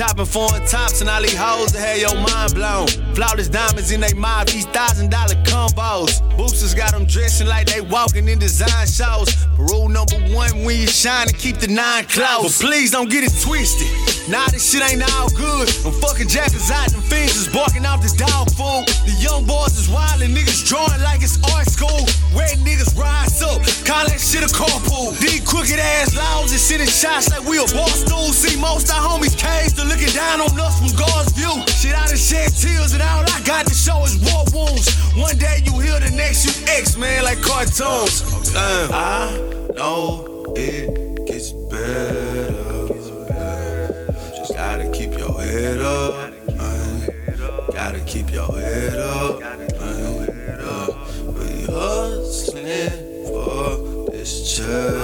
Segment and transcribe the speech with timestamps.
[0.00, 2.86] Chopping foreign tops and all these hoes that had your mind blown.
[3.14, 6.24] Flawless diamonds in they mob, these thousand dollar combos.
[6.38, 9.28] Boosters got them dressing like they walking in design shows.
[9.58, 12.62] But rule number one, when you shine keep the nine close.
[12.62, 14.09] But please don't get it twisted.
[14.30, 15.66] Nah, this shit ain't all good.
[15.82, 18.86] I'm fucking jackers out, them fiends is barking out the dog food.
[19.02, 22.06] The young boys is wild and niggas drawing like it's art school.
[22.30, 25.18] Wet niggas rise up, call that shit a carpool.
[25.18, 28.30] These crooked ass laws and sending shots like we a boss dude.
[28.30, 31.50] See most our homies caged, they looking down on us from God's view.
[31.66, 34.94] Shit, I done shed tears and all I got to show is war wounds.
[35.18, 38.22] One day you heal, the next you X, man, like cartoons.
[38.54, 38.94] Damn.
[38.94, 42.19] Uh, I know it gets better.
[48.56, 49.40] Your up.
[49.40, 49.60] man.
[49.80, 50.88] Yeah.
[51.32, 54.99] We hustling for this cheddar.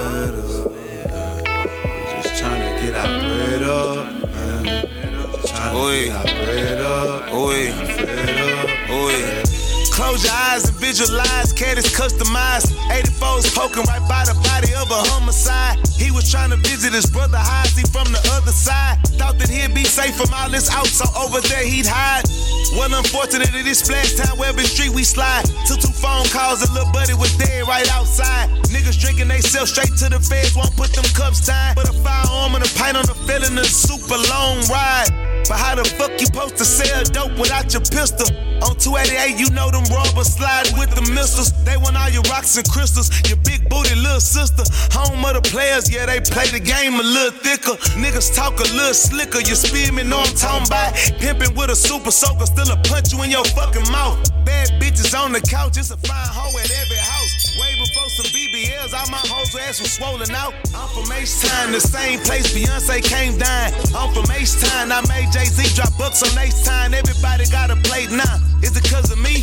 [10.17, 12.73] Close your eyes and visualize, cat is customized.
[12.89, 15.77] 84's poking right by the body of a homicide.
[15.93, 18.97] He was trying to visit his brother Heisey from the other side.
[19.21, 22.25] Thought that he'd be safe from all this out, so over there he'd hide.
[22.73, 25.45] Well, unfortunate this splash time, Webbing Street we slide.
[25.69, 28.49] Took two phone calls, a little buddy was dead right outside.
[28.73, 31.75] Niggas drinking they self straight to the feds, won't put them cups tied.
[31.75, 35.26] But a firearm and a pint on the feeling a super long ride.
[35.47, 38.27] But how the fuck you supposed to sell dope without your pistol?
[38.67, 41.55] On 288, you know them robbers slide with the missiles.
[41.63, 43.07] They want all your rocks and crystals.
[43.29, 44.67] Your big booty little sister.
[44.91, 47.79] Home of the players, yeah, they play the game a little thicker.
[47.95, 49.39] Niggas talk a little slicker.
[49.39, 50.99] You spear me, know I'm talking about.
[51.15, 54.19] Pimping with a super soaker, still a punch you in your fucking mouth.
[54.43, 57.46] Bad bitches on the couch, it's a fine hoe at every house.
[57.57, 60.53] Way before some BBLs, all my hoes ass was swollen out.
[60.75, 63.73] I'm from H-Town, the same place Beyonce came down.
[63.95, 66.93] I'm from H-Town, I made Jay-Z drop books on H-Town.
[66.93, 68.37] Everybody got a plate now.
[68.61, 69.41] Is it cause of me?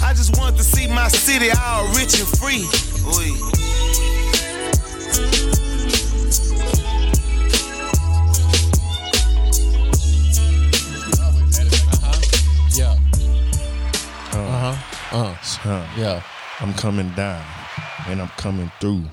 [0.00, 2.62] I just want to see my city all rich and free.
[3.10, 3.34] Oi.
[12.78, 12.94] Yeah.
[14.32, 14.74] Uh,
[15.10, 15.16] huh.
[15.18, 15.40] Uh.
[15.40, 16.22] son, Yeah.
[16.60, 17.55] I'm coming down
[18.08, 19.04] and I'm coming through.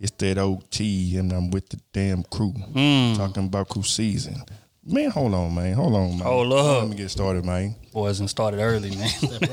[0.00, 2.52] It's that OT and I'm with the damn crew.
[2.52, 3.14] Hmm.
[3.14, 4.36] Talking about crew season.
[4.84, 5.74] Man, hold on, man.
[5.74, 6.20] Hold on, man.
[6.20, 6.82] Hold up.
[6.82, 7.74] Let me get started, man.
[7.92, 9.10] Boys and started early, man.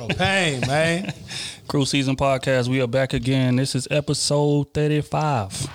[0.10, 1.14] Pain, man.
[1.68, 3.58] Crew Season Podcast, we are back again.
[3.58, 5.68] This is episode 35.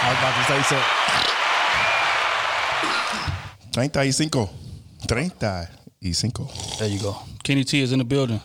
[0.00, 0.88] I was about to say something.
[5.06, 5.68] 35.
[6.00, 6.78] 35.
[6.78, 7.16] There you go.
[7.44, 8.40] Kenny T is in the building.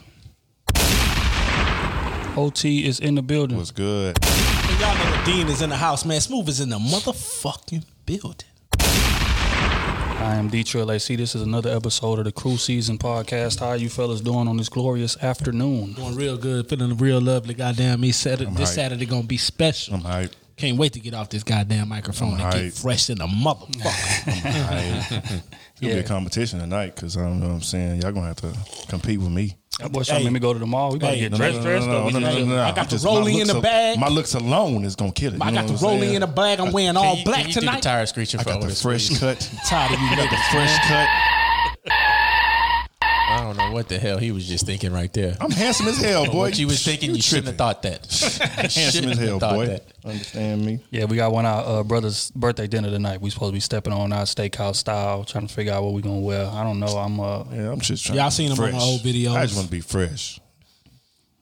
[2.36, 3.58] OT is in the building.
[3.58, 4.18] Was good.
[4.24, 6.20] And y'all know the Dean is in the house, man.
[6.20, 8.48] Smooth is in the motherfucking building.
[8.80, 11.16] I am D Trill AC.
[11.16, 13.60] This is another episode of the Crew Season Podcast.
[13.60, 15.94] How you fellas doing on this glorious afternoon?
[15.94, 17.54] Doing real good, feeling real lovely.
[17.54, 18.76] Goddamn me, Saturday, this hyped.
[18.76, 19.96] Saturday gonna be special.
[19.96, 20.34] I'm hyped.
[20.56, 25.42] Can't wait to get off this goddamn microphone and get fresh in the motherfucker.
[25.74, 28.02] It's gonna be a competition tonight because I don't know what I'm saying.
[28.04, 28.54] Y'all gonna have to
[28.88, 29.58] compete with me.
[29.80, 30.24] That boy trying to Hey.
[30.26, 30.92] make me go to the mall.
[30.92, 31.88] We about Hey, to get no, dressed, no, dressed.
[31.88, 32.62] no, or no, no, no, no, no.
[32.64, 33.98] I got the Just rolling in the al- bag.
[34.00, 35.42] My looks alone is gonna kill it.
[35.42, 36.60] I got the what rolling in the bag.
[36.60, 37.82] I'm wearing all you- black can you do the tonight.
[37.82, 39.20] tire screeching I for got the us, fresh please?
[39.20, 39.50] cut.
[39.68, 40.52] Tired of you I got the niggas.
[40.52, 41.10] fresh cut.
[43.54, 45.36] I don't know what the hell he was just thinking right there.
[45.40, 46.38] I'm handsome as hell, boy.
[46.38, 48.06] what you was thinking, you, shouldn't have thought that.
[48.56, 49.66] Handsome shouldn't as have hell, thought boy.
[49.68, 49.86] that.
[50.04, 50.80] Understand me?
[50.90, 53.22] Yeah, we got one of our uh, brother's birthday dinner tonight.
[53.22, 56.02] We supposed to be stepping on our steakhouse style, trying to figure out what we
[56.02, 56.48] gonna wear.
[56.48, 56.88] I don't know.
[56.98, 58.18] I'm uh, Yeah, I'm just trying.
[58.18, 58.84] Y'all to be seen him on the fresh.
[58.84, 59.36] old videos.
[59.36, 60.40] I just want to be fresh.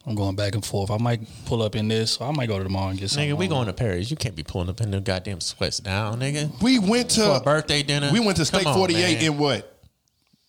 [0.06, 0.90] I'm going back and forth.
[0.90, 3.10] I might pull up in this, or I might go to the mall and get
[3.12, 3.30] something.
[3.30, 3.50] nigga, we on.
[3.52, 4.10] going to Paris.
[4.10, 6.60] You can't be pulling up in them goddamn sweats down, nigga.
[6.62, 8.10] We went to For a birthday dinner.
[8.12, 9.24] We went to Come Steak on, 48 man.
[9.24, 9.70] in what?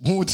[0.05, 0.25] We we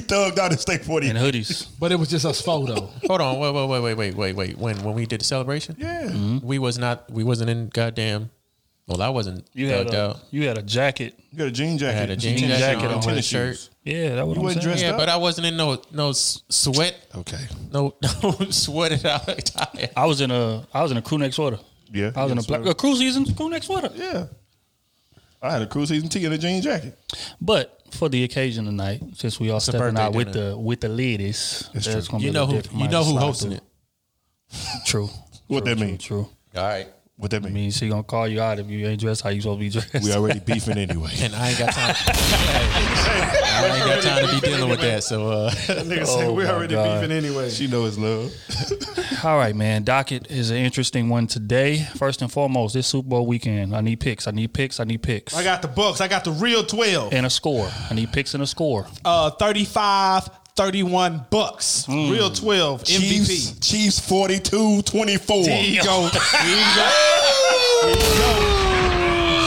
[0.00, 1.10] thugged out at Steak 48.
[1.10, 1.68] in hoodies.
[1.78, 2.74] But it was just us photo.
[3.06, 4.56] Hold on, wait, wait, wait, wait, wait, wait, wait.
[4.58, 6.04] When when we did the celebration, Yeah.
[6.04, 6.46] Mm-hmm.
[6.46, 8.30] we was not, we wasn't in goddamn
[8.86, 10.20] Well, I wasn't You had thugged a out.
[10.30, 11.14] you had a jacket.
[11.30, 11.98] You got a jean jacket.
[11.98, 13.56] had a jean tennis jacket shoes, on, tennis shirt.
[13.56, 13.70] shoes.
[13.84, 14.72] Yeah, that what You I'm wasn't saying.
[14.72, 14.96] dressed Yeah, up?
[14.98, 17.44] but I wasn't in no no sweat, Okay.
[17.70, 19.90] no no sweated out attire.
[19.94, 21.58] I was in a I was in a crew neck sweater.
[21.92, 22.12] Yeah.
[22.16, 23.90] I was in a black a crew season crew neck sweater.
[23.94, 24.26] Yeah.
[25.42, 26.98] I had a crew season tee and a jean jacket.
[27.40, 30.50] But for the occasion tonight, since we all a stepping out with dinner.
[30.50, 32.18] the with the ladies, It's true.
[32.18, 33.62] You know who you know who hosting it.
[34.86, 35.10] True.
[35.46, 35.98] What that mean?
[35.98, 36.28] True.
[36.56, 37.54] All right, What that I mean?
[37.54, 39.70] mean, she gonna call you out if you ain't dressed how you supposed to be
[39.70, 40.04] dressed.
[40.06, 41.10] We already beefing anyway.
[41.20, 41.96] and I ain't got time.
[42.06, 45.02] I ain't got time to be dealing with that.
[45.02, 47.50] So uh, Nigga say we already beefing anyway.
[47.50, 48.32] She know it's love.
[49.24, 49.82] All right, man.
[49.82, 51.78] Docket is an interesting one today.
[51.96, 54.28] First and foremost, this Super Bowl weekend, I need picks.
[54.28, 54.78] I need picks.
[54.78, 55.34] I need picks.
[55.34, 56.00] I got the books.
[56.00, 57.12] I got the real 12.
[57.12, 57.68] and a score.
[57.90, 58.86] I need picks and a score.
[59.04, 60.28] Uh, 35,
[60.58, 61.84] 31 Bucks.
[61.86, 62.10] Hmm.
[62.10, 62.86] Real 12 MVP.
[62.98, 65.44] Chiefs, Chiefs 42 24.
[65.44, 66.08] There you go.
[66.32, 66.92] There you go.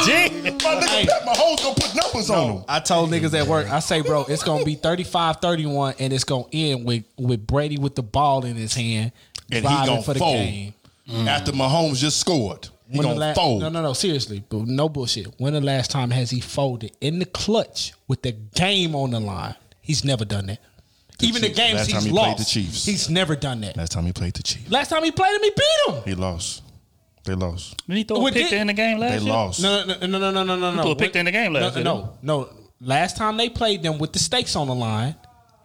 [0.06, 1.06] Hey.
[1.26, 2.66] My hoes gonna put numbers on them.
[2.68, 6.46] I told niggas at work, I say, bro, it's gonna be 35-31, and it's gonna
[6.52, 9.12] end with with Brady with the ball in his hand,
[9.52, 10.36] And he driving gonna for the fold.
[10.38, 10.74] game.
[11.28, 12.70] After Mahomes just scored.
[12.90, 13.62] He When the gonna la- fold.
[13.62, 13.94] No, no, no.
[13.94, 15.28] Seriously, but no bullshit.
[15.38, 19.20] When the last time has he folded in the clutch with the game on the
[19.20, 19.56] line?
[19.82, 20.60] He's never done that.
[21.24, 22.86] Even the games Last he's time he played lost, the Chiefs.
[22.86, 23.78] he's never done that.
[23.78, 24.70] Last time he played the Chiefs.
[24.70, 26.04] Last time he played him, he beat him.
[26.06, 26.64] He lost.
[27.24, 27.86] They lost.
[27.88, 29.34] Did he throw a pick in the game last They year?
[29.34, 29.62] lost.
[29.62, 30.82] No, no, no, no, no, no, no, no.
[30.82, 32.50] threw a pick in the game last no, year, No, no.
[32.80, 35.16] Last time they played them with the stakes on the line,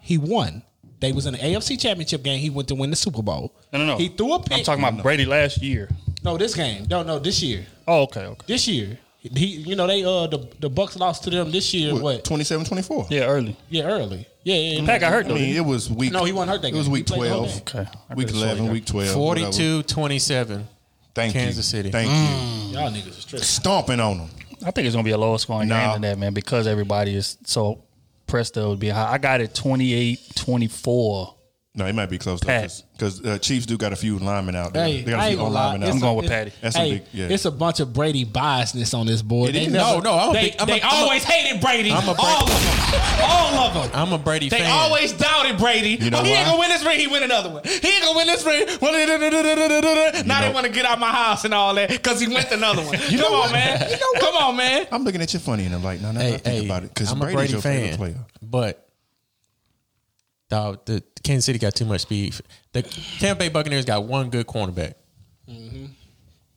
[0.00, 0.62] he won.
[1.00, 2.38] They was in the AFC Championship game.
[2.40, 3.54] He went to win the Super Bowl.
[3.72, 3.96] No, no, no.
[3.96, 4.58] He threw a pick.
[4.58, 5.88] I'm talking about Brady last year.
[6.22, 6.86] no this game.
[6.90, 7.66] No, no, this year.
[7.88, 8.44] Oh, okay, okay.
[8.46, 8.98] This year.
[9.20, 11.94] He, you know, they uh the the Bucks lost to them this year.
[11.94, 12.22] What?
[12.24, 13.06] 27 24.
[13.10, 13.56] Yeah, early.
[13.70, 14.26] Yeah, early.
[14.46, 14.78] Yeah, yeah.
[14.80, 14.86] yeah.
[14.86, 15.34] Pat got hurt I though.
[15.34, 16.12] mean, it was week.
[16.12, 16.92] No, he wasn't hurt that It was game.
[16.92, 17.60] week He played the whole 12.
[17.62, 17.90] okay.
[18.08, 19.16] I Week could've sworn 11, he week 12.
[19.16, 19.52] whatever.
[19.52, 20.68] 42 27.
[21.16, 21.40] Thank you.
[21.40, 21.66] Kansas.
[21.66, 21.90] City.
[21.90, 22.68] Thank mm.
[22.68, 22.78] you.
[22.78, 23.44] Y'all niggas is tripping.
[23.44, 24.28] Stomping on them.
[24.64, 25.80] I think it's gonna be a lower scoring Nah.
[25.80, 27.82] game than that, man, because everybody is so
[28.28, 29.12] pressed to be high.
[29.14, 31.34] I got it 28-24.
[31.76, 32.82] No, he might be close though, Pat.
[32.94, 34.86] because uh, Chiefs do got a few linemen out there.
[34.86, 36.52] Hey, they got I a ain't few gonna old linemen out I'm going with Patty.
[36.62, 37.26] That's a big- yeah.
[37.28, 39.52] it's a bunch of Brady biasness on this board.
[39.52, 41.60] They never- No, no, I'm a they, big- I'm a- they I'm a- always hated
[41.60, 41.92] Brady.
[41.92, 43.20] I'm a Brady- all of them.
[43.20, 43.90] All of them.
[43.94, 44.70] I'm a Brady They fan.
[44.70, 46.02] always doubted Brady.
[46.02, 46.36] You know oh, he why?
[46.38, 46.98] ain't gonna win this ring.
[46.98, 47.62] He win another one.
[47.64, 48.66] He ain't gonna win this ring.
[48.80, 48.92] Well,
[50.24, 52.82] now they want to get out my house and all that because he went another
[52.82, 52.96] one.
[53.10, 53.98] You know, Come on, man.
[54.18, 54.86] Come on, man.
[54.90, 56.82] I'm looking at you funny, and I'm like, no, no, hey, no, think hey, about
[56.84, 58.26] it, because I'm a Brady's Brady your fan, favorite player.
[58.42, 58.85] but
[60.48, 62.34] dog, the Kansas City got too much speed.
[62.72, 64.94] The Tampa Bay Buccaneers got one good cornerback,
[65.48, 65.86] mm-hmm.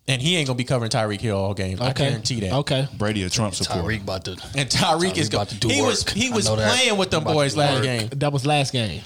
[0.07, 1.81] and he ain't gonna be covering Tyreek Hill all game.
[1.81, 2.07] I Okay.
[2.09, 2.53] guarantee that.
[2.53, 2.87] Okay.
[2.97, 3.81] Brady a Trump supporter.
[3.87, 5.41] Tyreek about to And Tyreek is going.
[5.43, 7.83] about to do He was he was playing with them About to boys last work.
[7.83, 8.09] game.
[8.15, 9.01] That was last game.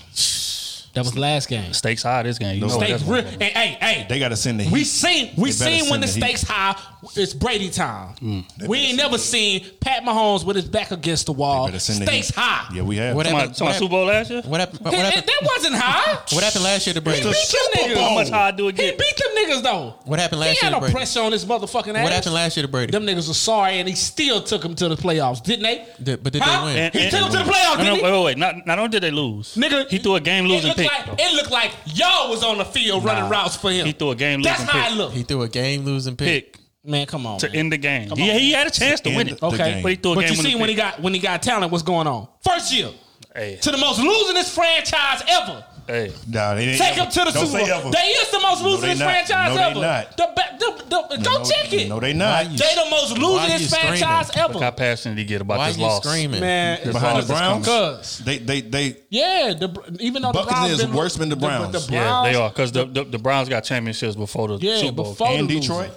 [0.93, 1.73] That was last game.
[1.73, 2.55] stakes high this game.
[2.55, 3.25] You know Stakes that's real.
[3.25, 4.05] And hey, hey.
[4.07, 4.73] They got to send the Heat.
[4.73, 6.75] We seen we seen when the the stakes high.
[7.15, 8.15] It's Brady time.
[8.21, 8.67] Mm.
[8.67, 11.65] We ain't never seen Pat Mahomes with his back against the wall.
[11.65, 12.69] better send the Stakes high.
[12.73, 13.15] Yeah, we have.
[13.15, 13.57] What happened?
[13.57, 14.41] somebody What Super Bowl last year?
[14.43, 14.79] What happened?
[14.81, 15.25] What That, happened?
[15.27, 16.13] that wasn't high.
[16.31, 17.17] What happened last year to Brady?
[17.19, 17.39] He Brady?
[17.51, 18.01] beat them niggas.
[18.07, 19.95] How much high do it He beat them niggas though.
[20.05, 20.93] What happened last year no to Brady?
[20.95, 22.03] pressure on his motherfucking ass.
[22.03, 22.91] What happened last year to Brady?
[22.91, 25.85] Them niggas were sorry, and he still took them to the playoffs, didn't they?
[26.01, 26.77] Did- but did they win?
[26.77, 28.03] And- he and- took them to the playoffs, No, no, didn't he?
[28.03, 28.37] wait, wait, wait.
[28.37, 31.07] Not, not only did they lose, Nigga, he threw a game losing it looked pick.
[31.07, 33.29] Like, it looked like y'all was on the field running Nah.
[33.29, 33.85] routes for him.
[33.85, 34.91] He threw a game losing That's losing how pick.
[34.93, 35.15] it looked.
[35.15, 36.53] He threw a game losing pick.
[36.53, 37.39] pick Man, come on.
[37.39, 37.55] to man.
[37.55, 38.09] end the game.
[38.09, 38.37] Come He, on.
[38.39, 39.39] he had a chance to To win it.
[39.39, 39.83] the Okay, game.
[39.83, 41.41] But he threw a but game you see winning when he got when he got
[41.41, 42.27] talent, what's going on?
[42.43, 42.89] First year
[43.35, 45.65] Hey, to the most losingest franchise ever.
[45.87, 46.11] Hey.
[46.27, 47.91] Nah, they didn't Take them to the don't Super Bowl.
[47.91, 49.79] They is the most No, they losingest franchise No, they ever.
[49.81, 50.17] not.
[50.17, 51.89] The, ba- the, the, go No, check it.
[51.89, 52.51] No, they not.
[52.51, 53.97] you- they the most Why losingest you screaming?
[53.99, 56.03] franchise Look how passionate he get about Why this you loss.
[56.03, 56.39] screaming?
[56.41, 57.65] Man, This Behind the is Browns.
[57.65, 61.71] Cause they they they yeah, the even though the Browns been- worse than the Browns.
[61.87, 64.77] The, Yeah, Browns, they are because the, the the Browns got championships before the Yeah,
[64.77, 65.11] Super Bowl.
[65.11, 65.91] before and Detroit.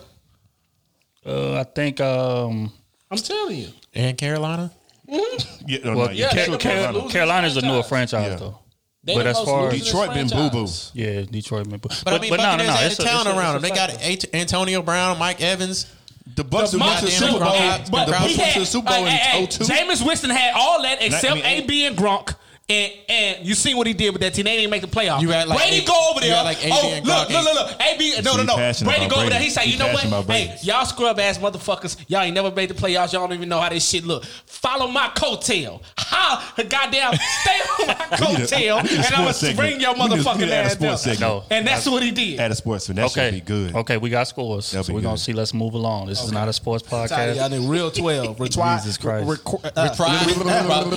[1.25, 2.73] Uh, I think um,
[3.11, 3.69] I'm telling you.
[3.95, 4.71] And Carolina?
[5.09, 8.11] Yeah, no, well, no, yeah, they Car- the Car- most losing Carolina's a newer franchise.
[8.27, 8.37] franchise Yeah.
[8.39, 8.59] though.
[9.07, 10.67] They But as far as- Detroit been boo boo.
[10.67, 10.91] franchise.
[10.95, 11.69] Yeah, Detroit.
[11.71, 13.71] But, But, I mean, Buccaneers had it's a talent it's around it's them.
[13.71, 14.25] They got fact.
[14.25, 15.87] A- Antonio Brown, Mike Evans.
[16.35, 17.53] The Bucks The went to the Bucks- Super Bowl.
[17.57, 19.65] but- The But Bucks he went to had, the Super Bowl hey, hey, in 02.
[19.65, 22.35] Jameis Winston had all that except I mean, AB and Gronk.
[22.69, 24.45] And and you see what he did with that team.
[24.45, 25.21] They didn't make the playoffs.
[25.21, 26.43] You act like Brady A- go over you there.
[26.43, 27.81] like oh, and look, Gronk look, look, look.
[27.81, 28.57] AB, no, no, no.
[28.83, 29.39] Brady go over there.
[29.41, 30.27] He say, you know what?
[30.27, 31.97] Hey, y'all scrub ass motherfuckers.
[32.09, 33.13] Y'all ain't never made the playoffs.
[33.13, 34.25] Y'all don't even know how this shit look.
[34.47, 35.81] Follow my coattail.
[35.97, 39.95] How goddamn stay on my coattail, we need a and I'm gonna sports bring your
[39.95, 41.17] We need- motherfucking need to a ass sports down.
[41.21, 41.45] No.
[41.53, 42.41] And that's what he did.
[42.41, 43.77] At a sportsman, that Okay, should be good.
[43.77, 44.67] Okay, we got scores.
[44.67, 45.33] So we're gonna see.
[45.33, 46.09] Let's move along.
[46.09, 47.37] This is not a sports podcast.
[47.37, 48.41] Y'all need real twelve.
[48.47, 49.29] Retire, Jesus Christ.
[49.29, 49.89] requ- uh,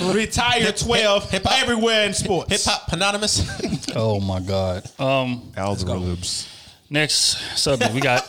[0.02, 0.14] Retire.
[0.14, 1.59] retire twelve Hip hop.
[1.60, 2.50] Everywhere in sports.
[2.50, 3.48] Hip Hop Anonymous.
[3.96, 4.84] Oh my god.
[5.00, 6.46] Um, Algorithms.
[6.88, 8.24] next subject we got.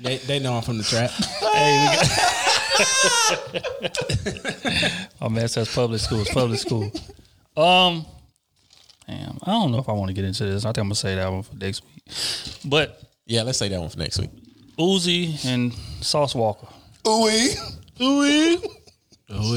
[0.00, 1.10] They, they know I'm from the trap.
[1.10, 1.96] Hey, we
[4.38, 6.84] got Oh man, it says public schools, public school.
[7.56, 8.04] Um,
[9.06, 10.64] damn, I don't know if I want to get into this.
[10.64, 12.02] I think I'm gonna say that one for next week.
[12.64, 14.30] But Yeah, let's say that one for next week.
[14.78, 16.68] Uzi and Sauce Walka.
[17.08, 17.28] Ooh,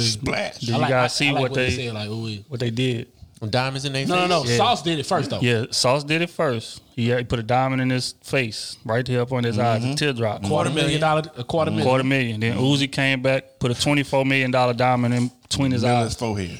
[0.01, 0.59] Splash.
[0.59, 1.93] Did you guys see what they said?
[1.93, 3.07] Like, ooh, what they did?
[3.47, 4.09] Diamonds in their face?
[4.09, 4.43] no, no, no.
[4.43, 4.57] face?
[4.57, 5.39] Sauce did it first though.
[5.39, 6.81] Yeah, Sauce did it first.
[6.93, 9.81] He, had, he put a diamond in his face, right here up on his eyes,
[9.81, 9.91] mm-hmm.
[9.91, 10.43] a teardrop.
[10.43, 11.87] quarter million dollar, a quarter million.
[11.87, 12.39] Quarter million.
[12.41, 12.63] Then mm-hmm.
[12.63, 16.15] Uzi came back, put a twenty-four million dollar diamond in between his on his eyes.
[16.15, 16.59] forehead.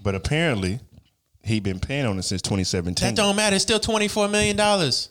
[0.00, 0.78] But apparently,
[1.42, 3.04] he been paying on it since 2017.
[3.04, 3.56] That don't matter.
[3.56, 5.08] It's still twenty four million dollars,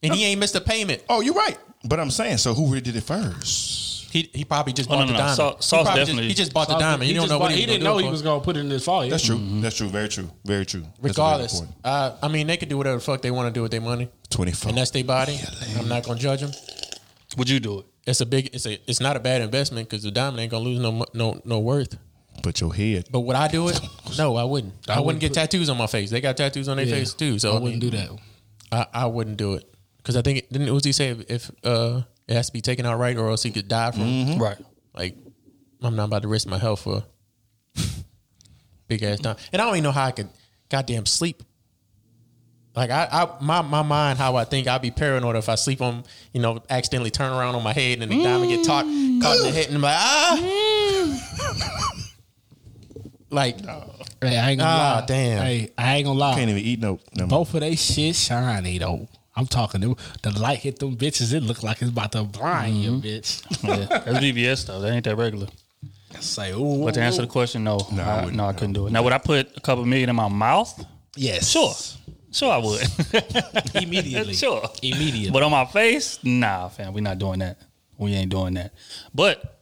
[0.00, 1.02] and he ain't missed a payment.
[1.08, 1.58] Oh, you're right.
[1.84, 3.91] But I'm saying, so who really did it first?
[4.12, 5.36] He he probably just Oh, bought no, the no, diamond.
[5.36, 7.04] Sau- he, Sauce probably definitely- just, he just bought the diamond.
[7.04, 8.68] He, don't just know what he, he didn't know he was gonna put it in
[8.68, 9.10] his forehead.
[9.10, 9.40] That's true.
[9.62, 9.88] That's true.
[9.88, 10.30] Very true.
[10.44, 10.82] Very true.
[10.82, 13.58] That's very Regardless, uh, I mean, they could do whatever the fuck they want to
[13.58, 14.68] do with their money, 24.
[14.68, 15.40] and that's their body.
[15.78, 16.50] I'm not gonna judge them.
[17.38, 17.86] Would you do it?
[18.06, 18.50] It's a big.
[18.52, 18.78] It's a.
[18.86, 21.58] It's not a bad investment because the diamond ain't gonna lose no mo- no no
[21.60, 21.96] worth.
[22.42, 23.06] but your head.
[23.10, 23.80] But would I do it?
[24.18, 24.74] No, I wouldn't.
[24.88, 26.10] I, wouldn't wouldn't get put- tattoos on my face.
[26.10, 26.96] They got tattoos on their Yeah.
[26.96, 27.38] face too.
[27.38, 28.10] So I wouldn't do that.
[28.70, 29.64] I, I wouldn't do it
[29.96, 32.86] because I think it, didn't Uzi say if, if uh, it has to be taken
[32.86, 34.02] out right or else he could die from.
[34.02, 34.42] Mm-hmm.
[34.42, 34.58] Right.
[34.94, 35.16] Like
[35.82, 37.02] I'm not about to risk my health for
[38.88, 40.28] big ass time, and I don't even know how I could
[40.68, 41.42] goddamn sleep.
[42.74, 45.82] Like I, I my my mind, how I think I'd be paranoid if I sleep
[45.82, 49.36] on, you know, accidentally turn around on my head and the diamond get caught caught
[49.38, 50.38] in the head and I'm like ah,
[53.30, 53.58] like
[54.22, 55.06] Hey, I ain't gonna Ah, lie.
[55.06, 55.42] damn.
[55.44, 56.34] Hey, I ain't gonna lie.
[56.36, 57.00] Can't even eat no.
[57.16, 59.08] no Both of they shit shiny though.
[59.34, 59.96] I'm talking them.
[60.22, 61.32] The light hit them bitches.
[61.32, 63.42] It looked like it's about to blind you, bitch.
[63.64, 64.82] Yeah, that's VVS stuff.
[64.82, 65.46] That ain't that regular.
[66.20, 68.86] Say, ooh, But to answer the question, no, No, I I, no, I couldn't do
[68.86, 68.92] it.
[68.92, 70.84] Now, would I put a couple million in my mouth?
[71.16, 71.72] yes, Sure,
[72.30, 72.82] sure, I would.
[73.82, 75.30] immediately, sure, immediately.
[75.30, 77.58] But on my face, nah, fam, we not doing that.
[77.96, 78.72] We ain't doing that.
[79.14, 79.60] But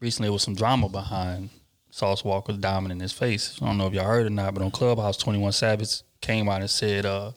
[0.00, 1.48] recently, there was some drama behind
[1.90, 3.58] Sauce Walka's diamond in his face.
[3.62, 6.48] I don't know if y'all heard or not, but on Clubhouse, Twenty One Savage came
[6.48, 7.32] out and said, uh,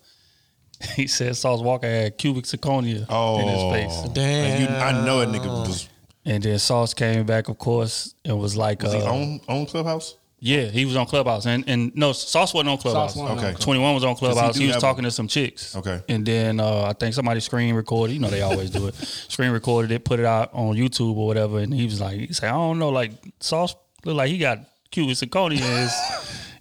[0.95, 4.09] he said Sauce Walka had cubic zirconia Oh, in his face.
[4.13, 4.51] damn.
[4.51, 5.89] And you, I know a nigga was,
[6.25, 9.65] And then Sauce came back, of course, and was like, was he uh, on on
[9.65, 10.15] Clubhouse.
[10.39, 13.13] Yeah, he was on Clubhouse, and and no, Sauce wasn't on Clubhouse.
[13.13, 13.59] Sauce wasn't on Okay.
[13.63, 14.55] Twenty One was on Clubhouse.
[14.55, 15.75] do He, was talking a- to some chicks.
[15.75, 16.01] Okay.
[16.09, 18.13] and then uh, I think somebody screen recorded.
[18.13, 18.95] You know, they always do it.
[19.29, 22.33] Screen recorded it, put it out on YouTube or whatever, and he was like, he
[22.33, 24.59] said, I don't know, like Sauce look like he got
[24.91, 25.93] cubic zirconia in his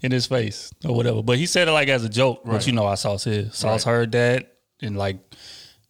[0.05, 1.23] in his face or whatever.
[1.23, 2.43] But he said it like as a joke.
[2.45, 3.55] But you know how Sauce is.
[3.57, 5.17] Sauce heard that and like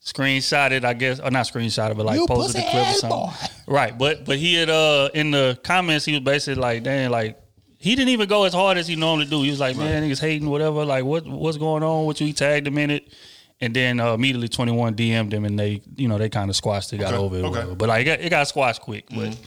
[0.04, 3.48] screenshot it, I guess, or not screenshot it, but like posted the clip or something.
[3.66, 7.40] Right, but but he had uh in the comments he was basically like, dang, like
[7.78, 9.42] he didn't even go as hard as he normally do.
[9.42, 10.84] He was like, man, niggas hating, whatever.
[10.84, 12.26] Like, what what's going on with you?
[12.28, 13.12] He tagged him in it.
[13.60, 16.92] And then uh, immediately 21 DM'd him and they, you know, they kind of squashed
[16.92, 17.40] it, got Okay, over it.
[17.40, 17.48] okay.
[17.50, 17.74] whatever.
[17.76, 19.06] But like, it got, it got squashed quick.
[19.14, 19.38] But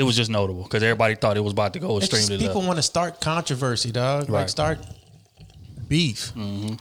[0.00, 2.78] it was just notable because everybody thought it was about to go extremely people want
[2.78, 4.30] to start controversy, dog.
[4.30, 4.50] Like Right.
[4.50, 4.78] start
[5.88, 6.32] beef.
[6.34, 6.74] Mm-hmm.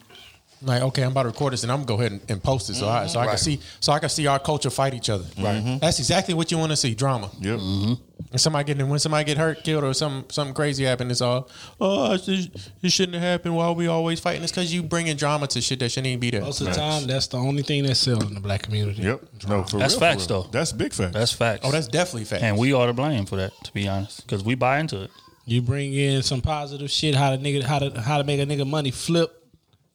[0.62, 2.70] Like, okay, I'm about to record this, and I'm gonna go ahead and, and post
[2.70, 5.10] it, so I so I can see so I can see our culture fight each
[5.10, 5.24] other.
[5.38, 5.56] Right.
[5.56, 5.78] Mm-hmm.
[5.78, 7.30] That's exactly what you want to see: drama.
[7.40, 7.60] Yep.
[7.60, 7.94] Mm-hmm.
[8.32, 11.50] And somebody getting when somebody get hurt, killed, or some something crazy happen, it's all
[11.80, 12.50] oh this,
[12.82, 13.56] this shouldn't have happened.
[13.56, 14.44] Why are we always fighting?
[14.44, 16.42] It's because you bringing drama to shit that shouldn't even be there.
[16.42, 19.02] Most of the time, that's the only thing that sells in the black community.
[19.02, 19.24] Yep.
[19.48, 20.44] No, for That's real, for facts, real.
[20.44, 20.50] though.
[20.50, 21.14] That's big facts.
[21.14, 21.62] That's facts.
[21.64, 22.44] Oh, that's definitely fact.
[22.44, 25.12] and we are to blame for that, to be honest, because we buy into it.
[25.46, 28.46] You bring in some positive shit, how to nigga, how to how to make a
[28.46, 29.36] nigga money flip.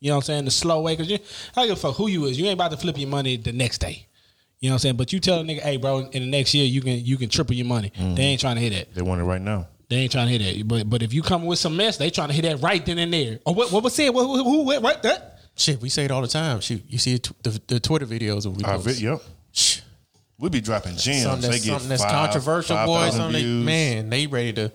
[0.04, 0.44] You know what I'm saying?
[0.44, 1.18] The slow way, cause you,
[1.56, 2.38] I don't give a fuck who you is.
[2.38, 4.06] You ain't about to flip your money the next day.
[4.60, 4.96] You know what I'm saying?
[4.96, 7.30] But you tell a nigga, hey, bro, in the next year you can you can
[7.30, 7.90] triple your money.
[7.96, 8.18] They mm.
[8.18, 8.94] ain't trying to hear that.
[8.94, 9.66] they want it right now.
[9.88, 10.68] They ain't trying to hear that.
[10.68, 12.98] But but if you come with some mess, they trying to hit that right then
[12.98, 13.38] and there.
[13.46, 14.10] Or what what was said?
[14.10, 15.34] What, who, who what, what that?
[15.56, 16.60] shit, we say it all the time.
[16.60, 18.86] Shoot, you see it, the, the Twitter videos of we Our post.
[18.86, 19.22] vid, yep.
[19.52, 19.80] Shh.
[20.38, 21.22] We be dropping gems.
[21.22, 22.94] Something they that's, get something that's five- controversial, boy.
[22.94, 23.64] 5,000 Something they, views.
[23.64, 24.72] man, they ready to.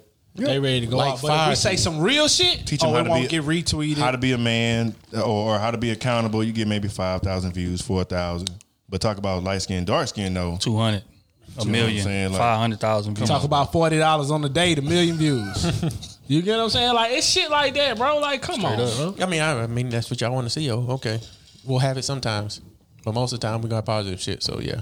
[0.48, 1.22] They ready to go Like out.
[1.22, 3.28] But if we say some real shit, Teach oh, them how it to won't be
[3.30, 3.98] get retweeted.
[3.98, 5.22] how to be a man, or,
[5.56, 6.44] or how to be accountable.
[6.44, 8.50] You get maybe five thousand views, four thousand.
[8.90, 10.58] But talk about light skin, dark skin, though.
[10.60, 11.04] 200, a know
[11.56, 12.30] what I'm million, saying?
[12.32, 13.30] Like- 500,000 views.
[13.30, 16.20] You talk about forty dollars on the day, the million views.
[16.28, 16.94] you get what I'm saying?
[16.94, 18.18] Like it's shit like that, bro.
[18.20, 19.16] Like come on, bro.
[19.22, 20.70] I mean, I, I mean that's what y'all want to see.
[20.72, 21.20] Oh, okay,
[21.66, 22.62] we'll have it sometimes,
[23.04, 24.42] but most of the time we got positive shit.
[24.42, 24.82] So yeah,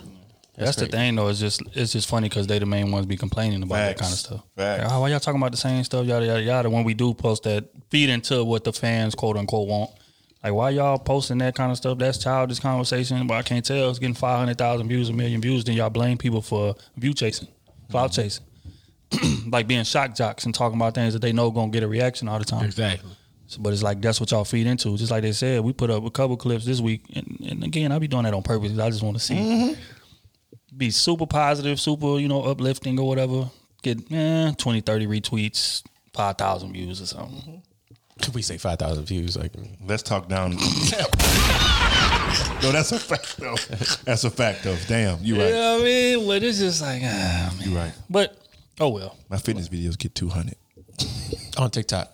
[0.57, 1.27] That's, the thing, though.
[1.27, 4.11] It's just it's just funny because they the main ones be complaining about that kind
[4.11, 4.43] of stuff.
[4.55, 4.83] Facts.
[4.83, 6.05] Like, oh, why y'all talking about the same stuff?
[6.05, 6.69] Yada yada yada.
[6.69, 9.91] When we do post that, feed into what the fans quote unquote want.
[10.43, 11.99] Like, why y'all posting that kind of stuff?
[11.99, 13.27] That's childish conversation.
[13.27, 13.89] But I can't tell.
[13.89, 15.63] It's getting five hundred thousand views, a million views.
[15.63, 17.49] Then y'all blame people for view chasing,
[17.91, 18.45] cloud chasing,
[19.51, 22.27] like being shock jocks and talking about things that they know gonna get a reaction
[22.27, 22.65] all the time.
[22.65, 23.11] Exactly.
[23.45, 24.97] So, but it's like that's what y'all feed into.
[24.97, 27.91] Just like they said, we put up a couple clips this week, and, and again,
[27.91, 28.77] I be doing that on purpose.
[28.77, 29.77] I just want to see it.
[30.77, 33.49] Be super positive, super you know uplifting or whatever.
[33.83, 37.61] Get eh, 20, 30 retweets, five thousand views or something.
[38.21, 39.37] Could we say five thousand views?
[39.37, 39.51] Like,
[39.85, 40.51] Let's talk down.
[40.51, 40.57] no,
[42.71, 43.55] that's a fact though.
[44.03, 44.77] That's a fact though.
[44.87, 45.47] Damn, you right.
[45.47, 46.27] You know what I mean?
[46.27, 47.69] But it's just like, ah, man.
[47.69, 47.93] You right.
[48.09, 48.37] But
[48.79, 49.15] oh well.
[49.29, 50.55] My fitness videos get two hundred.
[51.57, 52.11] on TikTok.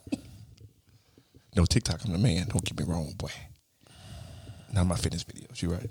[1.56, 2.48] No TikTok, I'm the man.
[2.48, 3.30] Don't get me wrong, boy.
[4.74, 5.62] Not my fitness videos.
[5.62, 5.90] You right.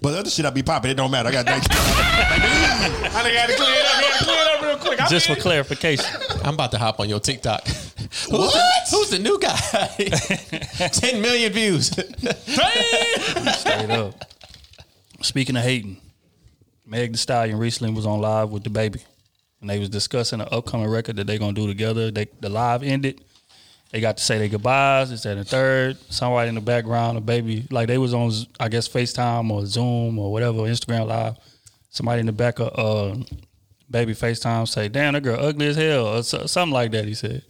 [0.00, 1.28] But the other shit I be popping, it don't matter.
[1.28, 1.66] I got that.
[3.14, 3.96] I done got to clear it up.
[3.96, 5.00] I got to clear it up real quick.
[5.00, 6.04] I Just for clarification,
[6.44, 7.66] I'm about to hop on your TikTok.
[7.66, 8.52] Who's What?
[8.52, 10.88] The, who's the new guy?
[10.88, 11.88] Ten million views.
[11.88, 14.14] straight up.
[15.22, 16.00] Speaking of hating,
[16.84, 19.02] Meg The Stallion recently was on live with DaBaby,
[19.60, 22.10] and they was discussing an upcoming record that they're gonna do together.
[22.10, 23.24] They the live ended.
[23.90, 25.12] They got to say their goodbyes.
[25.12, 25.96] It's at the third.
[26.12, 30.32] Somebody in the background, DaBaby, like they was on, I guess FaceTime or Zoom or
[30.32, 31.36] whatever, Instagram live.
[31.90, 33.16] Somebody in the back of uh,
[33.90, 37.06] baby FaceTime say, "Damn, that girl ugly as hell," or something like that.
[37.06, 37.42] He said,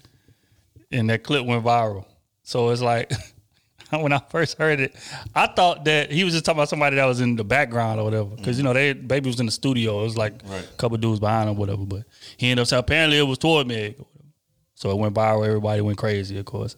[0.92, 2.04] and that clip went viral.
[2.42, 3.12] So it's like
[3.90, 4.94] when I first heard it,
[5.34, 8.04] I thought that he was just talking about somebody that was in the background or
[8.04, 8.36] whatever.
[8.36, 10.00] Because you know, DaBaby was in the studio.
[10.00, 11.84] It was like a couple dudes behind him, whatever.
[11.84, 12.04] But
[12.36, 13.96] he ended up saying apparently it was toward Meg.
[14.76, 15.44] So it went viral.
[15.46, 16.76] Everybody went crazy, of course.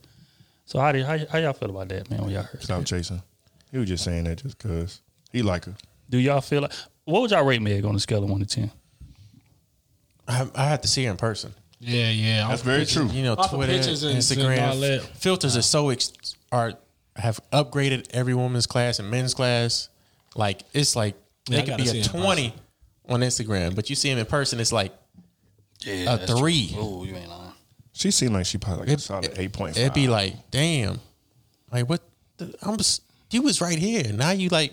[0.64, 2.22] So how did how, how y'all feel about that, man?
[2.22, 2.62] When y'all heard?
[2.62, 3.22] Stop chasing.
[3.70, 5.00] He was just saying that just because
[5.30, 5.74] he like her.
[6.08, 6.72] Do y'all feel like
[7.04, 8.70] what would y'all rate Meg on a scale of one to ten?
[10.26, 11.54] I, I have to see her in person.
[11.80, 12.48] Yeah, yeah.
[12.48, 13.06] That's very true.
[13.06, 16.12] You know, Off Twitter, pictures and- and Instagram, filters are so ex-
[16.52, 16.74] are
[17.16, 19.88] have upgraded every woman's class and men's class.
[20.36, 21.14] Like it's like
[21.48, 22.54] Yeah, I they could be a twenty
[23.08, 24.92] on Instagram, but you see them in person, it's like
[25.82, 26.74] Yeah, A three.
[26.76, 27.47] Oh, you ain't lying.
[27.98, 31.00] She seemed like she probably like a It- solid eight point it'd be like, damn,
[31.72, 32.00] like what?
[32.36, 33.02] The, I'm just,
[33.32, 34.12] you was right here.
[34.12, 34.72] Now you like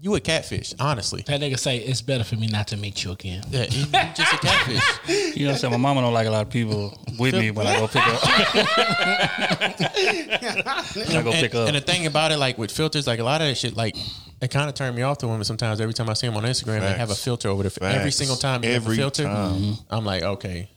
[0.00, 1.24] you a catfish, honestly.
[1.26, 3.42] That nigga say it's better for me not to meet you again.
[3.50, 4.82] Yeah, you, you just a catfish.
[5.36, 5.72] You know what I'm saying?
[5.72, 8.22] My mama don't like a lot of people with me when I go pick up.
[8.24, 8.64] when
[11.16, 11.66] I go and, pick up.
[11.68, 13.96] and the thing about it, like with filters, like a lot of that shit, like
[14.40, 15.80] it kind of turned me off to women sometimes.
[15.80, 18.36] Every time I see them on Instagram, they have a filter over the every single
[18.36, 18.60] time.
[18.60, 19.24] They Every have a filter.
[19.24, 19.54] time.
[19.54, 19.94] Mm-hmm.
[19.94, 20.70] I'm like, okay,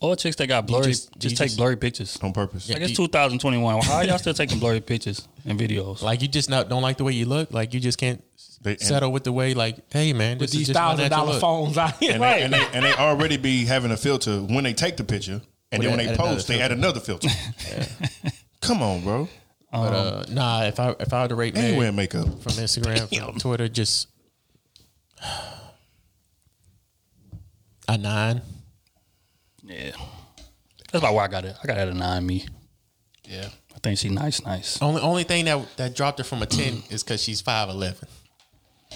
[0.00, 2.16] Or chicks that got blurry, just- just, take just- blurry pictures.
[2.22, 2.68] on purpose.
[2.70, 3.82] Like it's you- 2021.
[3.82, 6.02] How are y'all still taking blurry pictures and videos?
[6.02, 7.52] like you just not don't like the way you look.
[7.52, 8.22] Like you just can't
[8.62, 9.54] They- and- settle with the way.
[9.54, 11.40] Like, hey man, With this is these just my thousand natural dollar look.
[11.40, 12.12] phones out here.
[12.12, 15.04] and, they, and, they, and they already be having a filter when they take the
[15.04, 15.40] picture,
[15.72, 17.28] and then Well, when they they add another post, they add another filter.
[18.60, 19.28] Come on, bro.
[19.72, 22.24] But uh, nah, if I if I were to rate They ain't Meg wearing makeup.
[22.42, 23.26] from Instagram, Damn.
[23.32, 24.06] from Twitter, just
[27.88, 28.42] a nine.
[29.68, 29.90] Yeah,
[30.90, 31.56] that's about where I got it.
[31.62, 32.26] I got it at a nine.
[32.26, 32.46] Me,
[33.28, 33.48] Yeah.
[33.74, 34.80] I think she nice, nice.
[34.82, 36.92] Only only thing that that dropped her from a ten mm.
[36.92, 38.08] is because she's five eleven.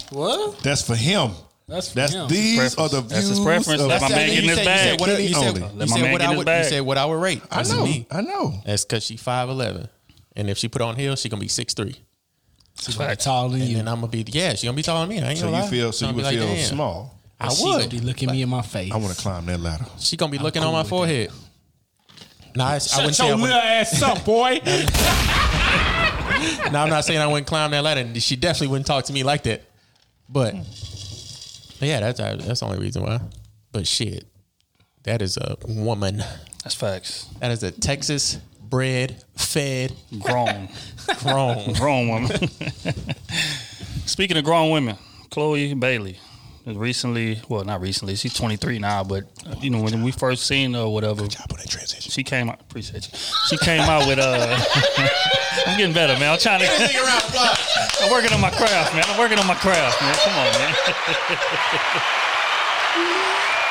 [0.09, 0.59] What?
[0.59, 1.31] That's for him.
[1.67, 2.27] That's for That's him.
[2.27, 2.77] these Preference.
[2.77, 3.37] are the That's views.
[3.37, 3.81] his preference.
[3.81, 4.83] of- Let my That's man that- get in you his said- bag.
[4.83, 5.61] You said what, you said, Only.
[5.61, 6.47] you Let said what I in his would.
[6.57, 7.41] You said what I would rate.
[7.51, 7.85] I know.
[7.85, 8.07] me.
[8.11, 8.61] I know.
[8.65, 9.87] That's because she five eleven,
[10.35, 11.95] and if she put on heels, she gonna be six three.
[12.81, 13.77] She's gonna taller than And you.
[13.77, 15.21] then I'm gonna be yeah, she gonna be taller than me.
[15.23, 15.69] I ain't So gonna you lie.
[15.69, 16.65] feel so you would like, feel damn.
[16.65, 17.19] small.
[17.43, 17.89] I She gonna would.
[17.89, 18.91] be looking me in my face.
[18.91, 19.85] I want to climb that ladder.
[19.99, 21.29] She gonna be looking cool on my forehead.
[22.55, 24.61] Nah, I, I Shut wouldn't say I your little wouldn't, ass up, boy.
[26.71, 28.01] Now I'm not saying I wouldn't climb that ladder.
[28.01, 29.63] and She definitely wouldn't talk to me like that.
[30.27, 33.19] But, but yeah, that's that's the only reason why.
[33.71, 34.25] But shit,
[35.03, 36.17] that is a woman.
[36.63, 37.27] That's facts.
[37.39, 40.69] That is a Texas bred, fed, Grown,
[41.19, 41.73] grown.
[41.73, 42.31] grown woman.
[44.05, 44.97] Speaking of grown women,
[45.29, 46.21] Chloe Bailey has
[46.65, 50.73] recently, well, not recently, she's 23 now, but uh, you know when we first seen
[50.73, 52.11] her or whatever, Job on that transition.
[52.11, 52.61] she came out.
[52.61, 53.17] Appreciate you.
[53.47, 54.57] She came out with uh.
[55.67, 56.31] I'm getting better, man.
[56.33, 56.67] I'm trying to.
[58.01, 59.03] I'm working on my craft, man.
[59.07, 60.15] I'm working on my craft, man.
[60.15, 60.73] Come on, man.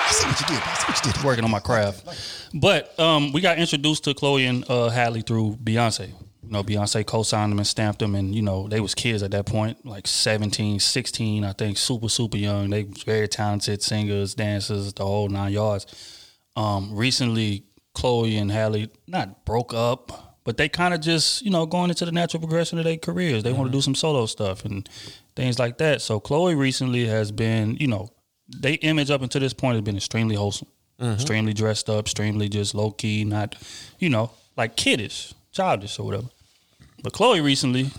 [0.04, 0.62] I see what you did.
[0.62, 1.24] I see what you did.
[1.24, 2.50] working on my craft.
[2.54, 6.12] But um, we got introduced to Chloe and uh, Halle through Beyonce.
[6.52, 9.30] You know, Beyonce co-signed them and stamped them, and you know they was kids at
[9.30, 12.68] that point, like 17, 16, I think, super super young.
[12.68, 15.86] They was very talented singers, dancers, the whole nine yards.
[16.54, 21.64] Um, recently, Chloe and Halle not broke up, but they kind of just you know
[21.64, 23.42] going into the natural progression of their careers.
[23.42, 24.86] They want to do some solo stuff and
[25.34, 26.02] things like that.
[26.02, 28.10] So Chloe recently has been, you know,
[28.54, 30.68] they image up until this point has been extremely wholesome,
[31.00, 33.54] extremely dressed up, extremely just low key, not,
[33.98, 36.28] you know, like kiddish, childish or whatever.
[37.02, 37.90] But Chloe recently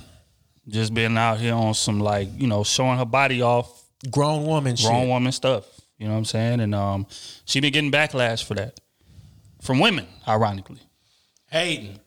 [0.68, 4.76] just been out here on some like, you know, showing her body off, grown woman
[4.76, 4.90] shit.
[4.90, 5.66] grown woman stuff.
[5.98, 6.60] You know what I'm saying?
[6.62, 7.08] And um,
[7.46, 8.80] she been getting backlash for that
[9.62, 10.80] from women, ironically.
[11.50, 11.86] Hayden.
[11.86, 12.00] You You know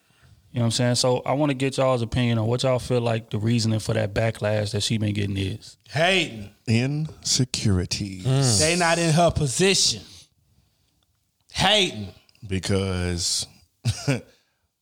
[0.61, 0.95] what I'm saying?
[0.97, 3.95] So I want to get y'all's opinion on what y'all feel like the reasoning for
[3.95, 5.77] that backlash that she been getting is.
[5.91, 6.51] Hating.
[6.67, 8.59] Insecurities.
[8.59, 10.03] They not in her position.
[11.53, 12.09] Hating.
[12.47, 13.47] Because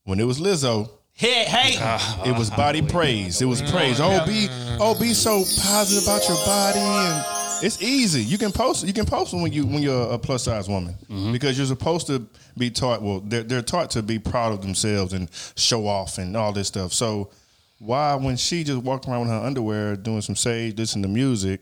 [0.04, 1.80] when it was Lizzo, Hate, hating.
[1.80, 3.40] Uh, it was body praise.
[3.40, 4.00] It was praise.
[4.00, 4.48] Oh, be
[4.80, 8.20] oh, be so positive about your body, and it's easy.
[8.22, 8.84] You can post.
[8.84, 11.30] You can post when you when you're a plus size woman mm-hmm.
[11.32, 12.26] because you're supposed to
[12.58, 13.00] be taught.
[13.00, 16.66] Well, they're they're taught to be proud of themselves and show off and all this
[16.66, 16.92] stuff.
[16.92, 17.30] So
[17.78, 21.60] why, when she just walked around with her underwear doing some sage, listening to music,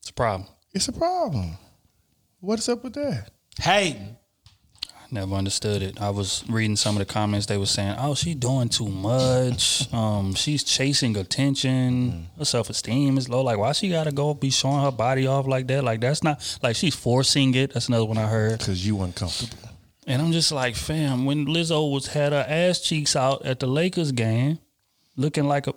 [0.00, 0.48] It's a problem.
[0.72, 1.56] it's a problem.
[2.40, 3.30] What's up with that?
[3.58, 4.16] hating.
[5.12, 6.00] Never understood it.
[6.00, 7.44] I was reading some of the comments.
[7.44, 9.92] They were saying, "Oh, she doing too much.
[9.92, 12.28] Um, she's chasing attention.
[12.38, 13.42] Her self esteem is low.
[13.42, 15.84] Like, why she gotta go be showing her body off like that?
[15.84, 17.74] Like, that's not like she's forcing it.
[17.74, 18.58] That's another one I heard.
[18.58, 19.68] Because you uncomfortable.
[20.06, 23.66] And I'm just like, fam, when Lizzo was had her ass cheeks out at the
[23.66, 24.60] Lakers game,
[25.16, 25.74] looking like a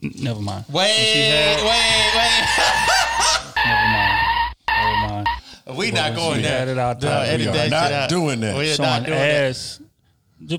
[0.00, 0.64] Never mind.
[0.68, 2.88] Wait, had- wait, wait.
[5.76, 6.58] We not going there.
[6.60, 7.34] had it out No, there.
[7.34, 8.08] edit We are that not out.
[8.08, 8.56] doing that.
[8.56, 9.50] We are showing not doing that.
[9.50, 9.80] ass.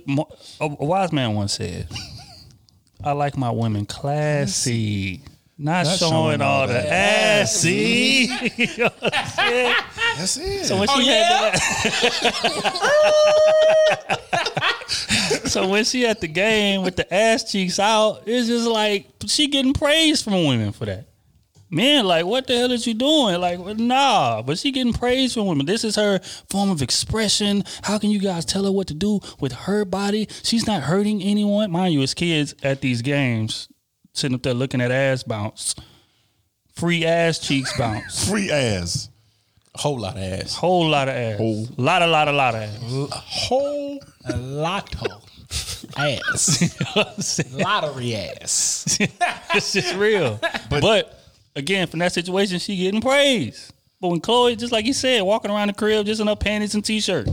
[0.07, 0.29] Mo-
[0.61, 1.87] A, wise man once said,
[3.03, 5.21] "I like my women classy,
[5.57, 6.85] not, Not showing, showing all all the that
[7.41, 9.75] ass." See, You know what I'm saying?
[10.17, 10.65] That's it.
[10.67, 11.59] so when oh, she had that,
[15.45, 19.47] so when she at the game with the ass cheeks out, it's just like she
[19.47, 21.05] getting praise from women for that.
[21.73, 23.41] Man, like, what the hell is you doing?
[23.41, 25.65] Like, nah, but she getting praise from women.
[25.65, 27.63] This is her form of expression.
[27.81, 30.27] How can you guys tell her what to do with her body?
[30.43, 31.71] She's not hurting anyone.
[31.71, 33.69] Mind you, as kids at these games,
[34.13, 35.73] sitting up there looking at ass bounce,
[36.73, 39.09] free ass cheeks bounce, Free ass.
[39.75, 40.53] Whole lot of ass.
[40.53, 41.39] whole lot of ass,
[41.79, 43.09] lot of lot of lot of ass.
[43.11, 45.23] Whole lotto
[45.97, 47.51] ass.
[47.51, 48.97] Lottery ass.
[49.55, 50.39] it's just real.
[50.69, 51.22] But,
[51.55, 53.71] again, from that situation, she getting praise.
[54.01, 56.75] But when Chloe, just like you said, walking around the crib just in her panties
[56.75, 57.27] and t-shirt,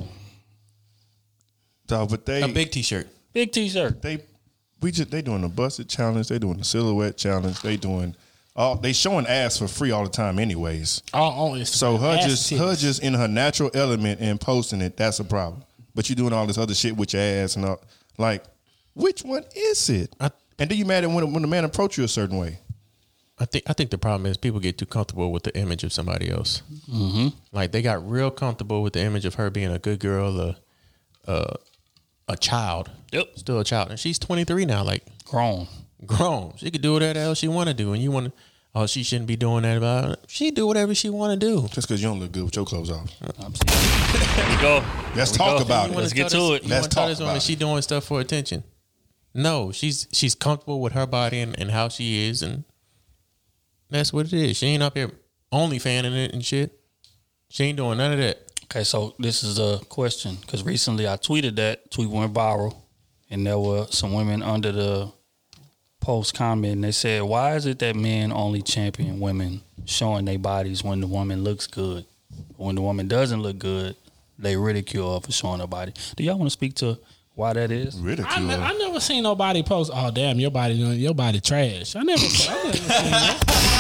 [1.87, 3.09] Dog, but they A big T-shirt.
[3.33, 4.01] big t-shirt.
[4.03, 4.23] they
[4.81, 8.15] we just they doing the Buss It challenge, they doing the silhouette challenge, they doing
[8.57, 11.03] all they showing ass for free all the time anyways.
[11.13, 11.67] All on Instagram.
[11.67, 12.59] So her Ass just titties.
[12.59, 15.65] her just in her natural element and posting it, that's a problem.
[15.95, 17.83] But you doing all this other shit with your ass and all
[18.19, 18.45] like
[18.95, 20.15] which one is it?
[20.21, 22.59] I- and then you mad at when when the man approach you a certain way.
[23.41, 25.93] I think I think the problem is people get too comfortable with the image of
[25.93, 26.63] somebody else.
[26.91, 27.29] Mm-hmm.
[27.53, 30.57] Like they got real comfortable with the image of her being a good girl, a
[31.27, 31.55] a,
[32.29, 32.91] a child.
[33.13, 33.31] Yep.
[33.39, 34.85] still a child, and she's twenty three now.
[34.85, 35.67] Like Grown.
[36.05, 38.33] grown, she could do whatever the hell she want to do, and you want to.
[38.73, 40.21] Oh, she shouldn't be doing that about it.
[40.29, 41.67] She do whatever she want to do.
[41.73, 43.11] Just because you don't look good with your clothes off.
[43.19, 44.85] There we go.
[45.17, 45.65] Let's we talk go.
[45.65, 45.97] about it.
[45.97, 46.65] Let's get tell to this- it.
[46.65, 48.63] You Let's want to tell talk this woman about she doing stuff for attention?
[49.35, 52.65] No, she's she's comfortable with her body and, and how she is, and
[53.91, 54.57] that's what it is.
[54.57, 55.11] She ain't up here
[55.53, 56.73] only fanning it and shit.
[57.49, 58.39] She ain't doing none of that.
[58.65, 62.77] Okay, so this is a question because recently I tweeted that tweet went viral,
[63.31, 65.11] and there were some women under the
[66.01, 66.75] post comment.
[66.75, 71.01] And They said, "Why is it that men only champion women showing their bodies when
[71.01, 72.05] the woman looks good?
[72.57, 73.97] When the woman doesn't look good,
[74.39, 76.97] they ridicule her for showing her body." Do y'all want to speak to
[77.35, 77.97] why that is?
[77.99, 78.47] I, Ridicule.
[78.47, 79.91] ne- I never seen nobody post.
[79.93, 81.97] Oh damn, your body, your body trash.
[81.97, 83.77] I never, I never seen that.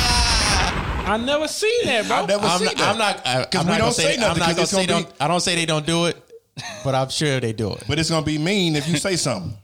[1.06, 2.16] I never seen that, bro.
[2.16, 2.88] I never I'm see not, that.
[2.88, 3.26] I'm not.
[3.26, 4.14] I, 'Cause I'm we not don't gonna say say.
[4.14, 5.14] I'm nothing, not 'cause gonna say gonna don't.
[5.20, 6.16] I don't say they don't do it,
[6.84, 7.82] but I'm sure they do it.
[7.88, 9.56] But it's gonna be mean if you say something.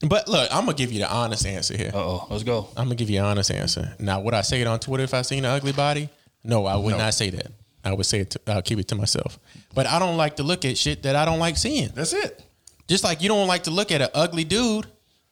[0.00, 1.90] But look, I'm gonna give you the honest answer here.
[1.92, 2.68] Uh oh, let's go.
[2.76, 3.94] I'm gonna give you an honest answer.
[3.98, 6.08] Now, would I say it on Twitter if I seen an ugly body?
[6.44, 6.98] No, I would No.
[6.98, 7.48] not say that.
[7.84, 8.30] I would say it.
[8.30, 9.38] To, I'll keep it to myself.
[9.74, 11.88] But I don't like to look at shit that I don't like seeing.
[11.94, 12.42] That's it.
[12.88, 14.86] Just like you don't like to look at an ugly dude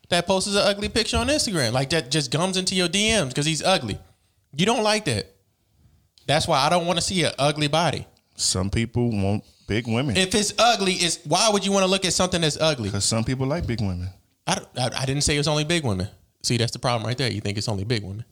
[0.09, 3.47] that posts an ugly picture on Instagram, like that just comes into your DMs because
[3.47, 3.99] he's ugly.
[4.57, 5.31] You don't like that.
[6.27, 8.07] That's why I don't want to see an ugly body.
[8.37, 10.17] Some people want big women.
[10.17, 12.89] If it's ugly, it's why would you want to look at something that's ugly?
[12.89, 14.09] Because some people like big women.
[14.47, 16.09] I, I, I didn't say it's only big women.
[16.43, 17.31] See, that's the problem right there.
[17.31, 18.25] You think it's only big women.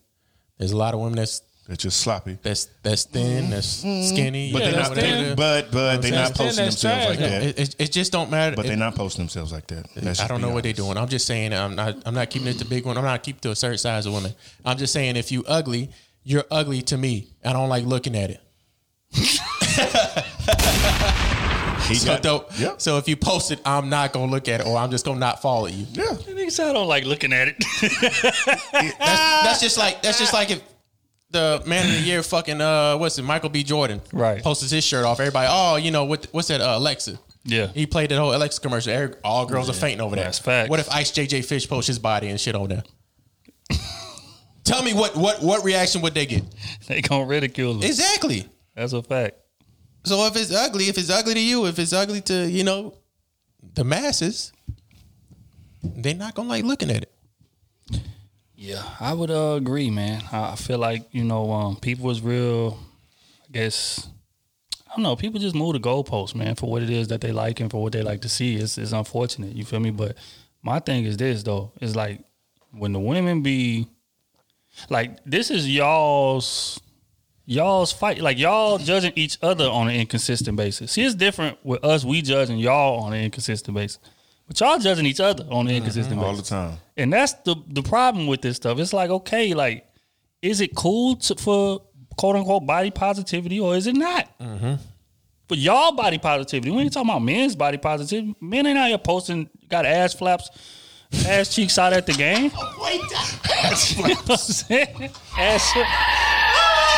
[0.57, 2.37] There's a lot of women that's They're just sloppy.
[2.43, 4.13] that's that's thin, that's mm-hmm.
[4.13, 4.51] skinny.
[4.53, 4.93] But Yeah, they're not.
[4.95, 5.35] thin.
[5.35, 7.31] But but they're not That's thin, posting that's themselves like trash.
[7.31, 7.43] that.
[7.43, 8.55] It, it, it just don't matter.
[8.55, 9.85] But It- they're not posting themselves like that.
[9.95, 10.97] Let's I don't be know what they're doing.
[10.97, 12.97] I'm just saying I'm not I'm not keeping it to big one.
[12.97, 14.33] I'm not keeping to a certain size of women.
[14.65, 15.89] I'm just saying if you ugly,
[16.23, 17.27] you're ugly to me.
[17.43, 18.39] I don't like looking at it.
[21.87, 22.59] He So, got, dope.
[22.59, 22.79] Yep.
[22.81, 25.19] so if you post it, I'm not gonna look at it, or I'm just gonna
[25.19, 25.85] not follow you.
[25.91, 26.05] Yeah.
[26.25, 27.55] I don't like looking at it.
[28.71, 30.61] That's, that's just like that's just like if
[31.31, 34.41] the man of the year fucking uh what's it Michael B Jordan Right.
[34.41, 35.19] posted his shirt off.
[35.19, 37.19] Everybody, oh you know what what's that uh, Alexa?
[37.43, 37.67] Yeah.
[37.67, 39.15] He played that whole Alexa commercial.
[39.23, 40.23] All girls are fainting over there.
[40.25, 40.69] That's facts.
[40.69, 42.83] What if Ice JJ Fish posts his body and shit on there?
[44.63, 46.43] Tell me what what what reaction would they get?
[46.87, 47.83] They gonna ridicule him.
[47.83, 48.49] Exactly.
[48.75, 49.37] That's a fact.
[50.05, 52.95] So if it's ugly, if it's ugly to you, if it's ugly to you know
[53.73, 54.51] the masses,
[55.81, 58.01] they're not gonna like looking at it.
[58.55, 60.23] Yeah, I would uh, agree, man.
[60.31, 62.79] I I feel like you know, um, people was real.
[63.43, 64.07] I guess
[64.87, 65.15] I don't know.
[65.15, 67.81] People just move the goalposts, man, for what it is that they like and for
[67.81, 68.55] what they like to see.
[68.55, 69.55] It's it's unfortunate.
[69.55, 69.91] You feel me?
[69.91, 70.17] But
[70.61, 71.71] my thing is this though.
[71.81, 72.23] It's like
[72.71, 73.87] when the women be
[74.89, 76.79] like this is y'all's
[77.45, 78.21] y'all's fight.
[78.21, 80.91] Like y'all judging each other on an inconsistent basis.
[80.91, 82.03] See, it's different with us.
[82.03, 83.99] We judging y'all on an inconsistent basis.
[84.47, 85.77] But y'all judging each other on an mm-hmm.
[85.77, 86.27] inconsistent basis.
[86.27, 86.79] all the time.
[86.97, 88.79] And that's the the problem with this stuff.
[88.79, 89.87] It's like, okay, like,
[90.41, 91.81] is it cool to, for
[92.17, 94.37] quote unquote body positivity or is it not?
[94.39, 94.75] Mm-hmm.
[95.47, 98.35] But y'all body positivity, we ain't talking about men's body positivity.
[98.39, 100.49] Men ain't out here posting, got ass flaps,
[101.27, 102.51] ass cheeks out at the game.
[103.97, 105.09] You know what I'm saying?
[105.37, 105.71] Ass,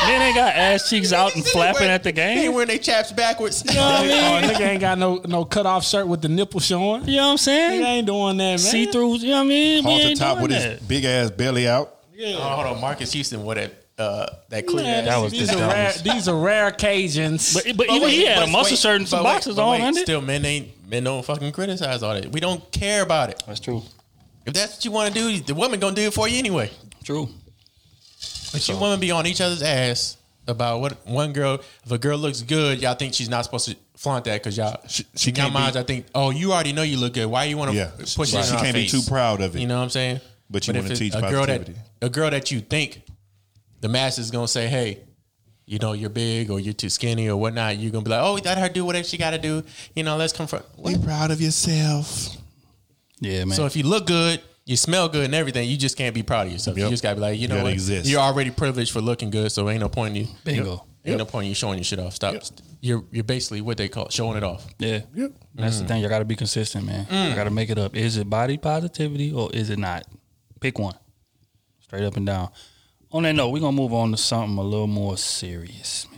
[0.08, 3.12] men ain't got ass cheeks out and flapping at the They ain't wearing their chaps
[3.12, 3.64] backwards.
[3.68, 4.44] You know what I mean?
[4.50, 7.06] Oh, nigga ain't got no no cut off shirt with the nipple showing.
[7.08, 7.84] You know what I'm Nigga saying?
[7.84, 8.58] ain't doing that, man.
[8.60, 9.84] See through, you know what I mean?
[9.86, 10.80] We Halter ain't top doing with that.
[10.80, 11.96] his big ass belly out.
[12.20, 14.84] Oh, hold on, Marcus Houston with that uh, that clear.
[14.84, 17.54] Man, ass- That was these, the are rare, these are rare occasions.
[17.54, 19.26] But, but, But even wait, he had but a muscle wait, shirt and some but
[19.26, 19.96] wait, boxes on, wait.
[19.96, 22.32] Still, men ain't men don't fucking criticize all that.
[22.32, 23.42] We don't care about it.
[23.48, 23.84] That's true.
[24.46, 26.70] If that's what you want to do, the woman gonna do it for you anyway.
[27.04, 27.30] True.
[28.52, 31.60] But you women be on each other's ass about what one girl.
[31.86, 34.80] If a girl looks good, y'all think she's not supposed to flaunt that because y'all.
[34.88, 36.06] She- she in can't be- minds, I think.
[36.14, 37.26] Oh, you already know you look good.
[37.26, 38.48] Why you want to Yeah, push she it?
[38.48, 39.60] in our can't be too proud of it.
[39.60, 40.22] You know what I'm saying?
[40.50, 41.70] But you wanna it's teach a girl that
[42.02, 43.02] a girl that you think
[43.82, 45.00] the masses gonna say, hey.
[45.68, 47.80] You know you're big or you're too skinny or whatnot.
[47.80, 49.64] You're gonna be like, oh, let her do whatever she got to do.
[49.96, 50.64] You know, let's confront.
[50.86, 52.38] Be proud of yourself.
[53.20, 53.56] Yeah, man.
[53.56, 56.48] So if you look good, you smell good and everything, you just can't be proud
[56.48, 56.78] of yourself.
[56.78, 56.86] Yep.
[56.86, 57.74] You just gotta be like, you know gotta what?
[57.74, 58.10] exist.
[58.10, 60.32] You're already privileged for looking good, so ain't no point in you.
[60.44, 60.86] Bingo.
[61.06, 62.14] Ain't no point in you showing your shit off.
[62.14, 62.42] Stop.
[62.82, 64.66] You're you're basically what they call showing it off.
[64.80, 65.02] Yeah.
[65.14, 65.32] Yep.
[65.54, 65.88] That's the mm.
[65.88, 66.02] thing.
[66.02, 67.06] You got to be consistent, man.
[67.10, 67.36] You mm.
[67.36, 67.96] got to make it up.
[67.96, 70.06] Is it body positivity or is it not?
[70.60, 70.96] Pick one.
[71.82, 72.50] Straight up and down.
[73.12, 76.15] On that note, we're going to move on to something a little more serious, man.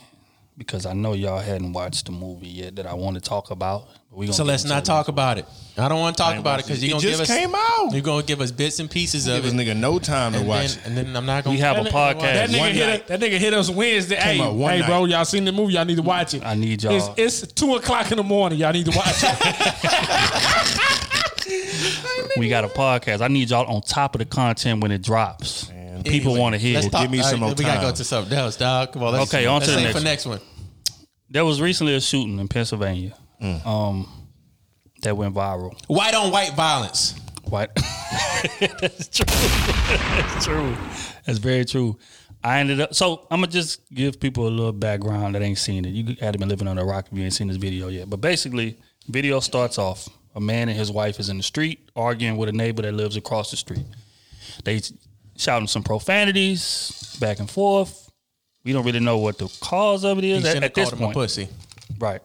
[0.58, 3.88] Because I know y'all hadn't watched the movie yet that I want to talk about.
[4.10, 4.86] We So let's not it.
[4.86, 5.46] talk about it.
[5.78, 7.90] I don't want to talk about it because you're gonna give just us came out.
[7.92, 10.40] You're gonna give us bits and pieces of Give this it, nigga no time to
[10.40, 10.88] and watch then, it.
[10.88, 11.56] and then I'm not gonna.
[11.56, 12.22] We have a podcast.
[12.22, 12.56] That podcast.
[12.56, 14.16] nigga, hit us, that nigga hit us Wednesday.
[14.16, 14.88] Hey, out one hey, night.
[14.88, 15.74] bro, y'all seen the movie?
[15.74, 16.44] Y'all need to watch it.
[16.44, 17.14] I need y'all.
[17.16, 18.58] It's, it's two o'clock in the morning.
[18.58, 20.94] Y'all need to watch it.
[22.38, 23.22] We got a podcast.
[23.22, 25.72] I need y'all on top of the content when it drops.
[26.04, 26.90] People Anyway, want to hear Let's it.
[26.92, 27.02] talk.
[27.02, 28.94] Give me all some more We gotta go to something else, dog.
[28.94, 29.14] Come on.
[29.14, 30.40] Let's, Okay, on to let's the aim next for next one.
[31.30, 33.14] There was recently a shooting in Pennsylvania
[33.66, 34.08] um,
[35.02, 35.74] that went viral.
[35.88, 37.16] White on white violence.
[37.44, 37.70] White.
[38.60, 39.26] That's true.
[39.28, 40.76] That's true.
[41.26, 41.98] That's very true.
[42.44, 42.94] I ended up.
[42.94, 45.90] So I'm gonna just give people a little background that ain't seen it.
[45.90, 48.10] You had to been living on a rock if you ain't seen this video yet.
[48.10, 50.08] But basically, video starts off.
[50.36, 53.18] A man and his wife is in the street arguing with a neighbor that lives
[53.18, 53.86] across the street.
[54.64, 54.82] They
[55.38, 58.12] shouting some profanities back and forth.
[58.64, 61.00] We don't really know what the cause of it is He at, at this called
[61.00, 61.16] him a point.
[61.16, 61.50] pussy.
[62.00, 62.22] Right.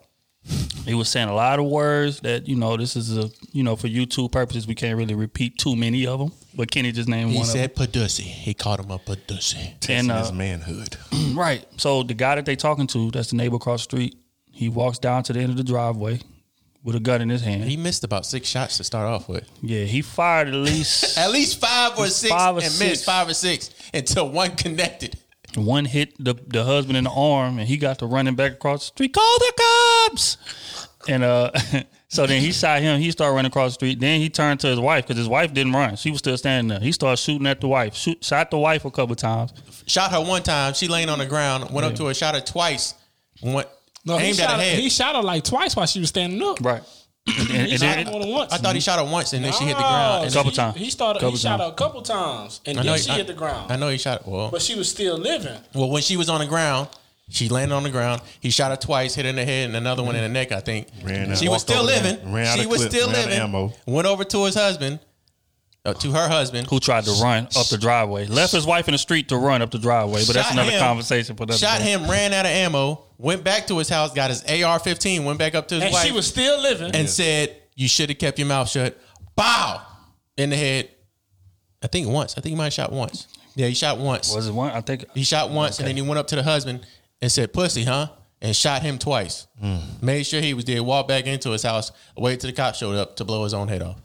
[0.84, 3.76] He was saying a lot of words that you know this is a you know
[3.76, 6.32] for YouTube purposes we can't really repeat too many of them.
[6.56, 8.24] But Kenny just named He one He said pussy.
[8.24, 9.00] He called him a.
[9.06, 10.96] And, Testing uh, his manhood.
[11.34, 11.64] right.
[11.76, 14.16] So the guy that they talking to, that's the neighbor across the street.
[14.50, 16.20] He walks down to the end of the driveway
[16.84, 17.64] with a gun in his hand.
[17.64, 19.48] He missed about six shots to start off with.
[19.62, 22.90] yeah, he fired at least At least five or six Five or and six.
[22.90, 25.16] missed five or six until one connected.
[25.54, 28.80] one hit the the husband in the arm, and he got to running back across
[28.80, 29.12] the street.
[29.14, 29.52] Call the
[30.08, 30.36] cops!
[31.08, 31.50] And uh,
[32.08, 33.00] so then he shot him.
[33.00, 33.98] He started running across the street.
[34.00, 35.96] Then he turned to his wife because his wife didn't run.
[35.96, 36.80] She was still standing there.
[36.80, 37.94] He started shooting at the wife.
[37.94, 39.52] Shoot, shot the wife a couple times.
[39.86, 40.74] Shot her one time.
[40.74, 41.70] She laying on the ground.
[41.72, 42.14] Went up to her.
[42.14, 42.94] Shot her twice.
[43.42, 43.68] Went
[44.04, 44.78] No, he aimed at shot, her her, head.
[44.78, 46.58] he shot her like twice while she was standing up.
[46.60, 46.82] Right.
[47.26, 48.52] And, and- He and shot then her more than once.
[48.52, 50.24] I thought he shot her once and then she hit the ground.
[50.24, 50.76] And a Couple he, times.
[50.76, 51.20] He started.
[51.20, 53.26] Couple he shot her a couple times, and I know then he- she I- hit
[53.28, 53.70] the ground.
[53.70, 54.26] I know he shot.
[54.26, 55.56] Well, but she was still living.
[55.74, 56.88] well, when she was on the ground,
[57.30, 58.20] she landed on the ground.
[58.40, 60.50] He shot her twice, hit her in the head, and another one in the neck.
[60.52, 60.88] I think.
[61.04, 61.38] Ran out.
[61.38, 62.02] she was Walked still over there.
[62.02, 62.32] living.
[62.32, 62.90] Ran out she of was clip.
[62.90, 63.42] still Ran out of living.
[63.44, 63.72] ammo.
[63.86, 64.98] Went over to his husband,
[65.84, 66.68] uh, to her husband.
[66.68, 68.26] who tried to run up the driveway.
[68.26, 70.22] Left his wife in the street to run up the driveway.
[70.26, 71.84] But that's another him, conversation for another Shot day.
[71.90, 75.54] him, ran out of ammo, went back to his house, got his AR-15, went back
[75.54, 76.94] up to his And wife, she was still living.
[76.94, 78.96] and said, "You should have kept your mouth shut."
[79.34, 79.82] Bow
[80.36, 80.88] in the head.
[81.82, 82.32] I think once.
[82.36, 83.26] I think he might have shot once.
[83.56, 84.32] Yeah, he shot once.
[84.34, 84.70] Was it one?
[84.72, 86.86] I think He shot once, and then he went up to the husband
[87.20, 88.08] and said, "Pussy, huh?"
[88.40, 89.46] and shot him twice.
[90.00, 92.96] Made sure he was there, walked back into his house, waited till the cops showed
[92.96, 93.96] up to blow his own head off.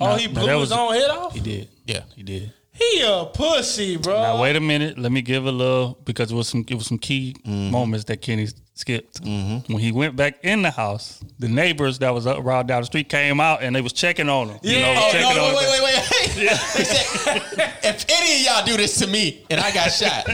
[0.00, 1.34] Oh, he blew his was- own head off.
[1.34, 1.68] He did.
[1.84, 2.02] Yeah.
[2.14, 2.52] He did.
[2.78, 4.22] He a pussy, bro.
[4.22, 4.96] Now wait a minute.
[4.98, 7.72] Let me give a little because it was some it was some key mm-hmm.
[7.72, 9.20] moments that Kenny skipped.
[9.24, 9.72] Mm-hmm.
[9.72, 12.86] When he went back in the house, the neighbors that was up around down the
[12.86, 14.60] street came out and they was checking on him.
[14.62, 15.70] You know, Oh, checking no, on wait, him.
[15.72, 16.58] wait, wait, wait.
[16.76, 20.28] They said, if any of y'all do this to me and I got shot,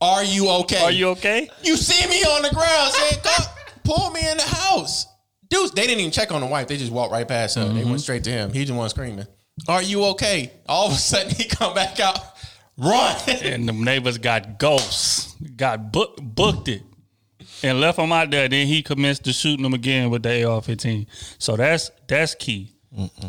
[0.00, 0.82] are you okay?
[0.82, 1.50] Are you okay?
[1.62, 3.46] You see me on the ground saying, "Come,
[3.84, 5.08] pull me in the house."
[5.54, 6.68] Dudes, they didn't even check on the wife.
[6.68, 7.64] They just walked right past her.
[7.66, 8.52] They went straight to him.
[8.52, 9.26] He just one screaming,
[9.68, 12.18] "Are you okay?" All of a sudden, he come back out,
[12.76, 13.16] run.
[13.28, 16.82] And the neighbors got ghosts, got book, booked it,
[17.62, 18.48] and left him out there.
[18.48, 21.06] Then he commenced to shooting them again with the AR-15.
[21.38, 22.74] So that's that's key.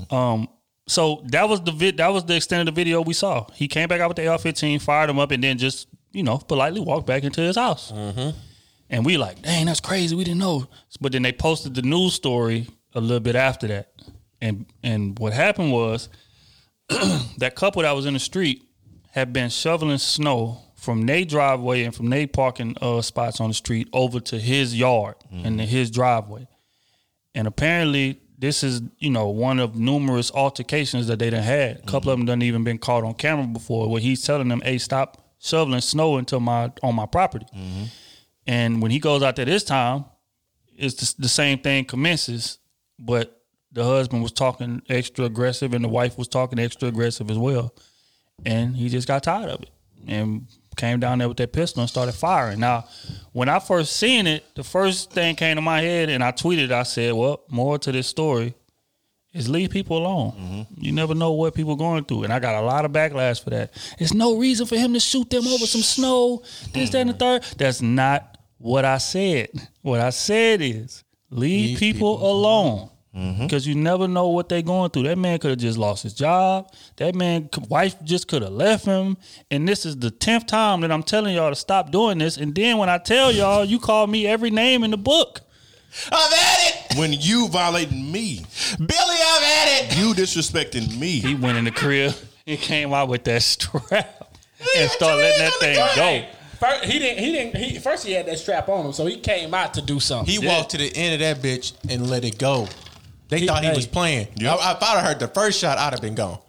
[0.10, 0.48] Um,
[0.88, 3.48] so that was the vid, that was the extent of the video we saw.
[3.54, 6.38] He came back out with the AR-15, fired him up, and then just you know
[6.38, 7.92] politely walked back into his house.
[8.90, 10.16] And we like, dang, that's crazy.
[10.16, 10.68] We didn't know.
[11.02, 13.92] But then they posted the news story a little bit after that,
[14.42, 16.10] and and what happened was
[17.38, 18.64] that couple that was in the street
[19.12, 23.54] had been shoveling snow from their driveway and from their parking uh, spots on the
[23.54, 26.48] street over to his yard and to his driveway.
[27.34, 31.78] And apparently, this is you know one of numerous altercations that they done had.
[31.78, 32.28] A couple of mm-hmm.
[32.28, 35.82] them done even been caught on camera before, where he's telling them, "Hey, stop shoveling
[35.82, 37.86] snow into my on my property." Mm-hmm.
[38.48, 40.06] And when he goes out there this time,
[40.78, 42.60] it's the, the same thing commences,
[43.00, 47.38] but the husband was talking extra aggressive and the wife was talking extra aggressive as
[47.38, 47.74] well.
[48.46, 49.70] And he just got tired of it
[50.08, 52.60] and came down there with that pistol and started firing.
[52.60, 52.86] Now,
[53.32, 56.72] when I first seen it, the first thing came to my head and I tweeted,
[56.72, 58.54] I said, Well, more to this story
[59.34, 60.32] is leave people alone.
[60.32, 60.82] Mm-hmm.
[60.82, 62.24] You never know what people are going through.
[62.24, 63.74] And I got a lot of backlash for that.
[64.00, 67.14] There's no reason for him to shoot them over some snow, this, that, and the
[67.14, 67.44] third.
[67.58, 68.35] That's not
[68.66, 69.50] what I said.
[69.84, 72.90] What I said is leave, people, alone.
[73.14, 73.78] Because mm-hmm.
[73.78, 75.04] you never know what they're going through.
[75.04, 76.74] That man could have just lost his job.
[76.98, 79.18] That man, wife just could have left him.
[79.52, 82.38] And this is the tenth time that I'm telling y'all to stop doing this.
[82.38, 85.42] And then when I tell y'all, you call me every name in the book.
[86.12, 88.46] I've had it, When you violating me,
[88.80, 88.90] Billy.
[88.92, 89.98] I've had it.
[89.98, 91.20] you disrespecting me.
[91.20, 92.14] He went in the crib
[92.48, 94.34] and came out with that strap
[94.76, 96.28] and started letting that thing go.
[96.60, 97.24] First, he didn't.
[97.24, 97.58] He didn't.
[97.58, 100.32] He, first, he had that strap on him, so he came out to do something.
[100.32, 102.68] He walked to the end of that bitch and let it go.
[103.30, 103.76] They thought he hey.
[103.76, 104.28] was playing.
[104.36, 104.60] Yep.
[104.62, 106.40] I, if I'd have heard the first shot, I'd have been gone.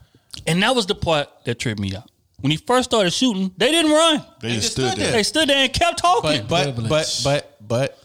[0.46, 2.10] And that was the part that tripped me out.
[2.40, 4.24] When he first started shooting, they didn't run.
[4.40, 5.12] They, They just just stood stood there.
[5.12, 6.42] They stood there and kept talking.
[6.42, 6.88] But but Privilege.
[6.88, 7.98] but but but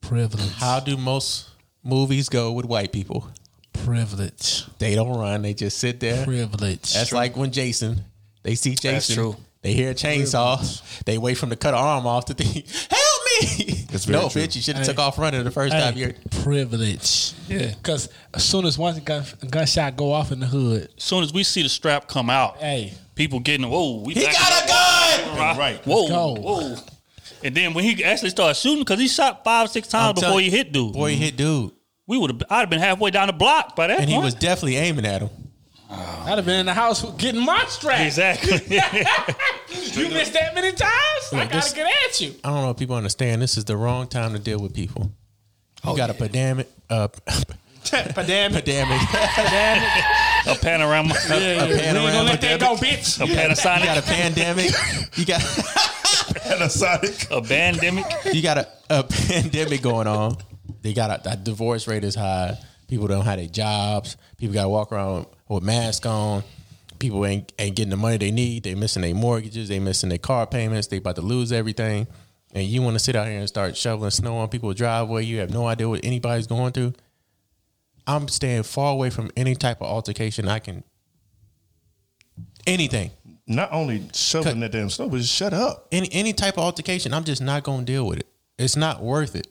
[0.00, 0.52] privilege.
[0.54, 1.48] how do most
[1.84, 3.30] movies go with white people?
[3.84, 4.64] privilege?
[4.78, 5.42] They don't run.
[5.42, 6.24] They just sit there.
[6.24, 6.92] Privilege.
[6.92, 8.04] That's like when Jason,
[8.42, 9.36] they see Jason, true.
[9.62, 12.66] They hear a chainsaw, they wait for him to cut an arm off to think,
[12.90, 13.22] help
[13.58, 13.84] me.
[13.90, 14.42] That's very no, true.
[14.42, 14.92] bitch, you should have Hey.
[14.92, 17.32] took off running the first time you Hey, privilege.
[17.48, 17.68] Yeah.
[17.74, 21.32] Because as soon as one gun, gunshot go off in the hood, as soon as
[21.32, 25.56] we see the strap come out, hey, people getting whoa, we He got a gun.
[25.58, 25.80] Right.
[25.86, 26.34] Whoa, go.
[26.40, 26.76] whoa.
[27.44, 30.28] And then when he actually started shooting, because he shot five, six times I'm before
[30.30, 30.92] telling- he hit dude.
[30.92, 31.70] Boy, he hit dude.
[32.06, 32.42] we would have.
[32.50, 35.22] I'd have been halfway down the block by that And he was definitely aiming at
[35.22, 35.30] him.
[35.90, 38.00] I'd have been in the house getting my strap.
[38.00, 38.78] exactly.
[39.70, 40.92] You missed that many times.
[41.32, 42.34] I gotta this- get at you.
[42.44, 43.42] I don't know if people understand.
[43.42, 45.10] This is the wrong time to deal with people.
[45.84, 47.08] You got a pandemic, uh,
[47.90, 48.64] Pandemic.
[48.64, 49.02] pandemic,
[50.46, 53.20] a panorama, Yeah, a we ain't gonna let that go, bitch.
[53.20, 54.70] a Panasonic, You got a pandemic.
[55.16, 55.40] You got
[56.20, 57.30] Panasonic.
[57.36, 58.04] a pandemic.
[58.34, 60.36] you got a, a pandemic going on.
[60.82, 62.58] They got a, a divorce rate is high.
[62.88, 64.16] People don't have their jobs.
[64.36, 66.42] People got to walk around with masks on.
[66.98, 68.64] People ain't ain't getting the money they need.
[68.64, 69.68] They missing their mortgages.
[69.68, 70.88] They missing their car payments.
[70.88, 72.06] They about to lose everything.
[72.54, 75.24] And you want to sit out here and start shoveling snow on people's driveway.
[75.24, 76.94] You have no idea what anybody's going through.
[78.06, 80.82] I'm staying far away from any type of altercation I can.
[82.66, 83.10] Anything.
[83.46, 85.88] Not only shoveling that damn snow, but just shut up.
[85.92, 88.26] any any type of altercation, I'm just not going to deal with it.
[88.58, 89.46] It's not worth it.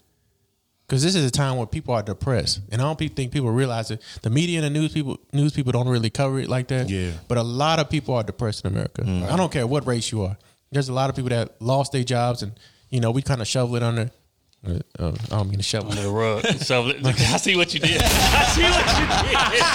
[0.88, 3.92] Because this is a time where people are depressed, and I don't think people realize
[3.92, 4.02] it.
[4.22, 6.90] The media and the news people news people don't really cover it like that.
[6.90, 7.12] Yeah.
[7.28, 9.02] But a lot of people are depressed in America.
[9.02, 9.32] Mm-hmm.
[9.32, 10.38] I don't care what race you are.
[10.72, 12.54] There's a lot of people that lost their jobs, and
[12.90, 14.12] you know we kind of shovel it under.
[14.68, 15.92] Uh, uh, I don't mean to shovel.
[15.92, 16.44] Under the rug.
[16.60, 18.02] So I see what you did.
[18.04, 19.70] I see what you did.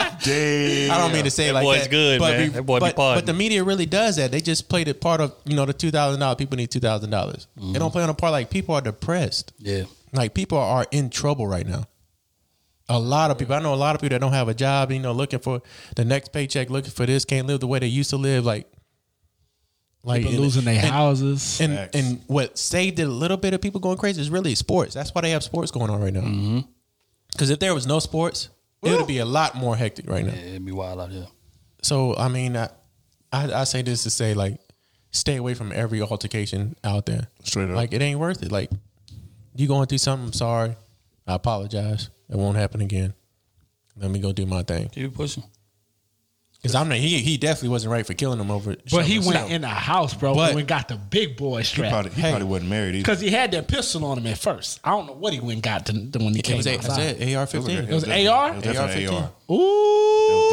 [0.00, 0.18] Damn.
[0.22, 0.90] Damn.
[0.90, 1.90] I don't mean to say it That like boy's that.
[1.90, 2.52] good, but man.
[2.52, 3.26] That boy be but, pardoned.
[3.26, 4.30] but the media really does that.
[4.32, 6.36] They just played it part of you know the two thousand dollars.
[6.36, 7.46] People need two thousand dollars.
[7.56, 9.52] They don't play on a part like people are depressed.
[9.58, 9.84] Yeah.
[10.12, 11.84] Like people are in trouble right now.
[12.88, 13.54] A lot of people.
[13.54, 14.90] I know a lot of people that don't have a job.
[14.92, 15.60] You know, looking for
[15.96, 18.44] the next paycheck, looking for this, can't live the way they used to live.
[18.44, 18.70] Like,
[20.06, 21.60] Like People losing their and- houses.
[21.60, 21.96] And Facts.
[21.98, 24.94] and what saved it a little bit of people going crazy is really sports.
[24.94, 26.20] That's why they have sports going on right now.
[26.20, 26.60] Mm-hmm.
[27.32, 28.48] Because if there was no sports,
[28.84, 30.32] it would be a lot more hectic right now.
[30.32, 31.26] Yeah, it'd be wild out here.
[31.82, 32.68] So I mean, I,
[33.32, 34.60] I I say this to say like,
[35.10, 37.26] stay away from every altercation out there.
[37.42, 37.74] Straight up.
[37.76, 38.52] like it ain't worth it.
[38.52, 38.70] Like
[39.56, 40.76] you going through something, I'm sorry.
[41.26, 42.10] I apologize.
[42.30, 43.12] It won't happen again.
[43.96, 44.88] Let me go do my thing.
[44.90, 45.42] Keep pushing.
[46.62, 48.74] Because I'm not, he he definitely wasn't right for killing him over.
[48.90, 49.46] But he went snow.
[49.46, 51.90] in the house, bro, But- and got the big boy He strap.
[51.92, 52.30] probably, he Hey.
[52.30, 53.02] probably wasn't married either.
[53.04, 54.80] Because he had that pistol on him at first.
[54.82, 56.66] I don't know what he went and got to, to when he It came was,
[56.66, 57.18] a, outside.
[57.20, 57.78] was AR fifteen.
[57.78, 58.48] It was definitely- AR?
[58.50, 59.12] It was definitely AR-15.
[59.22, 59.30] AR.
[59.48, 59.56] It Ooh.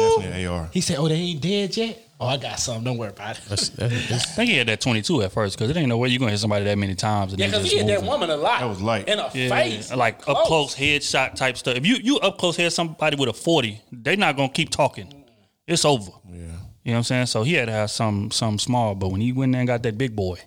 [0.06, 0.68] was definitely AR.
[0.72, 2.00] He said, "Oh, they ain't dead yet.
[2.20, 2.84] Oh, I got something.
[2.84, 5.58] Don't worry about it." That's- that's- that's- I think he had that 22 at first
[5.58, 7.32] because it ain't no way you're going to hit somebody that many times.
[7.32, 8.08] And Yeah, because he hit that moving.
[8.08, 8.60] woman a lot.
[8.60, 9.08] That was light.
[9.08, 11.76] in a Yeah, face, like up close headshot type stuff.
[11.76, 14.70] If you you up close head somebody with a 40, they not going to keep
[14.70, 15.23] talking.
[15.66, 16.10] It's over.
[16.28, 16.38] Yeah.
[16.84, 17.26] You know what I'm saying?
[17.26, 19.82] So he had to have some some small, but when he went there and got
[19.84, 20.38] that big boy,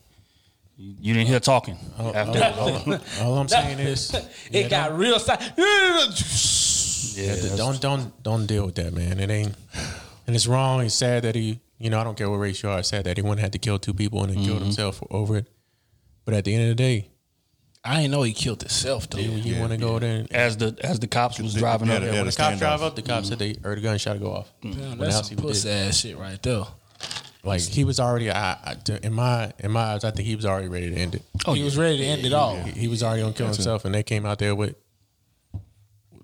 [0.78, 1.78] you, didn't hear talking.
[1.98, 4.16] after all I'm saying is,
[4.52, 5.18] It got real.
[5.18, 5.32] Si-
[7.20, 9.20] yeah, that's- don't don't don't deal with that, man.
[9.20, 9.56] It ain't,
[10.28, 10.82] and it's wrong.
[10.82, 12.78] It's sad that he, you know, I don't care what race you are.
[12.80, 14.66] It's sad that he wouldn't have to kill two people and then killed mm-hmm.
[14.66, 15.48] himself over it.
[16.26, 17.10] But at the end of the day,
[17.88, 19.20] I didn't know he killed himself though.
[19.20, 20.26] you want to go there.
[20.32, 22.34] As the as the cops was They- driving they up had- there, they when had
[22.34, 22.84] the a cops drive standoff.
[22.88, 24.52] up, the cops said they heard a gunshot go off.
[24.62, 26.64] Damn, When that's else some he would pussy ass shit right there.
[27.44, 30.46] Like he was already, I, I, in my in my eyes, I think he was
[30.46, 31.22] already ready to end it.
[31.46, 32.56] Oh, he was ready to end it all.
[32.58, 34.76] He, he was already gonna kill himself, and they came out there with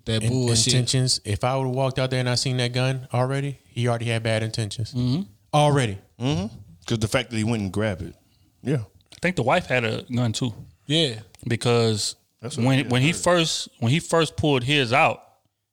[0.05, 0.73] That in- bullshit.
[0.73, 1.21] intentions.
[1.23, 4.05] If I would have walked out there and I seen that gun already, he already
[4.05, 4.93] had bad intentions.
[4.93, 5.21] Mm-hmm.
[5.53, 5.97] Already.
[6.19, 6.53] Mm-hmm.
[6.81, 8.15] Because the fact that he went and grabbed it.
[8.61, 8.77] Yeah.
[9.13, 10.53] I think the wife had a gun too.
[10.85, 11.19] Yeah.
[11.47, 13.17] because That's when when he heard.
[13.17, 15.21] first when he first pulled his out,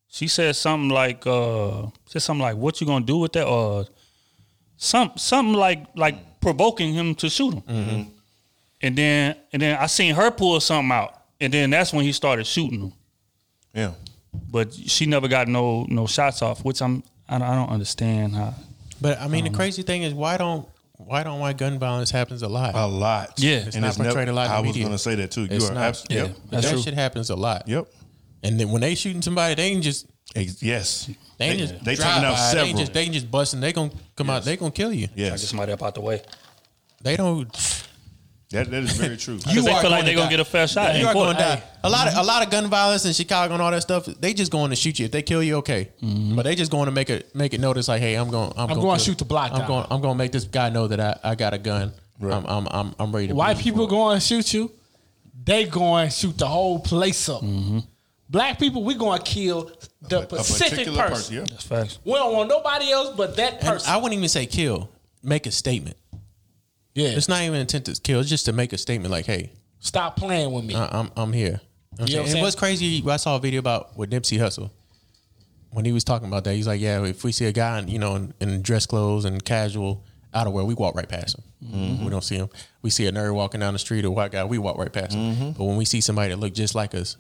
[0.09, 3.87] she said something like uh said something like what you gonna do with that or
[4.77, 7.63] some something like like provoking him to shoot him.
[7.63, 8.03] Mm-hmm.
[8.83, 12.13] And then and then I seen her pull something out, and then that's when he
[12.13, 12.93] started shooting him.
[13.75, 13.93] Yeah.
[14.51, 18.35] But she never got no no shots off, which I'm I don't, I don't understand
[18.35, 18.55] how.
[19.01, 20.69] But I mean, the crazy thing is, why don't
[21.07, 22.75] why don't why gun violence happens a lot?
[22.75, 23.35] A lot.
[23.39, 23.59] Yeah.
[23.59, 25.43] and It's not portrayed a lot in the I was going to say that too.
[25.43, 25.85] You It's are not.
[25.85, 26.17] absolutely.
[26.17, 26.23] Yeah.
[26.25, 26.37] Yep.
[26.51, 26.83] That's that true.
[26.83, 27.67] shit happens a lot.
[27.69, 27.89] Yep.
[28.43, 31.11] And then when they shooting somebody, they ain't just Yes.
[31.39, 32.41] they ain't just they drive taking out by.
[32.41, 32.67] They several.
[32.69, 33.61] ain't just they ain't just busting.
[33.61, 34.45] They gonna come out.
[34.45, 35.09] They gonna kill you.
[35.13, 36.23] I get somebody up out the way.
[37.03, 37.49] They don't.
[38.51, 39.37] That, that is very true.
[39.45, 40.31] Because they are feel like going they're to gonna die.
[40.31, 40.97] get a fair shot.
[40.97, 41.63] you are going to die.
[41.85, 44.07] A lot of a lot of gun violence in Chicago and all that stuff.
[44.07, 45.05] They just going to shoot you.
[45.07, 45.91] If they kill you, okay.
[46.03, 46.35] Mm-hmm.
[46.35, 48.53] But they just going to make it make it notice like, hey, I'm going.
[48.57, 49.69] I'm, going kill- to shoot the block I'm down.
[49.69, 49.87] going.
[49.91, 51.93] I'm going to make this guy know that I, I got a gun.
[52.21, 53.35] I'm, I'm I'm I'm ready to.
[53.35, 54.73] White people going to shoot you.
[55.45, 57.43] They going to shoot the whole place up.
[57.43, 57.79] Mm-hmm.
[58.29, 59.71] Black people, we going to kill
[60.03, 61.35] the A specific particular person.
[61.37, 61.41] Yeah.
[61.49, 61.99] That's facts.
[62.05, 63.91] We don't want nobody else but that And person.
[63.93, 64.91] I wouldn't even say kill.
[65.23, 65.97] Make a statement.
[66.95, 67.09] Yeah.
[67.09, 68.21] It's not even intent to kill.
[68.21, 70.75] It's just to make a statement like, hey, Stop playing with me.
[70.75, 71.45] I, I'm I'm here.
[71.47, 72.37] You know what I'm You know what I'm saying?
[72.37, 73.03] And what's crazy?
[73.09, 74.71] I saw a video about with Nipsey Hussle
[75.71, 76.55] when he was talking about that.
[76.55, 79.25] He's like, yeah, if we see a guy, in, you know, in, in dress clothes
[79.25, 81.45] and casual outerwear, we walk right past him.
[81.65, 82.05] Mm-hmm.
[82.05, 82.51] We don't see him.
[82.83, 85.15] We see a nerd walking down the street, a white guy, we walk right past
[85.15, 85.35] him.
[85.35, 85.51] Mm-hmm.
[85.53, 87.17] But when we see somebody that look just like us,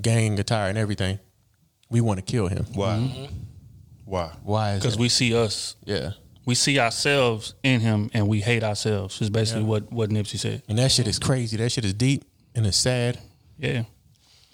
[0.00, 1.18] gang attire and everything,
[1.90, 2.66] we want to kill him.
[2.74, 2.96] Why?
[2.96, 3.34] Mm-hmm.
[4.04, 4.32] Why?
[4.42, 4.76] Why?
[4.76, 6.12] Because we see us yeah.
[6.44, 9.20] We see ourselves in him and we hate ourselves.
[9.20, 10.62] Is basically what what Nipsey said.
[10.68, 11.56] And that shit is crazy.
[11.56, 12.24] That shit is deep
[12.54, 13.18] and it's sad.
[13.58, 13.84] Yeah,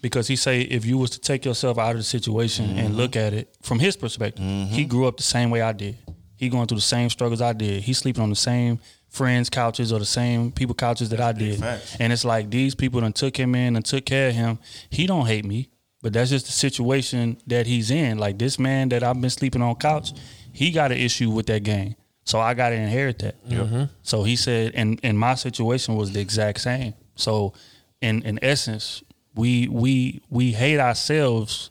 [0.03, 2.97] because he say if you was to take yourself out of the situation and mm-hmm.
[2.97, 4.89] look at it from his perspective, he mm-hmm.
[4.89, 5.97] grew up the same way I did.
[6.37, 7.83] He going through the same struggles I did.
[7.83, 8.79] He sleeping on the same
[9.09, 11.63] friends' couches or the same people couches that I did.
[11.99, 14.59] And it's like these people done took him in and took care of him.
[14.91, 15.71] He don't hate me,
[16.03, 18.19] but that's just the situation that he's in.
[18.19, 20.13] Like this man that I've been sleeping on couch,
[20.59, 21.95] he got an issue with that game.
[22.25, 23.49] So I got to inherit that.
[23.49, 23.85] Mm-hmm.
[24.03, 26.95] So he said, and and my situation was the exact same.
[27.15, 27.55] So
[28.01, 29.05] in in essence,
[29.37, 31.71] we we we hate ourselves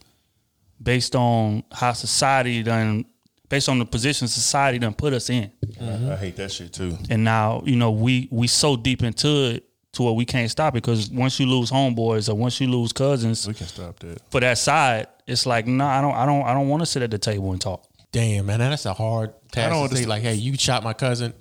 [0.81, 3.05] based on how society done
[3.49, 5.51] based on the position society done put us in.
[5.65, 6.09] Mm-hmm.
[6.09, 6.97] I, I hate that shit too.
[7.09, 10.73] And now, you know, we we so deep into it to where we can't stop
[10.73, 14.21] it because once you lose homeboys or once you lose cousins We can stop that.
[14.29, 16.85] for that side, it's like, no, nah, I don't I don't I don't want to
[16.85, 17.83] sit at the table and talk.
[18.11, 20.03] Damn, man, that's a hard task don't to say.
[20.03, 20.09] understand.
[20.09, 21.33] Like, hey, you shot my cousin.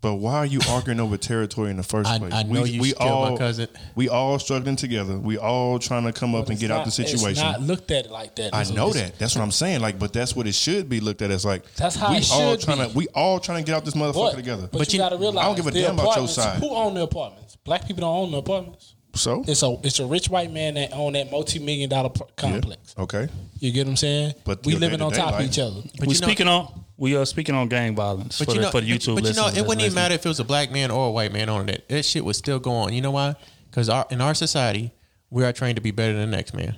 [0.00, 2.32] But why are you arguing over territory in the first I- place?
[2.32, 3.66] I know you killed my cousin.
[3.96, 5.18] We all struggling together.
[5.18, 7.30] We all trying to come up and get out the situation.
[7.30, 8.54] It's not looked at like that.
[8.54, 9.18] I It's- know it's- that.
[9.18, 9.80] That's what I'm saying.
[9.80, 11.44] Like, but that's what it should be looked at as.
[11.44, 12.92] Like, That's how we it all should trying be.
[12.92, 12.96] to.
[12.96, 14.68] We all trying to get out this motherfucker But, together.
[14.70, 16.34] but, you, you- got to realize, I don't give a the damn about your apartments-
[16.34, 16.58] side.
[16.60, 17.56] Who own the apartments?
[17.64, 18.94] Black people don't own the apartments.
[19.16, 22.94] so It's a it's a rich white man that own that multi million dollar complex.
[22.96, 23.28] Okay.
[23.60, 24.34] You get what I'm saying?
[24.44, 25.82] But we your living on day-to-day top of each other.
[25.98, 28.58] But we you know- speaking on We are speaking on gang violence But for, you
[28.58, 30.26] the, know, for the YouTube but, but you know, it wouldn't that's even matter if
[30.26, 31.88] it was a black man or a white man on it.
[31.88, 32.92] That shit would still go on.
[32.92, 33.36] You know why?
[33.70, 34.92] Because our, in our society,
[35.30, 36.76] we are trained to be better than the next man.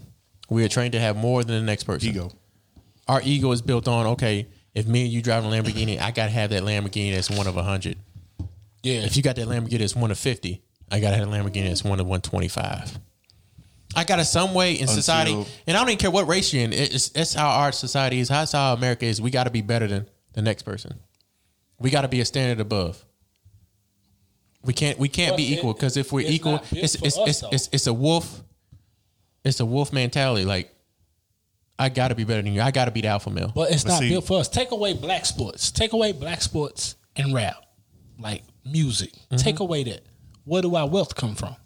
[0.49, 2.09] We are trained to have more than the next person.
[2.09, 2.33] Ego.
[3.09, 4.47] Our ego is built on okay.
[4.75, 7.57] If me and you drive a Lamborghini, I gotta have that Lamborghini that's one of
[7.57, 7.97] a hundred.
[8.83, 9.01] Yeah.
[9.01, 11.85] If you got that Lamborghini that's one of fifty, I gotta have a Lamborghini that's
[11.85, 12.99] one of one twenty five.
[13.95, 16.73] I gotta some way in society, and I don't even care what race you're in.
[16.73, 18.29] It's that's how our society is.
[18.29, 19.21] That's how America is.
[19.21, 21.01] We got to be better than the next person.
[21.79, 23.05] We got to be a standard above.
[24.63, 24.99] We can't.
[24.99, 27.69] We can't But be equal because if we're it's equal, it's it's us, it's, it's
[27.73, 28.43] it's a wolf.
[29.45, 30.45] It's a wolf mentality.
[30.45, 30.73] Like
[31.79, 32.61] I got to be better than you.
[32.61, 33.51] I got to be the alpha male.
[33.55, 34.49] But it's But not see- built for us.
[34.49, 35.71] Take away black sports.
[35.71, 37.57] Take away black sports and rap,
[38.19, 39.13] like music.
[39.13, 39.37] Mm-hmm.
[39.37, 40.03] Take away that.
[40.45, 41.57] Where do our wealth come from?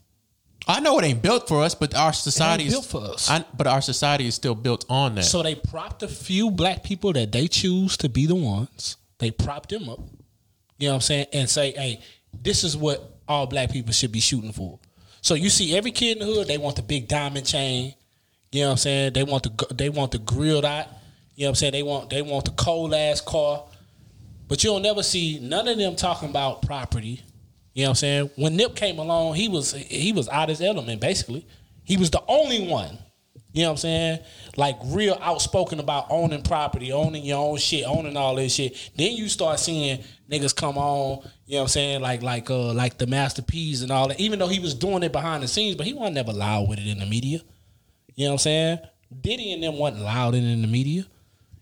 [0.66, 3.28] I know it ain't built for us, but our society is built for us.
[3.30, 5.24] I, but our society is still built on that.
[5.24, 8.96] So they propped a few black people that they choose to be the ones.
[9.18, 10.00] They prop them up.
[10.78, 11.26] You know what I'm saying?
[11.32, 12.00] And say, hey,
[12.32, 14.78] this is what all black people should be shooting for.
[15.20, 17.94] So you see every kid in the hood, they want the big diamond chain.
[18.52, 19.12] You know what I'm saying?
[19.14, 20.86] They want the they want the grilled out.
[21.34, 21.72] You know what I'm saying?
[21.72, 23.64] They want they want the cold ass car.
[24.46, 27.22] But you'll never see none of them talking about property.
[27.74, 28.30] You know what I'm saying?
[28.36, 31.46] When Nip came along, he was he was out his element basically.
[31.82, 32.98] He was the only one.
[33.52, 34.18] You know what I'm saying?
[34.56, 38.90] Like real outspoken about owning property, owning your own shit, owning all this shit.
[38.96, 42.00] Then you start seeing niggas come on, you know what I'm saying?
[42.00, 44.18] Like like uh like the Master P's and all that.
[44.20, 46.78] Even though he was doing it behind the scenes, but he wasn't never loud with
[46.78, 47.40] it in the media.
[48.14, 48.78] You know what I'm saying?
[49.20, 51.06] Diddy and them wasn't loud in the media.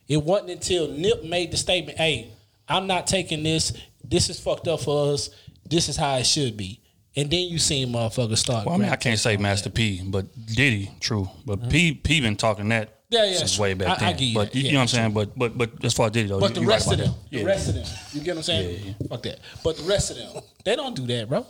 [0.09, 2.33] It wasn't until Nip made the statement, hey,
[2.69, 3.73] I'm not taking this.
[4.05, 5.31] This is fucked up for us.
[5.73, 6.81] This is how it should be.
[7.17, 8.67] And then you see motherfuckers start.
[8.67, 9.75] Well, I mean, I can't say Master that.
[9.75, 11.29] P, but Diddy, true.
[11.45, 11.71] But uh-huh.
[11.71, 14.23] P P been talking that Yeah, yeah, since way back I- I then.
[14.23, 15.13] you but you, Yeah, know what I'm saying?
[15.13, 16.99] But but but as far as Diddy though, But you- the you right rest of
[16.99, 17.39] them, that.
[17.39, 18.95] the rest of them, you get what I'm saying?
[19.09, 19.39] Fuck that.
[19.65, 21.47] But the rest of them, they don't do that, bro.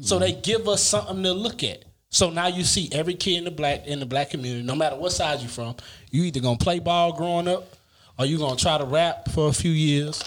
[0.00, 0.20] So mm.
[0.20, 1.84] they give us something to look at.
[2.10, 4.96] So now you see every kid in the black in the black community, no matter
[4.96, 5.76] what side you from,
[6.10, 7.76] you either gonna play ball growing up,
[8.18, 10.22] or you gonna try to rap for a few years.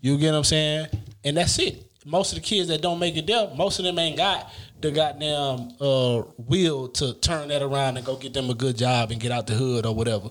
[0.00, 0.86] You get what I'm saying?
[1.24, 1.83] And that's it.
[2.04, 4.90] Most of the kids that don't make it there, most of them ain't got the
[4.90, 9.20] goddamn uh, will to turn that around and go get them a good job and
[9.20, 10.30] get out the hood or whatever.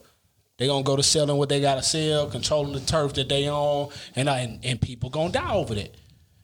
[0.57, 3.89] They gonna go to selling what they gotta sell, controlling the turf that they own,
[4.15, 5.95] and and, and people gonna die over that.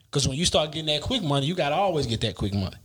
[0.09, 2.75] Cause when you start getting that quick money, you gotta always get that quick money.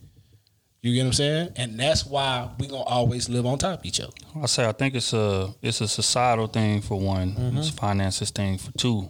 [0.83, 1.53] You get what I'm saying?
[1.57, 4.13] And that's why we gonna always live on top of each other.
[4.39, 7.33] I say I think it's a it's a societal thing for one.
[7.33, 7.57] Mm-hmm.
[7.57, 9.09] It's a finances thing for 2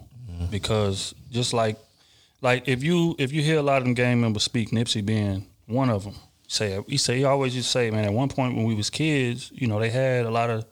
[0.49, 1.77] because just like
[2.45, 5.47] like if you if you hear a lot of them gang members speak, Nipsey being
[5.65, 6.13] one of them.
[6.47, 8.91] Say he say he always used to say, man, at one point when we was
[8.91, 10.63] kids, you know, they had a lot of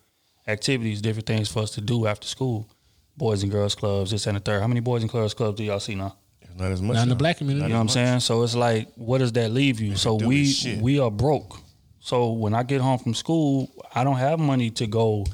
[0.47, 2.69] activities, different things for us to do after school,
[3.17, 4.61] boys and girls clubs, this and the third.
[4.61, 6.15] How many boys and girls clubs do y'all see now?
[6.55, 6.93] Not as much.
[6.93, 7.65] Not in the black community.
[7.65, 8.19] You know what I'm saying?
[8.19, 9.95] So it's like, what does that leave you?
[9.95, 11.57] So we we are broke.
[11.99, 15.25] So when I get home from school, I don't have money to go,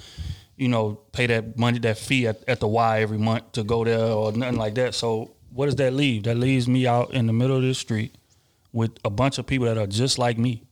[0.55, 3.83] you know, pay that money that fee at, at the Y every month to go
[3.83, 4.95] there or nothing like that.
[4.95, 6.23] So what does that leave?
[6.23, 8.15] That leaves me out in the middle of the street
[8.71, 10.63] with a bunch of people that are just like me,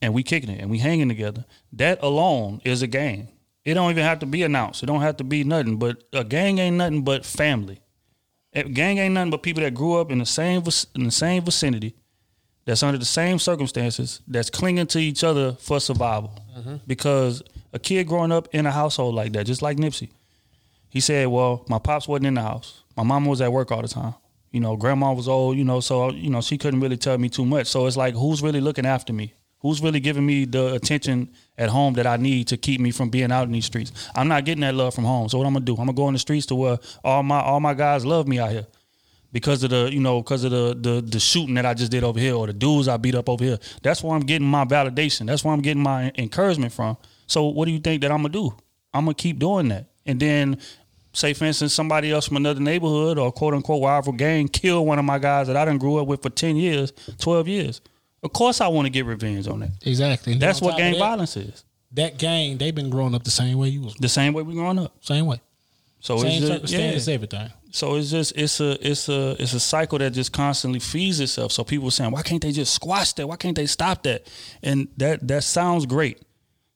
[0.00, 1.44] and we kicking it and we hanging together.
[1.72, 3.28] That alone is a gang.
[3.64, 4.82] It don't even have to be announced.
[4.82, 5.78] It don't have to be nothing.
[5.78, 7.80] But a gang ain't nothing but family.
[8.52, 10.62] A gang ain't nothing but people that grew up in the same
[10.94, 11.94] in the same vicinity,
[12.66, 16.38] that's under the same circumstances, that's clinging to each other for survival.
[16.56, 16.76] Mm-hmm.
[16.86, 17.42] Because
[17.72, 20.10] a kid growing up in a household like that, just like Nipsey,
[20.88, 22.83] he said, "Well, my pops wasn't in the house.
[22.96, 24.14] My mom was at work all the time.
[24.50, 25.56] You know, grandma was old.
[25.56, 27.66] You know, so you know she couldn't really tell me too much.
[27.66, 29.34] So it's like, who's really looking after me?
[29.60, 33.08] Who's really giving me the attention at home that I need to keep me from
[33.08, 33.92] being out in these streets?
[34.14, 35.28] I'm not getting that love from home.
[35.30, 35.72] So what I'm gonna do?
[35.72, 38.38] I'm gonna go in the streets to where all my all my guys love me
[38.38, 38.66] out here
[39.32, 42.04] because of the you know because of the, the the shooting that I just did
[42.04, 43.58] over here or the dudes I beat up over here.
[43.82, 45.26] That's where I'm getting my validation.
[45.26, 46.96] That's where I'm getting my encouragement from.
[47.26, 48.54] So what do you think that I'm gonna do?
[48.94, 50.58] I'm gonna keep doing that, and then
[51.14, 54.98] say for instance somebody else from another neighborhood or quote unquote rival gang kill one
[54.98, 57.80] of my guys that I done grew up with for ten years, twelve years.
[58.22, 59.70] Of course I want to get revenge on that.
[59.82, 60.32] Exactly.
[60.34, 61.64] And That's what gang that, violence is.
[61.92, 63.94] That gang, they've been growing up the same way you was.
[63.94, 64.92] The same way we growing up.
[65.00, 65.40] Same way.
[66.00, 67.14] So Same it's just, yeah.
[67.14, 67.50] everything.
[67.70, 71.50] So it's just it's a it's a it's a cycle that just constantly feeds itself.
[71.50, 73.26] So people are saying, why can't they just squash that?
[73.26, 74.26] Why can't they stop that?
[74.62, 76.20] And that that sounds great,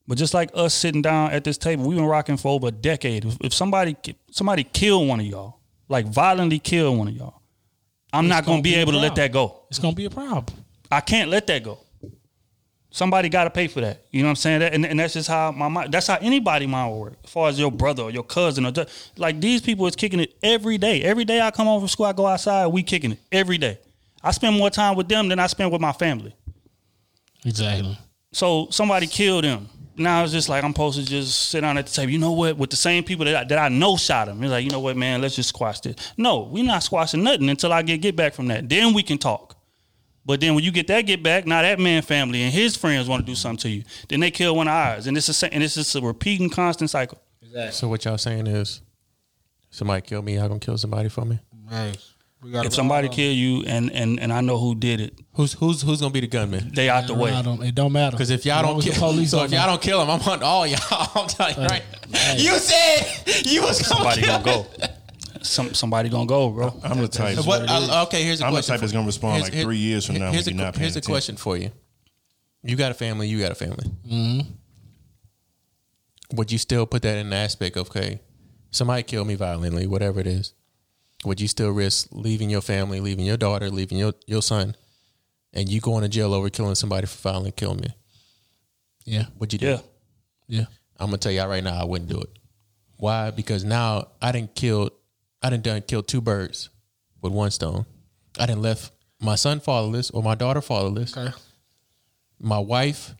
[0.08, 2.72] but just like us sitting down at this table, we've been rocking for over a
[2.72, 3.26] decade.
[3.26, 3.94] If, if somebody
[4.30, 7.42] somebody kill one of y'all, like violently kill one of y'all,
[8.12, 9.64] I'm It's not gonna gonna be be able to let that go.
[9.68, 10.46] It's gonna be a problem.
[10.90, 11.78] I can't let that go.
[12.90, 14.06] Somebody got to pay for that.
[14.10, 14.60] You know what I'm saying?
[14.60, 15.92] That, and, and that's just how my mind.
[15.92, 17.18] That's how anybody mind will work.
[17.22, 20.20] As far as your brother or your cousin or just, like these people is kicking
[20.20, 21.02] it every day.
[21.02, 22.68] Every day I come home from school, I go outside.
[22.68, 23.78] We kicking it every day.
[24.22, 26.34] I spend more time with them than I spend with my family.
[27.44, 27.98] Exactly.
[28.32, 29.68] So somebody killed him.
[29.98, 32.12] Now it's just like I'm supposed to just sit down at the table.
[32.12, 32.56] You know what?
[32.56, 34.80] With the same people that I, that I know shot him, it's like you know
[34.80, 35.20] what, man.
[35.20, 35.96] Let's just squash this.
[36.16, 38.68] No, we're not squashing nothing until I get get back from that.
[38.68, 39.56] Then we can talk.
[40.24, 43.08] But then when you get that get back, now that man family and his friends
[43.08, 43.84] want to do something to you.
[44.08, 46.90] Then they kill one of ours, and it's a and it's just a repeating, constant
[46.90, 47.18] cycle.
[47.40, 47.72] Exactly.
[47.72, 48.82] So what y'all saying is,
[49.70, 51.38] somebody kill me, y'all gonna kill somebody for me?
[51.70, 52.07] Hey, we got
[52.44, 56.00] If somebody kill you and and and I know who did it, Who's who's who's
[56.00, 56.70] gonna be the gunman?
[56.72, 57.30] they out the way.
[57.42, 60.00] Don't, it don't matter Because if y'all don't kill, police so if y'all don't kill
[60.02, 60.78] him, I'm on all y'all.
[61.16, 61.82] I'm telling you right.
[62.12, 62.36] Hey.
[62.38, 64.86] You said you was Somebody gonna gonna go.
[65.42, 66.78] Some somebody gonna go, bro.
[66.84, 67.44] I'm the type.
[67.44, 67.68] What?
[67.68, 68.72] I- okay, here's a I'm the question.
[68.72, 70.58] type for- that's gonna respond here's- like here- three years from now Here's when a,
[70.58, 71.72] you're not here's a question for you.
[72.62, 73.26] You got a family.
[73.28, 73.90] You got a family.
[74.06, 74.50] Mm-hmm.
[76.36, 78.20] Would you still put that in the aspect of okay,
[78.70, 80.54] somebody killed me violently, whatever it is?
[81.24, 84.76] Would you still risk leaving your family, leaving your daughter, leaving your your son,
[85.52, 87.88] and you going to jail over killing somebody for violently killing me?
[89.04, 89.66] yeah Would you do?
[89.66, 89.78] Yeah.
[90.46, 90.64] yeah
[90.98, 92.30] I'm gonna tell y'all right now, I wouldn't do it.
[92.96, 93.30] Why?
[93.30, 94.90] Because now I didn't kill,
[95.42, 96.68] I didn't done kill two birds
[97.22, 97.86] with one stone.
[98.38, 101.16] I didn't left my son fatherless or my daughter fatherless.
[101.16, 101.34] okay
[102.38, 103.14] My wife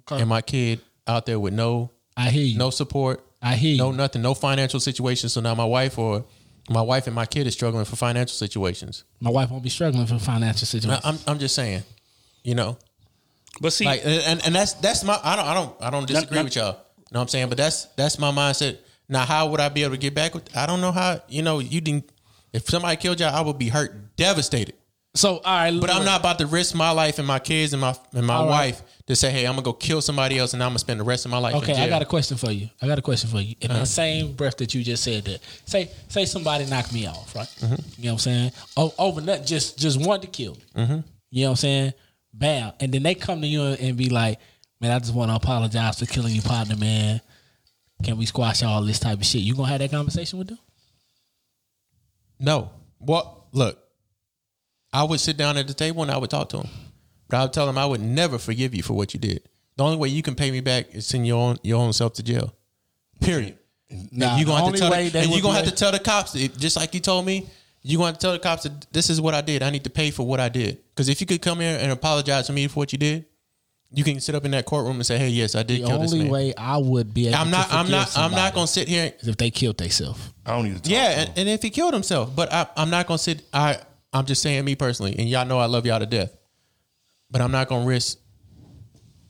[0.00, 3.72] okay and my kid out there with no I hear you no support, I hear
[3.72, 5.28] you no nothing, no financial situation.
[5.28, 6.24] So now my wife or
[6.68, 9.04] my wife and my kid is struggling for financial situations.
[9.20, 11.04] my wife won't be struggling for financial situations.
[11.04, 11.82] I'm I'm just saying,
[12.44, 12.76] you know,
[13.60, 16.36] But see, like and, and that's that's my I don't I don't I don't disagree
[16.36, 16.76] not- with y'all.
[16.98, 17.48] You know what I'm saying?
[17.48, 18.78] But that's that's my mindset.
[19.08, 21.42] Now how would I be able to get back with I don't know how you
[21.42, 22.10] know, you didn't
[22.52, 24.74] if somebody killed y'all, I would be hurt, devastated.
[25.14, 27.80] so all right But I'm not about to risk my life and my kids and
[27.80, 28.80] my and my All right.
[29.08, 31.24] To say, hey, I'm gonna go kill somebody else and I'm gonna spend the rest
[31.24, 31.72] of my life Okay.
[31.82, 32.68] I got a question for you.
[32.80, 33.56] I got a question for you.
[33.60, 33.80] In Uh-huh.
[33.80, 37.48] the same breath that you just said that, say say somebody knocked me off, right?
[37.60, 37.74] Mm-hmm.
[37.96, 38.52] You know what I'm saying?
[38.76, 40.60] O- over nothing, just just wanted to kill me.
[40.76, 41.00] Mm-hmm.
[41.30, 41.92] You know what I'm saying?
[42.34, 44.38] Bam, and then they come to you and be like,
[44.80, 47.20] "Man, I just want to apologize for killing your partner, man.
[48.04, 50.58] Can we squash all this type of shit?" You gonna have that conversation with them?
[52.38, 52.70] No.
[53.00, 53.78] Well, look,
[54.92, 56.68] I would sit down at the table and I would talk to him.
[57.28, 59.42] But I'll tell him I would never forgive you for what you did.
[59.76, 62.14] The only way you can pay me back is send your own your own self
[62.14, 62.54] to jail.
[63.20, 63.58] Period.
[64.10, 65.66] Nah, you the gonna have only to tell way the, and you would gonna have
[65.66, 67.48] to tell the cops just like you told me.
[67.82, 69.62] You're gonna have to tell the cops that this is what I did.
[69.62, 70.78] I need to pay for what I did.
[70.90, 73.24] Because if you could come here and apologize to me for what you did,
[73.92, 75.98] you can sit up in that courtroom and say, "Hey, yes, I did The kill
[76.00, 77.72] this only way I would be able I'm to not.
[77.72, 78.18] I'm not.
[78.18, 80.20] I'm not gonna sit here if they killed themselves.
[80.44, 80.90] I don't need to talk.
[80.90, 83.42] Yeah, to and, and if he killed himself, but I, I'm not gonna sit.
[83.52, 83.78] I
[84.12, 86.36] I'm just saying me personally, and y'all know I love y'all to death,
[87.30, 88.18] but I'm not gonna risk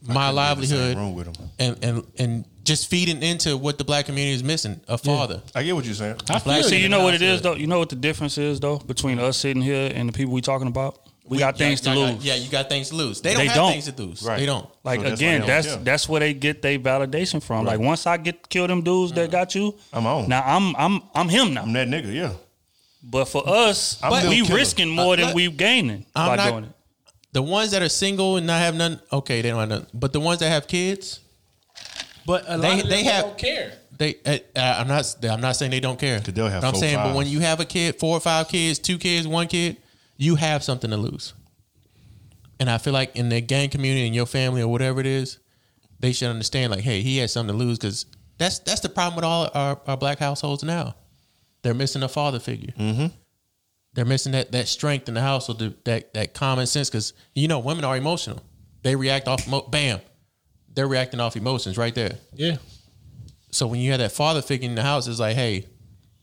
[0.03, 1.35] my Couldn't be in the same livelihood room with him.
[1.59, 5.43] and and and just feeding into what the black community is missing a father.
[5.55, 6.17] I get what you're saying.
[6.29, 6.83] I feel See, you.
[6.83, 7.55] you know what it is though.
[7.55, 10.41] You know what the difference is though between us sitting here and the people we
[10.41, 11.01] talking about.
[11.31, 12.25] We, got things yeah, to yeah, lose.
[12.25, 13.21] Yeah, you got things to lose.
[13.21, 13.73] They don't They have don't.
[13.73, 14.23] things to lose.
[14.23, 14.39] Right.
[14.39, 14.67] They don't.
[14.83, 15.77] Like So that's again, they don't that's care.
[15.85, 17.67] that's where they get their validation from.
[17.67, 20.27] Like once I get kill them dudes that got you, I'm on.
[20.29, 21.63] Now I'm I'm I'm him now.
[21.65, 22.15] I'm that nigga.
[22.15, 22.33] Yeah.
[23.03, 26.51] But for us, I'm we risking more Uh, than let- we gaining I'm by not-
[26.51, 26.71] doing it.
[27.33, 29.87] The ones that are single and not have none, okay, they don't have none.
[29.93, 31.21] But the ones that have kids,
[32.27, 33.73] But a lot They- of them they have- don't care.
[33.97, 36.21] they uh, uh, I'm not I'm not saying they don't care.
[36.21, 38.49] they'll have But I'm four, saying, but when you have a kid, four or five
[38.49, 39.77] kids, two kids, one kid,
[40.17, 41.33] you have something to lose.
[42.61, 45.39] And I feel like in the gang community, in your family or whatever it is,
[46.01, 48.05] they should understand like, hey, he has something to lose because
[48.37, 50.97] that's that's the problem with all our, our black households now.
[51.63, 52.73] They're missing a father figure.
[52.79, 53.07] Mm-hmm.
[53.99, 56.89] They're missing that that strength in the household, that that, that common sense.
[56.89, 58.41] Because you know, women are emotional.
[58.83, 60.01] They react off, bam,
[60.73, 62.13] they're reacting off emotions right there.
[62.33, 62.59] Yeah.
[63.51, 65.67] So when you have that father figure in the house, it's like, hey,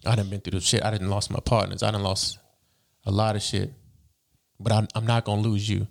[0.05, 0.85] I didn't been through the shit.
[0.85, 1.83] I didn't lost my partners.
[1.83, 2.39] I didn't lost
[3.05, 3.73] a lot of shit.
[4.57, 5.85] But I'm, I'm not gonna lose you.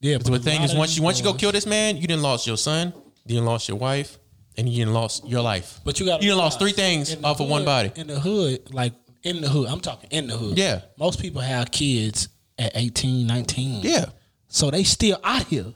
[0.00, 0.18] Yeah.
[0.18, 2.48] But the thing is, once you once you go kill this man, you didn't lost
[2.48, 2.92] your son,
[3.24, 4.18] you didn't lost your wife,
[4.56, 5.78] and you didn't lost your life.
[5.84, 7.92] But you got you done lost three things off of one body.
[7.94, 10.58] In the hood, like in the hood, I'm talking in the hood.
[10.58, 10.82] Yeah.
[10.98, 13.80] Most people have kids at 18, 19.
[13.82, 14.06] Yeah.
[14.48, 15.66] So they still out here.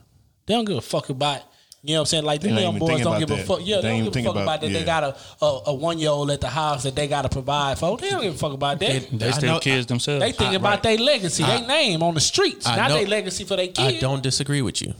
[0.45, 1.41] They don't give a fuck about
[1.85, 2.23] you know what I'm saying?
[2.23, 3.59] Like them They young boys don't about give a fuck.
[3.61, 4.69] Yeah, They they, don't give a fuck about, about- that.
[4.69, 4.79] yeah.
[4.79, 7.77] They got a, a, a one year old at the house that they gotta provide
[7.77, 7.97] for.
[7.97, 9.09] They don't give a fuck about that.
[9.11, 10.23] They I still know- kids themselves.
[10.23, 10.83] They think I- about right.
[10.83, 13.79] their legacy, their name on the streets, I not their legacy for their kids.
[13.97, 14.93] I don't disagree with you,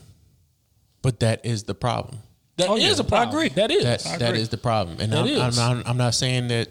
[1.02, 2.20] but that is the problem.
[2.58, 2.92] That Oh, is yeah.
[3.06, 3.30] a problem.
[3.30, 3.50] I agree.
[3.56, 3.84] That is.
[4.04, 4.42] That I agree.
[4.42, 5.58] is the problem, and I'm, I'm, is.
[5.58, 6.68] not, I'm not saying that.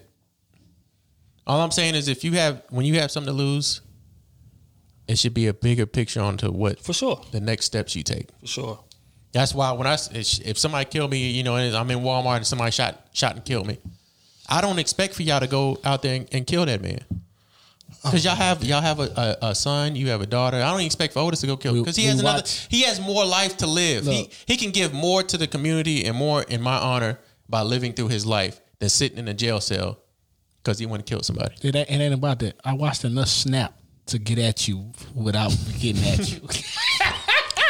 [1.47, 3.81] All I'm saying is, if you have when you have something to lose,
[5.09, 8.29] it should be a bigger picture onto what for sure, the next steps you take.
[8.41, 8.81] for sure.
[9.33, 12.71] That's why when I if somebody killed me, you know, I'm in Walmart and somebody
[12.71, 13.79] shot shot and killed me,
[14.49, 17.05] I don't expect for y'all to go out there and, and kill that man.
[18.05, 20.59] Because y'all have y'all have a, a, a son, you have a daughter.
[20.59, 22.39] I don't expect for Otis to go kill because he has another.
[22.39, 24.05] watch- He has more life to live.
[24.07, 27.19] He he can give more to the community and more in my honor
[27.49, 29.99] by living through his life than sitting in a jail cell
[30.63, 31.55] because he want to kill somebody.
[31.63, 32.57] It ain't, it ain't about that.
[32.65, 33.75] I watched enough snap
[34.07, 36.41] to get at you without getting at you.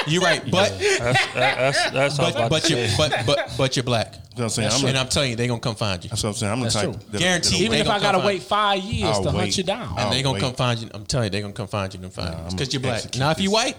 [0.09, 2.95] You're right, but That's that's that's but but you're say.
[2.99, 4.11] but but but you're black.
[4.13, 4.71] That's what I'm saying.
[4.73, 6.11] I'm and a, I'm telling you, they're gonna come find you.
[6.11, 6.53] that's what I'm saying.
[6.53, 6.85] I'm the That's type.
[6.91, 7.01] true.
[7.13, 7.53] that- Guaranteed.
[7.53, 9.95] that- Even They if gonna I gotta wait five years I'll to hunt you down.
[9.97, 10.41] And they gonna wait.
[10.41, 10.91] come find you.
[10.93, 12.35] I'm telling you, they gonna come find you and find you.
[12.45, 12.95] I'm because you're black.
[12.97, 13.55] execute Now, if you this.
[13.55, 13.77] white,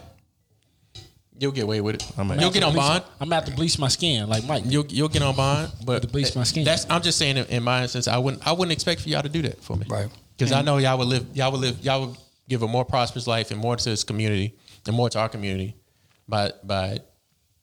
[1.44, 2.12] you'll get away with it.
[2.18, 3.04] I'm you'll execute get on Bleach- bond.
[3.20, 4.64] I'm about to bleach my skin like Mike.
[4.66, 5.72] You'll you'll get on bond.
[5.86, 6.64] But To bleach my skin.
[6.64, 7.38] That's I'm just saying.
[7.38, 9.76] In, in my instance, I wouldn't I wouldn't expect for y'all to do that for
[9.76, 9.86] me.
[9.88, 10.10] Right.
[10.38, 11.26] Because I know y'all would live.
[11.36, 11.84] Y'all would live.
[11.86, 12.18] Y'all would
[12.50, 14.56] give a more prosperous life and more to this community
[14.88, 15.76] and more to our community
[16.28, 17.00] by by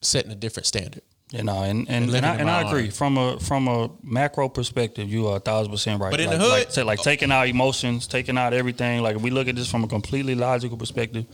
[0.01, 1.01] setting a different standard.
[1.31, 2.91] You know, and and, living and, I, and I agree honor.
[2.91, 6.11] from a from a macro perspective, you are a thousand percent right.
[6.11, 9.01] But in like, the hood- like, say, like taking out emotions, taking out everything.
[9.01, 11.25] Like if we look at this from a completely logical perspective,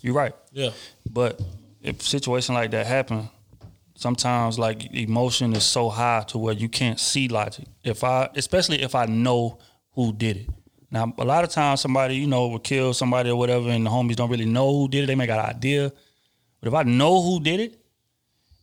[0.00, 0.34] you're right.
[0.52, 0.70] Yeah.
[1.08, 1.40] But
[1.84, 3.28] if situation like that happen,
[3.94, 7.66] sometimes like emotion is so high to where you can't see logic.
[7.84, 9.58] If I, especially if I know
[9.92, 10.48] who did it.
[10.90, 13.90] Now, a lot of times somebody you know will kill somebody or whatever, and the
[13.90, 15.06] homies don't really know who did it.
[15.08, 15.92] They may got an idea,
[16.60, 17.78] but if I know who did it,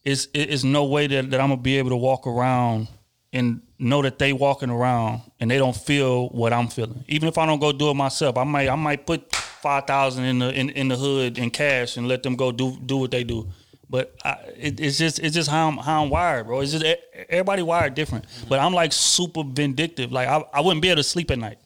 [0.04, 2.88] it's it's no way that, that I'm gonna be able to walk around
[3.34, 7.04] and know that they walking around and they don't feel what I'm feeling.
[7.08, 9.32] Even if I don't go do it myself, I might I might put
[9.62, 12.78] five thousand in the in, in the hood in cash and let them go do
[12.86, 13.48] do what they do.
[13.90, 16.62] But I, it, it's just it's just how I'm how I'm wired, bro.
[16.62, 16.96] It's just e-
[17.30, 18.26] everybody wired different.
[18.28, 18.48] Mm-hmm.
[18.48, 20.12] But I'm like super vindictive.
[20.12, 21.58] Like I, I wouldn't be able to sleep at night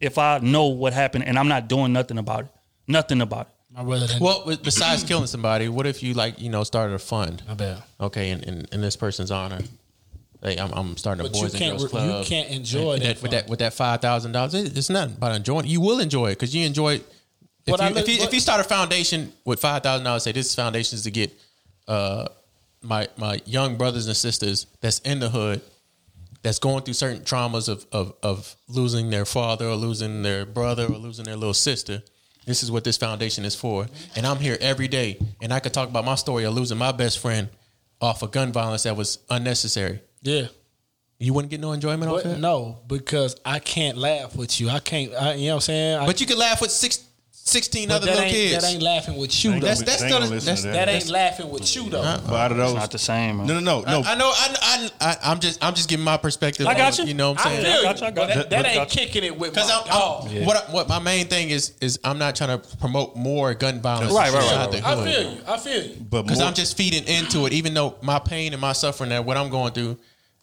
[0.00, 2.50] if I know what happened and I'm not doing nothing about it.
[2.86, 3.52] Nothing about it.
[3.76, 4.22] My brother didn't.
[4.22, 7.42] Well, with- besides killing somebody, what if you like you know started a fund?
[7.46, 7.82] my bad.
[8.00, 9.60] Okay, in, in, in this person's honor.
[10.42, 12.92] Hey, I'm, I'm starting a But you boys and can't girls re- you can't enjoy
[12.94, 14.54] And that with that with that five thousand dollars.
[14.54, 15.66] It's nothing about enjoying.
[15.66, 16.94] You will enjoy it because you enjoy.
[16.96, 17.13] It.
[17.66, 20.22] If you, look- if, you, what- if you start a foundation with five thousand dollars,
[20.24, 21.32] say this foundation is to get
[21.88, 22.28] uh,
[22.82, 25.62] my my young brothers and sisters that's in the hood,
[26.42, 30.84] that's going through certain traumas of of of losing their father or losing their brother
[30.84, 32.02] or losing their little sister.
[32.46, 35.72] This is what this foundation is for, and I'm here every day, and I could
[35.72, 37.48] talk about my story of losing my best friend
[38.02, 40.00] off of gun violence that was unnecessary.
[40.20, 40.48] Yeah.
[41.18, 42.38] You wouldn't get no enjoyment off But that.
[42.40, 44.68] no, because I can't laugh with you.
[44.68, 45.14] I can't.
[45.14, 45.98] I, you know what I'm saying?
[46.00, 47.02] I, But you could laugh with six,
[47.46, 48.62] 16 but other that little ain't, kids.
[48.64, 49.66] That ain't laughing with you though.
[49.66, 50.88] That's They that's ain't still gonna listen that's, to that that.
[50.88, 52.00] ain't laughing with you though.
[52.26, 53.46] But out of those, Not the same, man.
[53.46, 54.02] no, no, no, no.
[54.06, 54.32] I know.
[54.34, 56.66] I, I, I, I'm just I'm just giving my perspective.
[56.66, 57.10] I got on, you.
[57.10, 57.76] You know what I I'm feel saying?
[57.76, 57.82] you.
[57.82, 58.34] got you, I got but you.
[58.34, 59.00] that, that ain't got you.
[59.06, 60.28] kicking it with Because my I'm, dog.
[60.30, 63.52] I'm what I- what my main thing is is I'm not trying to promote more
[63.52, 64.86] gun violence Right, right, inside right, the right.
[64.86, 65.14] I hood.
[65.14, 65.40] feel you.
[65.46, 66.06] I feel you.
[66.08, 69.10] but Because more, I'm just feeding into it, even though my pain and my suffering
[69.10, 69.98] that what I'm going through,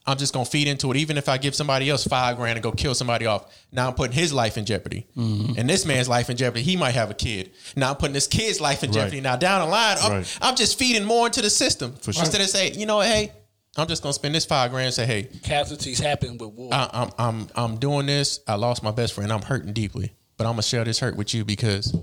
[0.05, 0.97] I'm just gonna feed into it.
[0.97, 3.93] Even if I give somebody else five grand to go kill somebody off, now I'm
[3.93, 5.59] putting his life in jeopardy, Mm-hmm.
[5.59, 6.63] and this man's life in jeopardy.
[6.63, 7.51] He might have a kid.
[7.75, 9.17] Now I'm putting this kid's life in jeopardy.
[9.17, 9.23] Right.
[9.23, 10.37] Now down the line, I'm, Right.
[10.41, 12.23] I'm just feeding more into the system For sure.
[12.23, 13.31] instead of say, you know, hey,
[13.77, 14.85] I'm just gonna spend this five grand.
[14.87, 16.73] and Say, hey, Casualties happen with war.
[16.73, 18.39] I, I'm I'm I'm doing this.
[18.47, 19.31] I lost my best friend.
[19.31, 21.95] I'm hurting deeply, but I'm gonna share this hurt with you because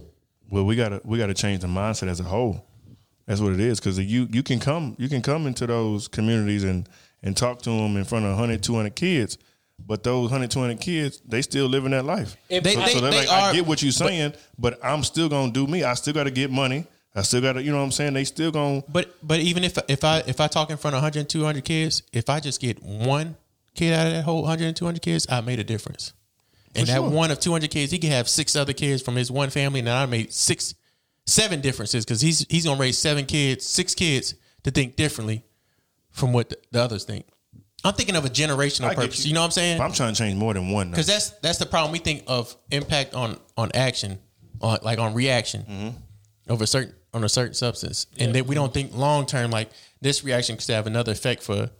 [0.50, 2.64] well, we gotta we gotta change the mindset as a whole.
[3.26, 3.80] That's what it is.
[3.80, 6.88] Because you you can come you can come into those communities and
[7.22, 9.38] and talk to them in front of 100, 200 kids,
[9.84, 12.36] but those 100, 200 kids they still living that life.
[12.48, 15.02] If They- so, they- so they're they like, I get what you're saying, but, I'm
[15.04, 15.82] still gonna do me.
[15.84, 16.84] I still got to get money.
[17.14, 18.12] I still got to, you know what I'm saying?
[18.14, 18.82] They still gonna.
[18.88, 22.02] But but even if if I if I talk in front of 100 200 kids,
[22.12, 23.36] if I just get one
[23.74, 26.12] kid out of that whole 100 200 kids, I made a difference.
[26.74, 27.08] And that sure.
[27.10, 29.88] one of 200 kids, he can have six other kids from his one family, and
[29.88, 30.74] I made six,
[31.26, 35.44] seven differences because he's he's gonna raise seven kids, six kids to think differently
[36.18, 37.26] from what the, the others think.
[37.84, 39.24] I'm thinking of a generational I purpose.
[39.24, 39.34] You.
[39.34, 39.80] know what I'm saying?
[39.80, 40.90] I'm trying to change more than one.
[40.90, 41.92] Because that's that's the problem.
[41.92, 44.18] We think of impact on on action,
[44.60, 45.94] on like on reaction
[46.48, 46.62] Mm-hmm.
[46.62, 49.50] a certain on a certain substance, and then we don't think long term.
[49.52, 51.70] Like this reaction could have another effect for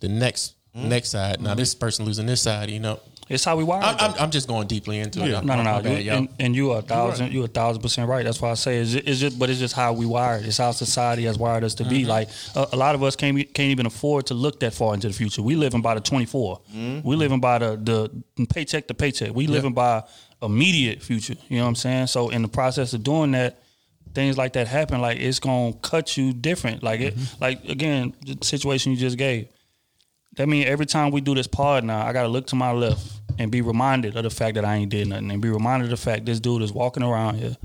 [0.00, 0.88] the next Mm-hmm.
[0.90, 1.40] next side.
[1.40, 3.00] Now this person losing this side, you know.
[3.28, 3.82] It's how we wired.
[3.84, 3.96] I'm.
[4.12, 5.30] I'm, I'm just going deeply into it.
[5.30, 5.40] Yeah.
[5.40, 5.82] No, no, My no.
[5.82, 6.16] bad, You, y'all.
[6.18, 8.24] and, and you are a thousand, you a thousand percent right.
[8.24, 10.44] That's why I say it's just, it's just, but it's just how we wired.
[10.46, 12.02] It's how society has wired us to be.
[12.02, 12.08] Mm-hmm.
[12.10, 15.08] Like a, a lot of us can't can't even afford to look that far into
[15.08, 15.42] the future.
[15.42, 16.60] We living by the 24.
[16.72, 17.08] Mm-hmm.
[17.08, 17.76] We living by the
[18.36, 19.34] the paycheck to paycheck.
[19.34, 20.04] We living by
[20.40, 21.34] immediate future.
[21.48, 22.06] You know what I'm saying?
[22.08, 23.60] So in the process of doing that,
[24.14, 25.00] things like that happen.
[25.00, 26.84] Like it's gonna cut you different.
[26.84, 27.42] Like it, Mm-hmm.
[27.42, 29.48] like again, the situation you just gave.
[30.36, 33.15] That means every time we do this pod now, I gotta look to my left
[33.38, 35.98] and be reminded of the fact that I ain't did nothing, and be reminded of
[35.98, 37.56] the fact this dude is walking around here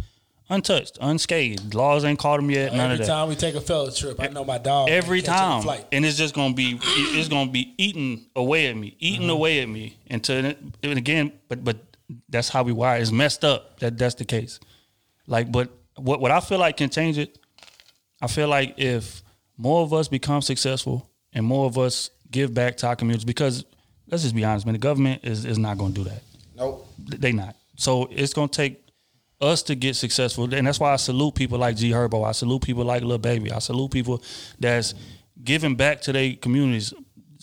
[0.50, 1.74] untouched, unscathed.
[1.74, 2.74] Laws ain't caught him yet.
[2.74, 3.08] None Every of that.
[3.08, 4.90] time we take a fella trip, I know my dog.
[4.90, 9.22] Every time, and it's just gonna be it's gonna be eating away at me, eating
[9.22, 9.30] Mm-hmm.
[9.30, 10.46] away at me until
[10.84, 11.32] and again.
[11.48, 11.78] But but
[12.28, 13.00] that's how we wire.
[13.00, 13.80] It's messed up.
[13.80, 14.60] That that's the case.
[15.26, 17.38] Like, but what what I feel like can change it.
[18.22, 19.24] I feel like if
[19.58, 23.64] more of us become successful and more of us give back to our communities, because
[24.12, 26.22] let's just be honest, man, the government is is not gonna do that.
[26.56, 26.88] Nope.
[27.00, 27.56] They not.
[27.78, 28.86] So it's gonna take
[29.40, 32.28] us to get successful, and that's why I salute people like G Herbo.
[32.28, 33.52] I salute people like Lil Baby.
[33.52, 34.22] I salute people
[34.60, 34.94] that's
[35.44, 36.94] giving back to their communities.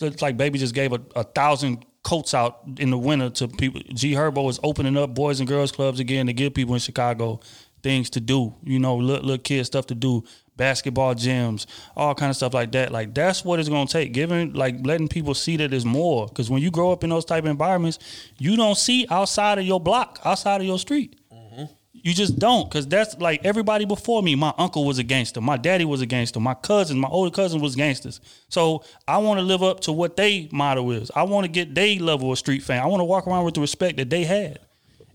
[0.01, 3.81] It's like Baby just gave a, a thousand coats out in the winter to people.
[3.93, 7.41] G Herbo is opening up boys and girls clubs again to give people in Chicago
[7.81, 8.53] things to do.
[8.63, 10.23] You know, little, little kids stuff to do.
[10.55, 11.65] Basketball gyms,
[11.95, 12.91] all kind of stuff like that.
[12.91, 14.11] Like that's what it's gonna take.
[14.11, 16.27] Giving, like, letting people see that there's more.
[16.27, 17.97] Because when you grow up in those type of environments,
[18.37, 21.17] you don't see outside of your block, outside of your street.
[21.33, 21.65] Mm-hmm.
[21.93, 24.35] You just don't, cause that's like everybody before me.
[24.35, 25.39] My uncle was a gangster.
[25.39, 26.41] My daddy was a gangster.
[26.41, 28.19] My cousins, my older cousin was gangsters.
[28.49, 31.09] So I want to live up to what they motto is.
[31.15, 32.81] I want to get they level of street fame.
[32.81, 34.59] I want to walk around with the respect that they had,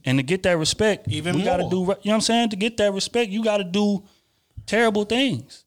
[0.04, 1.80] and to get that respect, Even we got to do.
[1.80, 2.50] You know what I'm saying?
[2.50, 4.04] To get that respect, you got to do
[4.66, 5.64] terrible things.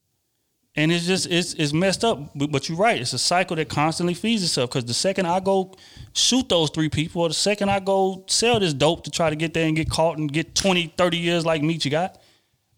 [0.75, 2.19] And it's just it's it's messed up.
[2.35, 3.01] But, but you're right.
[3.01, 4.69] It's a cycle that constantly feeds itself.
[4.69, 5.73] Because the second I go
[6.13, 9.35] shoot those three people, or the second I go sell this dope to try to
[9.35, 12.21] get there and get caught and get 20, 30 years like Meech you got.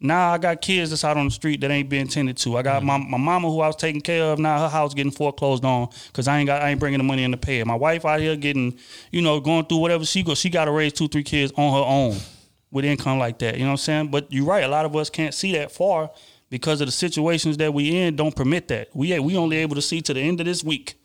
[0.01, 2.57] Now I got kids that's out on the street that ain't being tended to.
[2.57, 3.11] I got mm-hmm.
[3.11, 4.39] my, my mama who I was taking care of.
[4.39, 7.23] Now her house getting foreclosed on because I ain't got I ain't bringing the money
[7.23, 7.67] in to pay it.
[7.67, 8.77] My wife out here getting
[9.11, 10.35] you know going through whatever she go.
[10.35, 12.17] She got to raise two three kids on her own
[12.71, 13.55] with income like that.
[13.55, 14.11] You know what I'm saying?
[14.11, 14.63] But you're right.
[14.63, 16.11] A lot of us can't see that far
[16.49, 18.15] because of the situations that we in.
[18.15, 18.89] Don't permit that.
[18.93, 20.95] We we only able to see to the end of this week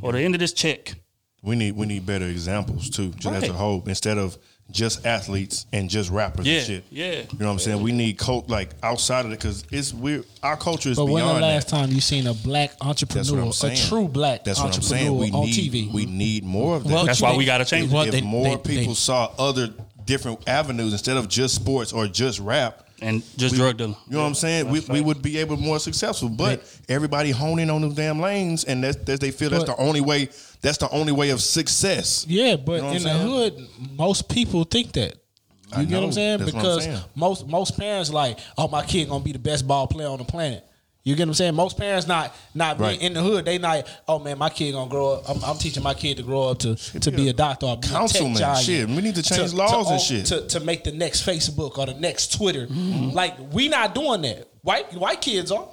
[0.00, 0.94] or the end of this check.
[1.42, 4.38] We need we need better examples too, just as a whole, instead of
[4.72, 6.84] just athletes and just rappers Yeah, and shit.
[6.90, 7.12] yeah.
[7.12, 7.82] You know what I'm saying?
[7.82, 10.24] We need cult like outside of it because it's weird.
[10.42, 11.76] Our culture is But when the last that.
[11.76, 14.72] time you seen a black That's what entrepreneur, I'm a true black That's what I'm
[14.72, 15.16] entrepreneur saying.
[15.18, 15.92] We on need TV?
[15.92, 16.92] we need more of that.
[16.92, 17.94] Well, That's why they- we gotta change it.
[17.94, 19.70] well, if more they- people they- saw other
[20.06, 22.86] different avenues instead of just sports or just rap.
[23.02, 23.96] And just we- drug dealing.
[24.08, 24.68] You know what I'm saying?
[24.68, 28.64] We, we would be able to more successful, but everybody honing on those damn lanes,
[28.64, 30.28] and that's, that's they feel that's the only way.
[30.60, 32.26] That's the only way of success.
[32.28, 35.14] Yeah, but You know in the hood, most people think that.
[35.14, 36.04] You I get what.
[36.04, 36.38] I'm saying?
[36.40, 37.00] That's what I'm because saying.
[37.14, 40.24] most most parents like, oh, my kid gonna be the best ball player on the
[40.24, 40.64] planet.
[41.02, 41.54] You get what I'm saying?
[41.54, 43.46] Most parents not not being in the hood.
[43.46, 43.88] They not.
[44.06, 45.30] Oh man, my kid gonna grow up.
[45.30, 47.88] I'm, I'm teaching my kid to grow up to to be a doctor or be
[47.88, 48.86] Councilman, a tech shit.
[48.86, 50.26] We need to change laws and own- shit.
[50.26, 52.66] to, to make the next Facebook or the next Twitter.
[52.66, 53.10] Mm-hmm.
[53.10, 54.48] Like we not doing that.
[54.62, 55.66] White white kids are.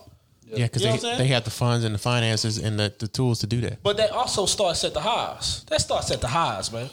[0.46, 3.10] Yeah, because You know they, they have the funds and the finances and the, the
[3.10, 3.84] tools to do that.
[3.84, 5.66] But that also starts at the highs.
[5.66, 6.90] That starts at the highs, man.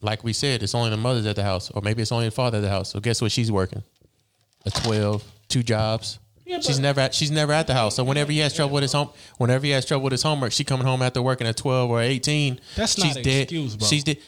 [0.00, 2.30] Like we said, it's only the mothers at the house, or maybe it's only the
[2.30, 2.90] father at the house.
[2.92, 3.30] So guess what?
[3.30, 3.82] She's working
[4.64, 6.18] a 12, two jobs.
[6.46, 7.96] Yeah, she's never at, she's never at the house.
[7.96, 10.52] So whenever he has trouble with his home, whenever he has trouble with his homework,
[10.52, 12.60] she coming home after working at twelve or eighteen.
[12.76, 13.42] That's she's not an dead.
[13.42, 13.88] excuse, bro.
[13.88, 14.18] She's dead.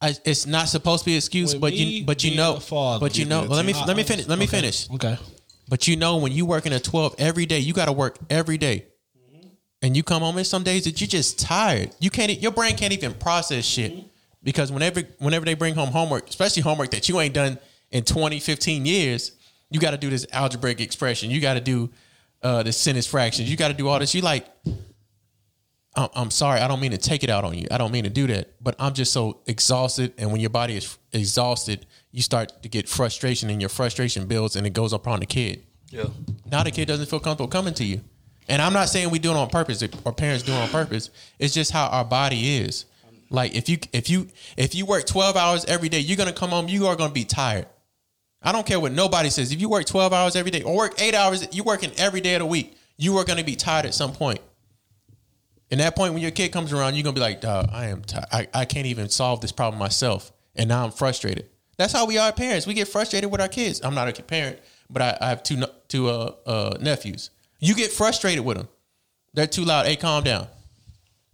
[0.00, 2.36] I, it's not supposed to be an excuse, With but me you but you being
[2.38, 3.40] know a father, but you know.
[3.40, 4.28] Well, let me let me finish.
[4.28, 4.56] Let me Okay.
[4.58, 4.88] finish.
[4.90, 5.18] Okay.
[5.68, 8.56] But you know, when you working at 12 every day, you got to work every
[8.56, 8.86] day.
[9.36, 9.48] Mm-hmm.
[9.82, 11.90] And you come home, and some days that you're just tired.
[12.00, 13.92] You can't, e- your brain can't even process shit.
[13.92, 14.06] Mm-hmm.
[14.42, 17.58] Because whenever, whenever they bring home homework, especially homework that you ain't done
[17.90, 19.32] in 20, 15 years,
[19.70, 21.30] you got to do this algebraic expression.
[21.30, 21.90] You got to do
[22.42, 23.50] uh, the sentence fractions.
[23.50, 24.14] You got to do all this.
[24.14, 24.46] You like,
[25.94, 27.66] I'm, I'm sorry, I don't mean to take it out on you.
[27.70, 30.14] I don't mean to do that, but I'm just so exhausted.
[30.18, 34.56] And when your body is exhausted, you start to get frustration, and your frustration builds,
[34.56, 35.64] and it goes up on the kid.
[35.90, 36.04] Yeah.
[36.50, 38.00] Now the kid doesn't feel comfortable coming to you.
[38.48, 41.10] And I'm not saying we do it on purpose or parents do it on purpose.
[41.38, 42.86] It's just how our body is.
[43.30, 46.50] Like if you if you if you work 12 hours every day, you're gonna come
[46.50, 47.66] home, you are gonna be tired.
[48.42, 49.52] I don't care what nobody says.
[49.52, 52.34] If you work 12 hours every day or work eight hours, you're working every day
[52.34, 54.40] of the week, you are gonna be tired at some point.
[55.70, 58.02] And that point when your kid comes around, you're gonna be like, Dog, I am
[58.02, 58.26] tired.
[58.32, 60.32] I, I can't even solve this problem myself.
[60.54, 61.46] And now I'm frustrated.
[61.76, 62.66] That's how we are parents.
[62.66, 63.80] We get frustrated with our kids.
[63.84, 64.58] I'm not a parent,
[64.90, 67.30] but I, I have two two uh, uh, nephews.
[67.60, 68.68] You get frustrated with them.
[69.34, 69.86] They're too loud.
[69.86, 70.48] Hey, calm down.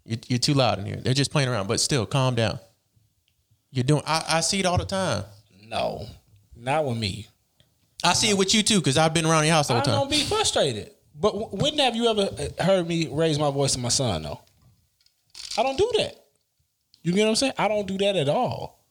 [0.05, 0.97] You're, you're too loud in here.
[0.97, 2.59] They're just playing around, but still, calm down.
[3.71, 4.03] You're doing.
[4.07, 5.25] I, I see it all the time.
[5.67, 6.07] No,
[6.65, 7.29] not with me.
[8.03, 9.87] I see it with you too, because I've been around your house all I the
[9.87, 9.95] time.
[10.01, 10.91] don't be frustrated.
[11.19, 12.23] But w- when have you ever
[12.59, 14.23] uh, heard me raise my voice to my son?
[14.25, 14.41] though?
[15.57, 16.17] I don't do that.
[17.03, 17.53] You get what I'm saying?
[17.59, 18.85] I don't do that at all.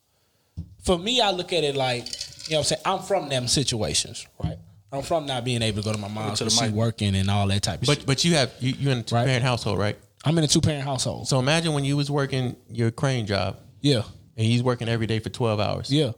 [0.82, 2.04] For me, I look at it like,
[2.48, 2.82] you know what I'm saying?
[2.84, 4.56] I'm from them situations, right?
[4.92, 6.74] I'm from not being able to go to my mom's to the because she mic.
[6.74, 8.06] working and all that type of But shit.
[8.06, 9.26] but you have you you in a two Right.
[9.26, 9.98] parent household, right?
[10.24, 11.26] I'm in a two parent household.
[11.28, 14.02] So imagine when you was working your crane job yeah,
[14.36, 15.90] and he's working every day for twelve hours.
[15.90, 16.12] yeah.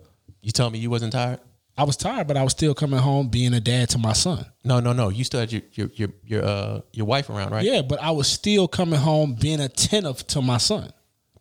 [0.46, 1.40] You tell me you wasn't tired?
[1.76, 4.46] I was tired, but I was still coming home being a dad to my son.
[4.62, 5.08] No, no, no.
[5.08, 7.64] You still had your your your your, uh, your wife around, right?
[7.64, 10.92] Yeah, but I was still coming home being attentive to my son.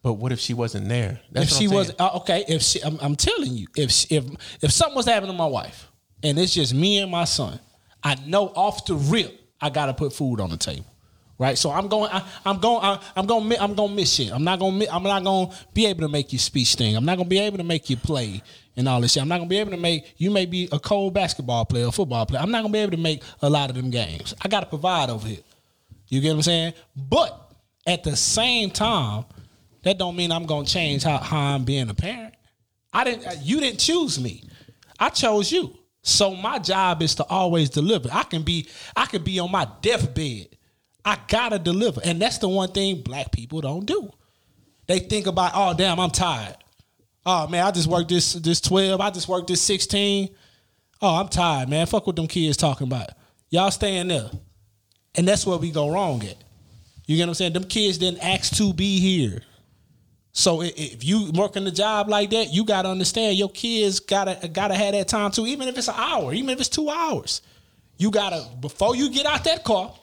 [0.02, 1.22] But what if she wasn't there?
[1.32, 4.26] That's if she was uh, okay, if she, I'm, I'm telling you, if if
[4.64, 5.88] if something was happening to my wife
[6.24, 7.60] and it's just me and my son,
[8.04, 10.88] I know off the rip I gotta put food on the table,
[11.38, 11.60] right?
[11.60, 14.32] So I'm going, I, I'm going, I, I'm going, I'm going to miss shit.
[14.32, 16.96] I'm not going, to I'm not going to be able to make you speech thing.
[16.96, 18.42] I'm not going to be able to make you play
[18.78, 19.22] and all this shit.
[19.22, 22.26] I'm not to be able to make you may be a cold basketball player, football
[22.26, 22.42] player.
[22.42, 24.34] I'm not to be able to make a lot of them games.
[24.44, 25.40] I got to provide over here.
[26.08, 26.74] You get what I'm saying?
[26.96, 27.54] But
[27.88, 29.26] at the same time,
[29.84, 32.34] that don't mean I'm gonna change how, how I'm being a parent.
[32.92, 33.28] I didn't.
[33.28, 34.44] Uh, you didn't choose me.
[35.00, 35.78] I chose you.
[36.02, 38.10] So my job is to always deliver.
[38.12, 38.68] I can be.
[38.96, 40.50] I can be on my deathbed.
[41.04, 44.12] I gotta deliver, and that's the one thing black people don't do.
[44.88, 46.58] They think about, oh damn, I'm tired.
[47.26, 49.02] Oh man, I just worked this this twelve.
[49.02, 50.30] I just worked this sixteen.
[51.02, 51.88] Oh, I'm tired, man.
[51.88, 53.10] Fuck what them kids talking about.
[53.50, 54.30] Y'all staying there,
[55.16, 56.38] and that's where we go wrong at.
[57.08, 57.54] You get what I'm saying?
[57.54, 59.42] Them kids didn't ask to be here.
[60.32, 64.76] So if you working the job like that, you gotta understand your kids gotta gotta
[64.76, 65.48] have that time too.
[65.48, 67.42] Even if it's an hour, even if it's two hours,
[67.98, 69.94] you gotta before you get out that car,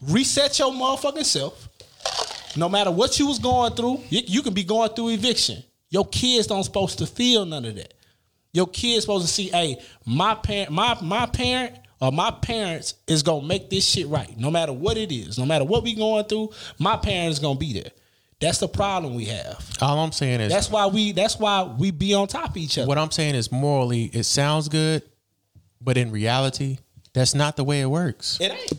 [0.00, 1.68] reset your motherfucking self.
[2.56, 5.62] No matter what you was going through, you, you can be going through eviction.
[5.92, 7.92] Your kids don't supposed to feel none of that.
[8.54, 13.22] Your kids supposed to see, hey, my parent, my my parent or my parents is
[13.22, 14.34] gonna make this shit right.
[14.38, 17.74] No matter what it is, no matter what we going through, my parents gonna be
[17.74, 17.92] there.
[18.40, 19.70] That's the problem we have.
[19.82, 21.12] All I'm saying is That's why we.
[21.12, 22.88] That's why we be on top of each other.
[22.88, 25.02] what I'm saying is morally it sounds good,
[25.78, 26.78] but in reality,
[27.12, 28.40] that's not the way it works.
[28.40, 28.72] it ain't.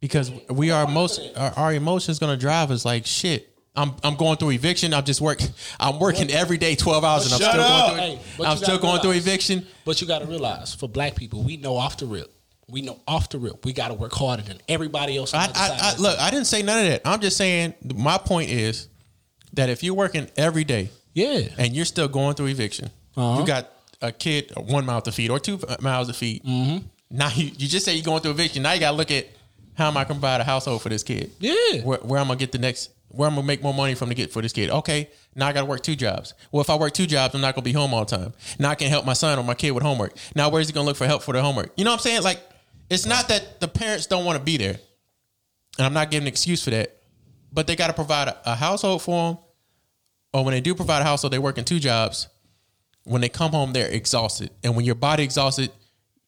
[0.00, 3.47] Because we are most our, our emotions gonna drive us like shit.
[3.78, 4.92] I'm I'm going through eviction.
[4.92, 5.40] I'm just work.
[5.80, 7.96] I'm working every day, twelve hours, and I'm still up.
[7.96, 8.44] going through.
[8.44, 9.66] Hey, I'm still going through eviction.
[9.84, 12.32] But you got to realize, for black people, we know off the rip.
[12.70, 13.64] We know off the rip.
[13.64, 15.32] We got to work harder than everybody else.
[15.32, 16.18] On I, I, I look.
[16.18, 17.02] I didn't say none of that.
[17.06, 17.74] I'm just saying.
[17.94, 18.88] My point is
[19.54, 21.48] that if you're working every day Yeah.
[21.56, 23.40] and you're still going through eviction, Uh-huh.
[23.40, 23.70] you got
[24.02, 26.44] a kid one mouth to feed or two mouths to feed.
[26.44, 26.86] Mm-hmm.
[27.10, 28.62] Now you, you just say you're going through eviction.
[28.62, 29.26] Now you got to look at
[29.74, 31.30] how am I going to provide a household for this kid?
[31.40, 31.80] Yeah.
[31.82, 32.90] Where, where I'm gonna get the next?
[33.10, 34.70] Where I'm gonna make more money from to get for this kid?
[34.70, 36.34] Okay, now I got to work two jobs.
[36.52, 38.34] Well, if I work two jobs, I'm not gonna be home all the time.
[38.58, 40.14] Now I can help my son or my kid with homework.
[40.34, 41.72] Now where's he gonna look for help for the homework?
[41.76, 42.22] You know what I'm saying?
[42.22, 42.40] Like,
[42.90, 44.78] it's not that the parents don't want to be there,
[45.78, 46.96] and I'm not giving an excuse for that,
[47.52, 49.38] but they got to provide a, a household for them.
[50.34, 52.28] Or when they do provide a household, they work in two jobs.
[53.04, 55.70] When they come home, they're exhausted, and when your body exhausted,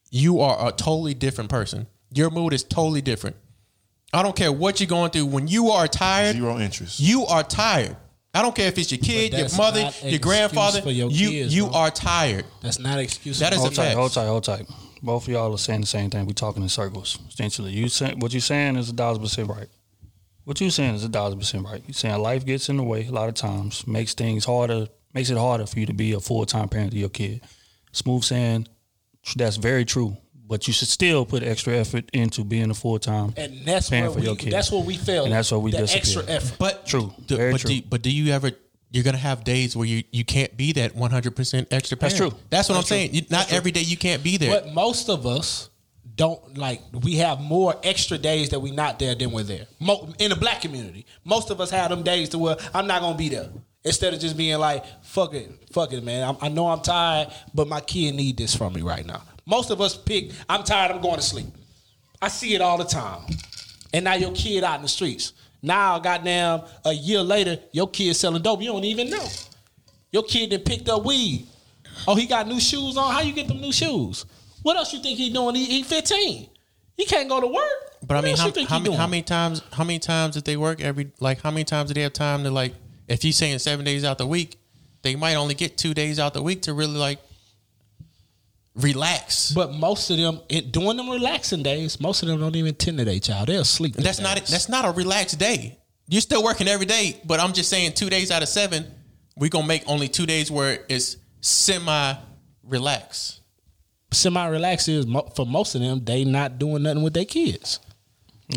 [0.09, 1.85] you are a totally different person.
[2.13, 3.35] Your mood is totally different.
[4.13, 5.27] I don't care what you're going through.
[5.27, 6.99] When you are tired, Zero interest.
[6.99, 7.95] you are tired.
[8.33, 10.81] I don't care if it's your kid, your mother, your grandfather.
[10.81, 11.73] for your you kids, you bro.
[11.75, 12.45] are tired.
[12.61, 13.39] That's not an excuse.
[13.39, 13.97] That is for a Hold tight, fact.
[13.97, 14.65] hold tight, hold tight.
[15.03, 16.25] Both of y'all are saying the same thing.
[16.27, 17.17] We're talking in circles.
[17.29, 19.67] Essentially, you say, what you're saying is a thousand percent right.
[20.45, 21.81] What you're saying is a thousand percent right.
[21.85, 25.29] You're saying life gets in the way a lot of times, makes things harder, makes
[25.29, 27.41] it harder for you to be a full time parent to your kid.
[27.91, 28.67] Smooth saying
[29.35, 30.15] that's very true,
[30.51, 33.33] but you should still put extra effort into being a full time.
[33.37, 34.25] and that's Paying where for we.
[34.25, 34.51] your kid.
[34.51, 35.23] That's where we fail.
[35.23, 35.99] And that's where we the disappear.
[36.01, 36.55] extra effort.
[36.59, 37.13] But True.
[37.25, 37.69] do- Very but true.
[37.69, 38.51] Do, but do you ever?
[38.91, 41.97] You're gonna have days where you, you can't be that 100 percent extra.
[41.97, 42.31] That's true.
[42.49, 43.09] That's what That's I'm saying.
[43.11, 43.19] true.
[43.21, 44.51] You, not every day you can't be there.
[44.51, 45.69] But most of us
[46.17, 46.81] don't like.
[47.01, 49.67] We have more extra days that we not there than we're there.
[49.79, 52.99] Mo, in the black community, most of us have them days to where I'm not
[53.01, 53.49] gonna be there.
[53.85, 56.27] Instead of just being like, "Fuck it, fuck it, man.
[56.27, 59.71] I'm, I know I'm tired, but my kid need this from me right now." Most
[59.71, 60.91] of us pick, "I'm tired.
[60.91, 61.47] I'm going to sleep."
[62.21, 63.23] I see it all the time.
[63.93, 65.33] And now your kid out in the streets.
[65.61, 68.61] Now, goddamn, a year later, your kid selling dope.
[68.61, 69.27] You don't even know.
[70.11, 71.47] Your kid done picked up weed.
[72.07, 73.13] Oh, he got new shoes on.
[73.13, 74.25] How you get them new shoes?
[74.63, 75.55] What else you think he doing?
[75.55, 76.49] He, he 15.
[76.97, 77.63] He can't go to work.
[78.05, 79.61] But I mean, how, how, many, how many times?
[79.71, 81.11] How many times did they work every?
[81.19, 82.73] Like, how many times did they have time to like?
[83.07, 84.57] If you saying seven days out the week,
[85.01, 87.19] they might only get two days out the week to really like
[88.75, 89.51] relax.
[89.51, 92.97] But most of them, it, during them relaxing days, most of them don't even tend
[92.99, 93.47] to their child.
[93.47, 93.95] They'll sleep.
[93.95, 94.49] that's them not days.
[94.49, 95.77] that's not a relaxed day.
[96.07, 98.85] You're still working every day, but I'm just saying two days out of seven,
[99.37, 102.15] we gonna make only two days where it's semi
[102.63, 103.39] relax.
[104.11, 106.03] Semi relax is mo- for most of them.
[106.03, 107.79] They not doing nothing with their kids.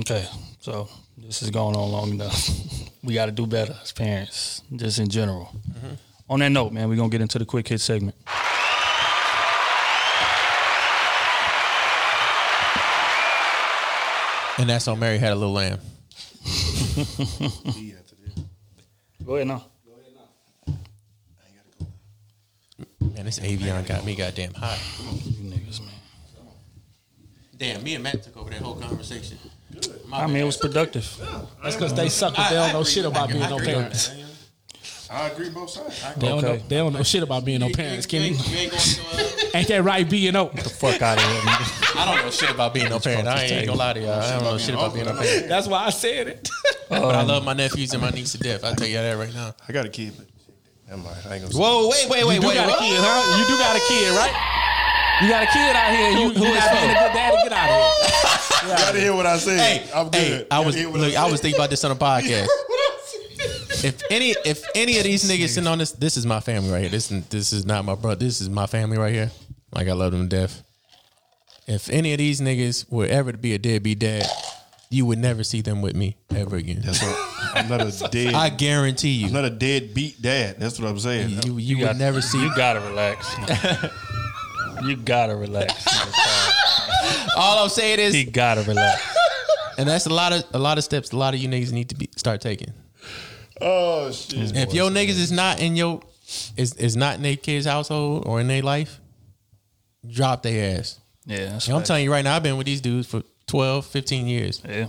[0.01, 0.27] Okay,
[0.59, 2.51] so this is going on long enough.
[3.05, 5.55] we got to do better as parents, just in general.
[5.71, 5.95] Mm-hmm.
[6.31, 8.17] On that note, man, we're gonna get into the quick hit segment.
[14.59, 15.81] And that's how Mary had a little lamb.
[19.25, 19.65] Go ahead now.
[19.87, 20.13] Go ahead
[20.69, 20.77] now.
[23.01, 24.79] Man, this This Avion got me goddamn hot.
[25.25, 25.91] You niggas, man.
[27.57, 29.39] Damn, me and Matt took over that whole conversation.
[30.09, 30.43] My I mean, bad.
[30.43, 31.17] it was productive.
[31.63, 32.35] That's because they suck.
[32.35, 34.11] 'cause They don't know shit about being no parents.
[35.15, 36.03] I agree both sides.
[36.17, 36.57] They don't know.
[36.57, 38.05] They don't know shit about being no parents.
[38.12, 40.09] You Kenny, ain't, you ain't going to, uh, ain't that right?
[40.11, 40.47] B and O.
[40.49, 41.97] Get the fuck out of here, nigga.
[42.01, 43.29] I don't know shit about being no parent.
[43.29, 44.21] I ain't gonna lie to y'all.
[44.21, 45.49] I don't know shit about being no parent.
[45.49, 46.49] That's why I said it.
[46.89, 48.62] But I love my nephews and my niece to death.
[48.62, 49.55] I'll tell you that right now.
[49.67, 50.27] I got a kid, but
[50.89, 51.17] never mind.
[51.27, 52.35] I ain't gonna say Whoa, wait, wait, wait, wait.
[52.37, 52.55] You do wait.
[52.55, 53.39] got a kid, huh?
[53.39, 54.35] You do got a kid, right?
[55.23, 56.11] You got a kid out here.
[56.11, 57.37] and You, Who- who you is not being a good daddy.
[57.43, 58.21] Get out of here.
[58.65, 59.59] You gotta hear what I said.
[59.61, 60.15] Hey, I'm good.
[60.15, 61.17] hey, I You was gotta hear what look.
[61.17, 62.47] I was thinking about this on a podcast.
[63.83, 66.83] If any, if any of these niggas sitting on this, this is my family right
[66.83, 66.91] here.
[66.91, 68.16] This, is- this is not my brother.
[68.25, 69.31] This is my family right here.
[69.72, 70.62] Like I love them to death.
[71.66, 74.27] If any of these niggas were ever to be a deadbeat dad,
[74.91, 76.83] you would never see them with me ever again.
[76.85, 77.18] That's what,
[77.57, 78.35] I'm not a dead.
[78.35, 79.29] I guarantee you.
[79.29, 80.57] I'm not a deadbeat dad.
[80.61, 81.31] That's what I'm saying.
[81.45, 82.41] You, you, got- would never see.
[82.41, 83.35] You gotta relax.
[84.85, 85.87] you gotta relax.
[87.37, 89.16] All I'm saying is, He gotta relax.
[89.79, 91.11] and that's a lot of a lot of steps.
[91.12, 92.72] A lot of you niggas need to be start taking.
[93.61, 94.57] Oh shit.
[94.57, 96.01] If your niggas is not in your
[96.57, 99.01] is is not in their kids' household or in their life,
[100.07, 101.01] drop their ass.
[101.27, 101.87] Yeah, that's You I'm right.
[101.87, 104.61] telling you right now, I've been with these dudes for 12, 15 years.
[104.69, 104.89] Yeah.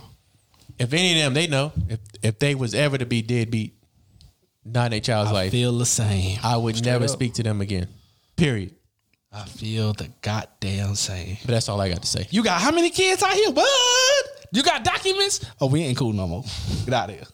[0.78, 3.74] If any of them, they know if if they was ever to be deadbeat,
[4.66, 5.38] not in their child's life.
[5.38, 6.40] I life, feel the same.
[6.44, 7.10] I would never up.
[7.10, 7.88] speak to them again.
[8.36, 8.76] Period.
[9.32, 11.38] I feel the goddamn same.
[11.46, 12.26] But that's all I got to say.
[12.30, 13.66] You got how many kids out here, bud?
[14.52, 15.46] You got documents?
[15.60, 16.44] Oh, we ain't cool no more.
[16.86, 17.26] Get out of here.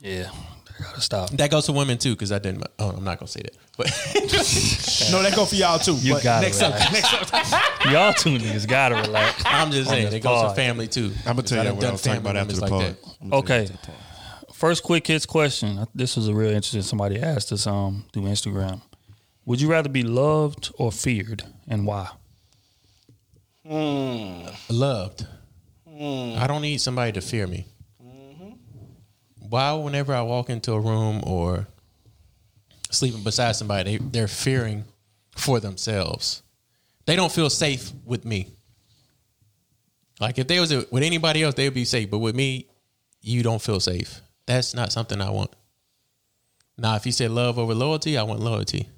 [0.00, 0.30] Yeah.
[0.78, 1.30] I gotta stop.
[1.30, 2.64] That goes to women too, because I didn't.
[2.78, 3.56] Oh, I'm not gonna say that.
[3.76, 3.86] But
[5.12, 5.94] No, that go for y'all too.
[5.96, 6.72] You but got it, next right.
[6.72, 6.92] subject.
[6.92, 7.86] Next subject.
[7.92, 9.42] Y'all two niggas gotta relax.
[9.46, 11.12] I'm just saying it goes to family too.
[11.26, 12.80] I'm gonna tell you that what I done was talking about after the members pod.
[12.80, 13.62] like I'm gonna tell you Okay.
[13.62, 13.78] after the
[14.46, 14.54] pod.
[14.54, 15.86] First quick hits question.
[15.94, 16.82] This was a real interesting.
[16.82, 18.80] Somebody asked us um through Instagram.
[19.44, 22.08] Would you rather be loved or feared, and why?
[24.68, 25.26] loved.
[25.88, 27.66] I don't need somebody to fear me.
[29.48, 31.66] Why, whenever I walk into a room or
[32.90, 34.84] sleeping beside somebody, they, they're fearing
[35.36, 36.42] for themselves.
[37.06, 38.48] They don't feel safe with me.
[40.20, 42.66] Like if they was a, with anybody else, they would be safe, but with me,
[43.20, 44.20] you don't feel safe.
[44.46, 45.50] That's not something I want.
[46.78, 48.88] Now, if you said love over loyalty, I want loyalty.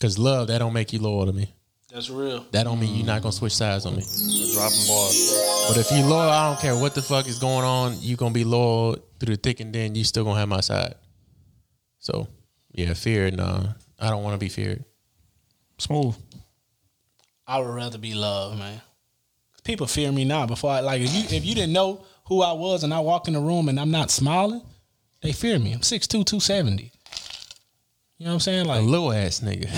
[0.00, 1.54] Cause love that don't make you loyal to me.
[1.94, 2.44] That's real.
[2.50, 4.02] That don't mean you're not gonna switch sides on me.
[4.02, 5.68] Dropping bars.
[5.68, 7.94] But if you loyal, I don't care what the fuck is going on.
[8.00, 9.94] You gonna be loyal through the thick and thin.
[9.94, 10.96] You still gonna have my side.
[12.00, 12.26] So
[12.72, 13.30] yeah, fear.
[13.30, 14.84] Nah, I don't want to be feared.
[15.78, 16.16] Smooth.
[17.46, 18.80] I would rather be loved, man.
[19.62, 20.46] People fear me now.
[20.46, 23.28] Before I like, if you if you didn't know who I was and I walk
[23.28, 24.62] in the room and I'm not smiling,
[25.22, 25.72] they fear me.
[25.72, 26.90] I'm 6'2", 270.
[28.18, 28.66] You know what I'm saying?
[28.66, 29.68] Like A little ass nigga.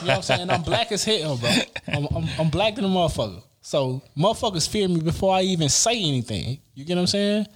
[0.00, 0.50] you know what I'm saying?
[0.50, 1.50] I'm black as hell, bro.
[1.88, 3.42] I'm, I'm, I'm black than a motherfucker.
[3.60, 6.58] So motherfuckers fear me before I even say anything.
[6.74, 7.46] You get what I'm saying?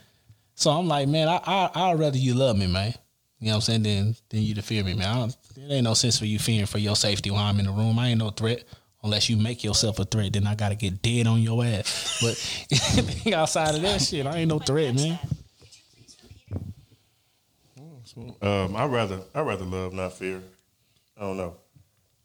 [0.54, 2.94] So I'm like, man, I, I I'd rather you love me, man.
[3.40, 3.82] You know what I'm saying?
[3.82, 5.08] Then than you to fear me, man.
[5.08, 7.66] I don't, it ain't no sense for you fearing for your safety while I'm in
[7.66, 7.98] the room.
[7.98, 8.64] I ain't no threat.
[9.02, 12.18] Unless you make yourself a threat, then I gotta get dead on your ass.
[12.20, 15.18] But outside of that shit, I ain't no threat, man.
[18.16, 20.42] Um, I rather I rather love, not fear.
[21.16, 21.56] I don't know.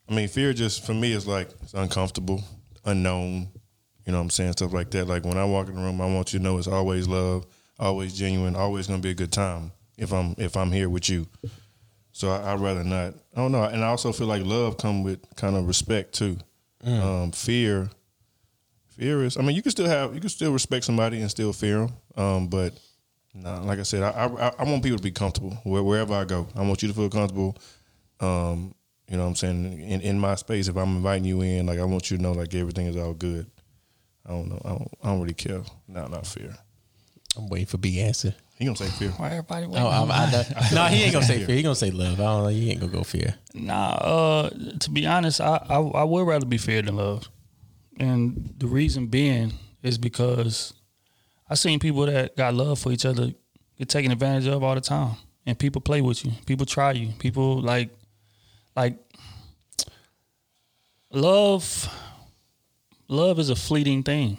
[0.09, 2.43] I mean, fear just for me is like it's uncomfortable,
[2.85, 3.49] unknown.
[4.05, 4.53] You know what I'm saying?
[4.53, 5.07] Stuff like that.
[5.07, 7.45] Like when I walk in the room, I want you to know it's always love,
[7.79, 11.27] always genuine, always gonna be a good time if I'm if I'm here with you.
[12.13, 13.13] So I, I'd rather not.
[13.35, 13.63] I don't know.
[13.63, 16.37] And I also feel like love come with kind of respect too.
[16.83, 17.89] Um, fear,
[18.89, 19.37] fear is.
[19.37, 21.93] I mean, you can still have you can still respect somebody and still fear them.
[22.15, 22.73] Um, but
[23.33, 26.25] no, like I said, I, I I want people to be comfortable where, wherever I
[26.25, 26.47] go.
[26.55, 27.57] I want you to feel comfortable.
[28.19, 28.75] Um,
[29.09, 29.79] you know what I'm saying?
[29.81, 32.31] In in my space, if I'm inviting you in, like I want you to know
[32.33, 33.49] like everything is all good.
[34.25, 34.61] I don't know.
[34.63, 35.61] I don't, I don't really care.
[35.87, 36.55] Not not fear.
[37.37, 38.35] I'm waiting for big answer.
[38.59, 39.09] He gonna say fear.
[39.11, 39.65] Why everybody?
[39.65, 40.43] Oh, I'm, I, know-
[40.75, 41.55] no, he ain't gonna say fear.
[41.55, 42.19] He gonna say love.
[42.19, 42.49] I don't know.
[42.49, 43.33] He ain't gonna go fear.
[43.55, 44.49] Nah, uh,
[44.81, 47.27] to be honest, I, I I would rather be feared than love,
[47.97, 50.73] and the reason being is because
[51.51, 53.33] I seen people that got love for each other
[53.77, 57.09] get taken advantage of all the time, and people play with you, people try you,
[57.19, 57.89] people like
[58.73, 58.97] like
[61.11, 61.93] love.
[63.09, 64.37] Love is a fleeting thing.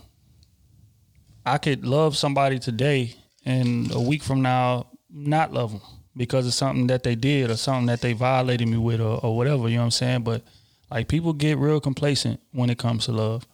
[1.45, 3.15] I could love somebody today,
[3.45, 5.83] and a week from now, not love them
[6.17, 9.37] because of something that they did or something that they violated me with or, or
[9.37, 9.69] whatever.
[9.69, 10.23] You know what I'm saying?
[10.23, 10.45] But
[10.91, 13.47] like people get real complacent when it comes to love,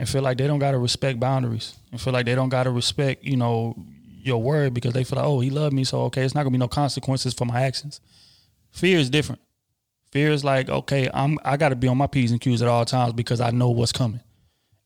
[0.00, 3.22] and feel like they don't gotta respect boundaries, and feel like they don't gotta respect
[3.22, 3.76] you know
[4.22, 6.52] your word because they feel like oh he loved me so okay it's not gonna
[6.52, 8.00] be no consequences for my actions.
[8.70, 9.42] Fear is different.
[10.10, 12.68] Fear is like, okay, I'm I got to be on my p's and q's at
[12.68, 14.20] all times because I know what's coming,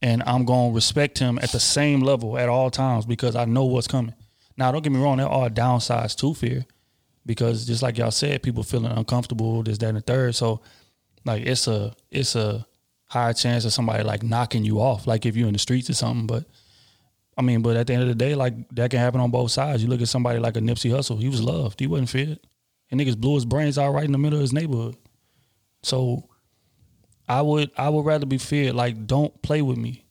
[0.02, 3.66] and I'm gonna respect him at the same level at all times because I know
[3.66, 4.14] what's coming.
[4.56, 6.66] Now, don't get me wrong, there are downsides to fear
[7.24, 10.34] because just like y'all said, people feeling uncomfortable, this, that, and the third.
[10.34, 10.60] So,
[11.24, 12.66] like, it's a it's a
[13.14, 15.94] higher chance of somebody like knocking you off, like if you're in the streets or
[15.94, 16.26] something.
[16.26, 16.44] But
[17.38, 19.52] I mean, but at the end of the day, like that can happen on both
[19.52, 19.82] sides.
[19.82, 22.40] You look at somebody like a Nipsey Hussle, he was loved, he wasn't feared,
[22.90, 24.96] and niggas blew his brains out right in the middle of his neighborhood.
[25.84, 26.28] So,
[27.28, 28.74] I would I would rather be feared.
[28.74, 30.04] Like, don't play with me.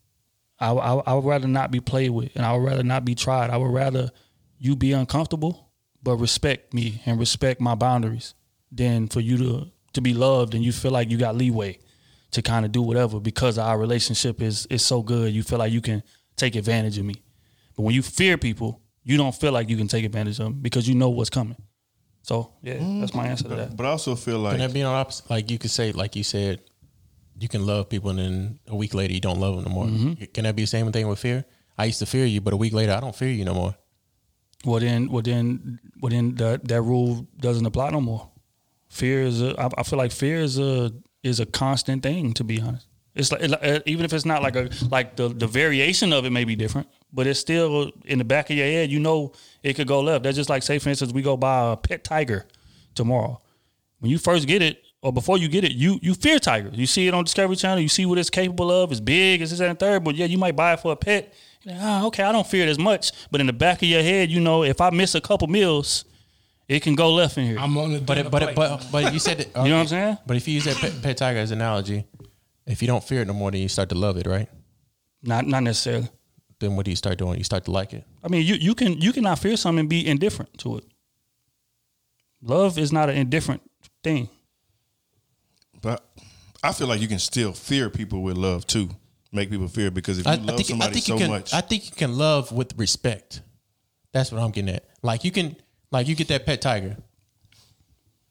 [0.59, 3.15] I, I I would rather not be played with, and I would rather not be
[3.15, 3.49] tried.
[3.49, 4.11] I would rather
[4.59, 5.71] you be uncomfortable,
[6.01, 8.33] but respect me and respect my boundaries,
[8.71, 11.77] than for you to to be loved and you feel like you got leeway
[12.33, 15.33] to kind of do whatever because our relationship is is so good.
[15.33, 16.03] You feel like you can
[16.35, 17.15] take advantage of me,
[17.75, 20.53] but when you fear people, you don't feel like you can take advantage of them
[20.61, 21.57] because you know what's coming.
[22.23, 23.75] So yeah, that's my answer to that.
[23.75, 25.29] But I also feel like Can that be on opposite?
[25.29, 26.61] Like you could say, like you said,
[27.39, 29.85] you can love people and then a week later you don't love them no more.
[29.85, 30.25] Mm-hmm.
[30.33, 31.45] Can that be the same thing with fear?
[31.77, 33.75] I used to fear you, but a week later I don't fear you no more.
[34.65, 38.29] Well then, well then, well then that that rule doesn't apply no more.
[38.89, 39.59] Fear is a.
[39.59, 40.93] I, I feel like fear is a
[41.23, 42.33] is a constant thing.
[42.33, 46.13] To be honest, it's like even if it's not like a like the the variation
[46.13, 48.91] of it may be different, but it's still in the back of your head.
[48.91, 49.33] You know
[49.63, 50.23] it could go left.
[50.23, 52.45] That's just like say for instance we go buy a pet tiger
[52.95, 53.41] tomorrow.
[53.99, 56.77] When you first get it, or before you get it, you you fear tigers.
[56.77, 57.79] You see it on Discovery Channel.
[57.79, 58.91] You see what it's capable of.
[58.91, 59.41] It's big.
[59.41, 60.03] It's this and third.
[60.03, 61.33] But yeah, you might buy it for a pet.
[61.65, 63.11] Like, "Ah, okay, I don't fear it as much.
[63.31, 66.05] But in the back of your head, you know, if I miss a couple meals,
[66.67, 67.59] it can go left in here.
[67.59, 69.81] I'm on the But it, but it, but but you said that, you know what
[69.81, 70.17] I'm saying?
[70.25, 72.05] But if you use that pet, pet tiger as an analogy,
[72.65, 74.49] if you don't fear it no more, then you start to love it, right?
[75.21, 76.09] Not not necessarily.
[76.59, 77.37] Then what do you start doing?
[77.37, 78.05] You start to like it.
[78.23, 80.85] I mean, you you can you cannot fear something and be indifferent to it.
[82.41, 83.61] Love is not an indifferent
[84.03, 84.29] thing.
[85.81, 86.05] But
[86.63, 88.89] I feel like you can still fear people with love too.
[89.31, 91.19] Make people fear because if you I, I love think I somebody think so you
[91.19, 91.29] can.
[91.29, 93.41] much, I think you can love with respect.
[94.11, 94.85] That's what I'm getting at.
[95.01, 95.55] Like you can,
[95.93, 96.97] like you get that pet tiger,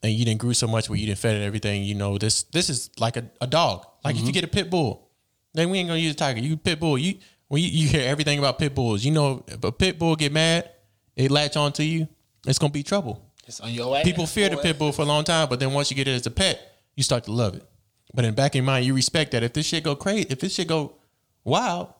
[0.02, 1.84] and you didn't grew so much where you didn't fed it everything.
[1.84, 2.42] You know this.
[2.44, 3.86] This is like a, a dog.
[4.04, 4.32] Like if you mm-hmm.
[4.32, 5.08] get a pit bull,
[5.54, 6.40] then we ain't gonna use a tiger.
[6.40, 6.98] You pit bull.
[6.98, 7.14] You
[7.48, 10.32] when you, you hear everything about pit bulls, you know if a pit bull get
[10.32, 10.70] mad,
[11.16, 12.08] it latch onto you.
[12.46, 13.24] It's gonna be trouble.
[13.46, 14.04] It's on your ass.
[14.04, 16.12] People fear the pit bull for a long time, but then once you get it
[16.12, 16.60] as a pet,
[16.96, 17.64] you start to love it.
[18.14, 19.42] But in back of your mind, you respect that.
[19.42, 20.94] If this shit go crazy, if this shit go
[21.44, 21.92] wild,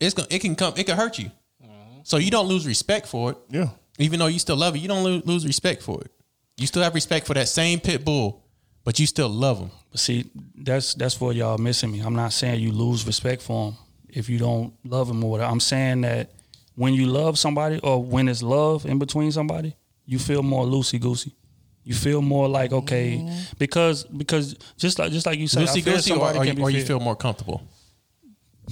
[0.00, 1.30] it's gonna it can come it can hurt you.
[1.62, 2.00] Mm-hmm.
[2.04, 3.38] So you don't lose respect for it.
[3.50, 3.68] yeah.
[3.98, 6.10] Even though you still love it, you don't lose, lose respect for it.
[6.56, 8.44] You still have respect for that same pit bull,
[8.84, 9.70] but you still love him.
[9.90, 12.00] But see, that's that's where y'all missing me.
[12.00, 15.50] I'm not saying you lose respect for them if you don't love them or whatever.
[15.50, 16.32] I'm saying that
[16.74, 21.00] when you love somebody or when it's love in between somebody, you feel more loosey
[21.00, 21.34] goosey.
[21.84, 23.38] You feel more like okay mm-hmm.
[23.58, 26.62] because because just like just like you said, I Lucy feel goosey, or, or, you,
[26.62, 27.62] or you feel more comfortable.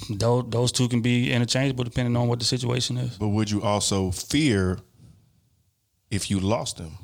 [0.09, 3.17] those, those two can be interchangeable depending on what the situation is.
[3.17, 4.77] But would you also fear
[6.11, 6.97] if you lost them?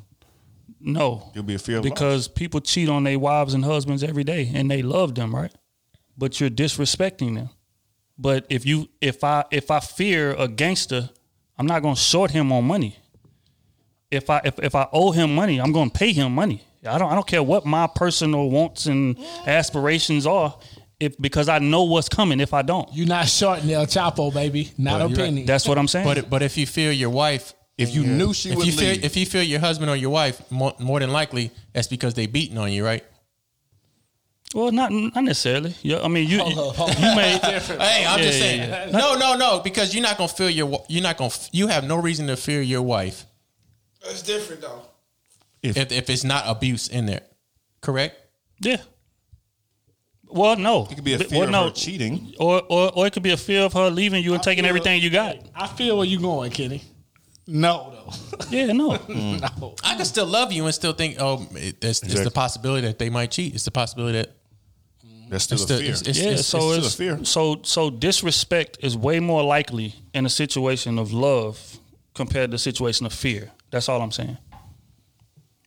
[0.80, 1.90] No, You'll be a fear of loss.
[1.92, 5.52] because people cheat on their wives and husbands every day, and they love them, right?
[6.18, 7.50] But you're disrespecting them.
[8.18, 11.10] But if you if I if I fear a gangster,
[11.58, 12.96] I'm not gonna short him on money.
[14.10, 16.62] If I if, if I owe him money, I'm gonna pay him money.
[16.86, 20.56] I don't I don't care what my personal wants and aspirations are,
[21.00, 22.38] if because I know what's coming.
[22.40, 24.70] If I don't, you're not shorting El Chapo, baby.
[24.78, 25.24] Not Well, a you're right.
[25.24, 25.42] penny.
[25.44, 26.04] that's what I'm saying.
[26.06, 28.92] But but if you fear your wife, if you knew she if would you fear
[28.94, 32.14] leave, if you fear your husband or your wife, more, more than likely that's because
[32.14, 33.04] they beating on you, right?
[34.54, 35.74] well, not not necessarily.
[35.82, 38.44] Yeah, I mean, you you, Hold up, hold you may Hey, I'm Yeah, just yeah,
[38.44, 38.60] saying.
[38.70, 38.90] yeah.
[38.92, 40.84] No, no, no, because you're not gonna fear your.
[40.88, 41.32] You're not gonna.
[41.50, 43.26] You have no reason to fear your wife
[44.02, 44.82] It's different though.
[45.62, 47.22] if if it's not abuse in there.
[47.80, 48.16] Correct.
[48.60, 48.76] Yeah.
[50.26, 50.86] Well, no.
[50.90, 51.64] it could be a fear well, no.
[51.66, 52.34] of her cheating.
[52.38, 54.68] Or, or or it could be a fear of her leaving you and taking feel-
[54.68, 55.36] everything you got.
[55.54, 56.82] I feel where you're going, Kenny.
[57.46, 58.46] No, though.
[58.50, 58.96] Yeah, no.
[59.08, 59.74] no.
[59.84, 62.24] I can still love you and still think, oh, it, there's, it's Exactly.
[62.24, 63.54] the possibility that they might cheat.
[63.54, 64.30] It's the possibility that
[65.28, 65.90] That's still it's a the, fear.
[65.90, 67.24] it's, it's, yeah, it's, so it's- it's, a fear.
[67.24, 71.78] so so disrespect is way more likely in a situation of love
[72.14, 73.50] compared to a situation of fear.
[73.70, 74.38] That's all I'm saying.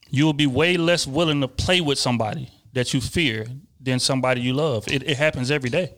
[0.09, 3.45] You will be way less willing to play with somebody that you fear
[3.79, 4.87] than somebody you love.
[4.87, 5.93] It, it happens every day.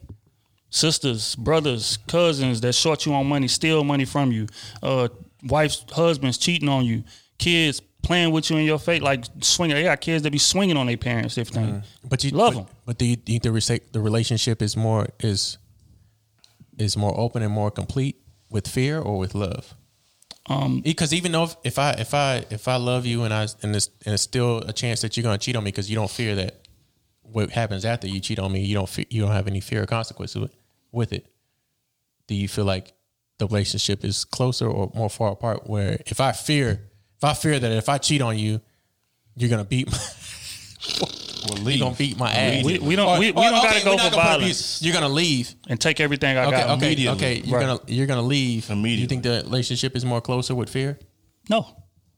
[0.72, 4.48] Sisters, brothers, cousins that short you on money, steal money from you,
[4.84, 5.08] uh,
[5.44, 7.04] wives, husbands cheating on you,
[7.38, 9.76] kids playing with you in your face, like swinging.
[9.76, 11.84] They got kids that be swinging on their parents, everything.
[12.04, 12.76] but you love but, them.
[12.86, 15.58] But do you think the the relationship is more is
[16.78, 18.18] is more open and more complete
[18.50, 19.74] with fear or with love?
[20.48, 23.48] Um, Because even though if, if I if I if I love you and I
[23.62, 25.96] and it's and it's still a chance that you're gonna cheat on me because you
[25.96, 26.68] don't fear that
[27.22, 29.84] what happens after you cheat on me you don't fe- you don't have any fear
[29.84, 30.56] of consequences with,
[30.92, 31.28] with it.
[32.28, 32.94] Do you feel like
[33.40, 35.68] the relationship is closer or more far apart?
[35.68, 38.62] Where if I fear if I fear that if I cheat on you,
[39.36, 39.98] you're gonna beat my,
[41.50, 42.64] Well, you're gonna beat my ass.
[42.64, 44.42] We- we don't- we- we don't gotta go we're for violence.
[44.44, 44.82] abuse.
[44.84, 45.56] You're gonna leave.
[45.68, 47.18] and take everything I Okay, got okay, immediately.
[47.18, 47.42] okay.
[47.46, 47.66] You're Right.
[47.68, 48.70] gonna you're gonna leave.
[48.70, 49.02] Immediately.
[49.02, 50.98] You think the relationship is more closer with fear?
[51.50, 51.66] No,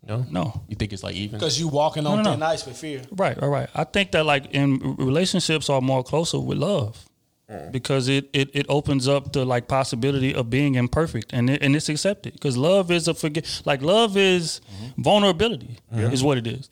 [0.08, 0.62] No, no.
[0.68, 1.38] You think it's like even?
[1.38, 2.36] Because you walking on No, no, no.
[2.36, 3.04] thin ice for fear.
[3.12, 3.70] Right, right, right.
[3.76, 7.06] I think that like in relationships are more closer with love
[7.72, 11.76] because it, it it opens up the like possibility of being imperfect and it, and
[11.76, 14.62] it's accepted because love is a forget like love is
[14.98, 16.70] vulnerability is what it is.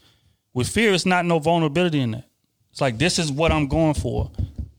[0.54, 2.26] With fear, it's not no vulnerability in that.
[2.72, 4.32] It's like this is what I'm going for.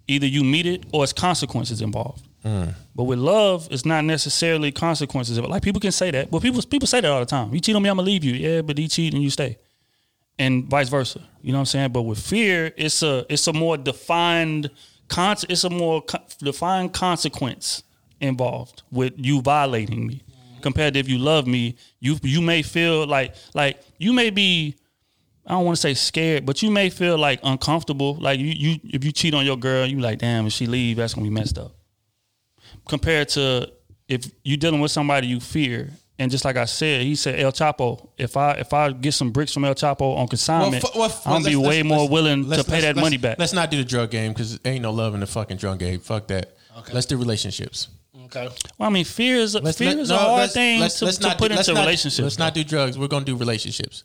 [0.09, 2.27] Either you meet it or it's consequences involved.
[2.45, 2.75] Mm.
[2.97, 5.39] But with love, it's not necessarily consequences.
[5.39, 7.55] But Like people can say that, but people people say that all the time.
[7.55, 8.33] You cheat on me, I'm gonna leave you.
[8.33, 9.59] Yeah, but he cheat and you stay
[10.41, 11.21] and vice versa.
[11.43, 11.93] You know what I'm saying?
[11.93, 14.71] But with fear, it's a it's a more defined
[15.11, 17.83] con- it's a more co- defined consequence
[18.21, 20.23] involved with you violating me.
[20.63, 24.77] Compared to if you love me, you you may feel like like you may be
[25.47, 28.15] I don't want to say scared, but you may feel like uncomfortable.
[28.15, 30.97] Like you you if you cheat on your girl, you like damn if she leave,
[30.99, 31.73] that's gonna be messed up.
[32.89, 33.71] Compared to
[34.09, 35.91] if you're dealing with somebody you fear.
[36.21, 38.07] And just like I said, he said El Chapo.
[38.19, 41.27] If I if I get some bricks from El Chapo on consignment, fu- well, f-
[41.27, 43.39] I'm gonna be way more willing to pay that money back.
[43.39, 45.99] Let's not do the drug game because ain't no love in the fucking drug game.
[46.01, 46.57] Fuck that.
[46.79, 46.93] Okay.
[46.93, 47.89] Let's do relationships.
[48.27, 48.49] Okay.
[48.79, 50.99] Well, I mean, fear is Let's fear let- is no, a hard let's- thing let's-
[50.99, 52.23] to, let's to not put do- let's into not- relationships.
[52.23, 52.99] Let's not do drugs.
[52.99, 54.05] We're gonna do relationships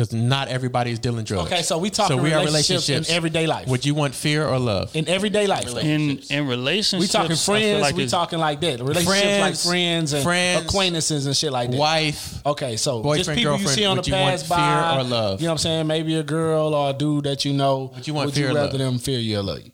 [0.00, 1.52] because not everybody is dealing drugs.
[1.52, 3.68] Okay, so we talking we are relationships in everyday life.
[3.68, 4.96] Would you want fear or love?
[4.96, 5.76] In everyday life.
[5.76, 7.12] in in relationships.
[7.12, 7.82] We talking friends.
[7.82, 8.80] like we it's- talking like that.
[8.80, 11.76] Relationships Friends, like friends and friends, acquaintances and shit like that.
[11.78, 12.46] Wife.
[12.46, 14.56] Okay, so just Boyfriend, people you girlfriend, see on would the you want pass fear
[14.56, 15.40] by, or love?
[15.40, 15.86] You know what I'm saying?
[15.86, 17.92] Maybe a girl or a dude that you know.
[17.94, 18.78] Would you want would fear you or rather love?
[18.78, 19.72] them fear you or love you?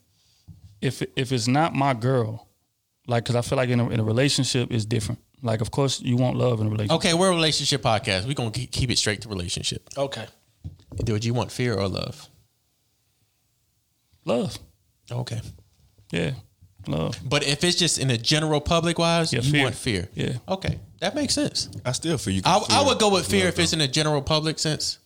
[0.82, 2.48] if if it's not my girl,
[3.06, 5.20] like because I feel like in a, in a relationship is different.
[5.42, 6.96] Like of course you want love in a relationship.
[6.96, 8.26] Okay, we're a relationship podcast.
[8.26, 9.88] We're gonna keep keep it straight to relationship.
[9.96, 10.26] Okay.
[11.06, 12.28] Would you want fear or love?
[14.24, 14.58] Love,
[15.10, 15.40] Okay.
[16.10, 16.32] yeah,
[16.88, 17.16] love.
[17.24, 19.62] But if it's just in a general public wise, Yeah, you fear.
[19.62, 20.08] want fear.
[20.14, 20.38] Yeah.
[20.48, 21.68] Okay, that makes sense.
[21.84, 22.42] I still feel you.
[22.42, 24.58] can I, I feel would go with fear love, if it's in a general public
[24.58, 24.98] sense,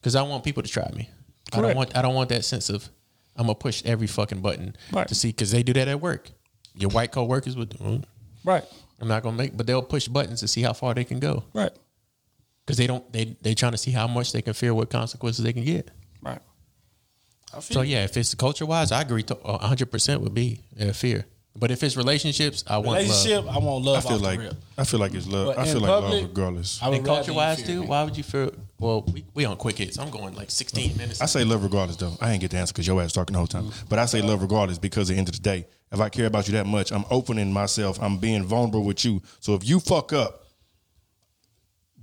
[0.00, 1.10] because I want people to try me.
[1.52, 1.76] I don't Correct.
[1.76, 2.88] want I don't want that sense of
[3.36, 5.06] I'm gonna push every fucking button Right.
[5.08, 6.30] to see because they do that at work.
[6.74, 7.70] Your white coworkers would.
[7.70, 8.04] mm,
[8.42, 8.64] Right,
[9.00, 11.44] I'm not gonna make, but they'll push buttons to see how far they can go
[11.52, 11.72] right,
[12.64, 15.44] because they don't they they trying to see how much they can fear what consequences
[15.44, 15.90] they can get.
[16.22, 16.40] right.
[17.60, 21.24] So yeah, if it's culture wise, I agree 100 percent would be uh, fear.
[21.58, 22.96] But if it's relationships, I want love.
[23.08, 24.54] Relationship, I want love I feel off like the rip.
[24.76, 25.46] I feel like it's love.
[25.46, 26.82] But I feel like public, love regardless.
[26.82, 27.86] I would And culture wise fear too, me.
[27.86, 28.52] why would you feel?
[28.78, 29.98] Well, we, we on quick hits.
[29.98, 31.22] I'm going like 16 minutes.
[31.22, 32.12] I say love regardless though.
[32.20, 33.70] I ain't get the answer because your ass talking the whole time.
[33.88, 36.26] But I say love regardless because at the end of the day, if I care
[36.26, 37.98] about you that much, I'm opening myself.
[38.02, 39.22] I'm being vulnerable with you.
[39.40, 40.44] So if you fuck up,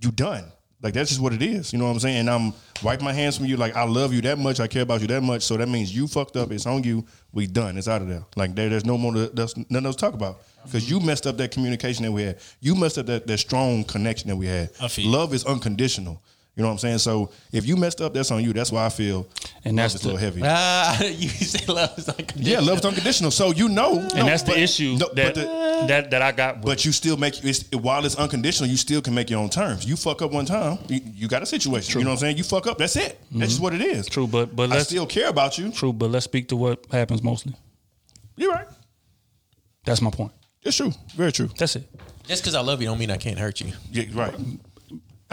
[0.02, 0.52] you done.
[0.84, 1.72] Like that's just what it is.
[1.72, 2.18] You know what I'm saying?
[2.18, 2.54] And I'm
[2.84, 3.56] wiping my hands from you.
[3.56, 4.60] Like I love you that much.
[4.60, 5.42] I care about you that much.
[5.42, 6.52] So that means you fucked up.
[6.52, 7.06] It's on you.
[7.32, 7.78] We done.
[7.78, 8.26] It's out of there.
[8.36, 9.14] Like there, there's no more.
[9.14, 12.24] To, there's nothing else to talk about because you messed up that communication that we
[12.24, 12.40] had.
[12.60, 14.72] You messed up that that strong connection that we had.
[14.82, 15.12] I feel you.
[15.12, 16.22] Love is unconditional.
[16.56, 17.00] You know what I'm saying?
[17.00, 18.54] So if you messed up, that's on you.
[18.54, 19.28] That's why I feel
[19.66, 20.42] And that's is a little heavy.
[20.44, 22.48] Ah, you say love is unconditional.
[22.48, 23.32] yeah, love is unconditional.
[23.32, 26.58] So you know, And that's the issue no, that, the- that that I got.
[26.58, 26.66] With.
[26.66, 29.84] but you still make it's, while it's unconditional, you still can make your own terms.
[29.86, 31.98] You fuck up one time, you, you got a situation.
[32.00, 32.38] You know what I'm saying?
[32.38, 33.20] You fuck up, that's it.
[33.32, 34.06] That's just what it is.
[34.08, 35.72] True, but but I let's still care about you.
[35.72, 37.56] true, but let's speak to what happens mostly.
[38.38, 38.68] You're right.
[39.86, 40.32] That's my point.
[40.62, 40.92] It's true.
[41.16, 41.50] Very true.
[41.58, 41.90] That's it.
[42.28, 43.74] Just because I love you don't mean I can't hurt you.
[43.92, 44.34] Yeah, right.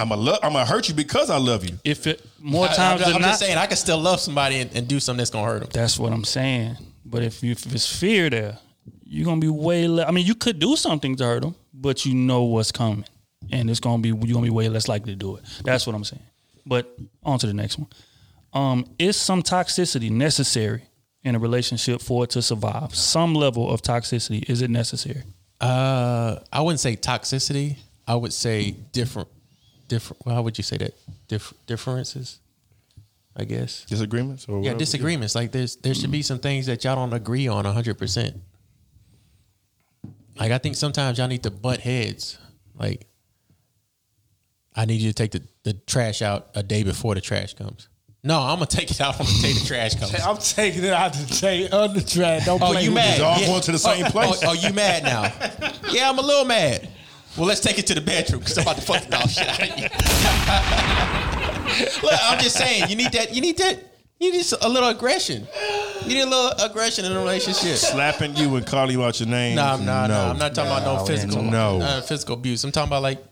[0.01, 1.78] I'm a lo- I'm gonna hurt you because I love you.
[1.85, 4.18] If it more I, times I, am than just not, saying I can still love
[4.20, 5.68] somebody and, and do something that's gonna hurt them.
[5.72, 6.77] That's what I'm saying.
[7.05, 8.59] But if, you, if it's fear there,
[9.05, 10.09] you're gonna be way less.
[10.09, 13.05] I mean, you could do something to hurt them, but you know what's coming,
[13.52, 15.44] and it's gonna be you're gonna be way less likely to do it.
[15.64, 16.22] That's what I'm saying.
[16.64, 17.89] But on to the next one.
[18.52, 20.85] Um, is some toxicity necessary
[21.22, 22.94] in a relationship for it to survive?
[22.94, 25.22] Some level of toxicity is it necessary?
[25.60, 27.77] Uh, I wouldn't say toxicity.
[28.06, 29.28] I would say different,
[29.90, 30.24] different.
[30.24, 30.94] Well, how would you say that?
[31.28, 32.38] Dif- differences,
[33.36, 33.84] I guess.
[33.84, 34.78] Disagreements or Yeah, whatever?
[34.78, 35.34] disagreements.
[35.34, 36.24] Like there's there should be mm-hmm.
[36.24, 38.36] some things that y'all don't agree on hundred percent.
[40.38, 42.38] Like I think sometimes y'all need to butt heads.
[42.78, 43.06] Like
[44.74, 47.88] I need you to take the, the trash out a day before the trash comes.
[48.22, 50.14] No, I'm gonna take it out on the day the trash comes.
[50.26, 52.44] I'm taking it out the take on the track.
[52.44, 53.18] Don't Oh, play you with mad?
[53.18, 54.42] Y'all going to the same oh, oh place.
[54.44, 55.22] Oh, oh, you mad now?
[55.90, 56.88] yeah, I'm a little mad.
[57.36, 59.48] Well, let's take it to the bedroom because I'm about to fuck the dog shit
[59.48, 59.85] out of you.
[62.02, 63.35] Look, I'm just saying, you need that.
[63.35, 63.78] You need that.
[64.19, 65.47] You need a little aggression.
[66.02, 67.77] You need a little aggression in a relationship.
[67.77, 69.57] Slapping you and calling you out your name.
[69.57, 70.15] Nah, nah, no.
[70.15, 70.31] nah.
[70.31, 71.81] I'm not talking about no physical, no.
[71.81, 72.62] uh, physical abuse.
[72.65, 73.24] I'm talking about like,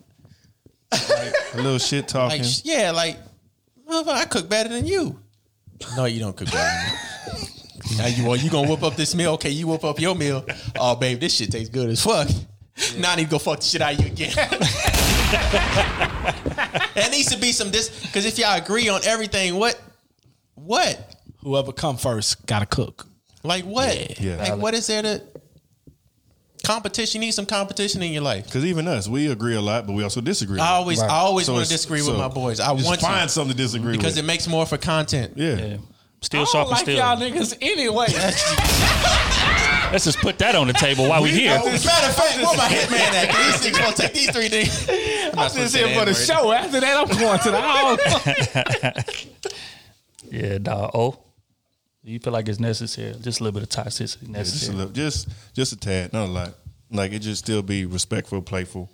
[0.92, 2.40] A little shit talking.
[2.40, 3.18] like, yeah, like,
[3.86, 5.18] motherfucker, I cook better than you.
[5.96, 7.48] No, you don't cook better than me.
[7.98, 9.32] Now you want you gonna whip up this meal?
[9.34, 10.44] Okay, you whip up your meal.
[10.78, 12.28] Oh, babe, this shit tastes good as fuck.
[12.98, 14.32] Now I need to go fuck the shit out of you again.
[16.96, 19.80] it needs to be some this because if y'all agree on everything, what,
[20.54, 23.06] what, Whoever come first gotta cook.
[23.42, 24.36] like what, Yeah.
[24.36, 25.22] like what is there to
[26.64, 27.20] competition?
[27.22, 28.44] You need some competition in your life.
[28.46, 30.58] Because even us, we agree a lot, but we also disagree.
[30.58, 30.74] a I lot.
[30.80, 31.10] always, Right.
[31.10, 32.58] I always So want to disagree so with my boys.
[32.60, 34.24] I just want find to something to disagree because with.
[34.24, 35.34] it makes more for content.
[35.36, 35.54] yeah.
[35.56, 35.76] Yeah.
[36.20, 36.96] Still I sharp don't and like still.
[36.96, 38.06] y'all niggas anyway.
[39.92, 41.52] Let's just put that on the table while we here.
[41.52, 43.60] As a matter of fact, where my hitman at?
[43.62, 45.32] These niggas gonna take these three niggas.
[45.32, 46.52] I'm I'm just here for the show.
[46.52, 49.26] After that, I'm going to the house.
[50.30, 50.90] Yeah, dog.
[50.92, 51.18] Oh,
[52.02, 53.14] you feel like it's necessary?
[53.20, 54.76] Just a little bit of toxicity Just a necessary.
[54.76, 56.54] little, just just a tad, not a lot.
[56.90, 58.90] Like it just still be respectful, playful.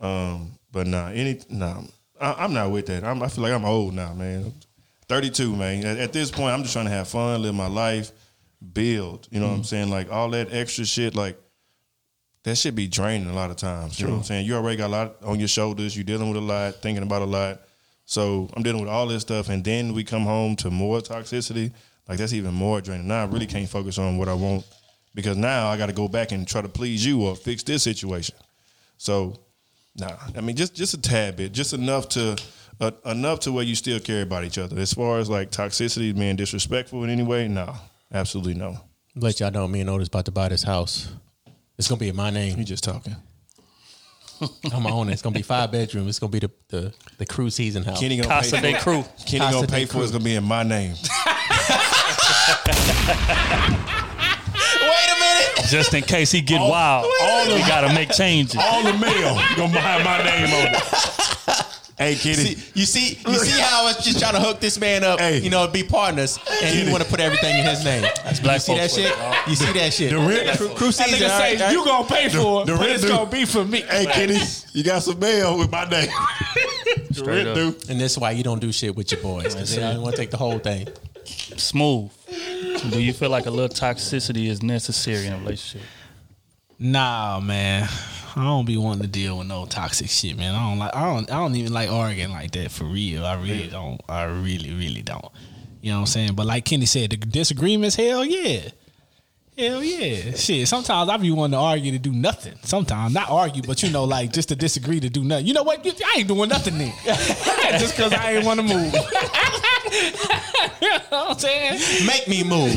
[0.00, 1.82] Um, but nah, any nah,
[2.20, 3.04] I, I'm not with that.
[3.04, 4.52] I'm, I feel like I'm old now, man.
[5.08, 5.84] 32, man.
[5.84, 8.10] At, at this point, I'm just trying to have fun, live my life,
[8.72, 9.28] build.
[9.30, 9.90] You know what I'm saying?
[9.90, 11.38] Like all that extra shit, like
[12.44, 13.98] that should be draining a lot of times.
[13.98, 14.46] You know what I'm saying?
[14.46, 15.96] You already got a lot on your shoulders.
[15.96, 17.60] You're dealing with a lot, thinking about a lot.
[18.06, 21.72] So I'm dealing with all this stuff, and then we come home to more toxicity.
[22.08, 23.08] Like that's even more draining.
[23.08, 24.66] Now I really can't focus on what I want
[25.14, 27.82] because now I got to go back and try to please you or fix this
[27.82, 28.36] situation.
[28.98, 29.40] So,
[29.96, 32.36] nah, I mean just just a tad bit, just enough to
[32.80, 34.78] uh, enough to where you still care about each other.
[34.78, 37.74] As far as like toxicity, being disrespectful in any way, no,
[38.14, 38.78] absolutely no.
[39.16, 41.12] Let y'all know me and Otis about to buy this house.
[41.78, 42.50] It's gonna be in my name.
[42.50, 42.64] You name.
[42.64, 43.16] just talking.
[44.40, 44.48] I'm
[44.82, 45.12] gonna own it.
[45.12, 46.08] It's gonna be five bedroom.
[46.08, 48.00] It's gonna be the the, the crew season house.
[48.00, 49.04] Kenny gonna Casa pay de for, Crew.
[49.26, 50.02] Kenny Casa gonna de pay for it.
[50.04, 50.94] It's gonna be in my name.
[54.82, 55.64] Wait a minute.
[55.68, 57.06] Just in case he get wild,
[57.48, 58.56] we gotta make changes.
[58.60, 61.23] All the mail gonna have my name on it.
[61.96, 62.34] Hey, Kenny.
[62.34, 65.20] See, you see, you see how I was just trying to hook this man up,
[65.20, 65.38] Hey.
[65.38, 68.02] you know, be partners, and he want to put everything in his name.
[68.24, 69.48] That's black you see that folks shit?
[69.48, 70.10] You see that shit?
[70.10, 71.14] The rent- crew, crew season.
[71.20, 71.72] nigga all right, say all right.
[71.72, 73.08] you gonna pay for it, the but rent it's due.
[73.10, 73.82] gonna be for me.
[73.82, 74.38] Hey, Kenny,
[74.72, 76.08] you got some mail with my name.
[77.08, 77.54] The Straight rent up.
[77.54, 77.76] due.
[77.92, 79.54] And that's why you don't do shit with your boys.
[79.54, 80.88] Because they don't want to take the whole thing.
[81.24, 82.10] Smooth.
[82.90, 85.86] Do you feel like a little toxicity is necessary in a relationship?
[86.78, 87.88] Nah, man.
[88.36, 90.54] I don't be wanting to deal with no toxic shit, man.
[90.54, 90.96] I don't like.
[90.96, 91.30] I don't.
[91.30, 93.24] I don't even like arguing like that for real.
[93.24, 94.00] I really don't.
[94.08, 95.26] I really, really don't.
[95.80, 96.34] You know what I'm saying?
[96.34, 98.70] But like Kenny said, the disagreements, hell yeah,
[99.56, 100.32] hell yeah.
[100.32, 100.66] Shit.
[100.66, 102.54] Sometimes I be wanting to argue to do nothing.
[102.62, 105.46] Sometimes not argue, but you know, like just to disagree to do nothing.
[105.46, 105.86] You know what?
[105.86, 106.92] I ain't doing nothing then.
[107.78, 108.92] just because I ain't want to move.
[110.82, 112.06] you know what I'm saying?
[112.06, 112.74] Make me move.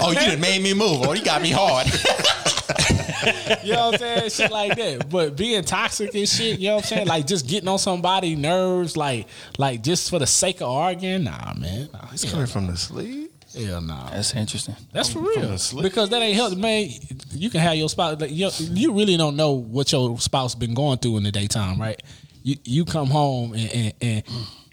[0.00, 1.00] Oh, you done made me move.
[1.06, 1.86] Oh, you got me hard.
[3.64, 4.30] You know what I'm saying?
[4.30, 5.08] Shit like that.
[5.10, 7.06] But being toxic and shit, you know what I'm saying?
[7.06, 9.26] Like just getting on somebody nerves, like
[9.58, 11.88] like just for the sake of arguing, nah, man.
[11.92, 13.28] Nah, It's hell, coming from the sleeve.
[13.56, 14.10] hell nah.
[14.10, 14.76] That's interesting.
[14.92, 15.56] That's for real.
[15.82, 16.88] Because that ain't help, man.
[17.32, 18.20] You can have your spouse.
[18.20, 21.80] Like, you, you really don't know what your spouse been going through in the daytime,
[21.80, 22.00] right?
[22.42, 24.22] You you come home and, and, and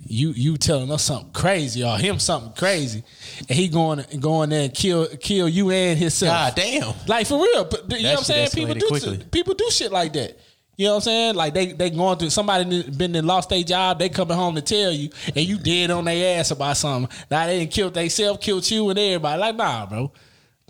[0.07, 3.03] you you telling us something crazy or him something crazy,
[3.49, 6.31] and he going going there and kill kill you and himself.
[6.31, 6.93] God damn.
[7.07, 8.49] Like for real, but you know what I'm saying?
[8.51, 9.23] People do quickly.
[9.31, 10.39] people do shit like that.
[10.77, 11.35] You know what I'm saying?
[11.35, 14.61] Like they they going through somebody been and lost their job, they coming home to
[14.61, 17.15] tell you, and you dead on their ass about something.
[17.31, 19.39] Now they didn't kill themselves, killed you and everybody.
[19.39, 20.11] Like nah, bro,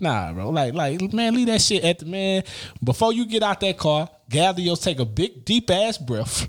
[0.00, 0.48] nah, bro.
[0.50, 2.42] Like like man, leave that shit at the man.
[2.82, 6.48] Before you get out that car, gather your take a big deep ass breath.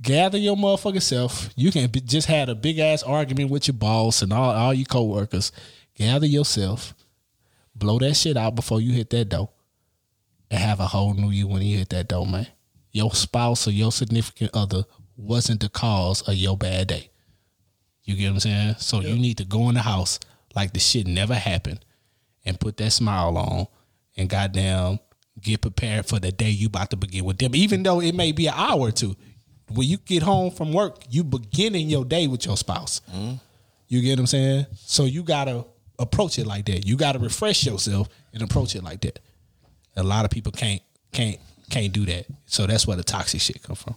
[0.00, 1.50] Gather your motherfucking self.
[1.56, 4.74] You can be, just had a big ass argument with your boss and all, all
[4.74, 5.50] your coworkers.
[5.96, 6.94] Gather yourself,
[7.74, 9.50] blow that shit out before you hit that door,
[10.50, 12.46] and have a whole new you when you hit that door, man.
[12.92, 14.84] Your spouse or your significant other
[15.16, 17.10] wasn't the cause of your bad day.
[18.04, 18.74] You get what I'm saying?
[18.78, 20.20] So you need to go in the house
[20.54, 21.84] like the shit never happened
[22.44, 23.66] and put that smile on
[24.16, 25.00] and goddamn
[25.40, 27.54] get prepared for the day you about to begin with them.
[27.54, 29.16] Even though it may be an hour or two.
[29.70, 33.00] When you get home from work, you beginning your day with your spouse.
[33.88, 34.66] You get what I'm saying?
[34.76, 35.64] So you gotta
[35.98, 36.86] approach it like that.
[36.86, 39.18] You gotta refresh yourself and approach it like that.
[39.96, 40.82] A lot of people can't
[41.12, 41.38] can't
[41.70, 42.26] can't do that.
[42.46, 43.94] So that's where the toxic shit come from.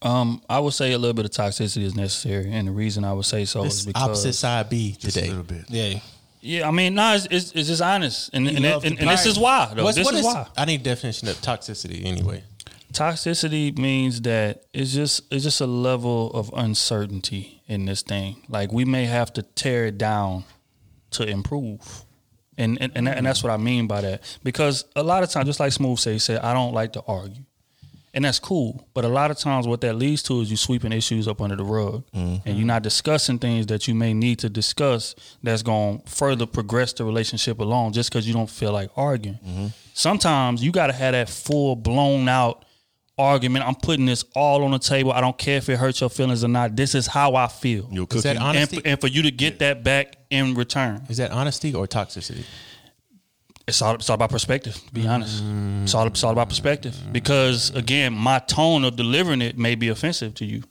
[0.00, 3.12] Um, I would say a little bit of toxicity is necessary, and the reason I
[3.12, 5.28] would say so is This because opposite side B Just a today.
[5.28, 5.64] little bit.
[5.68, 5.98] Yeah.
[6.40, 9.26] Yeah, I mean, no, it's, it's, it's just honest, and and, love and, and this
[9.26, 9.72] is why.
[9.74, 9.82] Though.
[9.82, 10.46] What's, this what is is- why.
[10.56, 12.44] I need definition of toxicity anyway.
[12.92, 18.42] Toxicity means that it's just it's just a level of uncertainty in this thing.
[18.48, 20.44] Like we may have to tear it down
[21.12, 22.04] to improve.
[22.56, 24.38] And and, and, that- and that's what I mean by that.
[24.42, 27.02] Because a lot of times, just like Smooth said, he said, I don't like to
[27.06, 27.44] argue.
[28.14, 28.88] And that's cool.
[28.94, 31.54] But a lot of times what that leads to is you sweeping issues up under
[31.54, 32.04] the rug.
[32.16, 32.48] Mm-hmm.
[32.48, 36.46] And you're not discussing things that you may need to discuss that's going to further
[36.46, 39.38] progress the relationship along just because you don't feel like arguing.
[39.46, 39.66] Mm-hmm.
[39.92, 42.64] Sometimes you got to have that full blown out
[43.18, 43.66] argument.
[43.66, 45.12] I'm putting this all on the table.
[45.12, 46.76] I don't care if it hurts your feelings or not.
[46.76, 47.88] This is how I feel.
[47.90, 48.38] Your Is that cooking.
[48.38, 48.38] honest?
[48.38, 48.76] And Honesty?
[48.80, 51.04] for, and for you to get that back in return.
[51.08, 52.44] Is that honesty or toxicity?
[53.66, 55.44] It's all, it's all about perspective, to be honest.
[55.44, 55.82] Mm.
[55.82, 56.96] It's all, it's all about perspective.
[57.12, 60.62] Because, again, my tone of delivering it may be offensive to you.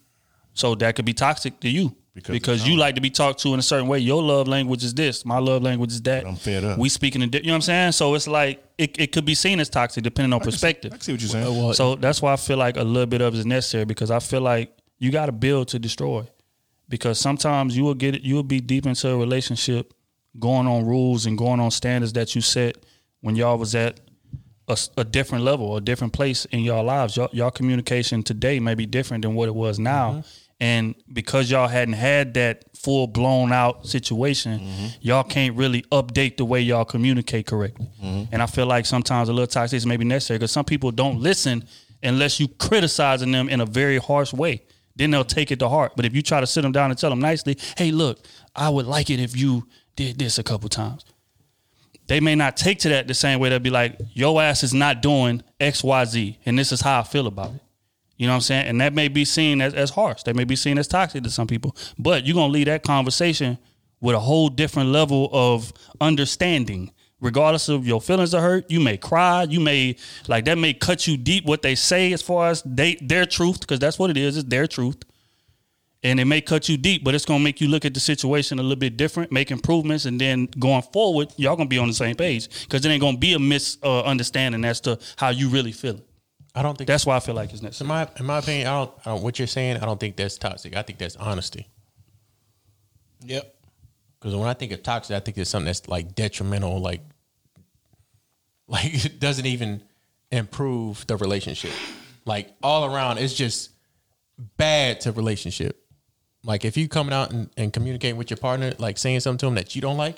[0.53, 1.95] So that could be toxic to you.
[2.23, 3.99] Because Because, you like to be talked to in a certain way.
[3.99, 5.23] Your love language is this.
[5.23, 6.25] My love language is that.
[6.25, 6.79] I'm fed up.
[6.79, 7.91] We speaking in, di- you know what I'm saying?
[7.91, 10.93] So it's like, it, it could be seen as toxic depending on perspective.
[10.93, 11.45] I see what you're saying.
[11.45, 14.09] Well, So that's why I feel like a little bit of it is necessary because
[14.11, 16.27] I feel like you got to build to destroy.
[16.89, 19.93] Because sometimes you will get it, you will be deep into a relationship,
[20.39, 22.77] going on rules and going on standards that you set
[23.21, 23.99] when y'all was at
[24.97, 27.15] a different level, a different place in y'all lives.
[27.15, 30.11] Y'all, y'all communication today may be different than what it was now.
[30.11, 30.46] Mm-hmm.
[30.59, 34.59] And because y'all hadn't had that full blown out situation,
[35.01, 37.87] y'all can't really update the way y'all communicate correctly.
[38.31, 41.19] And I feel like sometimes a little toxicity may be necessary because some people don't
[41.19, 41.65] listen
[42.01, 44.63] unless you criticizing them in a very harsh way.
[44.95, 45.93] Then they'll take it to heart.
[45.95, 48.25] But if you try to sit them down and tell them nicely, hey, look,
[48.55, 51.05] I would like it if you did this a couple times
[52.07, 53.49] they may not take to that the same way.
[53.49, 56.39] They'll be like, your ass is not doing X, Y, Z.
[56.45, 57.61] And this is how I feel about it.
[58.17, 58.67] You know what I'm saying?
[58.67, 60.23] And that may be seen as, as harsh.
[60.23, 61.75] That may be seen as toxic to some people.
[61.97, 63.57] But you're going to leave that conversation
[64.01, 65.71] with a whole different level of
[66.01, 66.91] understanding.
[67.19, 69.43] Regardless of your feelings are hurt, you may cry.
[69.43, 69.95] You may
[70.27, 71.45] like that may cut you deep.
[71.45, 74.37] What they say as far as they their truth, because that's what it is.
[74.37, 74.97] It's their truth
[76.03, 78.59] and it may cut you deep, but it's gonna make you look at the situation
[78.59, 81.93] a little bit different, make improvements, and then going forward, y'all gonna be on the
[81.93, 85.99] same page because it ain't gonna be a misunderstanding as to how you really feel.
[86.57, 88.65] I don't think That's why I feel like it's in my in my opinion.
[88.65, 89.21] I don't, I don't.
[89.21, 90.75] What you're saying, I don't think that's toxic.
[90.75, 91.67] I think that's honesty.
[93.23, 93.55] Yep.
[94.19, 97.01] Because when I think of toxic, I think it's something that's like detrimental, like
[98.67, 99.83] like it doesn't even
[100.31, 101.73] improve the relationship.
[102.25, 103.69] Like all around, it's just
[104.57, 105.79] bad to relationship.
[106.43, 109.45] Like if you coming out and, and communicating with your partner, like saying something to
[109.45, 110.17] them that you don't like,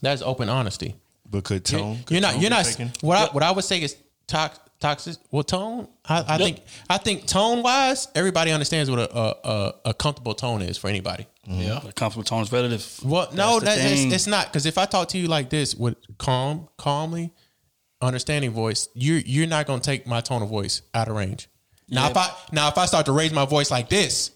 [0.00, 0.94] that's open honesty.
[1.28, 1.98] But could tone?
[2.04, 2.40] could you're not.
[2.40, 2.64] You're not.
[2.64, 2.92] taken?
[3.00, 3.96] What I what I would say is
[4.28, 5.16] tox, toxic.
[5.30, 5.88] Well, tone.
[6.04, 6.60] I, I think.
[6.90, 10.88] I think tone wise, everybody understands what a, a, a, a comfortable tone is for
[10.88, 11.26] anybody.
[11.48, 11.60] Mm-hmm.
[11.60, 11.80] Yeah.
[11.84, 13.00] The comfortable tone is relative.
[13.04, 14.12] Well, no, That's the that, it's, thing.
[14.12, 14.46] it's not.
[14.46, 17.32] Because if I talk to you like this with calm, calmly,
[18.00, 21.48] understanding voice, you're you're not gonna take my tone of voice out of range.
[21.88, 24.30] Now, if I now if I start to raise my voice like this,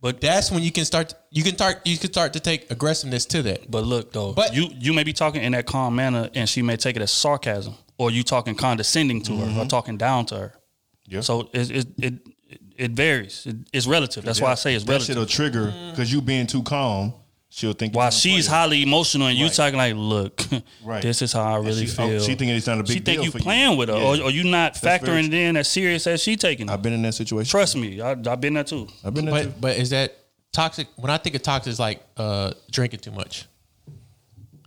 [0.00, 1.14] but that's when you can start.
[1.30, 1.80] You can start.
[1.84, 3.70] You can start to take aggressiveness to that.
[3.70, 6.60] But look though, But- you you may be talking in that calm manner, and she
[6.62, 10.36] may take it as sarcasm, or you talking condescending to her, or talking down to
[10.36, 10.52] her.
[11.06, 11.20] Yeah.
[11.20, 12.14] So it it it,
[12.76, 13.46] it varies.
[13.46, 14.24] It, it's relative.
[14.24, 15.06] That's why I say it's that relative.
[15.14, 17.14] shit'll trigger because you being too calm.
[17.54, 17.94] She'll think.
[17.94, 18.60] While you're trying to she's play her.
[18.60, 20.42] highly emotional and you talking like, look,
[20.82, 21.02] Right.
[21.02, 22.20] this is how I really she- oh, feel.
[22.20, 23.44] she thinking it's not a big She think deal you for you.
[23.44, 24.22] playing with her, Yeah.
[24.22, 26.72] or, or you not That's factoring it in as serious as she taking it.
[26.72, 27.50] I've been in that situation.
[27.50, 28.88] Trust me, I, I've been there too.
[29.04, 29.42] I've been there.
[29.44, 29.50] too.
[29.50, 30.16] But but is that
[30.50, 30.88] toxic?
[30.96, 33.44] When I think of toxic, is like uh, drinking too much.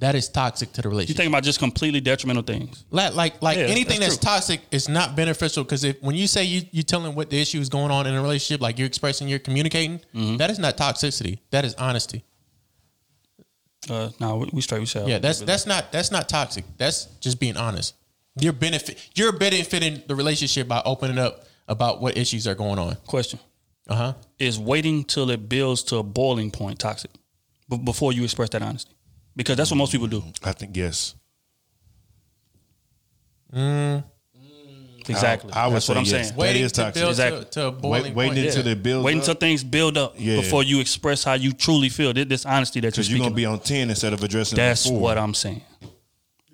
[0.02, 1.16] That is toxic to the relationship.
[1.18, 2.84] You think about just completely detrimental things.
[2.92, 6.28] Like like like Yeah, anything that's that's, toxic is not beneficial because if when you
[6.28, 8.88] say you you telling what the issue is going on in a relationship, like you're
[8.88, 10.38] expressing, you're communicating, Mm-hmm.
[10.38, 11.40] that is not toxicity.
[11.52, 12.24] That is honesty.
[13.90, 14.80] Uh, no, we, we straight.
[14.82, 15.02] We.
[15.12, 16.66] Yeah, that's that's not that's not toxic.
[16.78, 17.94] That's just being honest.
[18.40, 22.96] You're benefit you're benefiting the relationship by opening up about what issues are going on.
[23.08, 23.40] question.
[23.88, 24.14] Uh huh.
[24.40, 27.12] Is waiting till it builds to a boiling point toxic,
[27.70, 28.95] b- before you express that honesty,
[29.36, 30.24] because that's what most people do.
[30.44, 31.16] I think yes.
[33.54, 34.04] Mm.
[35.08, 35.54] Exactly.
[35.54, 36.12] I, I would that's say what I'm yes.
[36.12, 36.26] saying.
[36.30, 36.96] That Waiting is toxic.
[37.02, 37.46] build Exactly.
[37.46, 38.48] to, to boiling Wait, waiting point.
[38.48, 38.72] until Yeah.
[38.72, 39.06] it builds.
[39.06, 40.38] Waiting up, until things build up Yeah.
[40.38, 42.12] before you express how you truly feel.
[42.12, 44.56] This, this honesty that you're because you're gonna be on ten instead of addressing.
[44.56, 45.00] That's before.
[45.00, 45.62] what I'm saying.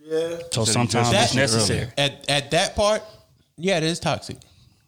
[0.03, 0.37] Yeah.
[0.51, 1.87] So said sometimes address it's necessary.
[1.97, 3.03] At at that part,
[3.55, 4.35] yeah, it is toxic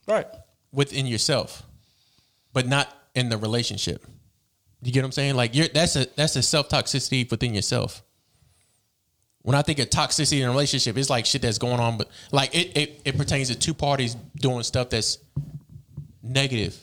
[0.06, 0.28] Right.
[0.74, 1.64] within yourself,
[2.52, 4.06] but not in the relationship.
[4.84, 5.36] You get what I'm saying?
[5.36, 8.04] Like you're that's a that's a self toxicity within yourself.
[9.42, 12.10] When I think of toxicity in a relationship, it's like shit that's going on, but
[12.32, 15.20] like it it, it pertains to two parties doing stuff that's
[16.22, 16.78] negative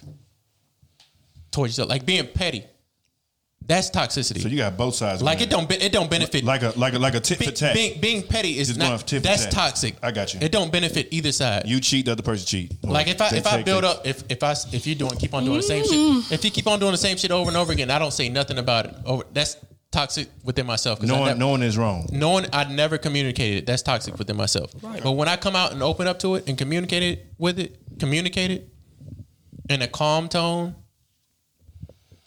[1.51, 2.65] towards other, like being petty.
[3.71, 4.43] That's toxicity.
[4.43, 5.23] So you got both sides.
[5.23, 7.45] like it don't be- it don't benefit like a like a like a tit for
[7.45, 7.75] being, tat.
[7.75, 9.53] being, being petty is Just not for tit for that's tat.
[9.53, 9.95] toxic.
[10.03, 10.41] I got you.
[10.43, 11.69] It don't benefit either side.
[11.69, 12.77] you cheat, the other person cheat.
[12.83, 13.91] Or like if I if I build it.
[13.91, 16.33] up if if I if you doing keep on doing the same shit mm.
[16.33, 18.29] if you keep on doing the same shit over and over again, I don't say
[18.29, 18.97] nothing about it.
[19.07, 19.57] Over that's
[19.93, 21.01] toxic within myself.
[21.01, 22.09] I knowing never- knowing is wrong.
[22.11, 24.73] knowing I never communicated it, that's toxic within myself.
[24.83, 25.01] Right.
[25.01, 27.79] But when I come out and open up to it and communicate it with it,
[28.01, 28.69] communicate it
[29.69, 30.75] in a calm tone,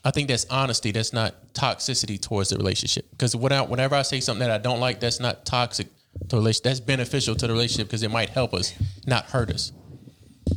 [0.04, 0.92] I think that's honesty.
[0.92, 3.10] That's not toxicity towards the relationship.
[3.12, 6.64] Because whenever I say something that I don't like, that's not toxic to the relationship.
[6.64, 8.74] That's beneficial to the relationship because it might help us,
[9.08, 9.72] not hurt us.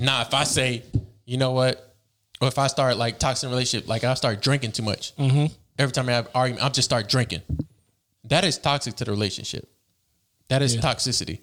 [0.01, 0.83] Now, if I say,
[1.25, 1.95] you know what,
[2.41, 5.47] or if I start like toxic relationship, like I start drinking too much, mm-hmm.
[5.79, 7.43] every time I have argument, I'll just start drinking.
[8.25, 9.69] That is toxic to the relationship.
[10.49, 11.41] That is toxicity.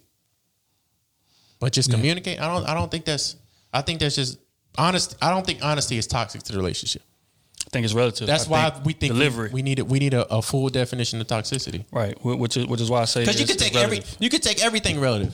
[1.59, 2.41] But just communicate.
[2.41, 2.67] I don't.
[2.67, 3.37] I don't think that's.
[3.73, 4.37] I think that's just
[4.77, 5.15] honest.
[5.21, 7.01] I don't think honesty is toxic to the relationship.
[7.73, 8.27] I think it's relative.
[8.27, 9.49] That's I why think we think delivery.
[9.49, 11.85] we, we need a, we need a, a full definition of toxicity.
[11.91, 14.43] right, which is which is why I say Because you could take every you could
[14.43, 15.33] take everything relative.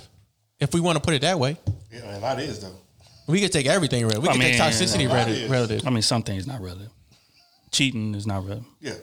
[0.58, 1.58] If we want to put it that way,
[1.92, 2.76] Yeah, a lot is though.
[3.28, 4.24] we could take everything relative.
[4.24, 5.52] We I could take toxicity relative.
[5.52, 5.86] relative.
[5.86, 6.90] I mean, some things not relative.
[7.72, 8.66] Cheating is not relative.
[8.80, 8.94] Yeah.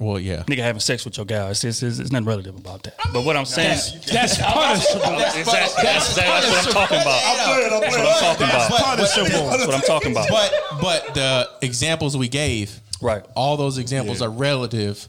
[0.00, 0.44] Well, yeah.
[0.46, 2.94] Nigga having sex with your gal, it's, it's, it's, it's nothing relative about that.
[3.12, 3.78] but what I'm saying,
[4.12, 5.20] That's punishable.
[5.20, 7.20] exactly, that's, exactly what I'm talking about.
[7.82, 8.70] That's what I'm talking about.
[8.70, 9.50] punishable.
[9.50, 10.28] That's what I'm talking about.
[10.30, 13.22] But but the examples we gave, Right.
[13.36, 14.26] all those examples Yeah.
[14.28, 15.06] are relative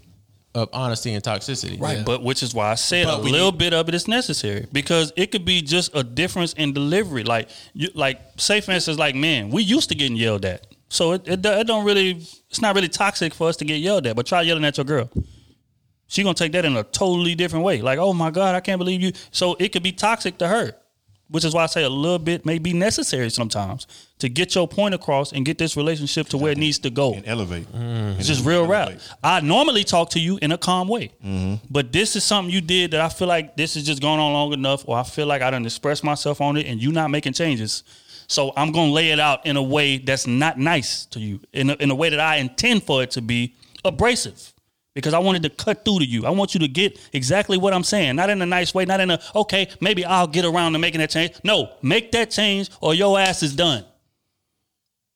[0.53, 1.79] of honesty and toxicity.
[1.79, 4.09] Right, but which is why I said But a little need- bit of it is
[4.09, 7.23] necessary because it could be just a difference in delivery.
[7.23, 11.13] Like you, like say for instance, like man, we used to getting yelled at, so
[11.13, 12.11] it, it, it don't really,
[12.49, 14.13] it's not really toxic for us to get yelled at.
[14.13, 15.09] But try yelling at your girl,
[16.07, 17.81] she gonna take that in a totally different way.
[17.81, 19.13] Like, oh my god, I can't believe you.
[19.31, 20.73] So it could be toxic to her,
[21.29, 23.87] which is why I say a little bit may be necessary sometimes
[24.19, 27.13] to get your point across and get this relationship to where it needs to go.
[27.13, 27.71] And elevate.
[27.71, 28.19] Mm-hmm.
[28.19, 28.91] It's just real rap.
[29.23, 31.65] I normally talk to you in a calm way, mm-hmm.
[31.69, 34.33] but this is something you did that I feel like this is just going on
[34.33, 37.09] long enough, or I feel like I didn't express myself on it, and you not
[37.09, 37.85] making changes.
[38.31, 41.69] So I'm gonna lay it out in a way that's not nice to you, in
[41.69, 44.53] a, in a way that I intend for it to be abrasive,
[44.95, 46.25] because I wanted to cut through to you.
[46.25, 49.01] I want you to get exactly what I'm saying, not in a nice way, not
[49.01, 51.33] in a okay, maybe I'll get around to making that change.
[51.43, 53.83] No, make that change, or your ass is done.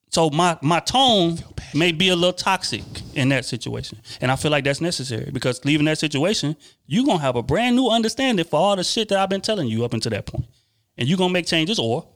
[0.09, 1.37] So my my tone
[1.73, 2.83] may be a little toxic
[3.13, 7.19] in that situation, and I feel like that's necessary because leaving that situation, you're gonna
[7.19, 9.93] have a brand new understanding for all the shit that I've been telling you up
[9.93, 10.47] until that point,
[10.97, 12.09] and you're gonna make changes, or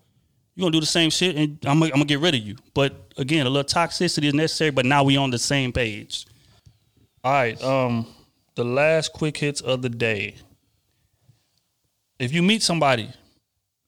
[0.59, 2.57] you gonna do the same shit, and I'm gonna, I'm gonna get rid of you.
[2.73, 6.25] But again, a little toxicity is necessary, but now we on the same page.
[7.23, 8.05] All right, um,
[8.55, 10.35] the last quick hits of the day.
[12.19, 13.09] If you meet somebody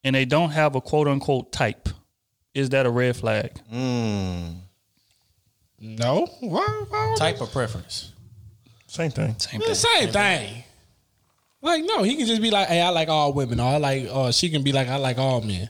[0.06, 1.90] and they don't have a quote unquote type,
[2.54, 3.52] is that a red flag?
[3.70, 4.56] No.
[6.40, 8.14] Why, why, Type of preference.
[8.88, 9.38] Same thing.
[9.40, 9.76] Same thing.
[9.76, 10.64] same thing.
[11.62, 14.08] Like no, he can just be like, "Hey, I like all women," or I like,
[14.12, 15.70] or she can be like, "I like all men."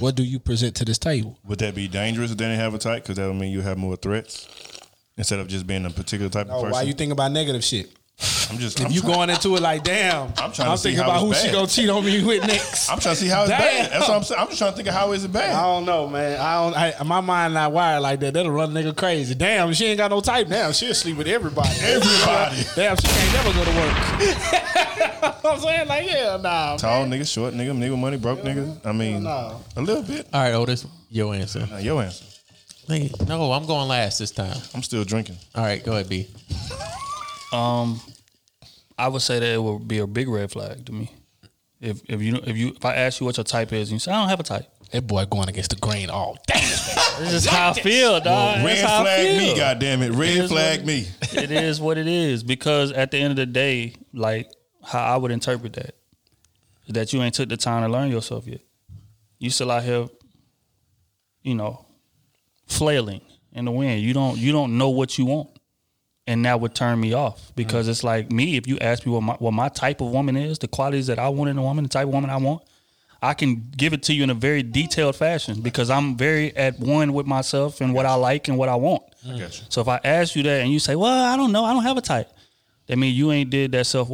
[0.00, 1.38] What do you present to this table?
[1.46, 3.02] Would that be dangerous if they didn't have a type?
[3.02, 4.48] Because that would mean you have more threats
[5.16, 6.72] instead of just being a particular type of Oh, person.
[6.72, 7.90] why you think about negative shit?
[8.50, 8.80] I'm just.
[8.80, 11.10] If I'm you trying, going into it like, damn, I'm trying to see thinking how
[11.10, 12.90] about who it's she gonna cheat on me with next.
[12.90, 13.60] I'm trying to see how it's Damn.
[13.60, 13.92] bad.
[13.92, 14.40] That's what I'm saying.
[14.40, 15.54] I'm just trying to think of how is it bad.
[15.54, 16.40] I don't know, man.
[16.40, 16.76] I don't.
[16.76, 18.34] I, my mind not wired like that.
[18.34, 19.34] That'll run a nigga crazy.
[19.34, 20.48] Damn, she ain't got no type.
[20.48, 21.68] Damn, she'll sleep with everybody.
[21.80, 22.56] Everybody.
[22.74, 25.44] Damn, she can't never go to work.
[25.44, 26.76] I'm saying like, yeah, nah.
[26.76, 28.78] Tall nigga, short nigga, nigga, money, broke nigga.
[28.84, 29.60] I mean, no.
[29.76, 30.26] a little bit.
[30.32, 31.66] All right, Otis, your answer.
[31.70, 32.24] Now, your answer.
[32.88, 34.56] Nigga, No, I'm going last this time.
[34.74, 35.36] I'm still drinking.
[35.54, 36.28] All right, go ahead, B.
[37.52, 38.00] Um,
[38.98, 41.10] I would say that it would be a big red flag to me.
[41.80, 43.98] If if you if you if I ask you what your type is, and you
[43.98, 44.66] say I don't have a type.
[44.92, 46.60] That boy going against the grain all day.
[47.18, 48.58] This is how I feel, dog.
[48.58, 49.56] Red That's how flag me, feel.
[49.56, 50.10] goddamn it.
[50.12, 51.06] Red is flag what- me.
[51.32, 54.50] it is what it is because at the end of the day, like
[54.84, 55.94] how I would interpret that
[56.86, 58.60] is that you ain't took the time to learn yourself yet.
[59.38, 60.08] You still out here,
[61.42, 61.86] you know,
[62.66, 64.02] flailing in the wind.
[64.02, 65.55] You don't you don't know what you want,
[66.26, 68.56] and that would turn me off because it's like me.
[68.56, 71.18] If you ask me what my what my type of woman is, the qualities that
[71.18, 72.62] I want in a woman, the type of woman I want.
[73.22, 76.78] I can give it to you in a very detailed fashion because I'm very at
[76.78, 79.02] one with myself and what I like and what I want.
[79.26, 79.66] I.
[79.70, 81.82] So if I ask you that and you say, "Well, I don't know, I don't
[81.82, 82.30] have a type,"
[82.86, 84.10] that means you ain't did that self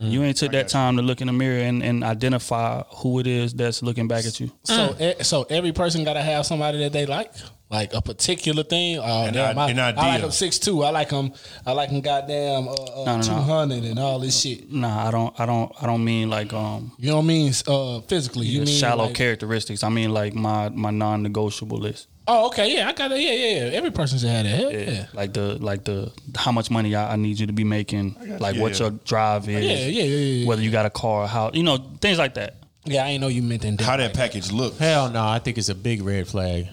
[0.00, 0.10] work.
[0.10, 3.26] You ain't took that time to look in the mirror and, and identify who it
[3.26, 4.50] is that's looking back at you.
[4.64, 7.32] So, e- so every person gotta have somebody that they like.
[7.70, 8.98] Like a particular thing.
[8.98, 10.20] Oh An damn, i- I, an I like idea.
[10.20, 10.84] them six two.
[10.84, 11.32] I like them.
[11.66, 12.02] I like them.
[12.02, 13.22] Goddamn, uh, uh, No, no, no.
[13.22, 14.70] two hundred and all this shit.
[14.70, 15.40] Nah, I don't.
[15.40, 15.72] I don't.
[15.82, 17.52] I don't mean like um You know what I mean?
[17.66, 19.82] Uh, physically, you mean shallow like, characteristics.
[19.82, 22.06] I mean like my my non-negotiable list.
[22.26, 23.20] Oh, okay, yeah, I got it.
[23.20, 23.76] Yeah, yeah, yeah.
[23.76, 24.56] Every person should have that.
[24.56, 25.06] Hell yeah.
[25.12, 28.38] Like the like the how much money I, I need you to be making.
[28.40, 28.62] Like you.
[28.62, 29.62] what Yeah, your drive is.
[29.62, 30.48] Yeah, yeah, yeah, yeah.
[30.48, 32.56] Whether you got a car, how you know things like that.
[32.86, 33.80] Yeah, I ain't know you meant that.
[33.80, 34.76] How that package look?
[34.78, 36.68] Hell no, I think it's a big red flag.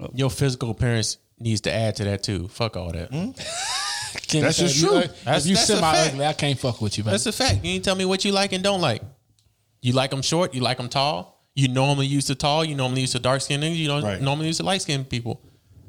[0.00, 0.10] Oh.
[0.14, 2.48] Your physical appearance needs to add to that too.
[2.48, 3.10] Fuck all that.
[3.10, 3.30] Kenny hmm?
[4.40, 4.98] That's just if you- true.
[4.98, 7.12] If you that's a semi ugly, I can't fuck with you, man.
[7.12, 7.56] That's a fact.
[7.56, 9.02] You need to tell me what you like and don't like.
[9.80, 10.54] You like them short.
[10.54, 11.37] You like them tall.
[11.58, 12.64] You normally used to tall.
[12.64, 13.76] You normally used to dark skinned niggas.
[13.76, 14.22] You don't Right.
[14.22, 15.40] normally used to light skinned people.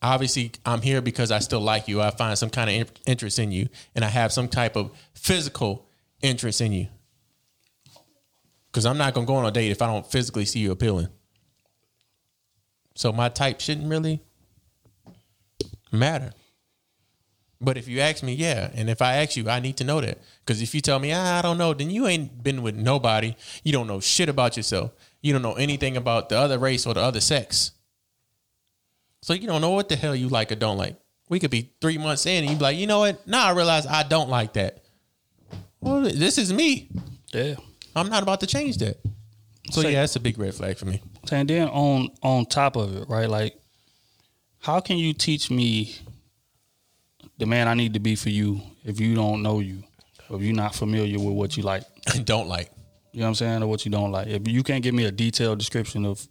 [0.00, 2.00] Obviously, I'm here because I still like you.
[2.02, 5.86] I find some kind of interest in you, and I have some type of physical
[6.22, 6.88] interest in you.
[8.66, 11.08] Because I'm not gonna go on a date if I don't physically see you appealing.
[12.94, 14.20] So my type shouldn't really
[15.92, 16.32] matter.
[17.64, 20.00] But if you ask me, yeah, and if I ask you, I need to know
[20.00, 20.18] that.
[20.44, 23.34] Because if you tell me ah, I don't know, then you ain't been with nobody.
[23.62, 24.92] You don't know shit about yourself.
[25.22, 27.72] You don't know anything about the other race or the other sex.
[29.22, 30.96] So you don't know what the hell you like or don't like.
[31.30, 33.26] We could be three months in and you be like, you know what?
[33.26, 34.84] Now I realize I don't like that.
[35.80, 36.90] Well, this is me.
[37.32, 37.54] Yeah.
[37.96, 38.98] I'm not about to change that.
[39.70, 41.00] So Say- yeah, that's a big red flag for me.
[41.32, 43.28] And then on on top of it, right?
[43.28, 43.58] Like,
[44.60, 45.96] how can you teach me
[47.44, 49.82] the man I need to be for you if you don't know you,
[50.30, 51.82] or if you're not familiar with what you like?
[52.24, 52.70] Don't like.
[53.12, 54.26] You know what I'm saying, or what you don't like?
[54.28, 56.26] If you can't give me a detailed description of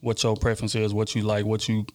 [0.00, 1.86] what your preference is, what you like, what you,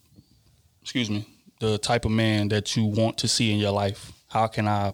[0.81, 1.27] excuse me,
[1.59, 4.93] the type of man that you want to see in your life, how can I,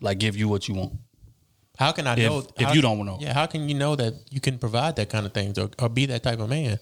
[0.00, 0.92] like, give you what you want?
[1.76, 3.18] How can I If- know if how- you don't know.
[3.20, 5.88] Yeah, how can you know that you can provide that kind of things or, or
[5.90, 6.78] be that type of man?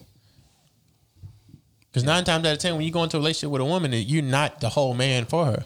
[1.91, 3.91] Because nine times out of ten, when you go into a relationship with a woman,
[3.93, 5.63] you're not the whole man for her,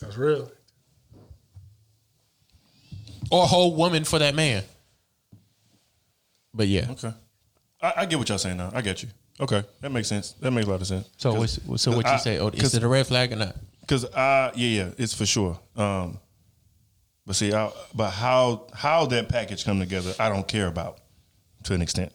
[0.00, 0.50] That's real.
[3.30, 4.62] or a whole woman for that man.
[6.54, 7.12] But yeah, okay,
[7.82, 8.70] I, I get what y'all saying now.
[8.72, 9.10] I get you.
[9.38, 10.32] Okay, that makes sense.
[10.40, 11.08] That makes a lot of sense.
[11.18, 12.38] so 'Cause- what's, so what I- you say?
[12.38, 13.56] Oh, is 'cause- it a red flag or not?
[13.86, 15.60] Cause uh yeah yeah it's for sure.
[15.76, 16.18] Um,
[17.26, 20.98] but see, I, but how how that package come together, I don't care about
[21.64, 22.12] to an extent.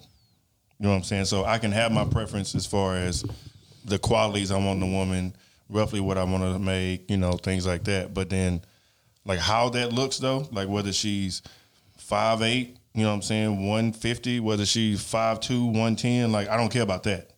[0.79, 1.25] You know what I'm saying?
[1.25, 3.23] So I can have my preference as far as
[3.85, 5.35] the qualities I want in a woman,
[5.69, 8.13] roughly what I want to make, you know, things like that.
[8.13, 8.61] But then,
[9.25, 11.41] like how that looks though, like whether she's
[11.97, 16.31] five eight, you know what I'm saying, one fifty, whether she's five two, one ten,
[16.31, 17.31] like I don't care about that.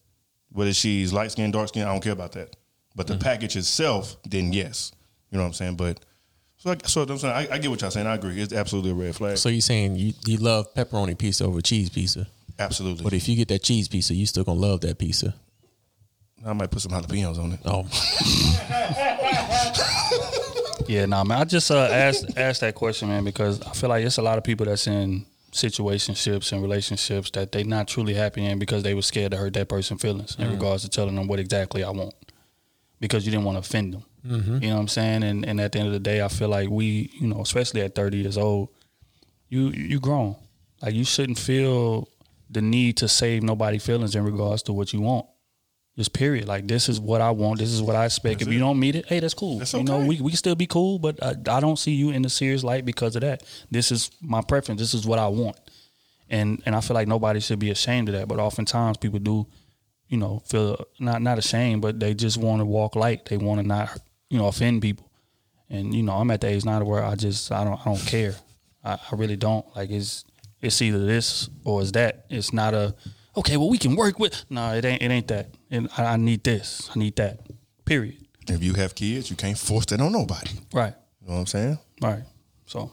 [0.51, 2.55] Whether she's light skin, dark skin, I don't care about that.
[2.95, 3.23] But the mm-hmm.
[3.23, 4.91] package itself, then yes,
[5.31, 5.75] you know what I'm saying.
[5.75, 5.99] But
[6.57, 8.07] so, I, so I'm saying, I, I get what y'all saying.
[8.07, 8.39] I agree.
[8.39, 9.37] It's absolutely a red flag.
[9.37, 12.27] So you're saying you, you love pepperoni pizza over cheese pizza,
[12.59, 13.03] absolutely.
[13.03, 15.33] but if you get that cheese pizza, you still gonna love that pizza.
[16.45, 17.59] I might put some jalapenos on it.
[17.65, 17.87] Oh,
[20.87, 21.39] Yeah, nah, man.
[21.39, 24.37] I just uh, asked asked that question, man, because I feel like it's a lot
[24.37, 28.93] of people that's in situationships and relationships that they not truly happy in because they
[28.93, 31.91] were scared to hurt that person's feelings in regards to telling them what exactly I
[31.91, 32.13] want
[32.99, 34.03] because you didn't want to offend them.
[34.61, 35.23] You know what I'm saying?
[35.23, 37.81] And and at the end of the day, I feel like we, you know, especially
[37.81, 38.69] at 30 years old,
[39.49, 40.35] you you grown.
[40.81, 42.09] Like you shouldn't feel
[42.49, 45.25] the need to save nobody feelings in regards to what you want.
[45.95, 46.47] Just period.
[46.47, 47.59] Like this is what I want.
[47.59, 48.41] This is what I expect.
[48.41, 49.59] if you don't meet it, hey, that's cool.
[49.59, 52.09] That's You know, we we can still be cool, but I, I don't see you
[52.09, 53.43] in a serious light because of that.
[53.69, 54.81] This is my preference.
[54.81, 55.55] This is what I want,
[56.29, 58.27] and and I feel like nobody should be ashamed of that.
[58.27, 59.45] But oftentimes people do,
[60.07, 63.25] you know, feel not not ashamed, but they just want to walk light.
[63.25, 63.95] They want to not,
[64.29, 65.11] you know, offend people.
[65.69, 68.05] And you know, I'm at the age now where I just I don't I don't
[68.07, 68.33] care.
[68.83, 69.63] I, I really don't.
[69.75, 70.25] Like it's
[70.59, 72.25] it's either this or it's that.
[72.31, 72.95] It's not a
[73.37, 73.57] okay.
[73.57, 74.45] Well, we can work with.
[74.49, 75.01] No, it ain't.
[75.01, 75.49] It ain't that.
[75.71, 76.89] And I, I need this.
[76.95, 77.39] I need that.
[77.85, 78.17] Period.
[78.47, 80.51] If you have kids, you can't force that on nobody.
[80.73, 80.93] Right.
[81.21, 81.79] You know what I'm saying?
[82.01, 82.23] Right.
[82.65, 82.91] So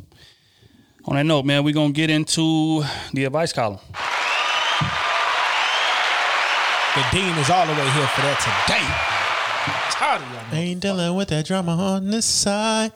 [1.05, 3.81] on that note, man, we're gonna get into the advice column.
[6.95, 8.85] The dean is all the way here for that today.
[9.93, 10.59] Tired of y'all.
[10.59, 12.93] ain't dealing with that drama on this side.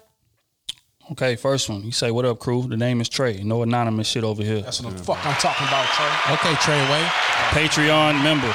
[1.13, 1.83] Okay, first one.
[1.83, 3.43] You say, "What up, crew?" The name is Trey.
[3.43, 4.63] No anonymous shit over here.
[4.63, 6.35] That's what the fuck I'm talking about, Trey.
[6.35, 7.05] Okay, Trey Way.
[7.51, 8.55] Patreon member.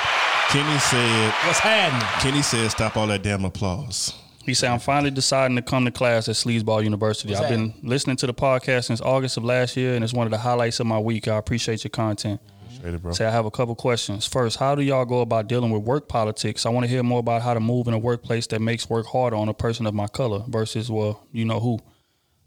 [0.50, 1.34] Kenny said.
[1.46, 2.08] What's happening?
[2.22, 4.14] Kenny said, "Stop all that damn applause."
[4.44, 7.34] He said, I'm finally deciding to come to class at Sleazeball University.
[7.34, 10.26] What's I've been listening to the podcast since August of last year, and it's one
[10.26, 11.28] of the highlights of my week.
[11.28, 12.42] I appreciate your content.
[12.84, 13.12] It, bro.
[13.12, 14.26] Say, I have a couple questions.
[14.26, 16.66] First, how do y'all go about dealing with work politics?
[16.66, 19.06] I want to hear more about how to move in a workplace that makes work
[19.06, 21.80] harder on a person of my color versus, well, you know who.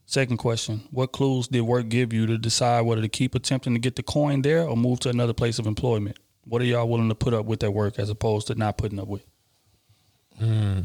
[0.05, 3.79] Second question, what clues did work give you to decide whether to keep attempting to
[3.79, 6.19] get the coin there or move to another place of employment?
[6.45, 8.99] What are y'all willing to put up with at work as opposed to not putting
[8.99, 9.25] up with?
[10.39, 10.81] Hmm.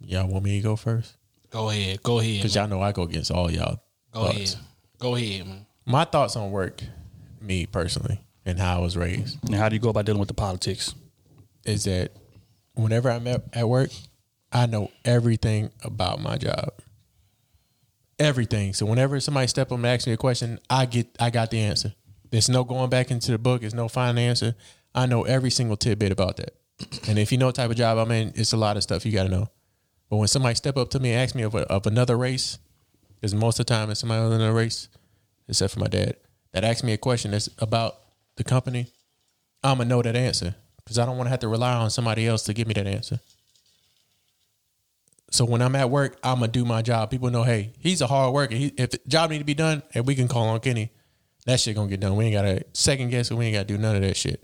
[0.00, 1.16] Y'all want me to go first?
[1.50, 2.02] Go ahead.
[2.02, 2.36] Go ahead.
[2.36, 3.80] Because y'all know I go against all y'all.
[4.12, 4.54] Go thoughts.
[4.54, 4.66] ahead.
[4.98, 5.66] Go ahead, man.
[5.86, 6.82] My thoughts on work,
[7.40, 10.28] me personally, and how I was raised, And how do you go about dealing with
[10.28, 10.94] the politics?
[11.66, 12.10] is that
[12.74, 13.90] whenever I'm at, at work,
[14.50, 16.70] I know everything about my job.
[18.20, 18.74] Everything.
[18.74, 21.58] So whenever somebody step up and ask me a question, I get I got the
[21.58, 21.94] answer.
[22.30, 23.62] There's no going back into the book.
[23.62, 24.54] There's no the answer.
[24.94, 26.54] I know every single tidbit about that.
[27.08, 29.04] And if you know what type of job I'm in, it's a lot of stuff
[29.04, 29.48] you got to know.
[30.10, 32.58] But when somebody step up to me and ask me of, a, of another race,
[33.14, 34.88] because most of the time it's somebody other than a race,
[35.48, 36.16] except for my dad,
[36.52, 37.96] that asks me a question that's about
[38.36, 38.86] the company,
[39.62, 42.26] I'm gonna know that answer because I don't want to have to rely on somebody
[42.26, 43.20] else to give me that answer.
[45.30, 47.10] So when I'm at work, I'm gonna do my job.
[47.10, 48.54] People know, hey, he's a hard worker.
[48.54, 50.90] He, if the job need to be done, and we can call on Kenny,
[51.46, 52.16] that shit gonna get done.
[52.16, 53.34] We ain't gotta second guess it.
[53.34, 54.42] We ain't gotta do none of that shit.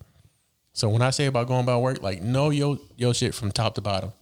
[0.73, 3.75] So when I say about going about work, like know your your shit from top
[3.75, 4.13] to bottom.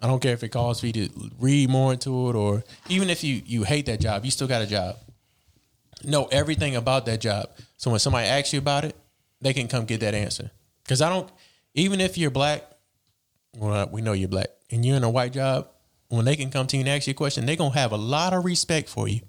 [0.00, 3.10] I don't care if it calls for you to read more into it, or even
[3.10, 4.96] if you you hate that job, you still got a job.
[6.04, 7.48] Know everything about that job.
[7.76, 8.94] So when somebody asks you about it,
[9.40, 10.50] they can come get that answer.
[10.82, 11.30] Because I don't,
[11.74, 12.62] even if you're black,
[13.56, 15.68] well, we know you're black, and you're in a white job,
[16.08, 17.96] when they can come to you and ask you a question, they're gonna have a
[17.96, 19.20] lot of respect for you.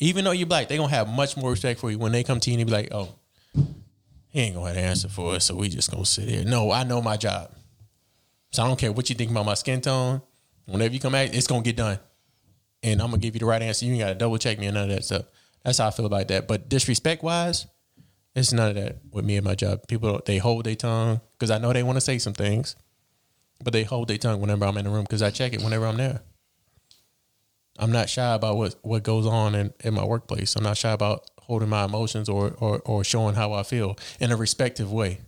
[0.00, 2.40] Even though you're black, they're gonna have much more respect for you when they come
[2.40, 3.14] to you and be like, oh,
[4.28, 6.44] he ain't gonna have an answer for us, so we just gonna sit here.
[6.44, 7.50] No, I know my job.
[8.50, 10.22] So I don't care what you think about my skin tone.
[10.66, 11.98] Whenever you come at, it's gonna get done,
[12.82, 13.86] and I'm gonna give you the right answer.
[13.86, 15.24] You ain't gotta double check me and none of that stuff.
[15.64, 16.46] That's how I feel about that.
[16.46, 17.66] But disrespect wise,
[18.38, 19.80] it's none of that with me and my job.
[19.88, 22.76] People they hold their tongue because I know they want to say some things,
[23.62, 25.86] but they hold their tongue whenever I'm in the room because I check it whenever
[25.86, 26.22] I'm there.
[27.78, 30.56] I'm not shy about what, what goes on in, in my workplace.
[30.56, 34.32] I'm not shy about holding my emotions or, or or showing how I feel in
[34.32, 35.20] a respective way.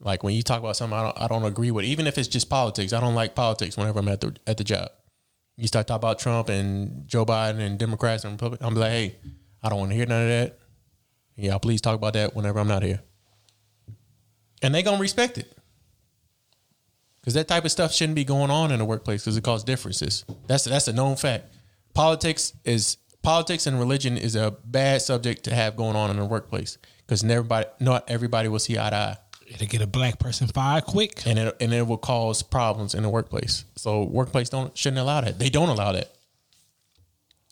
[0.00, 2.28] Like when you talk about something I don't, I don't agree with, even if it's
[2.28, 2.92] just politics.
[2.92, 4.90] I don't like politics whenever I'm at the at the job.
[5.56, 8.66] You start talking about Trump and Joe Biden and Democrats and Republicans.
[8.68, 9.16] I'm like, hey,
[9.60, 10.58] I don't want to hear none of that.
[11.38, 13.00] Yeah, please talk about that whenever I'm not here.
[14.60, 15.50] And they gonna respect it.
[17.24, 19.64] Cause that type of stuff shouldn't be going on in the workplace because it causes
[19.64, 20.24] differences.
[20.46, 21.46] That's that's a known fact.
[21.94, 26.24] Politics is politics and religion is a bad subject to have going on in the
[26.24, 29.16] workplace because everybody not everybody will see eye to eye
[29.46, 31.26] It'll get a black person fired quick.
[31.26, 33.64] and it and it will cause problems in the workplace.
[33.76, 35.38] So workplace don't shouldn't allow that.
[35.38, 36.12] They don't allow that.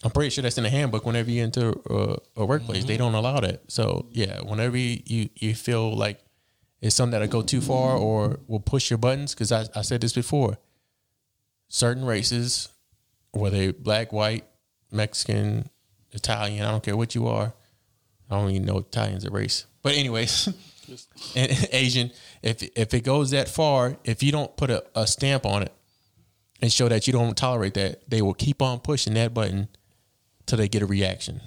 [0.07, 1.05] I'm pretty sure that's in the handbook.
[1.05, 3.03] Whenever you enter a, a workplace, they mm-hmm.
[3.03, 3.63] don't allow that.
[3.67, 6.21] So yeah, whenever you you, you feel like
[6.81, 10.01] it's something that'll go too far or will push your buttons, because I, I said
[10.01, 10.59] this before.
[11.67, 12.69] Certain races,
[13.33, 14.45] whether they black, white,
[14.93, 15.71] Mexican,
[16.13, 17.53] Italian, I don't care what you are.
[18.31, 20.47] I don't even know Italian's a race, but anyways.
[21.35, 22.13] and Asian,
[22.45, 25.73] if if it goes that far, if you don't put a, a stamp on it
[26.63, 29.67] and show that you don't tolerate that, they will keep on pushing that button
[30.47, 31.41] till they get a reaction.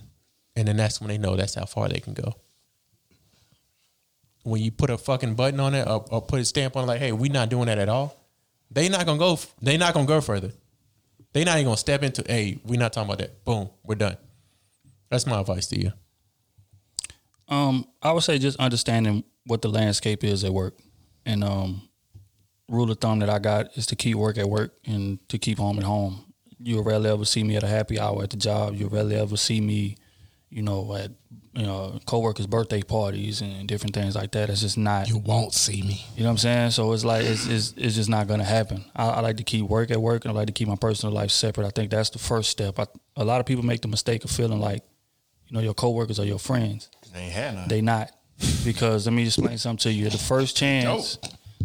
[0.56, 2.34] And then that's when they know that's how far they can go.
[4.44, 6.88] When you put a fucking button on it or, or put a stamp on it
[6.88, 8.16] like, hey, we're not doing that at all,
[8.72, 10.52] they not gonna go they not gonna go further.
[11.34, 13.44] They not even gonna step into, hey, we're not talking about that.
[13.46, 14.18] Boom, we're done.
[15.10, 15.94] That's my advice to you.
[17.48, 20.80] Um, I would say just understanding what the landscape is at work,
[21.26, 21.90] and um,
[22.70, 25.58] rule of thumb that I got is to keep work at work and to keep
[25.58, 26.29] home at home.
[26.62, 28.76] You'll rarely ever see me at a happy hour at the job.
[28.76, 29.96] You'll rarely ever see me,
[30.50, 31.12] you know, at
[31.54, 34.50] you know coworkers' birthday parties and different things like that.
[34.50, 35.08] It's just not.
[35.10, 36.06] You won't see me.
[36.16, 36.72] You know what I'm saying?
[36.72, 38.84] So it's like it's it's, it's just not gonna happen.
[38.96, 41.14] I, I like to keep work at work, and I like to keep my personal
[41.14, 41.66] life separate.
[41.66, 42.80] I think that's the first step.
[42.80, 44.84] I, a lot of people make the mistake of feeling like,
[45.48, 46.90] you know, your coworkers are your friends.
[47.14, 47.68] They ain't had none.
[47.68, 48.12] They not
[48.64, 50.10] because let me explain something to you.
[50.10, 51.18] The first chance,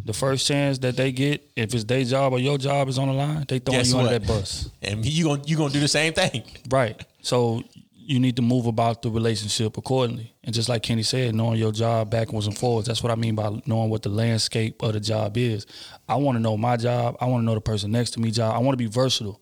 [0.05, 3.09] the first chance that they get, if it's their job or your job is on
[3.09, 4.21] the line, they throwing Guess you under what?
[4.21, 4.71] that bus.
[4.83, 6.45] And you gonna you gonna do the same thing.
[6.69, 7.03] Right.
[7.23, 7.63] So
[8.07, 10.35] you need to move about the relationship accordingly.
[10.45, 13.35] And just like Kenny said, knowing your job backwards and forwards, that's what I mean
[13.35, 15.67] by knowing what the landscape of the job is.
[16.07, 17.17] I want to know my job.
[17.19, 18.55] I want to know the person next to me job.
[18.55, 19.41] I want to be versatile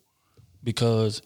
[0.63, 1.23] because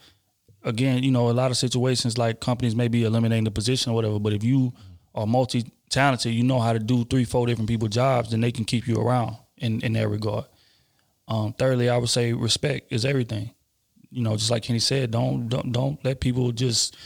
[0.63, 3.95] again, you know, a lot of situations like companies may be eliminating the position or
[3.95, 4.73] whatever, but if you
[5.17, 8.53] are multi talented, you know how to do three, four different people jobs, then they
[8.53, 10.45] can keep you around in, in that regard.
[11.29, 13.51] Um, thirdly, I would say respect is everything.
[14.11, 16.97] You know, just like Kenny said, don't don't don't let people just,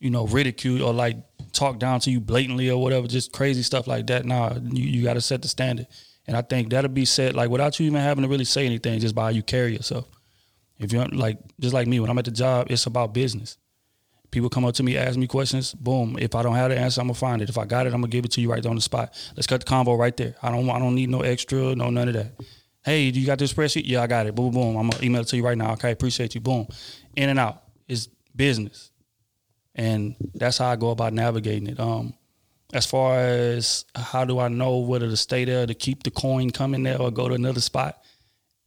[0.00, 1.16] you know, ridicule or like
[1.52, 4.24] talk down to you blatantly or whatever, just crazy stuff like that.
[4.24, 5.86] Nah, you, you gotta set the standard.
[6.26, 8.98] And I think that'll be said like without you even having to really say anything,
[9.00, 10.06] just by how you carry yourself.
[10.78, 13.56] If you're like just like me, when I'm at the job, it's about business.
[14.30, 15.72] People come up to me, ask me questions.
[15.72, 16.16] Boom.
[16.20, 17.48] If I don't have the answer, I'm gonna find it.
[17.48, 19.14] If I got it, I'm gonna give it to you right there on the spot.
[19.36, 20.34] Let's cut the convo right there.
[20.42, 20.68] I don't.
[20.68, 21.74] I don't need no extra.
[21.74, 22.32] No none of that.
[22.84, 23.82] Hey, do you got this spreadsheet?
[23.86, 24.34] Yeah, I got it.
[24.34, 24.76] Boom, boom.
[24.76, 25.72] I'm gonna email it to you right now.
[25.72, 26.40] Okay, appreciate you.
[26.40, 26.66] Boom.
[27.16, 27.62] In and out.
[27.86, 28.90] It's business,
[29.74, 31.80] and that's how I go about navigating it.
[31.80, 32.14] Um,
[32.72, 36.50] as far as how do I know whether to stay there to keep the coin
[36.50, 37.98] coming there or go to another spot?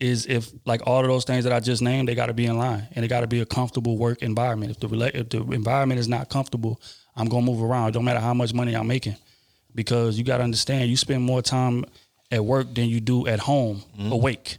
[0.02, 2.46] Is if like all of those things that I just named, they got to be
[2.46, 4.72] in line and it got to be a comfortable work environment.
[4.72, 6.82] If the rela- if the environment is not comfortable,
[7.16, 7.90] I'm gonna move around.
[7.90, 9.16] It don't matter how much money I'm making,
[9.76, 11.86] because you got to understand you spend more time
[12.32, 14.12] at work than you do at home mm-hmm.
[14.12, 14.58] awake.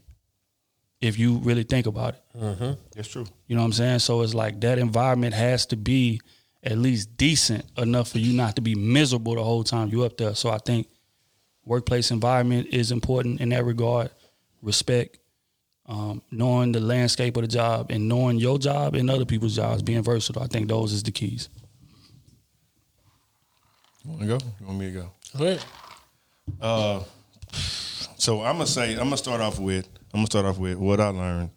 [1.00, 2.72] If you really think about it, mm-hmm.
[2.94, 3.26] That's true.
[3.48, 3.98] you know what I'm saying.
[3.98, 6.20] So it's like that environment has to be
[6.62, 10.16] at least decent enough for you not to be miserable the whole time you up
[10.16, 10.34] there.
[10.36, 10.86] So I think
[11.64, 14.10] workplace environment is important in that regard.
[14.60, 15.18] Respect,
[15.92, 19.82] um, knowing the landscape of the job, and knowing your job and other people's jobs,
[19.82, 20.42] being versatile.
[20.42, 21.50] I think those is the keys.
[24.02, 24.38] You want to go?
[24.58, 25.10] You want me to go?
[25.36, 25.64] Go ahead.
[28.16, 30.98] So I'm gonna say I'm gonna start off with I'm gonna start off with what
[30.98, 31.50] I learned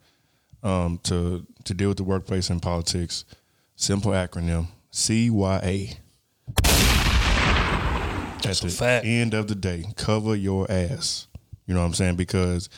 [0.63, 3.23] um, to to deal with the workplace and politics.
[3.77, 5.95] Simple acronym CYA.
[8.45, 9.05] At the fact.
[9.05, 11.27] end of the day, cover your ass.
[11.65, 12.15] You know what I'm saying?
[12.15, 12.69] Because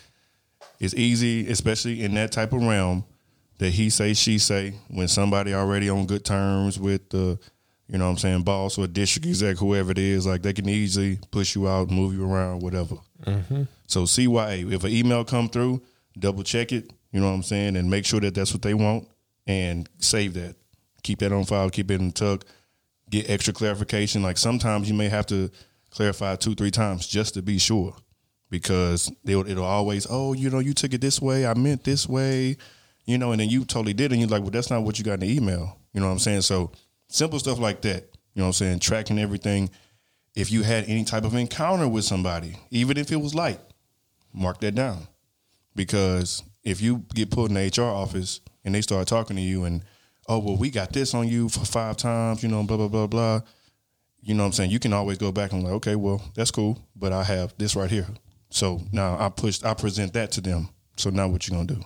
[0.79, 3.03] it's easy, especially in that type of realm,
[3.57, 7.39] that he say she say when somebody already on good terms with the
[7.87, 10.67] you know what I'm saying, boss or district exec, whoever it is, like they can
[10.67, 12.97] easily push you out, move you around, whatever.
[13.23, 13.63] Mm-hmm.
[13.87, 15.81] So CYA, if an email come through,
[16.19, 18.73] double check it, you know what I'm saying, and make sure that that's what they
[18.73, 19.07] want
[19.45, 20.55] and save that.
[21.03, 22.43] Keep that on file, keep it in the tuck,
[23.09, 24.21] get extra clarification.
[24.21, 25.49] Like sometimes you may have to
[25.89, 27.95] clarify two, three times just to be sure
[28.49, 32.07] because they'll, it'll always, oh, you know, you took it this way, I meant this
[32.07, 32.57] way,
[33.05, 35.05] you know, and then you totally did, and you're like, well, that's not what you
[35.05, 35.77] got in the email.
[35.93, 36.41] You know what I'm saying?
[36.41, 36.71] So
[37.07, 38.03] simple stuff like that,
[38.33, 39.69] you know what I'm saying, tracking everything.
[40.35, 43.59] If you had any type of encounter with somebody, even if it was light,
[44.33, 45.07] mark that down.
[45.75, 49.63] Because if you get put in the HR office and they start talking to you
[49.63, 49.83] and,
[50.27, 53.07] oh, well, we got this on you for five times, you know, blah, blah, blah,
[53.07, 53.41] blah.
[54.21, 54.71] You know what I'm saying?
[54.71, 57.75] You can always go back and like, okay, well, that's cool, but I have this
[57.75, 58.07] right here.
[58.49, 60.69] So now I pushed, I present that to them.
[60.95, 61.83] So now what you gonna do?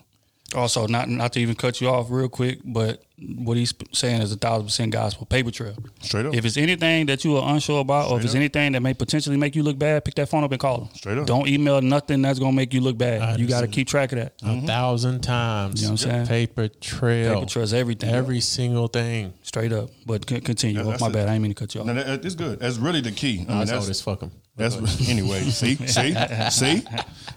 [0.54, 3.02] Also, not not to even cut you off real quick, but
[3.38, 5.26] what he's saying is a thousand percent gospel.
[5.26, 5.76] Paper trail.
[6.02, 6.34] Straight up.
[6.34, 8.38] If it's anything that you are unsure about, or if it's up.
[8.38, 10.90] anything that may potentially make you look bad, pick that phone up and call them.
[10.94, 11.26] Straight up.
[11.26, 13.40] Don't email nothing that's gonna make you look bad.
[13.40, 14.34] You got to keep track of that.
[14.42, 14.66] A mm-hmm.
[14.66, 15.82] thousand times.
[15.82, 16.28] You know what I'm saying?
[16.28, 17.36] Paper trail.
[17.36, 18.14] Paper trail's everything.
[18.14, 19.34] Every single thing.
[19.44, 19.90] Straight up.
[20.06, 20.84] But c- continue.
[20.84, 21.14] Yeah, Oh, my it.
[21.14, 21.30] bad.
[21.30, 21.88] I ain't mean to cut you off.
[21.88, 22.60] No, that, uh, that's good.
[22.60, 23.36] That's really the key.
[23.36, 24.32] I mean, That's that's, all this fuck 'em.
[24.56, 25.40] That's what, anyway.
[25.42, 26.14] See, see,
[26.50, 26.84] see.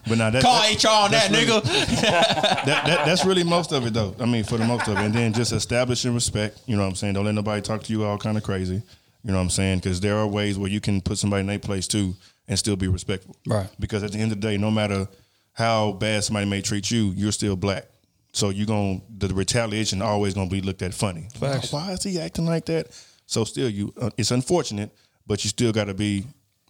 [0.08, 1.62] But now that, Call that- HR on that, that's really- nigga.
[2.64, 4.14] that, that that's really most of it though.
[4.18, 6.60] I mean, for the most of it, and then just establishing respect.
[6.66, 7.14] You know what I'm saying?
[7.14, 8.82] Don't let nobody talk to you all kind of crazy.
[9.22, 9.78] You know what I'm saying?
[9.78, 12.14] Because there are ways where you can put somebody in their place too
[12.46, 13.34] and still be respectful.
[13.46, 13.68] Right.
[13.80, 15.08] Because at the end of the day, no matter
[15.54, 17.86] how bad somebody may treat you, you're still black.
[18.32, 21.28] So you're going to the retaliation always gonna be looked at funny.
[21.36, 21.72] Facts.
[21.72, 22.88] Why is he acting like that?
[23.26, 24.90] So still, you uh, it's unfortunate,
[25.26, 26.26] but you still got to be,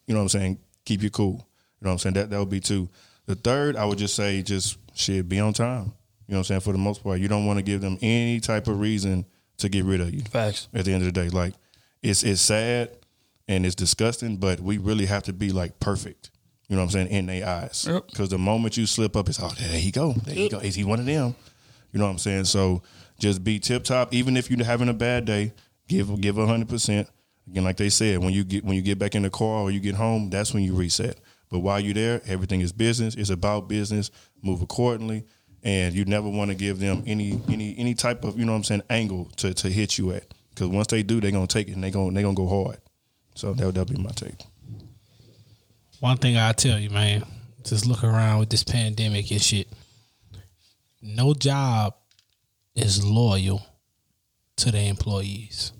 [0.06, 0.58] you know what I'm saying?
[0.84, 1.32] Keep you cool.
[1.80, 2.14] You know what I'm saying?
[2.14, 2.88] That that would be two.
[3.26, 5.92] The third, I would just say, just shit, be on time.
[6.26, 6.60] You know what I'm saying?
[6.60, 9.24] For the most part, you don't want to give them any type of reason
[9.58, 10.20] to get rid of you.
[10.22, 10.68] Facts.
[10.74, 11.54] At the end of the day, like
[12.02, 12.90] it's it's sad
[13.48, 16.30] and it's disgusting, but we really have to be like perfect.
[16.68, 17.08] You know what I'm saying?
[17.08, 18.08] In their eyes, Yep.
[18.08, 20.58] because the moment you slip up, it's oh there he go, there he go.
[20.60, 21.34] Is he one of them?
[21.92, 22.44] You know what I'm saying?
[22.46, 22.82] So
[23.18, 24.12] just be tip top.
[24.14, 25.52] Even if you're having a bad day,
[25.88, 27.08] give give hundred percent.
[27.48, 29.70] Again, like they said, when you get when you get back in the car or
[29.70, 31.18] you get home, that's when you reset.
[31.50, 33.14] But while you're there, everything is business.
[33.14, 34.10] It's about business.
[34.42, 35.24] Move accordingly,
[35.62, 38.58] and you never want to give them any any any type of you know what
[38.58, 40.32] I'm saying angle to to hit you at.
[40.50, 42.78] Because once they do, they're gonna take it and they gonna they gonna go hard.
[43.34, 44.40] So that that'll be my take.
[46.00, 47.24] One thing I tell you, man,
[47.64, 49.68] just look around with this pandemic and shit.
[51.02, 51.94] No job
[52.74, 53.62] is loyal
[54.56, 55.72] to their employees.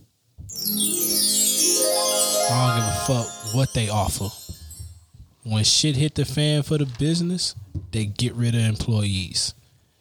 [2.51, 4.29] I don't give a fuck what they offer.
[5.45, 7.55] When shit hit the fan for the business,
[7.93, 9.55] they get rid of employees.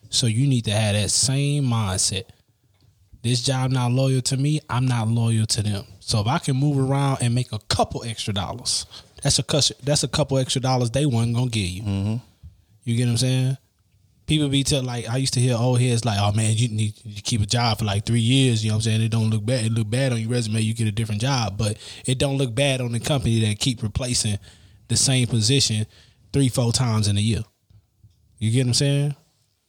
[0.09, 2.23] So you need to have that same mindset.
[3.23, 5.85] this job not loyal to me, I'm not loyal to them.
[5.99, 8.85] So if I can move around and make a couple extra dollars,
[9.21, 9.43] that's a
[9.83, 11.81] that's a couple extra dollars they wasn't gonna give you.
[11.83, 12.15] Mm-hmm.
[12.83, 13.57] You get what I'm saying?
[14.25, 16.95] People be tell like I used to hear old heads like, oh man, you need
[16.95, 18.63] to keep a job for like three years.
[18.63, 19.01] You know what I'm saying?
[19.01, 19.65] It don't look bad.
[19.65, 20.61] It look bad on your resume.
[20.61, 23.83] You get a different job, but it don't look bad on the company that keep
[23.83, 24.37] replacing
[24.87, 25.85] the same position
[26.31, 27.43] three, four times in a year.
[28.37, 29.15] You get what I'm saying?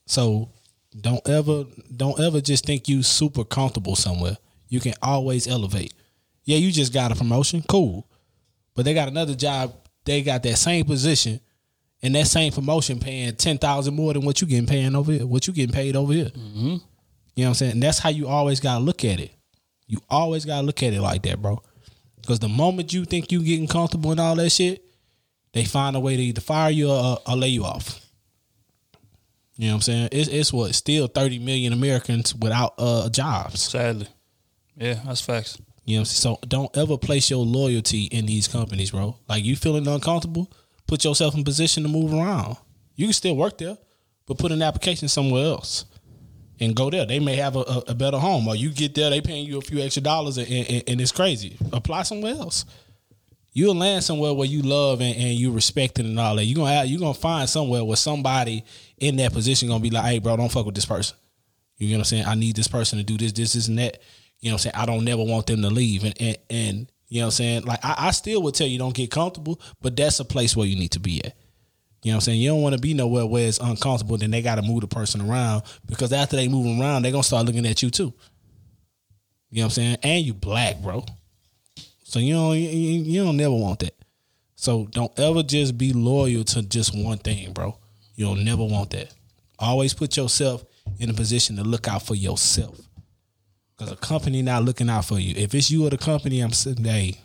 [0.05, 0.51] So
[0.99, 1.65] don't ever
[1.95, 4.37] don't ever just think you super comfortable somewhere.
[4.69, 5.93] You can always elevate.
[6.43, 8.07] Yeah, you just got a promotion, cool.
[8.73, 9.73] But they got another job,
[10.05, 11.39] they got that same position
[12.05, 15.25] and that same promotion paying ten thousand more than what you getting paying over here,
[15.25, 16.31] what you getting paid over here.
[16.35, 16.79] You know
[17.33, 17.71] what I'm saying?
[17.73, 19.31] And that's how you always gotta look at it.
[19.87, 21.61] You always gotta look at it like that, bro.
[22.21, 24.83] Because the moment you think you getting comfortable and all that shit,
[25.53, 28.01] they find a way to either fire you or, or lay you off.
[29.57, 30.09] You know what I'm saying?
[30.11, 33.61] It's it's what still 30 million Americans without uh jobs.
[33.61, 34.07] Sadly.
[34.75, 35.57] Yeah, that's facts.
[35.85, 36.37] You know, what I'm saying?
[36.41, 39.15] so don't ever place your loyalty in these companies, bro.
[39.29, 40.51] Like you feeling uncomfortable,
[40.87, 42.57] put yourself in position to move around.
[42.95, 43.77] You can still work there,
[44.25, 45.85] but put an application somewhere else
[46.59, 47.05] and go there.
[47.05, 49.57] They may have a, a, a better home, or you get there, they paying you
[49.57, 51.57] a few extra dollars, and, and, and it's crazy.
[51.73, 52.65] Apply somewhere else.
[53.51, 56.43] You'll land somewhere where you love and, and you respect it and all that.
[56.43, 58.65] You gonna have, you gonna find somewhere where somebody
[58.97, 61.15] in that position gonna be like, "Hey, bro, don't fuck with this person."
[61.77, 62.25] You know what I'm saying?
[62.25, 64.01] I need this person to do this, this, this, and that.
[64.39, 64.75] You know what I'm saying?
[64.75, 66.03] I don't never want them to leave.
[66.03, 67.65] And and, and you know what I'm saying?
[67.65, 70.67] Like I, I still would tell you don't get comfortable, but that's a place where
[70.67, 71.35] you need to be at.
[72.03, 72.41] You know what I'm saying?
[72.41, 75.21] You don't want to be nowhere where it's uncomfortable, then they gotta move the person
[75.21, 78.13] around because after they move around, they're gonna start looking at you too.
[79.49, 79.97] You know what I'm saying?
[80.03, 81.05] And you black, bro.
[82.03, 83.95] So you don't you, you don't never want that.
[84.55, 87.77] So don't ever just be loyal to just one thing, bro.
[88.15, 89.13] You don't never want that.
[89.59, 90.63] Always put yourself
[90.99, 92.79] in a position to look out for yourself.
[93.77, 95.33] Cause a company not looking out for you.
[95.35, 97.15] If it's you or the company, I'm sitting, hey,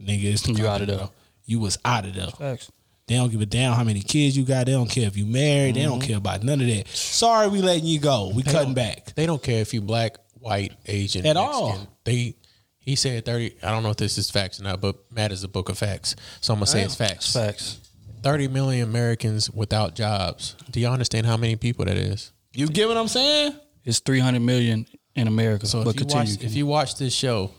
[0.00, 0.96] nigga, it's the You company, out of there.
[0.98, 1.10] bro.
[1.44, 2.28] You was out of there.
[2.28, 2.70] Facts.
[3.06, 4.66] They don't give a damn how many kids you got.
[4.66, 5.74] They don't care if you married.
[5.76, 5.90] They Mm-hmm.
[5.90, 6.88] don't care about none of that.
[6.88, 8.30] Sorry, we letting you go.
[8.34, 9.14] We cutting back.
[9.14, 11.78] They don't care if you black, white, Asian, At all.
[12.04, 12.34] They
[12.78, 13.54] he said thirty.
[13.62, 15.76] I don't know if this is facts or not, but Matt is a book of
[15.78, 17.32] facts, so I'm gonna say it's facts.
[17.34, 17.80] Facts.
[18.22, 20.56] Thirty million Americans without jobs.
[20.70, 22.32] Do you understand how many people that is?
[22.54, 23.52] You get what I'm saying?
[23.84, 24.86] It's 300 million
[25.18, 25.66] in America.
[25.66, 26.34] So but if you continue.
[26.34, 27.50] watch, if you watch this show,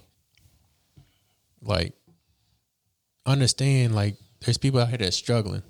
[1.61, 1.93] like,
[3.25, 5.63] understand like there's people out here that's struggling.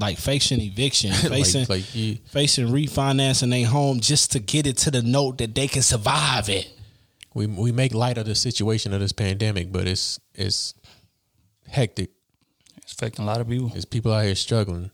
[0.00, 4.90] Like facing eviction, facing like you- facing refinancing their home just to get it to
[4.90, 6.72] the note that they can survive it.
[7.34, 10.74] We we make light of the situation of this pandemic, but it's it's
[11.66, 12.10] hectic.
[12.76, 13.68] it's affecting a lot of people.
[13.68, 14.90] There's people out here struggling.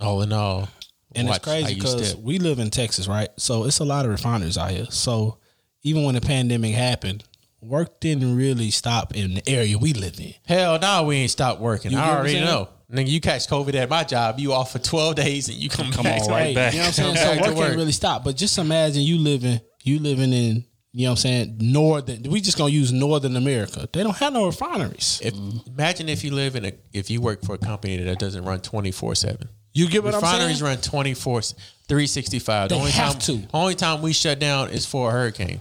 [0.00, 0.68] All in all,
[1.14, 3.28] And watch it's crazy because we live in Texas, right?
[3.36, 4.86] So it's a lot of refineries out here.
[4.90, 5.38] So
[5.82, 7.24] even when the pandemic happened,
[7.60, 10.34] work didn't really stop in the area we live in.
[10.46, 11.92] Hell no, we ain't stopped working.
[11.92, 12.68] You I already know.
[12.92, 15.90] Nigga, you catch COVID at my job, you off for twelve days and you come,
[15.90, 16.22] Come back.
[16.22, 16.54] on, right work.
[16.54, 16.72] back.
[16.74, 17.16] You know what I'm saying?
[17.16, 17.66] So work work.
[17.66, 18.24] can't really stop.
[18.24, 22.22] But just imagine you living, you living in, you know what I'm saying, northern.
[22.24, 23.88] We just gonna use northern America.
[23.92, 25.20] They don't have no refineries.
[25.24, 25.34] If,
[25.66, 28.60] Imagine if you live in a if you work for a company that doesn't run
[28.60, 29.48] twenty four seven.
[29.74, 30.70] You get what I'm Refineries saying?
[30.70, 32.68] run 24 365.
[32.68, 33.48] The They only have time to.
[33.52, 35.60] only time we shut down is for a hurricane.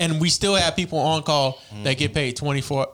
[0.00, 2.88] And we still have people on call that get paid 24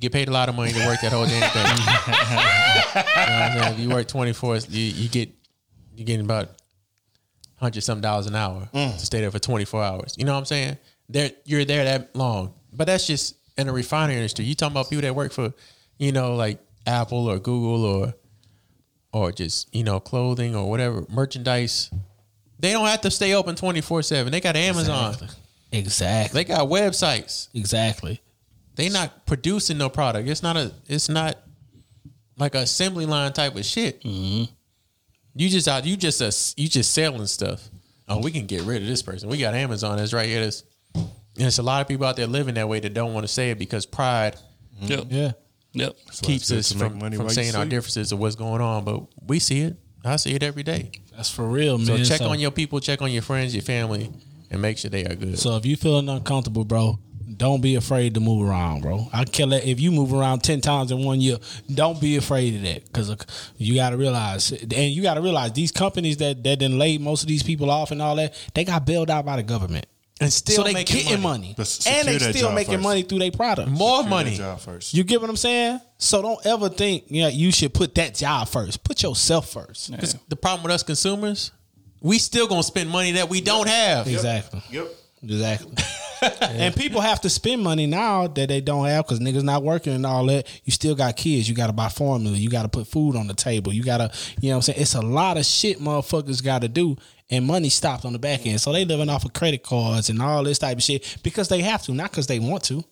[0.00, 1.64] get paid a lot of money to work that whole damn thing.
[2.94, 3.74] you know what I'm saying?
[3.74, 5.30] If you work 24 you, you get
[5.96, 6.46] you're getting about
[7.58, 8.98] 100 something dollars an hour mm.
[8.98, 10.14] to stay there for 24 hours.
[10.18, 10.76] You know what I'm saying?
[11.08, 12.54] There you're there that long.
[12.72, 14.44] But that's just in the refinery industry.
[14.44, 15.54] You talking about people that work for,
[15.96, 18.14] you know, like Apple or Google or
[19.14, 21.90] or just you know clothing or whatever merchandise
[22.58, 25.28] they don't have to stay open 24-7 they got amazon Exactly.
[25.72, 26.42] Exactly.
[26.42, 28.20] they got websites Exactly.
[28.74, 31.38] they not producing no product it's not a it's not
[32.36, 34.52] like a assembly line type of shit Mm-hmm.
[35.34, 37.68] you just out you just a, you just selling stuff
[38.08, 40.64] oh we can get rid of this person we got amazon that's right here this
[40.94, 43.32] and it's a lot of people out there living that way that don't want to
[43.32, 44.36] say it because pride
[44.80, 45.04] Yep.
[45.08, 45.32] Yeah.
[45.74, 45.96] Yep.
[46.22, 49.02] keeps us from, money from while you saying our differences of what's going on but
[49.26, 51.86] we see it i see it every day That's for real, man.
[51.86, 52.04] So man.
[52.04, 54.10] check on your people, check on your friends, your family,
[54.50, 55.38] and make sure they are good.
[55.38, 56.98] So if you feeling uncomfortable, bro,
[57.36, 59.06] don't be afraid to move around, bro.
[59.12, 61.38] I kill it if you move around ten times in one year.
[61.72, 63.16] Don't be afraid of that because uh,
[63.56, 67.00] you got to realize, and you got to realize these companies that that then laid
[67.00, 69.86] most of these people off and all that, they got bailed out by the government,
[70.20, 71.54] and still so they making getting money.
[71.56, 72.82] money, and they secure still making first.
[72.84, 73.68] money through their product.
[73.70, 74.36] More Secure money.
[74.36, 74.94] job first.
[74.94, 75.80] You get what I'm saying?
[75.98, 78.84] So don't ever think yeah you should put that job first.
[78.84, 79.90] Put yourself first.
[79.98, 81.50] 'Cause The problem with us consumers,
[82.00, 84.06] we still gonna spend money that we don't have.
[84.06, 84.62] Exactly.
[84.70, 84.88] Yep.
[85.22, 85.72] Exactly.
[86.42, 89.94] and people have to spend money now that they don't have because niggas not working
[89.94, 90.46] and all that.
[90.64, 91.48] You still got kids.
[91.48, 92.36] You got to buy formula.
[92.36, 93.72] You got to put food on the table.
[93.72, 94.10] You got to,
[94.40, 94.80] you know what I'm saying?
[94.82, 96.96] It's a lot of shit motherfuckers got to do.
[97.30, 98.60] And money stopped on the back end.
[98.60, 101.62] So they living off of credit cards and all this type of shit because they
[101.62, 102.84] have to, not because they want to.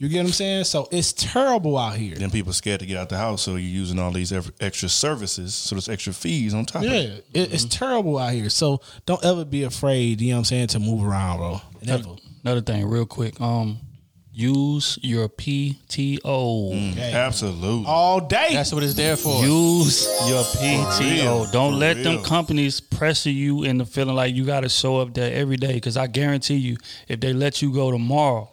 [0.00, 0.64] You get what I'm saying?
[0.64, 2.16] So it's terrible out here.
[2.16, 5.54] Then people scared to get out the house, so you're using all these extra services,
[5.54, 6.84] so there's extra fees on top.
[6.84, 7.26] Yeah, of it.
[7.34, 8.48] it, it's terrible out here.
[8.48, 11.60] So don't ever be afraid, you know what I'm saying, to move around, bro.
[11.82, 12.16] Never.
[12.42, 13.38] Another thing, real quick.
[13.42, 13.76] Um,
[14.40, 16.96] use your PTO.
[17.12, 17.84] Absolutely.
[17.86, 18.48] All day.
[18.52, 19.44] That's what it's there for.
[19.44, 21.00] Use your PTO.
[21.00, 22.04] real, Don't for let real.
[22.16, 25.74] them companies pressure you into feeling like you got to show up there every day.
[25.74, 26.76] Because I guarantee you,
[27.08, 28.50] if they let you go tomorrow,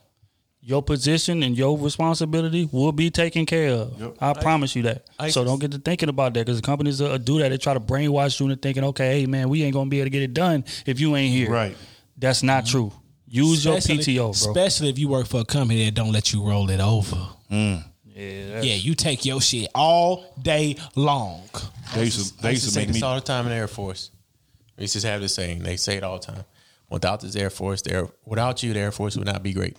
[0.62, 4.02] your position and your responsibility will be taken care of.
[4.02, 4.18] Yep.
[4.20, 5.06] I promise you that.
[5.18, 7.50] I so don't get to thinking about that because the companies uh, do that.
[7.50, 10.08] They try to brainwash you into thinking, okay, hey man, we ain't gonna be able
[10.08, 11.50] to get it done if you ain't here.
[11.50, 11.78] Right.
[12.18, 12.92] That's not true.
[13.28, 14.52] Use Especially- your PTO, bro.
[14.52, 17.28] Especially if you work for a company that don't let you roll it over.
[17.52, 17.84] Mm.
[18.16, 21.44] yeah, Yeah, you take your shit all day long.
[21.94, 23.02] They used to, they used used to to say make this me.
[23.08, 24.12] all the time in the Air Force.
[24.78, 25.64] We used to have this saying.
[25.64, 26.44] They say it all the time.
[26.90, 29.76] Without this Air Force, there without you, the Air Force would not be great.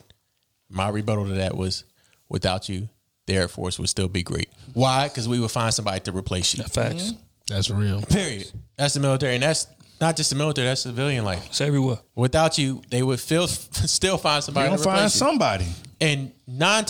[0.68, 1.84] My rebuttal to that was,
[2.28, 2.88] without you,
[3.26, 4.50] the Air Force would still be great.
[4.74, 5.08] Why?
[5.08, 6.64] Because we would find somebody to replace you.
[6.64, 7.12] facts.
[7.12, 7.16] Mm-hmm.
[7.48, 8.02] That's real.
[8.02, 8.50] Period.
[8.76, 9.66] That's the military, and that's
[10.00, 10.66] not just the military.
[10.66, 11.46] That's civilian life.
[11.46, 11.98] It's everywhere.
[12.14, 15.18] Without you, they would feel, still find You're somebody gonna find replace you.
[15.18, 15.66] somebody.
[16.00, 16.84] And nine,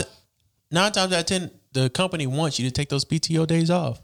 [0.70, 4.00] nine times out of ten, the company wants you to take those PTO days off.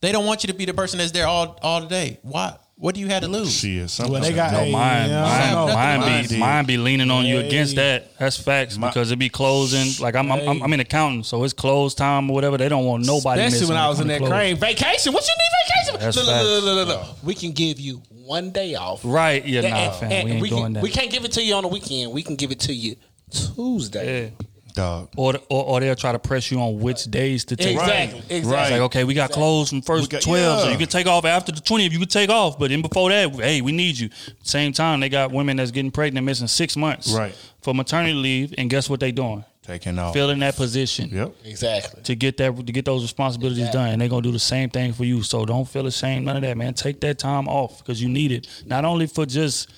[0.00, 2.18] They don't want you to be the person that's there all all the day.
[2.22, 2.56] Why?
[2.78, 3.50] What do you have to lose?
[3.58, 4.12] Shit, something.
[4.12, 7.10] Well, they got- no, Hey, mine, yeah, mine, I mine, Mine be mine be leaning
[7.10, 8.18] on you against that.
[8.18, 9.94] That's facts My- because it be closing.
[9.98, 12.58] Like I'm, I'm, I'm, I'm in accounting, so it's close time or whatever.
[12.58, 13.40] They don't want nobody.
[13.40, 14.28] Especially when I was in that close.
[14.30, 15.14] crane vacation.
[15.14, 16.00] What you need vacation?
[16.04, 17.24] That's look, look, look, look, look, look.
[17.24, 19.00] We can give you one day off.
[19.04, 19.44] Right?
[19.46, 20.12] Yeah, And- nah, and- fam.
[20.12, 20.82] and we ain't we doing can, that.
[20.82, 22.12] We can't give it to you on the weekend.
[22.12, 22.96] We can give it to you
[23.30, 24.24] Tuesday.
[24.24, 24.46] yeah.
[24.74, 25.08] dog.
[25.16, 27.76] Or, or or they'll try to press you on which days to take.
[27.76, 28.20] Exactly.
[28.20, 28.30] Right.
[28.30, 28.52] Exactly.
[28.52, 28.62] Right.
[28.64, 31.06] It's like okay, we got closed from first We got- twelve, so you can take
[31.06, 31.92] off after the twentieth.
[31.94, 34.10] You can take off, but then before that, hey, we need you.
[34.42, 37.34] Same time, they got women that's getting pregnant, missing six months, Right.
[37.62, 39.44] for maternity leave, and guess what they doing?
[39.66, 40.14] Taking off.
[40.14, 41.08] Filling that position.
[41.10, 41.34] Yep.
[41.44, 42.02] Exactly.
[42.02, 44.92] to get that to get those responsibilities done, and they're gonna do the same thing
[44.92, 45.22] for you.
[45.22, 46.74] So don't feel ashamed, none of that, man.
[46.74, 48.46] Take that time off because you need it.
[48.66, 49.70] Not only for just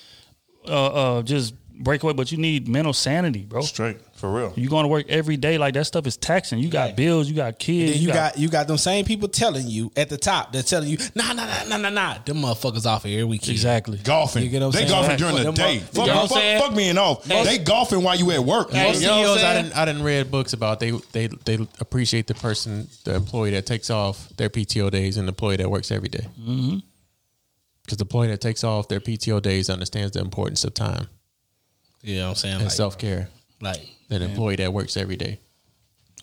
[0.66, 0.86] uh
[1.18, 3.62] uh just breakaway, but you need mental sanity, bro.
[3.62, 4.52] Straight for real.
[4.56, 6.58] You going to work every day like that stuff is taxing.
[6.58, 9.66] You got bills, you got kids, Then you got you got them same people telling
[9.68, 10.52] you at the top.
[10.52, 12.18] They're telling you, nah, nah, nah, nah, nah, nah.
[12.24, 13.52] Them motherfuckers off every weekend.
[13.52, 13.98] exactly.
[13.98, 14.42] Golfing.
[14.42, 14.90] You get what I'm they saying?
[14.90, 15.78] golfing during the day.
[15.78, 16.60] Fuck, you know what I'm fuck, saying?
[16.62, 17.24] fuck being off.
[17.24, 18.70] They golfing while you at work.
[18.72, 19.64] Hey, Most you know what I'm CEOs I saying?
[19.64, 23.66] didn't, I didn't read books about they they they appreciate the person the employee that
[23.66, 26.26] takes off their PTO days and the employee that works every day.
[26.40, 26.78] Mm-hmm.
[27.84, 31.06] Because the employee that takes off their PTO days understands the importance of time
[32.02, 32.54] You know what I'm saying?
[32.56, 33.28] and Like, self care
[33.60, 35.40] like than an employee that works every day.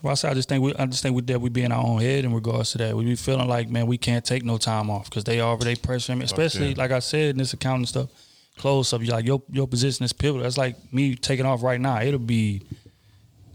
[0.02, 1.72] Well, I say I just think we, I just think we that we be in
[1.72, 2.96] our own head in regards to that.
[2.96, 6.20] We be feeling like man, we can't take no time off because they already pressuring
[6.20, 6.26] me.
[6.26, 6.78] Especially yeah.
[6.78, 8.10] like I said in this accounting stuff,
[8.58, 9.02] close up.
[9.02, 10.44] You like your your position is pivotal.
[10.44, 12.02] That's like me taking off right now.
[12.02, 12.64] It'll be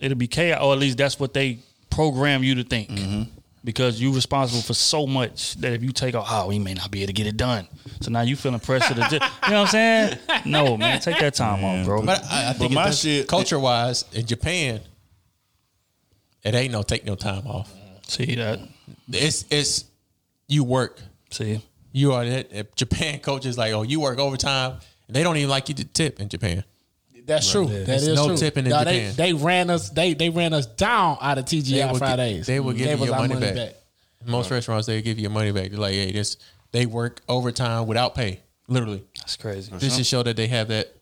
[0.00, 2.88] it'll be chaos, or at least that's what they program you to think.
[2.88, 3.39] Mm-hmm.
[3.62, 6.90] Because you're responsible for so much that if you take off, oh, we may not
[6.90, 7.68] be able to get it done.
[8.00, 10.18] So now you feeling pressure to, just, you know what I'm saying?
[10.46, 12.02] No, man, take that time off, bro.
[12.02, 14.80] But I, I think my shit- culture wise in Japan,
[16.42, 17.70] it ain't no take no time off.
[18.06, 18.60] see that?
[19.10, 19.84] It's it's
[20.48, 20.98] you work.
[21.30, 21.60] See,
[21.92, 24.78] You are that Japan coaches like oh you work overtime.
[25.06, 26.64] And they don't even like you to tip in Japan.
[27.30, 27.66] That's true.
[27.66, 28.36] That There's is no true.
[28.36, 29.14] tipping in Nah, they, Japan.
[29.16, 29.90] they ran us.
[29.90, 32.46] They they ran us down out of TGI They will gi- Fridays.
[32.46, 33.74] they will give Gave you your our money back.
[34.26, 35.70] Most restaurants they give you your money back.
[35.70, 36.36] They're like, hey, this
[36.72, 38.40] they work overtime without pay.
[38.68, 39.02] Literally.
[39.16, 39.72] that's crazy.
[39.78, 40.94] This just show that they have that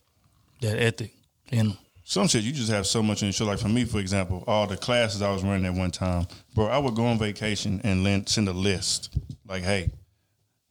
[0.62, 1.12] That ethic
[1.50, 3.44] in them Some shit you just have so much in your show.
[3.44, 6.66] Like for me, for example, all the classes I was running at one time, bro,
[6.66, 9.10] I would go on vacation and then send a list.
[9.46, 9.90] Like, hey,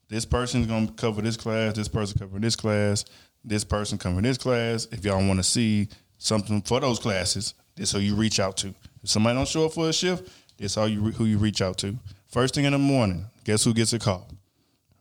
[0.09, 3.03] this person's gonna cover this class, this person cover this class,
[3.47, 4.87] this person cover this class.
[4.91, 5.87] If y'all want to see
[6.17, 8.67] something for those classes, this who you reach out to.
[9.03, 11.61] If somebody don't show up for a shift, this all you re- who you reach
[11.61, 11.95] out to.
[12.27, 14.27] First thing in the morning, guess who gets a call?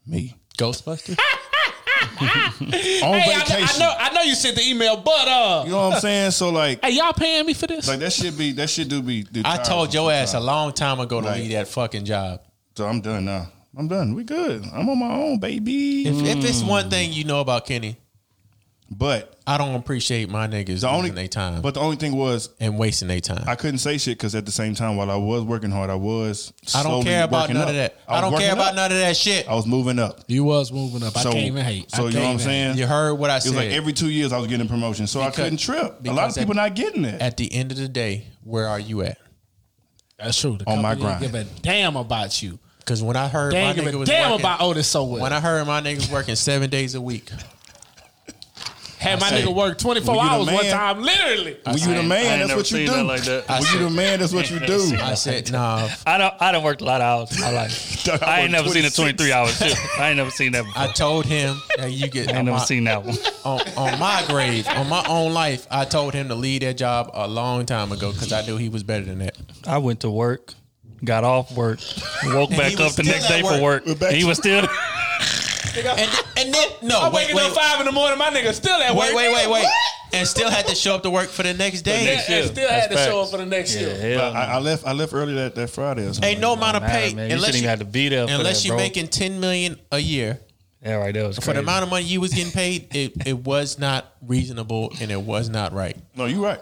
[0.07, 0.35] Me.
[0.59, 1.19] Ghostbuster.
[2.19, 2.29] On
[2.69, 3.81] Hey, I, I vacation.
[3.81, 6.31] know I know you sent the email, but uh, You know what I'm saying?
[6.31, 7.89] So like, hey, y'all paying me for this?
[7.89, 9.23] like that should be that should do be.
[9.25, 11.41] do I told your ass a long time ago to Right.
[11.41, 12.41] leave that fucking job.
[12.77, 13.49] So I'm done now.
[13.77, 14.15] I'm done.
[14.15, 14.65] We good.
[14.73, 16.07] I'm on my own, baby.
[16.07, 17.99] If, if it's one thing you know about Kenny,
[18.89, 22.15] But I don't appreciate my niggas the only losing their time But the only thing
[22.15, 23.43] was and wasting their time.
[23.49, 25.97] I couldn't say shit because at the same time, while I was working hard, I
[25.97, 26.53] was.
[26.73, 27.69] I don't care about none up.
[27.71, 27.97] of that.
[28.07, 28.75] I, was don't care about up.
[28.77, 29.49] none of that shit.
[29.49, 30.21] I was moving up.
[30.29, 31.17] You was moving up.
[31.17, 31.91] I can't even hate.
[31.91, 32.79] So you know what I'm even saying?
[32.79, 33.49] You heard what I said.
[33.49, 36.07] It was like every two years I was getting a promotion, so I couldn't trip.
[36.07, 37.21] A lot of people at- not getting that.
[37.21, 39.19] At the end of the day, where are you at?
[40.19, 40.59] That's true.
[40.59, 41.51] The On my company didn't grind.
[41.51, 42.59] Give a damn about you.
[42.79, 44.71] Because when I heard They my ain't give nigga a was damn working, about oh,
[44.71, 45.21] Otis so well.
[45.23, 47.29] when I heard my niggas working seven days a week,
[48.99, 51.57] had my say, nigga work 24 when you hours one time, literally.
[51.65, 52.93] when you the I man, that's what you seen do.
[52.93, 53.49] that like that.
[53.49, 54.97] When you the man, that's what you do.
[55.01, 55.89] I said, nah.
[56.07, 56.35] I don't.
[56.41, 57.43] I don't work a lot of hours.
[57.43, 57.71] I like.
[57.71, 58.23] it.
[58.23, 59.73] I ain't work never seen a twenty three hours too.
[59.99, 60.83] I ain't never seen that before.
[60.83, 63.17] I told him that you get I ain't never my, seen that one.
[63.45, 65.67] on, on my grave, on my own life.
[65.71, 68.69] I told him to leave that job a long time ago because I knew he
[68.69, 69.37] was better than that.
[69.67, 70.55] I went to work,
[71.05, 71.81] got off work,
[72.25, 73.87] woke back up the next at day for work.
[73.87, 74.01] work.
[74.03, 74.67] And he was still.
[75.77, 76.11] And,
[76.57, 78.19] and no, I'm wait, waking wait, up five in the morning.
[78.19, 79.05] My nigga still at work.
[79.15, 79.67] wait, wait, wait, wait,
[80.13, 82.05] and still had to show up to work for the next day.
[82.05, 82.55] next And shift.
[82.57, 84.21] still had to That's show up for the next Yeah, shift.
[84.21, 84.87] I, I left.
[84.87, 86.03] I left early that, that Friday.
[86.03, 86.25] Or something.
[86.31, 88.27] Ain't no amount of pay man, you unless shouldn't you, even have to be there.
[88.29, 90.39] Unless you're making ten million a year
[90.83, 91.13] Yeah, right.
[91.15, 92.89] That was for the amount of money you was getting paid.
[92.95, 95.97] It, it was not reasonable and it was not right.
[96.15, 96.61] No, you right.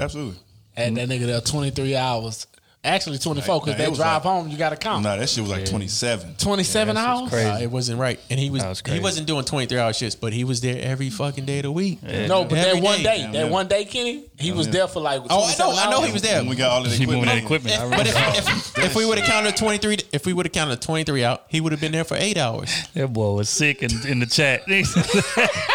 [0.00, 0.38] Absolutely.
[0.76, 2.46] Had that nigga there 23 hours.
[2.84, 4.48] Actually 24 because Nah, they drive like- home.
[4.48, 5.02] You got to count.
[5.04, 6.34] Nah, that shit was like 27.
[6.36, 7.30] 27 Yeah, hours?
[7.30, 7.48] crazy.
[7.48, 9.92] Uh, it wasn't right, and he was, That was he wasn't doing twenty three hour
[9.94, 12.02] shifts, but he was there every fucking day of the week.
[12.02, 13.02] No, but Every that one day.
[13.02, 13.50] day, that Yeah.
[13.50, 14.72] one day, Kenny, he was yeah.
[14.74, 15.22] there for like.
[15.30, 16.40] Oh, I know, 27 I know he was there.
[16.40, 17.74] And we got all of the He moving that equipment.
[17.76, 18.08] equipment.
[18.08, 20.52] If, but if, if, if we would have counted twenty three, if we would have
[20.52, 22.70] counted twenty three out, he would have been there for eight hours.
[22.94, 24.62] That boy was sick in, in the chat.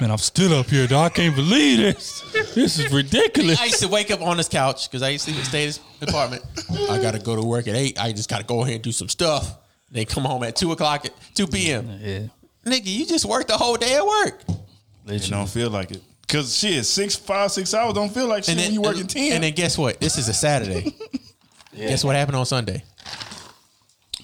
[0.00, 1.12] Man, I'm still up here, dog.
[1.12, 2.20] I can't believe this.
[2.54, 3.60] This is ridiculous.
[3.60, 5.80] I used to wake up on this couch because I used to stay in his
[6.00, 6.42] apartment.
[6.90, 8.00] I got to go to work at eight.
[8.00, 9.58] I just got to go ahead and do some stuff.
[9.90, 11.88] They come home at two o'clock at two p.m.
[12.00, 12.26] Yeah,
[12.64, 14.42] Nigga, you just worked the whole day at work.
[15.06, 16.02] It don't feel like it.
[16.26, 19.32] Cause shit, six, five, six hours don't feel like shit when you working and, ten.
[19.34, 20.00] And then guess what?
[20.00, 20.96] This is a Saturday.
[21.76, 22.84] Guess what happened on Sunday?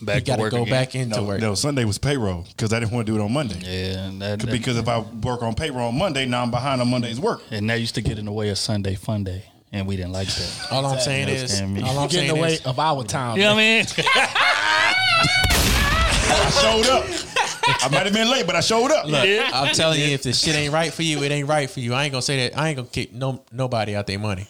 [0.03, 0.71] Back You to got to work go again.
[0.71, 1.41] back into no, work.
[1.41, 3.59] no, Sunday was payroll because I didn't want to do it on Monday.
[3.63, 6.89] Yeah, that, that- Because if I work on payroll on Monday, now I'm behind on
[6.89, 7.43] Monday's work.
[7.51, 10.13] and that used to get in the way of Sunday Fun Day, and we didn't
[10.13, 10.69] like that.
[10.71, 11.83] All I'm saying That's is, scaring me.
[11.83, 13.37] all I'm Get in the way is, of our time.
[13.37, 13.87] You know what I mean?
[16.33, 17.05] I showed up.
[17.83, 19.07] I might have been late, but I showed up.
[19.07, 19.51] Yeah.
[19.53, 21.95] I'm telling you, if this shit ain't right for you, it ain't right for you.
[21.95, 22.59] I ain't gonna say that.
[22.59, 24.49] I ain't gonna kick no nobody out their money.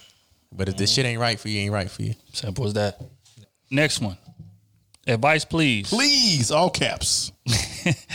[0.52, 0.94] But if this mm.
[0.96, 2.14] shit ain't right for you, ain't right for you.
[2.32, 3.00] Simple as that.
[3.70, 4.16] Next one.
[5.10, 5.88] Advice, please.
[5.88, 7.32] Please, all caps.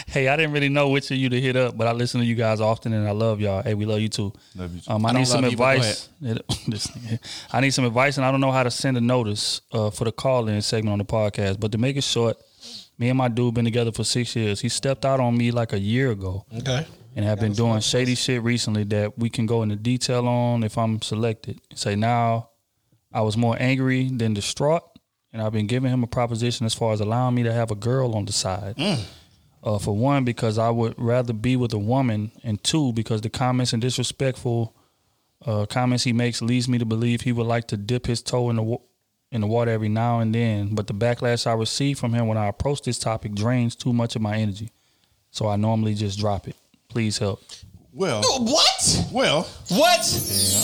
[0.08, 2.26] Hey, I didn't really know which of you to hit up, but I listen to
[2.26, 3.62] you guys often, and I love y'all.
[3.64, 4.32] Hey, we love you too.
[4.56, 4.90] Love you too.
[4.92, 5.76] Um, I, I need some love you, but
[6.22, 6.88] go advice.
[7.52, 10.06] I need some advice, and I don't know how to send a notice uh, for
[10.06, 11.60] the call-in segment on the podcast.
[11.60, 12.38] But to make it short,
[12.98, 14.62] me and my dude been together for six years.
[14.62, 16.86] He stepped out on me like a year ago, Okay.
[17.16, 20.78] and have been doing shady shit recently that we can go into detail on if
[20.78, 21.60] I'm selected.
[21.74, 22.50] Say now,
[23.12, 24.84] I was more angry than distraught,
[25.36, 27.76] and I've been giving him a proposition as far as allowing me to have a
[27.76, 28.76] girl on the side.
[29.62, 33.30] Uh, for one, because I would rather be with a woman, and two, because the
[33.30, 34.74] comments and disrespectful
[35.46, 38.50] uh, comments he makes leads me to believe he would like to dip his toe
[38.50, 38.80] in the wa-
[39.30, 40.74] in the water every now and then.
[40.74, 44.16] But the backlash I receive from him when I approach this topic drains too much
[44.16, 44.70] of my energy,
[45.32, 46.56] so I normally just drop it.
[46.88, 47.42] Please help.
[47.98, 49.06] Well, What?
[49.14, 50.00] well, What?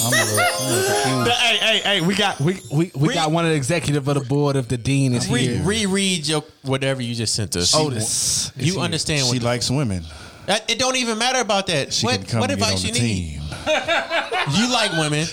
[0.05, 1.31] I'm a little, I'm a little confused.
[1.31, 2.01] Hey, hey, hey!
[2.01, 4.67] We got we we, we Re- got one of the executive of the board of
[4.67, 5.63] the dean is Re- here.
[5.63, 7.73] reread your whatever you just sent us.
[7.73, 8.51] Otis.
[8.57, 8.81] is you here.
[8.81, 9.43] understand she what?
[9.43, 10.03] likes women.
[10.47, 11.93] That- it don't even matter about that.
[11.93, 13.31] She what can come what and get advice on you the need?
[13.31, 13.41] team.
[14.57, 15.25] You like women.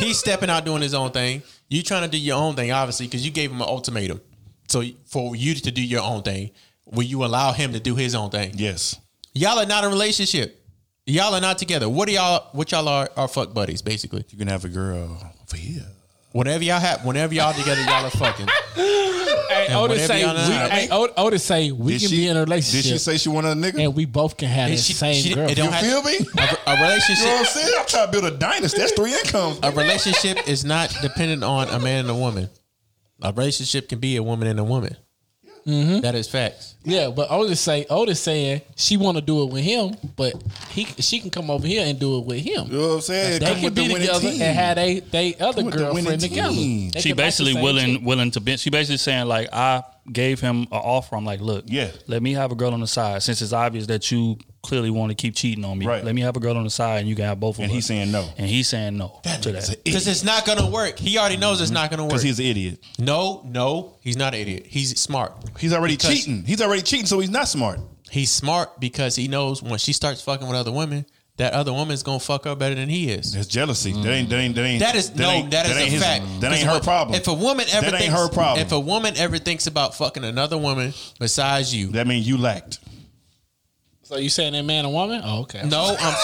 [0.00, 1.42] He's stepping out doing his own thing.
[1.68, 4.20] You trying to do your own thing, obviously, because you gave him an ultimatum.
[4.68, 6.50] So for you to do your own thing,
[6.84, 8.52] will you allow him to do his own thing?
[8.56, 9.00] Yes.
[9.32, 10.60] Y'all are not in a relationship.
[11.06, 11.88] Y'all are not together.
[11.88, 12.48] What are y'all?
[12.52, 13.08] What y'all are?
[13.16, 14.24] Are fuck buddies, basically.
[14.30, 15.16] You can have a girl
[15.46, 15.86] for here.
[16.32, 18.46] Whenever y'all have, whenever y'all together, y'all are fucking.
[18.74, 20.68] Hey, And Otis whatever say, y'all we, know.
[20.68, 22.82] hey, Ot- Otis say we Did can she, be in a relationship.
[22.82, 23.84] Did relationship she say she wanted a nigga?
[23.84, 25.48] and we both can have the She- same she- girl.
[25.48, 26.16] it don't you feel me?
[26.16, 27.46] A, a You know what I'm relationship.
[27.46, 27.74] saying?
[27.78, 28.78] I'm trying to build a dynasty.
[28.78, 29.60] That's three incomes.
[29.62, 32.50] A relationship is not dependent on a man and a woman.
[33.22, 34.94] A relationship can be a woman and a woman.
[35.66, 36.00] Mm-hmm.
[36.00, 36.76] That is facts.
[36.84, 40.34] Yeah, but Otis say Otis saying she want to do it with him, but
[40.70, 42.66] he she can come over here and do it with him.
[42.68, 43.40] You know what I'm saying?
[43.40, 44.42] They Come can with the be winning together team.
[44.42, 46.52] and have they they other with the winning girlfriend together.
[46.54, 46.90] team.
[46.90, 48.04] They she can like basically willing chick.
[48.06, 48.56] willing to be.
[48.56, 49.82] She basically saying like I
[50.12, 51.16] gave him an offer.
[51.16, 51.90] I'm like, look, Yeah.
[52.06, 55.10] let me have a girl on the side since it's obvious that you clearly want
[55.10, 55.86] to keep cheating on me.
[55.86, 56.04] Right.
[56.04, 57.64] Let me have a girl on the side and you can have both of them.
[57.64, 57.76] And us.
[57.76, 58.28] he's saying no.
[58.36, 59.76] and he's saying no to that.
[59.84, 60.98] Because it's not gonna work.
[60.98, 62.08] He already knows it's not gonna mm-hmm.
[62.08, 62.22] work.
[62.22, 62.84] Because he's an idiot.
[62.98, 64.66] no, no, he's not an idiot.
[64.66, 65.32] He's smart.
[65.58, 66.44] He's already Because- cheating.
[66.44, 67.80] He's already cheating, so he's not smart.
[68.10, 71.06] He's smart because he knows when she starts fucking with other women,
[71.38, 73.34] that other woman's gonna fuck her better than he is.
[73.34, 73.92] It's jealousy.
[73.92, 76.24] That ain't that ain't that ain't That is no, ain't- that is a his- fact.
[76.40, 77.14] That ain't 'Cause her problem.
[77.14, 78.64] If a woman ever that ain't thinks, her problem.
[78.64, 82.78] if a woman ever thinks about fucking another woman besides you, that means you lacked.
[84.06, 85.20] So you saying that man and woman?
[85.24, 85.62] Oh, okay.
[85.66, 86.14] no, I'm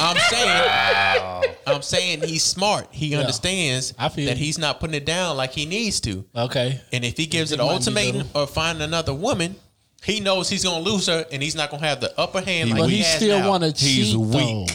[0.00, 2.88] I'm saying I'm saying he's smart.
[2.90, 4.44] He understands I feel that you.
[4.46, 6.24] he's not putting it down like he needs to.
[6.34, 6.80] Okay.
[6.90, 9.56] And if he gives it an ultimatum or find another woman,
[10.02, 12.78] he knows he's gonna lose her and he's not gonna have the upper hand like
[12.78, 13.90] But he, he still want to cheat.
[14.06, 14.32] He's weak.
[14.32, 14.66] though.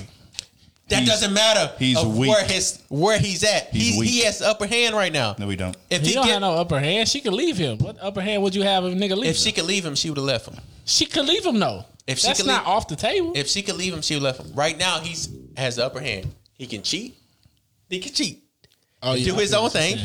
[0.90, 1.74] That he's- doesn't matter.
[1.80, 2.30] he's of weak.
[2.30, 3.70] Where his where he's at.
[3.72, 5.36] He's he he has the upper hand right now.
[5.40, 5.76] No, we don't.
[5.90, 7.10] If He, he, don't get, have no upper hand.
[7.10, 7.80] She could leave him.
[7.80, 9.32] What upper hand would you have if a nigga leave?
[9.32, 10.60] if she could leave him, she would have left him.
[10.86, 11.86] she could leave him though.
[12.06, 13.32] If she That's could not leave- off the table.
[13.36, 14.56] If she could leave him, she would have left him.
[14.56, 16.34] Right now, he's has the upper hand.
[16.58, 17.18] He can cheat.
[17.90, 18.44] He can cheat.
[19.02, 19.98] oh, do his own thing.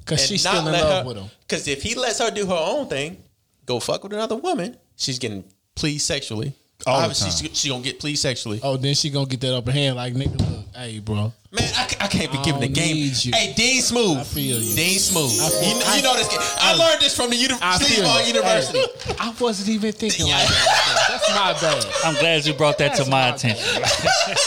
[0.00, 1.30] Because she's not still in love her- with him.
[1.40, 3.22] Because if he lets her do her own thing,
[3.66, 5.44] go fuck with another woman, she's getting
[5.74, 6.52] pleased sexually.
[6.86, 7.54] All the Obviously, time.
[7.54, 8.60] she, she gonna get pleased sexually.
[8.62, 10.38] Oh, then she gonna get that upper hand like nigga.
[10.38, 11.32] Look, hey, bro.
[11.50, 12.94] Man, I, I can't be I giving the don't game.
[12.94, 13.32] need you.
[13.34, 14.18] Hey, Dean Smooth.
[14.18, 14.76] I feel you.
[14.76, 15.28] Dean Smooth.
[15.32, 16.28] feel- you, I- you know this.
[16.28, 16.38] Game.
[16.40, 18.26] I, learned this from the uni- I feel Sleazeball you.
[18.34, 18.78] University.
[18.78, 21.06] Hey, I wasn't even thinking like that.
[21.08, 21.84] That's my bad.
[22.04, 23.64] I'm glad you brought that to my my attention.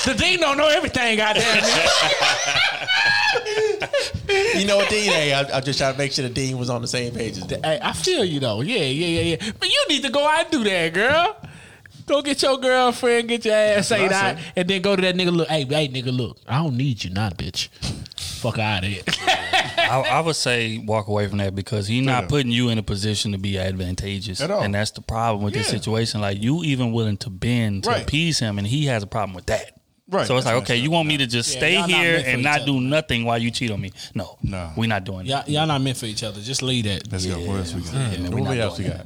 [0.05, 1.43] The dean don't know everything, goddamn.
[1.43, 2.87] nigga.
[4.55, 5.11] You know what, Dean?
[5.11, 7.37] Hey, I, I just trying to make sure the Dean was on the same page
[7.37, 7.65] as that.
[7.65, 8.61] hey, I feel you though.
[8.61, 9.51] Yeah, yeah, yeah, yeah.
[9.59, 11.35] But you need to go out and do that, girl.
[12.11, 15.15] Go get your girlfriend, get your ass ate I out, and then go to that
[15.15, 15.31] nigga.
[15.33, 16.37] Look, hey, hey, nigga, look.
[16.45, 17.69] I don't need you, not bitch.
[18.19, 19.03] Fuck out of here.
[19.07, 22.27] I, I would say walk away from that because he's not Yeah.
[22.27, 24.61] putting you in a position to be advantageous, At all.
[24.61, 26.19] and that's the problem with this situation.
[26.19, 28.01] Like you even willing to bend to Right.
[28.03, 29.79] appease him, and he has a problem with that.
[30.09, 30.27] Right.
[30.27, 32.43] So it's like, okay, you want me to just Yeah, stay y'all not here and
[32.43, 32.65] not other.
[32.73, 33.93] do nothing while you cheat on me?
[34.13, 34.71] No, No.
[34.75, 35.49] we're not doing y'all, that.
[35.49, 36.41] y'all not meant for each other.
[36.41, 37.09] Just leave that.
[37.09, 37.39] Let's go.
[37.39, 37.93] What else we got?
[37.93, 39.05] Yeah, man, What else we got?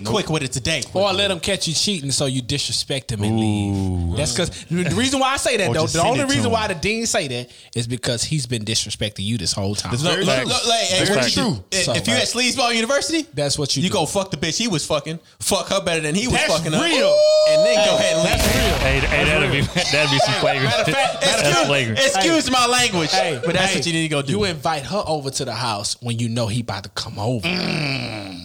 [0.00, 0.08] That.
[0.10, 0.82] We quick with it today.
[0.92, 4.16] Or let them catch you cheating, so you disrespect them and leave.
[4.16, 5.86] That's because the reason why I say that though.
[5.86, 9.52] The only reason why the dean say that is because he's been disrespecting you this
[9.52, 9.92] whole time.
[9.92, 11.54] Look, Very look, look, like, hey, Very what you true.
[11.54, 11.64] do?
[11.70, 13.94] If, So, if you at Sleazeball University, That's what you you do.
[13.94, 16.72] go fuck the bitch he was fucking, fuck her better than he was That's fucking
[16.72, 17.16] her, real.
[17.50, 18.40] and then go ahead and leave.
[18.80, 19.60] Hey, hey that'd be
[19.92, 20.64] that'd be some flagrant.
[20.70, 21.98] matter of fact- That's Excuse, flagrant.
[22.00, 24.32] excuse my language, Hey, but that's hey, what you need to go do.
[24.32, 27.46] You invite her over to the house when you know he about to come over,
[27.46, 28.43] Mm.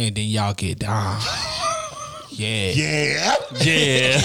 [0.00, 1.20] And then y'all get down.
[2.30, 3.36] Yeah, Yeah.
[3.60, 4.20] Yeah,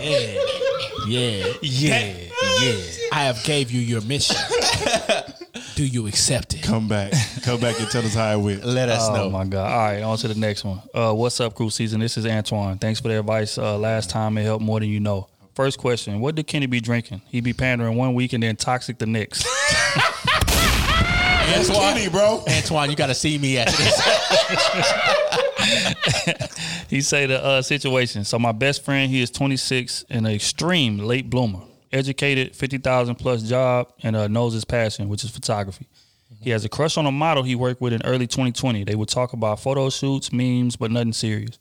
[0.00, 0.38] yeah.
[1.06, 2.14] yeah, yeah.
[2.60, 2.82] Yeah.
[3.12, 4.36] I have gave you your mission.
[5.74, 6.62] Do you accept it?
[6.62, 7.12] Come back.
[7.42, 8.64] Come back and tell us how it went.
[8.64, 9.30] Let us Oh know.
[9.30, 9.70] my god!
[9.70, 10.80] All right, on to the next one.
[10.94, 12.00] Uh, what's up, crew season?
[12.00, 12.78] This is Antoine.
[12.78, 13.58] Thanks for the advice.
[13.58, 15.28] Uh, last time it helped more than you know.
[15.54, 17.22] First question: What did Kenny be drinking?
[17.28, 19.46] He be pandering one week and then toxic the next.
[21.46, 22.44] That's Kenny, bro.
[22.48, 24.02] Antoine, you got to see me after this.
[26.92, 28.22] He say the uh, situation.
[28.22, 31.60] So my best friend, he is 26 and an extreme late bloomer,
[31.90, 35.86] educated, 50,000 plus job, and uh, knows his passion, which is photography.
[36.42, 38.84] He has a crush on a model he worked with in early 2020.
[38.84, 41.58] They would talk about photo shoots, memes, but nothing serious.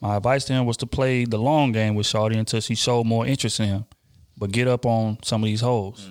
[0.00, 3.04] My advice to him was to play the long game with Shawty until she showed
[3.04, 3.84] more interest in him,
[4.36, 6.08] but get up on some of these hoes.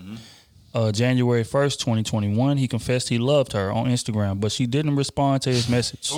[0.78, 5.41] Uh, January 1st, 2021, he confessed he loved her on Instagram, but she didn't respond
[5.41, 6.12] to his message.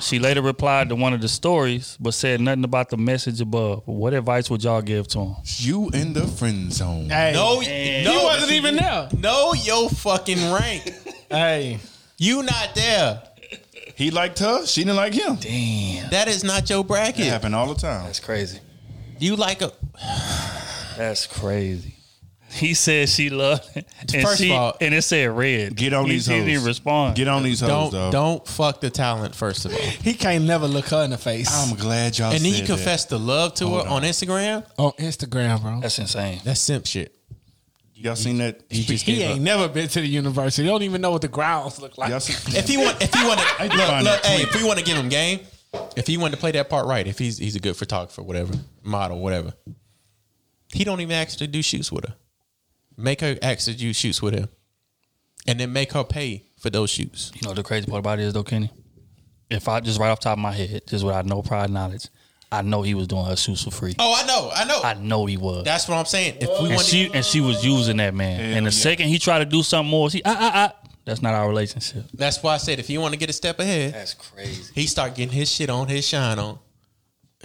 [0.00, 3.82] She later replied to one of the stories, but said nothing about the message above.
[3.86, 5.36] What advice would y'all give to him?
[5.58, 7.08] You in the friend zone.
[7.08, 9.08] Hey, No, he no, wasn't even there.
[9.16, 10.92] know your fucking rank.
[11.30, 11.78] Hey,
[12.18, 13.22] You not there.
[13.94, 14.66] He liked her.
[14.66, 15.36] She didn't like him.
[15.36, 17.26] Damn, That is not your It bracket.
[17.26, 18.06] happen all the time.
[18.06, 18.58] that's crazy.
[19.20, 19.72] You like a
[20.96, 21.95] That's crazy.
[22.56, 25.76] He said she loved it, and First of all, and it said red.
[25.76, 27.14] Get on he, these He didn't respond.
[27.16, 28.12] Get on these hoes, don't dog.
[28.12, 29.78] don't fuck the talent first of all.
[29.78, 32.66] he can't never look her in the face I'm glad y'all And then said you
[32.66, 34.02] confess the love to Hold her on.
[34.04, 34.64] on Instagram.
[34.78, 35.80] on Instagram, bro.
[35.80, 36.40] That's insane.
[36.44, 37.14] That's simp shit.
[37.94, 38.60] Y'all seen that?
[38.70, 39.40] He just He ain't up.
[39.40, 40.62] never been to the university.
[40.62, 42.18] He don't even know what the grounds look like.
[42.20, 42.56] Seen?
[42.56, 44.96] If he want, if he want to, look, look, hey, if we want to give
[44.96, 45.40] him game,
[45.96, 48.52] if he wanted to play that part right, if he's he's a good photographer, whatever,
[48.82, 49.54] model, whatever,
[50.72, 52.14] he don't even actually do shoots with her.
[52.96, 54.48] Make her actually do shoots with him,
[55.46, 57.30] and then make her pay for those shoots.
[57.34, 58.70] You know the crazy part about it is though, Kenny?
[59.50, 62.08] If I just right off the top of my head, just without no prior knowledge,
[62.50, 63.94] I know he was doing her shoots for free.
[63.98, 64.80] Oh, I know, I know.
[64.82, 65.64] I know he was.
[65.64, 66.38] That's what I'm saying.
[66.40, 68.40] If we and want she and she was using that man.
[68.40, 68.82] Hell and the yeah.
[68.82, 70.88] second he tried to do something more, he ah ah ah.
[71.04, 72.04] That's not our relationship.
[72.14, 74.72] that's why I said if you want to get a step ahead, That's crazy.
[74.74, 76.58] he start getting his shit on, his shine on,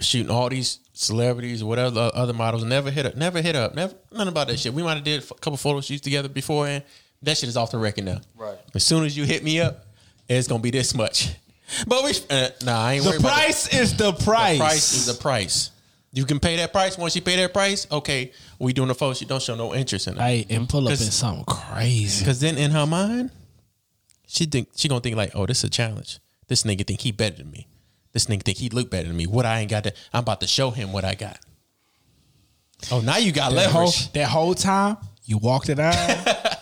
[0.02, 2.64] shooting all these celebrities or whatever other models.
[2.64, 4.74] Never hit up, never hit up, never nothing about that shit.
[4.74, 6.82] We might have did a couple photo shoots together before, and
[7.22, 8.20] That shit is off the record now.
[8.36, 8.58] Right.
[8.74, 9.86] As soon as you hit me up,
[10.28, 11.28] it's gonna be this much.
[11.86, 14.58] But we uh, nah, I ain't The worried about price is the price.
[14.58, 15.70] The price is the price.
[16.12, 16.98] You can pay that price.
[16.98, 19.14] Once you pay that price, okay, we doing the photo.
[19.14, 20.20] She don't show no interest in it.
[20.20, 22.22] Hey, and pull up in something crazy.
[22.22, 23.30] Because then in her mind,
[24.26, 26.18] she think she gonna think like, oh, this is a challenge.
[26.48, 27.66] This nigga think he better than me.
[28.12, 29.26] This nigga think he look better than me.
[29.26, 31.38] What I ain't got to, I'm about to show him what I got.
[32.90, 34.12] Oh, now you got That whole, leverage.
[34.12, 35.94] that whole time, you walked it out,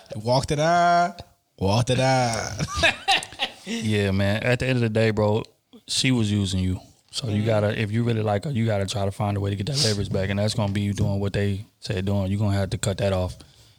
[0.14, 1.16] you walked it out,
[1.58, 2.52] walked it out.
[3.66, 4.42] Yeah, man.
[4.42, 5.44] At the end of the day, bro,
[5.86, 6.80] she was using you.
[7.12, 9.50] So you gotta, if you really like her, you gotta try to find a way
[9.50, 12.30] to get that leverage back, and that's gonna be you doing what they say doing.
[12.32, 13.36] You're gonna have to cut that off,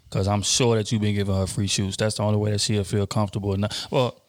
[0.10, 1.98] because I'm sure that you've been giving her free shoots.
[1.98, 3.88] That's the only way that she'll feel comfortable enough.
[3.92, 4.21] Well,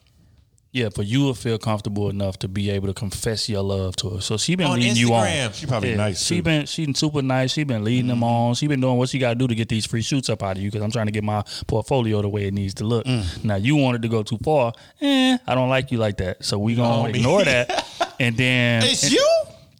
[0.72, 4.08] yeah, but you will feel comfortable enough to be able to confess your love to
[4.10, 4.20] her.
[4.22, 5.52] So she been On leading you on.
[5.52, 6.22] She probably Yeah, nice.
[6.24, 6.42] She too.
[6.42, 7.52] been she been super nice.
[7.52, 8.24] She been leading them mm-hmm.
[8.24, 8.54] on.
[8.54, 10.56] She been doing what she got to do to get these free shoots up out
[10.56, 13.04] of you because I'm trying to get my portfolio the way it needs to look.
[13.04, 13.44] Mm.
[13.44, 14.72] Now you wanted to go too far.
[15.02, 16.42] Eh, I don't like you like that.
[16.44, 17.86] So we gonna Oh, ignore that.
[18.20, 19.28] And then It's and- you.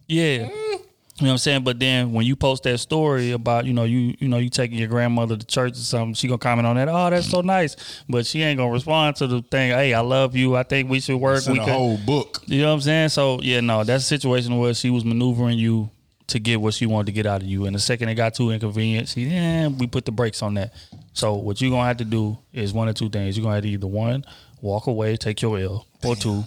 [0.07, 0.49] yeah.
[0.49, 0.81] Mm.
[1.19, 1.63] You know what I'm saying?
[1.63, 4.79] But then when you post that story about, you know, you you know, you taking
[4.79, 7.75] your grandmother to church or something, she gonna comment on that, oh, that's so nice.
[8.09, 10.55] But she ain't gonna respond to the thing, hey, I love you.
[10.55, 11.45] I think we should work.
[11.45, 12.41] We a could- whole book.
[12.47, 13.09] you know what I'm saying?
[13.09, 15.91] So yeah, no, that's a situation where she was maneuvering you
[16.27, 17.65] to get what she wanted to get out of you.
[17.65, 20.73] And the second it got too inconvenient, she yeah, we put the brakes on that.
[21.13, 23.37] So what you're gonna have to do is one or two things.
[23.37, 24.25] You're gonna have to either one,
[24.61, 26.43] walk away, take your L, or two,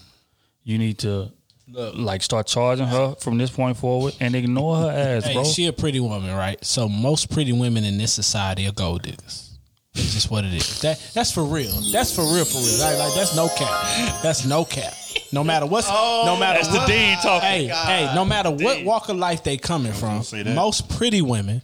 [0.65, 1.31] you need to
[1.73, 5.45] like start charging her from this point forward and ignore her ass, Hey, bro.
[5.45, 6.63] she a pretty woman, right?
[6.65, 9.59] So most pretty women in this society are gold diggers.
[9.95, 10.81] It's just what it is.
[10.83, 11.73] That that's for real.
[11.91, 12.79] That's for real, for real.
[12.81, 14.23] Like, like that's no cap.
[14.23, 14.93] That's no cap.
[15.33, 17.49] No matter what's, oh, no matter that's the what, dean talking.
[17.49, 20.23] Hey, hey, no matter what walk of life they coming from,
[20.55, 21.63] most pretty women,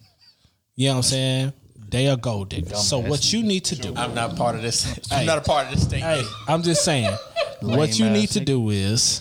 [0.75, 1.53] you know what I'm saying?
[1.91, 2.89] They are gold diggers.
[2.89, 4.85] So what you need to do, I'm not part of this.
[4.85, 5.21] Hey.
[5.21, 6.01] I'm not a part of this thing.
[6.01, 7.15] hey, I'm just saying,
[7.61, 9.21] what you need to do is,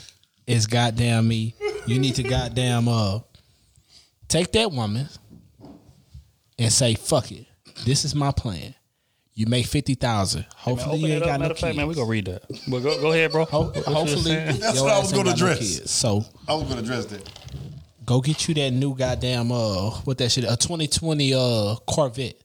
[0.52, 1.56] is goddamn me.
[1.88, 3.19] You need to goddamn uh,
[4.28, 5.07] take that woman
[6.60, 7.45] and say, "Fuck it,
[7.86, 8.76] this is my plan."
[9.34, 10.45] You make fifty thousand.
[10.56, 11.28] Hopefully, Open you it ain't up.
[11.30, 11.78] got no Matter of fact, kids.
[11.78, 12.44] man, we gonna read that.
[12.68, 13.45] But go, go ahead, bro.
[13.45, 14.36] Ho- What you was hopefully.
[14.36, 15.90] That's your what I was gonna got no address.
[15.91, 17.30] So I was gonna address that.
[18.06, 22.36] go get you that new goddamn uh, what that shit, a twenty twenty uh Corvette.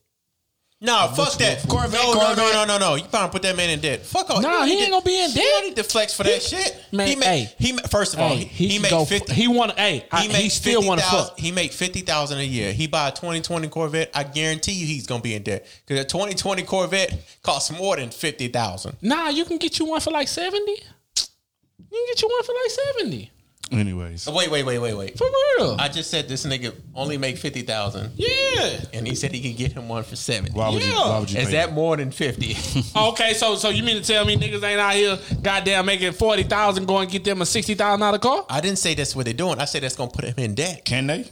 [0.79, 1.67] No, fuck that.
[1.67, 2.37] Corvette, no, no, Corvette.
[2.37, 2.95] no, no, no, no.
[2.97, 4.05] You probably put that man in debt.
[4.05, 4.43] Fuck all.
[4.43, 5.45] Nah, he ain't gonna be in He debt.
[5.53, 6.79] don't need to flex for that shit.
[6.93, 7.55] Man, he make, hey.
[7.59, 9.33] he first of all, Hey, he, he can make fifty.
[9.33, 9.73] He want.
[9.79, 11.39] Hey, I, he, he, makes still want to 50,000 fuck.
[11.39, 12.75] He make fifty thousand a year.
[12.75, 14.11] He buy a twenty twenty Corvette.
[14.15, 17.97] I guarantee you, he's gonna be in debt because a twenty twenty Corvette costs more
[17.97, 18.99] than fifty thousand.
[19.01, 20.73] Nah, you can get you one for like seventy.
[20.73, 23.31] You can get you one for like seventy.
[23.73, 25.19] Anyways, oh, Wait, wait, wait, wait, wait.
[25.19, 25.27] For
[25.59, 25.77] real.
[25.79, 28.79] I just said this nigga only make fifty thousand, yeah.
[28.93, 30.53] and he said he could get him one for seventy.
[30.53, 30.93] why would you?
[30.93, 31.41] Why would you?
[31.41, 32.57] Is pay that more than fifty?
[32.95, 36.13] Oh, okay, so so you mean to tell me niggas ain't out here goddamn making
[36.13, 38.47] forty thousand, going and get them a sixty thousand dollar car?
[38.49, 39.59] I didn't say that's what they're doing.
[39.59, 40.85] I said that's gonna put him in debt.
[40.85, 41.29] Can they?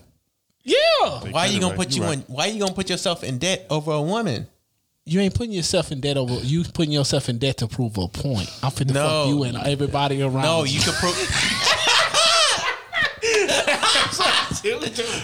[0.64, 0.74] Yeah.
[1.30, 1.86] Why are you gonna right.
[1.86, 2.18] put You you right.
[2.18, 2.20] in?
[2.34, 4.48] Why are you gonna put yourself in debt over a woman?
[5.06, 8.08] You ain't putting yourself in debt over you putting yourself in debt to prove a
[8.08, 8.50] point.
[8.62, 9.06] I'm finna No.
[9.06, 10.42] fuck you and everybody around.
[10.42, 11.14] No, you can prove.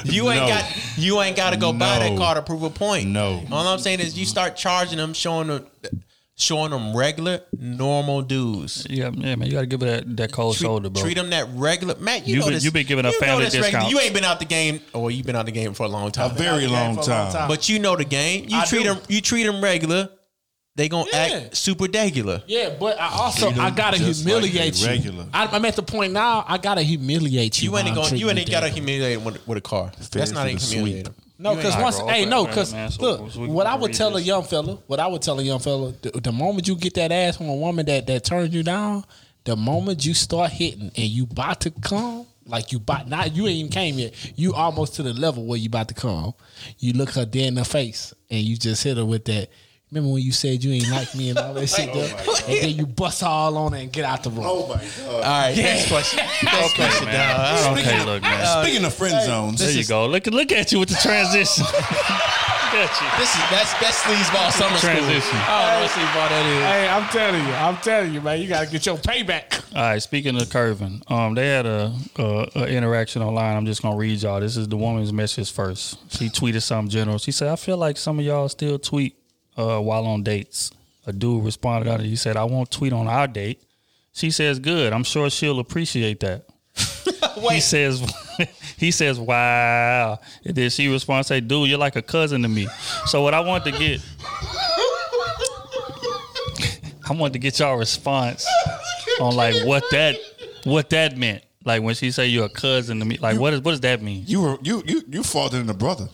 [0.05, 0.49] You ain't No.
[0.49, 0.65] got
[0.99, 2.19] you ain't got to go buy that No.
[2.19, 3.09] car to prove a point.
[3.09, 3.43] No.
[3.51, 5.67] all I'm saying is you start charging them, showing them,
[6.37, 8.87] showing them regular, normal dues.
[8.89, 11.03] Yeah, yeah, man, you gotta give it that, that cold Treat, shoulder, bro.
[11.03, 11.95] treat them that regular.
[11.97, 13.91] Matt, you, You know been- this, you been giving a you family this regular- discount.
[13.91, 16.11] You ain't been out the game, or you've been out the game for a long
[16.11, 16.27] time.
[16.27, 16.39] A time.
[16.39, 17.49] very long time.
[17.49, 18.47] But you know the game.
[18.49, 18.95] You I treat do.
[18.95, 19.03] them.
[19.09, 20.09] You treat them regular.
[20.77, 21.19] They gonna Yeah.
[21.47, 22.43] act super regular.
[22.47, 24.87] Yeah, but I also Treat 'em I gotta just like humiliate you.
[24.87, 25.27] regular.
[25.35, 26.45] I, I'm at the point now.
[26.47, 27.71] I gotta humiliate you.
[27.71, 28.09] You ain't going.
[28.09, 29.91] treating You ain't gotta humiliate with, with a car.
[30.13, 31.15] That's not even a humiliating.
[31.39, 34.43] No, because once, bro, hey, no, because look, what I would read tell a young
[34.45, 37.39] fella, what I would tell a young fella, the, the moment you get that ass
[37.39, 39.05] from a woman that that turns you down,
[39.45, 43.47] the moment you start hitting and you about to come, like you about not, you
[43.47, 46.35] ain't even came yet, you almost to the level where you about to come.
[46.79, 49.49] You look her dead in the face and you just hit her with that.
[49.93, 52.17] Remember when you said you ain't like me and all that shit, there?
[52.47, 54.45] and then you bust all on it and get out the room.
[54.47, 55.15] Oh my god.
[55.15, 56.25] All right, next question.
[56.45, 57.37] Next question, man.
[57.37, 57.41] dog.
[57.41, 58.65] I don't Okay, look, man.
[58.65, 60.07] Speaking of friend zones, there you go.
[60.07, 61.65] Look, look at you with the transition.
[61.75, 63.09] look at you.
[63.19, 65.21] This is that's that's sleazeball summer Transition.
[65.23, 65.41] school.
[65.43, 66.63] I don't know what sleazeball that is.
[66.63, 69.65] Hey, I'm telling you, I'm telling you, man, you gotta get your payback.
[69.75, 70.01] All right.
[70.01, 73.57] Speaking of curving, um, they had a, a, a interaction online.
[73.57, 74.39] I'm just gonna read y'all.
[74.39, 75.99] This is the woman's message first.
[76.13, 77.19] She tweeted something general.
[77.19, 79.17] She said, "I feel like some of y'all still tweet
[79.61, 80.71] uh, while on dates."
[81.07, 82.01] A dude responded out.
[82.01, 83.63] He said, "I won't tweet on our date."
[84.13, 84.93] She says, "Good.
[84.93, 86.47] I'm sure she'll appreciate that."
[87.49, 88.03] He says,
[88.77, 90.19] he says, wow.
[90.45, 92.67] And then she responds, say, dude, you're like a cousin to me.
[93.07, 94.01] So what I want to get,
[97.09, 98.47] I want to get y'all response
[99.21, 100.17] on like what that,
[100.65, 101.43] what that meant.
[101.65, 103.19] Like when she say you're a cousin to me.
[103.19, 104.25] Like what is what does that mean?
[104.27, 105.23] You were you you you
[105.53, 106.09] in a brother.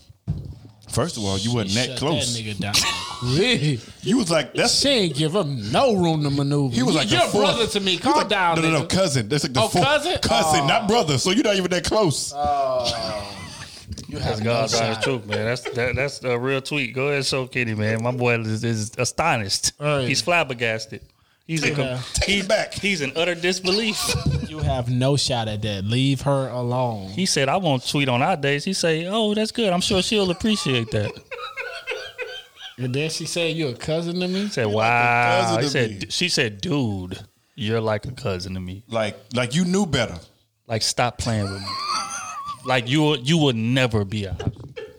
[0.88, 2.34] First of all, you wasn't that Shut close.
[2.36, 2.74] That nigga down.
[3.36, 3.80] really?
[4.02, 6.74] You was like that's She ain't give him no room to maneuver.
[6.74, 7.98] he was like You're the fourth- brother to me.
[7.98, 8.88] Calm like- down, No, no, no, nigga.
[8.90, 9.28] cousin.
[9.28, 10.18] That's like the Oh, fourth- cousin?
[10.22, 10.86] cousin, not oh.
[10.86, 11.18] brother.
[11.18, 12.32] So you're not even that close.
[12.34, 13.32] Oh.
[14.08, 14.82] You That's have no God's shot.
[14.84, 15.44] honest truth, man.
[15.44, 16.94] That's that, that's a real tweet.
[16.94, 18.02] Go ahead, show Kenny, man.
[18.02, 19.72] My boy is, is astonished.
[19.80, 20.06] Right.
[20.06, 21.02] He's flabbergasted.
[21.46, 22.02] He's in, com- Yeah.
[22.14, 22.74] Take he's, it back.
[22.74, 23.98] he's in utter disbelief.
[24.48, 25.84] You have no shot at that.
[25.84, 27.10] Leave her alone.
[27.10, 29.70] he said, "I won't tweet on our days." He say, "Oh, that's good.
[29.72, 31.12] I'm sure she'll appreciate that."
[32.78, 35.90] And then she said, "You a cousin to me." He said, "Wow." cousin He said,
[35.90, 36.06] me.
[36.10, 37.18] "She said, dude,
[37.54, 38.82] you're like a cousin to me.
[38.88, 40.18] Like like you knew better.
[40.66, 41.68] Like, stop playing with me.
[42.66, 44.36] Like you you would never be a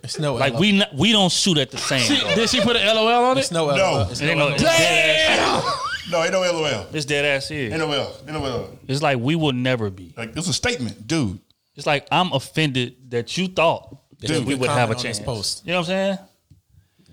[0.02, 0.60] It's no like LOL.
[0.60, 2.00] we not, we don't shoot at the same.
[2.00, 3.40] She, did she put an LOL on it?
[3.42, 4.08] It's no No.
[4.10, 4.54] It's no no, LOL.
[4.54, 5.84] it's dead ass.
[6.10, 6.86] No, ain't no LOL.
[6.92, 7.70] It's dead ass here.
[7.70, 8.16] Ain't no L.
[8.26, 8.78] Ain't no L.
[8.86, 10.12] It's like we will never be.
[10.16, 11.38] Like it's a statement, dude.
[11.76, 14.98] It's like I'm offended that you thought that Dude, we good would have a comment
[14.98, 15.26] on this chance.
[15.26, 15.64] post.
[15.66, 16.18] You know what I'm saying?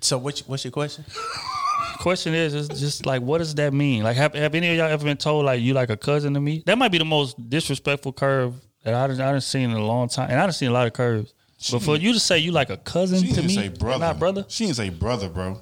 [0.02, 1.06] So what's what's your question?
[2.00, 4.04] Question is, is just like, what does that mean?
[4.04, 6.40] Like, have, have any of y'all ever been told like you like a cousin to
[6.42, 6.62] me?
[6.66, 8.54] That might be the most disrespectful curve
[8.84, 10.74] that I done, I done seen in a long time, and I done seen a
[10.74, 11.34] lot of curves.
[11.72, 14.00] But for you to say you like a cousin She to didn't me, say brother.
[14.00, 14.46] not brother.
[14.50, 15.62] She didn't say brother, bro.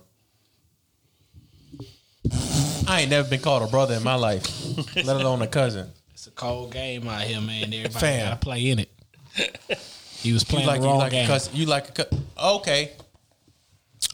[2.87, 4.45] I ain't never been called a brother in my life,
[4.95, 5.89] let alone a cousin.
[6.13, 7.63] It's a cold game out here, man.
[7.73, 8.25] Everybody Fam.
[8.27, 8.89] gotta play in it.
[10.19, 11.27] He was You playing like the you wrong like a game.
[11.27, 11.55] cousin.
[11.55, 12.25] You like a cousin.
[12.41, 12.91] Okay,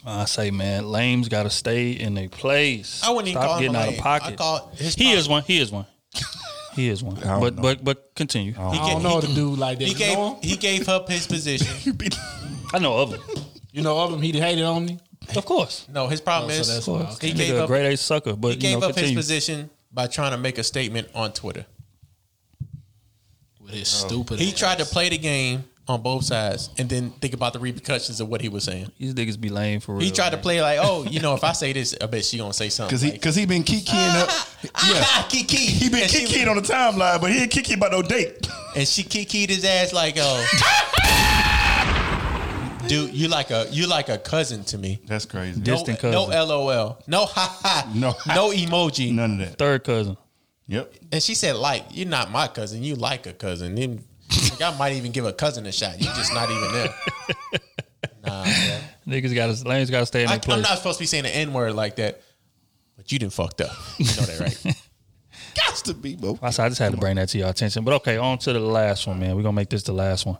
[0.05, 3.01] I say, man, lames got to stay in their place.
[3.03, 4.01] I wouldn't even Stop call him getting a out of lame.
[4.01, 4.27] pocket.
[4.33, 5.43] I call his he pop- is one.
[5.43, 5.85] He is one.
[6.73, 7.15] He is one.
[7.19, 7.61] don't But know.
[7.61, 8.53] but but continue.
[8.53, 9.85] He I gave- don't know he- the dude like that.
[9.85, 10.41] He You gave know him?
[10.41, 11.93] he gave up his position.
[12.73, 13.21] I know of him.
[13.71, 14.21] You know of him?
[14.21, 14.99] He hated on me.
[15.37, 15.87] Of course.
[15.91, 17.01] No, his problem Oh, so is that's Of why.
[17.03, 17.19] course.
[17.19, 18.95] he Nigga gave a up great A sucker, but he you gave know, up his
[18.95, 19.17] continue.
[19.17, 21.65] position by trying to make a statement on Twitter.
[23.61, 24.39] With his stupid.
[24.39, 24.59] He ass.
[24.59, 28.29] tried to play the game on both sides and then think about the repercussions of
[28.29, 28.91] what he was saying.
[28.99, 30.01] These niggas be lame for real.
[30.05, 30.43] He tried to man.
[30.43, 32.91] play like, oh, you know, if I say this, I bet she gonna say something.
[32.91, 34.29] Cause he like, cause he been kikiing ah, up.
[34.29, 34.93] Ah, ah,
[35.23, 35.57] yeah, Kiki.
[35.57, 38.47] He been and she, kikiing on the timeline, but he ain't kiki about no date.
[38.75, 40.45] and she kikied his ass like, oh,
[42.89, 44.99] dude, you like a you like a cousin to me.
[45.05, 45.59] That's crazy.
[45.61, 46.29] Dis- Distant no, cousin.
[46.31, 48.09] no LOL, no ha ha, No.
[48.27, 49.13] no emoji.
[49.13, 49.57] None of that.
[49.57, 50.17] Third cousin.
[50.67, 50.93] Yep.
[51.11, 52.83] And she said, like, you're not my cousin.
[52.83, 53.73] You like a cousin.
[53.73, 54.03] Then,
[54.51, 55.99] like, I might even give a cousin a shot.
[55.99, 56.93] You're just not even there.
[58.25, 58.81] Nah, man.
[59.07, 60.55] Niggas got to lanes got to stay in I, their place.
[60.57, 62.21] I'm not supposed to be saying the N word like that,
[62.97, 63.71] but you didn't fucked up.
[63.97, 64.75] You know that, right?
[65.55, 66.37] Got to be, bro.
[66.41, 67.83] I said- I just had to bring that to your attention.
[67.85, 69.35] But okay, on to the last one, man.
[69.35, 70.37] We're gonna make this the last one.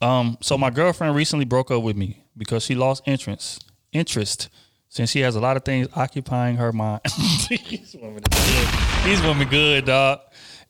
[0.00, 4.50] Um, so my girlfriend recently broke up with me because she lost interest interest
[4.88, 7.00] since she has a lot of things occupying her mind.
[7.48, 9.04] These women are good.
[9.04, 10.20] These women good, dog.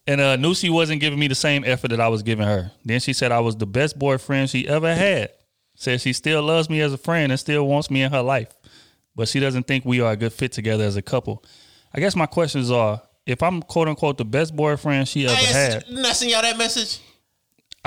[0.06, 2.70] And uh, knew she wasn't giving me the same effort that I was giving her.
[2.84, 5.30] Then she said I was the best boyfriend she ever had.
[5.74, 8.54] Said she still loves me as a friend and still wants me in her life,
[9.14, 11.44] but she doesn't think we are a good fit together as a couple.
[11.92, 15.84] I guess my questions are: If I'm quote unquote the best boyfriend she ever had,
[15.90, 17.00] I send y'all that message?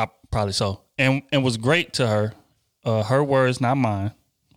[0.04, 2.34] I probably so, and and was great to her.
[2.86, 4.12] Uh, her words, not mine.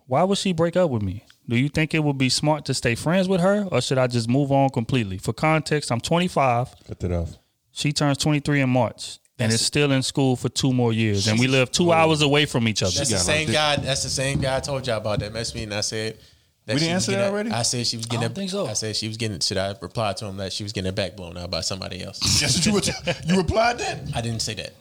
[0.06, 1.24] Why would she break up with me?
[1.48, 4.06] Do you think it would be smart to stay friends with her, or should I
[4.06, 5.18] just move on completely?
[5.18, 6.74] For context, I'm 25.
[6.86, 7.36] Cut that off.
[7.72, 11.38] She turns 23 in March, and is still in school for two more years, and
[11.40, 12.92] we live two hours away from each other.
[12.94, 13.76] That's the same like guy.
[13.76, 16.18] That's the same guy I told y'all about that messed me, and I said.
[16.64, 17.50] That We she didn't was answer that getting- already?
[17.50, 18.18] I said she was getting.
[18.20, 18.66] I don't her- think so.
[18.68, 19.40] I said she was getting.
[19.40, 22.04] Should I reply to him that she was getting her back blown out by somebody
[22.04, 22.20] else?
[22.40, 23.98] That's what you were- you replied that.
[24.14, 24.72] I didn't say that.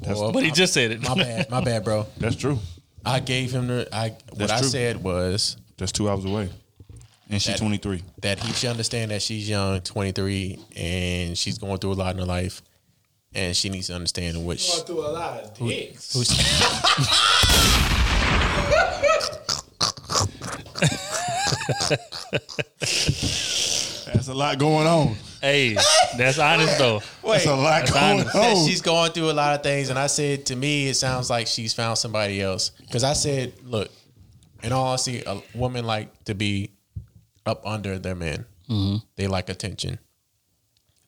[0.00, 1.02] That's, Well, But he just said it.
[1.02, 1.50] My bad.
[1.50, 2.06] My bad, bro.
[2.18, 2.58] that's true.
[3.04, 3.88] I gave him the.
[3.92, 4.68] I what That's I true.
[4.68, 6.48] said was That's two hours away,
[7.30, 8.02] and she's That- 23.
[8.22, 12.20] that he should understand that she's young, 23, and she's going through a lot in
[12.20, 12.62] her life,
[13.34, 14.66] and she needs to understand which.
[14.70, 16.12] Going through a lot of dicks.
[16.14, 16.30] who's
[24.24, 25.16] That's a lot going on.
[25.42, 25.74] Hey,
[26.16, 27.02] that's honest though.
[27.22, 28.34] That's a lot That's going honest.
[28.34, 28.66] on.
[28.66, 31.46] she's going through a lot of things, and I said to me, it sounds like
[31.46, 32.70] she's found somebody else.
[32.70, 33.90] Because I said, look,
[34.62, 36.70] in all honesty, a woman like to be
[37.44, 38.46] up under their man.
[38.70, 39.04] Mm-hmm.
[39.16, 39.98] They like attention.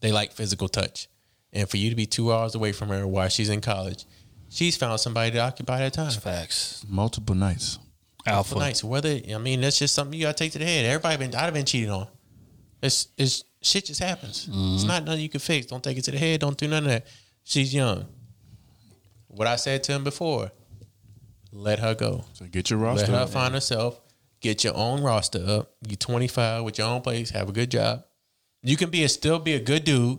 [0.00, 1.08] They like physical touch,
[1.54, 4.04] and for you to be two hours away from her while she's in college,
[4.50, 6.10] she's found somebody to occupy that time.
[6.10, 6.84] Facts.
[6.86, 7.78] Multiple nights.
[8.26, 8.56] Alpha.
[8.56, 8.84] Nice.
[8.84, 10.84] Whether I mean that's just something you gotta take to the head.
[10.84, 12.08] Everybody been I've been cheated on.
[12.82, 14.46] It's it's shit just happens.
[14.48, 14.86] It's mm-hmm.
[14.86, 15.66] not nothing you can fix.
[15.66, 16.40] Don't take it to the head.
[16.40, 17.06] Don't do none of that.
[17.44, 18.06] She's young.
[19.28, 20.50] What I said to him before.
[21.52, 22.24] Let her go.
[22.34, 23.10] So get your roster.
[23.10, 23.30] Let her up.
[23.30, 24.00] find herself.
[24.40, 25.74] Get your own roster up.
[25.88, 27.30] You're 25 with your own place.
[27.30, 28.04] Have a good job.
[28.62, 30.18] You can be a still be a good dude.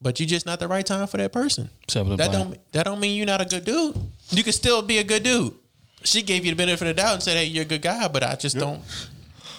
[0.00, 1.68] but you're just not the right time for that person.
[2.16, 3.96] That don't that don't mean you're not a good dude.
[4.30, 5.54] You can still be a good dude.
[6.02, 8.08] She gave you the benefit of the doubt and said, "Hey, you're a good guy,"
[8.08, 8.80] but I just don't.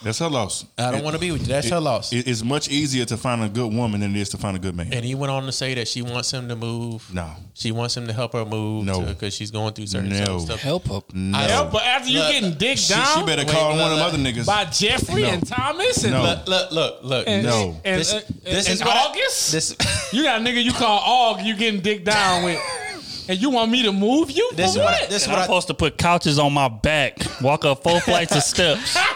[0.04, 0.66] That's her loss.
[0.80, 1.48] I don't want to be with you.
[1.48, 2.12] That's her loss.
[2.12, 4.60] It- it's much easier to find a good woman than it is to find a
[4.60, 4.92] good man.
[4.92, 7.04] and he went on to say that she wants him to move.
[7.14, 7.30] No.
[7.54, 8.86] she wants him to help her move.
[8.86, 9.02] No.
[9.02, 10.40] because she's going through certain, No.
[10.40, 10.60] stuff.
[10.62, 11.06] Help up.
[11.14, 13.82] I- Yeah, but after you Look, getting dick she, down she better Wait, call look,
[13.82, 14.46] one of them other niggas.
[14.48, 15.30] by Jeffrey No.
[15.30, 16.24] and Thomas and No.
[16.24, 17.28] Look, look, look, look.
[17.28, 17.80] and, No.
[17.86, 19.52] and, This- and, this and is what I- August.
[19.52, 19.76] This
[20.14, 22.60] you got a nigga you call Aug, you getting dick down with,
[23.30, 24.50] and you want me to move you?
[24.56, 25.10] this is For what I, what?
[25.12, 27.84] this is And what I'm I supposed to put couches on my back, walk up
[27.84, 28.98] four flights of steps.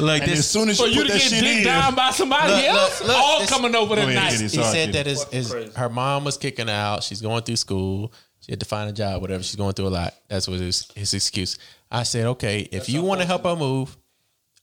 [0.00, 0.40] like and this.
[0.40, 2.52] as soon as For you you put to that get shit in, down by somebody
[2.52, 4.30] Look, else, look, look, all this- coming over Go the ahead, night.
[4.38, 7.02] get he said that his, his her mom was kicking out.
[7.02, 8.12] She's going through school.
[8.40, 9.42] She had to find a job, whatever.
[9.42, 10.14] She's going through a lot.
[10.28, 11.58] That's what his his excuse.
[11.90, 13.96] I said, okay, if you want to help her move,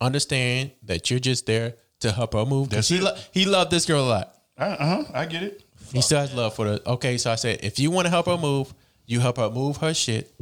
[0.01, 2.69] understand that you're just there to help her move.
[2.69, 4.33] 'Cause That's he lo- he loved this girl a lot.
[4.57, 5.61] uh huh, I get it.
[5.93, 6.79] He still has love for her.
[6.85, 8.73] Okay, so I said, if you want to help her move,
[9.05, 10.33] you help her move her shit,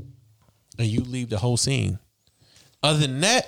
[0.80, 1.99] and you leave the whole scene.
[2.81, 3.47] Other than that,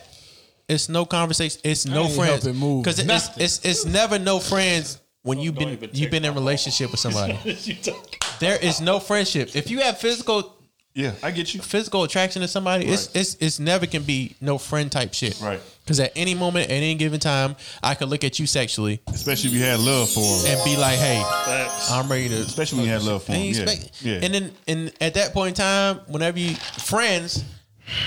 [0.67, 1.61] it's no conversation.
[1.63, 5.77] It's no friends helping move because it's, it's it's never no friends when you've been
[5.93, 7.33] you've been in my relationship with somebody.
[8.39, 9.55] there is no friendship.
[9.55, 10.53] If you have physical
[10.93, 11.61] Yeah, I get you.
[11.61, 13.15] physical attraction to somebody, it's Right.
[13.17, 15.39] it's it's never can be no friend type shit.
[15.41, 15.61] Right.
[15.83, 19.49] Because at any moment, at any given time, I could look at you sexually Especially
[19.49, 20.55] if you had love for him.
[20.57, 21.91] and be like, "Hey, Facts.
[21.91, 23.47] I'm ready to." Especially when you had love for And, him.
[23.49, 23.61] you Yeah.
[23.71, 24.19] expect- yeah.
[24.23, 27.43] and then and at that point in time, whenever you friends,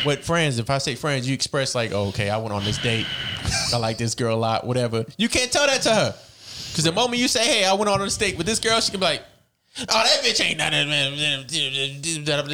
[0.05, 2.79] with friends, if I say friends, you express like, oh, okay, I went on this
[2.79, 3.07] date.
[3.73, 5.05] I like this girl a lot, whatever.
[5.17, 6.15] You can't tell that to her.
[6.71, 8.91] Because the moment you say, hey, I went on this date with this girl, she
[8.91, 9.23] can be like,
[9.81, 10.89] oh, that bitch ain't nothing.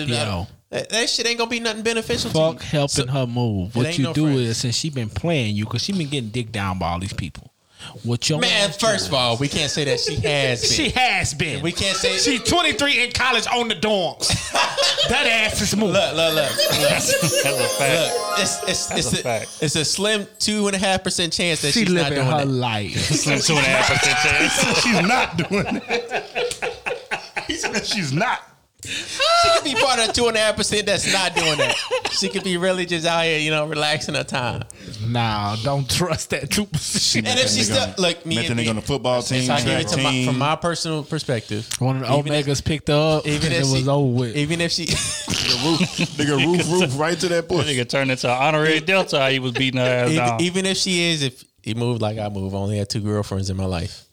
[0.09, 0.47] Yo.
[0.71, 2.71] That, that shit ain't gonna be nothing beneficial Fuck to you.
[2.71, 3.77] helping her move.
[3.77, 6.51] What you no do is since she been playing you, cause she been getting dick
[6.51, 7.54] down by all these people.
[8.03, 9.19] What your Man, ass first doing?
[9.21, 10.71] of all, we can't say that she has been.
[10.71, 11.63] She has been.
[11.63, 14.29] We can't say- she 23 in college on the dorms.
[15.09, 15.93] that ass is moving.
[15.95, 16.81] look, look, look, look.
[16.81, 18.15] That's a fact.
[18.19, 19.59] Look, it's it's That's it's a a, fact.
[19.63, 22.39] it's a slim two and a half percent chance that she she's not doing her
[22.39, 22.49] that.
[22.49, 22.93] life.
[22.97, 24.83] Slim two and a half percent chance.
[24.83, 27.45] she's not doing that.
[27.47, 28.41] he said she's not.
[28.85, 31.75] She could be part of the two and a half percent that's not doing that.
[32.13, 34.63] She could be really just out here, you know, relaxing her time.
[35.07, 37.27] nah, don't trust that two percent.
[37.27, 39.45] And if she's still look me met the and nigga me, on the football team,
[39.47, 41.69] so I give it to my, from my personal perspective.
[41.79, 44.37] One of the Even if- picked up, Even if it she, was over with.
[44.37, 45.81] Even if she, the roof,
[46.17, 47.67] nigga roof roof right to that That push.
[47.67, 49.19] nigga turned into an honorary Delta.
[49.19, 50.41] How he was beating her ass even, down.
[50.43, 53.51] even if she is, if he moved like I move, I only had two girlfriends
[53.51, 54.05] in my life.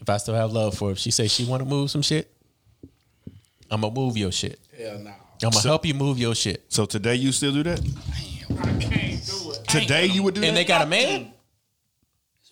[0.00, 2.02] If I still have love for her, if she say she want to move some
[2.02, 2.30] shit,
[3.70, 4.58] I'm gonna move your shit.
[4.76, 5.10] Hell no.
[5.42, 6.64] I'm gonna help you move your shit.
[6.68, 7.80] So today you still do that?
[7.80, 9.64] Damn, I can't do it.
[9.68, 10.46] Today you would do that.
[10.48, 10.60] And that?
[10.60, 11.32] they got a man.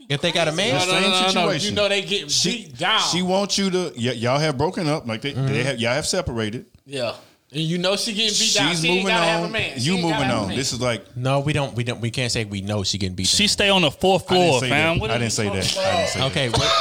[0.09, 1.27] If they got a man, No, no, no, no, no.
[1.29, 1.71] situation.
[1.71, 3.01] You know they get beat down.
[3.01, 3.93] She wants you to.
[3.97, 5.05] Y- y'all have broken up.
[5.07, 5.47] Like they, Mm-hmm.
[5.49, 5.81] they have.
[5.81, 6.67] Y'all have separated.
[6.85, 7.15] yeah.
[7.53, 8.71] And you know she getting beat down.
[8.73, 9.53] She's She ain't moving gotta have a on.
[9.53, 9.79] man.
[9.79, 10.49] She You ain't gotta moving have a on.
[10.49, 10.57] man.
[10.57, 11.17] This is like.
[11.17, 11.75] no, we don't.
[11.75, 12.01] We don't.
[12.01, 13.27] We can't say we know she getting beat.
[13.29, 14.95] She stay on the fourth I didn't floor, say fam.
[14.97, 15.01] that.
[15.01, 15.51] What I are didn't say that.
[15.53, 16.31] I didn't say down.
[16.31, 16.31] that.
[16.31, 16.49] okay.
[16.51, 16.73] What,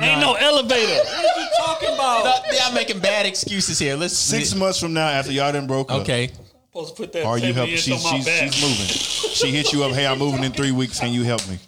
[0.00, 0.92] Ain't no elevator.
[1.04, 2.24] What are you talking about?
[2.24, 3.96] No, y'all making bad excuses here.
[3.96, 6.30] Let's Six months from now, after y'all done broke up, Okay.
[6.68, 7.76] supposed to put that are you helping?
[7.76, 8.86] She's she's, she's moving.
[8.86, 9.92] She hit you up.
[9.92, 10.98] Hey, I'm moving in three weeks.
[11.00, 11.58] Can you help me?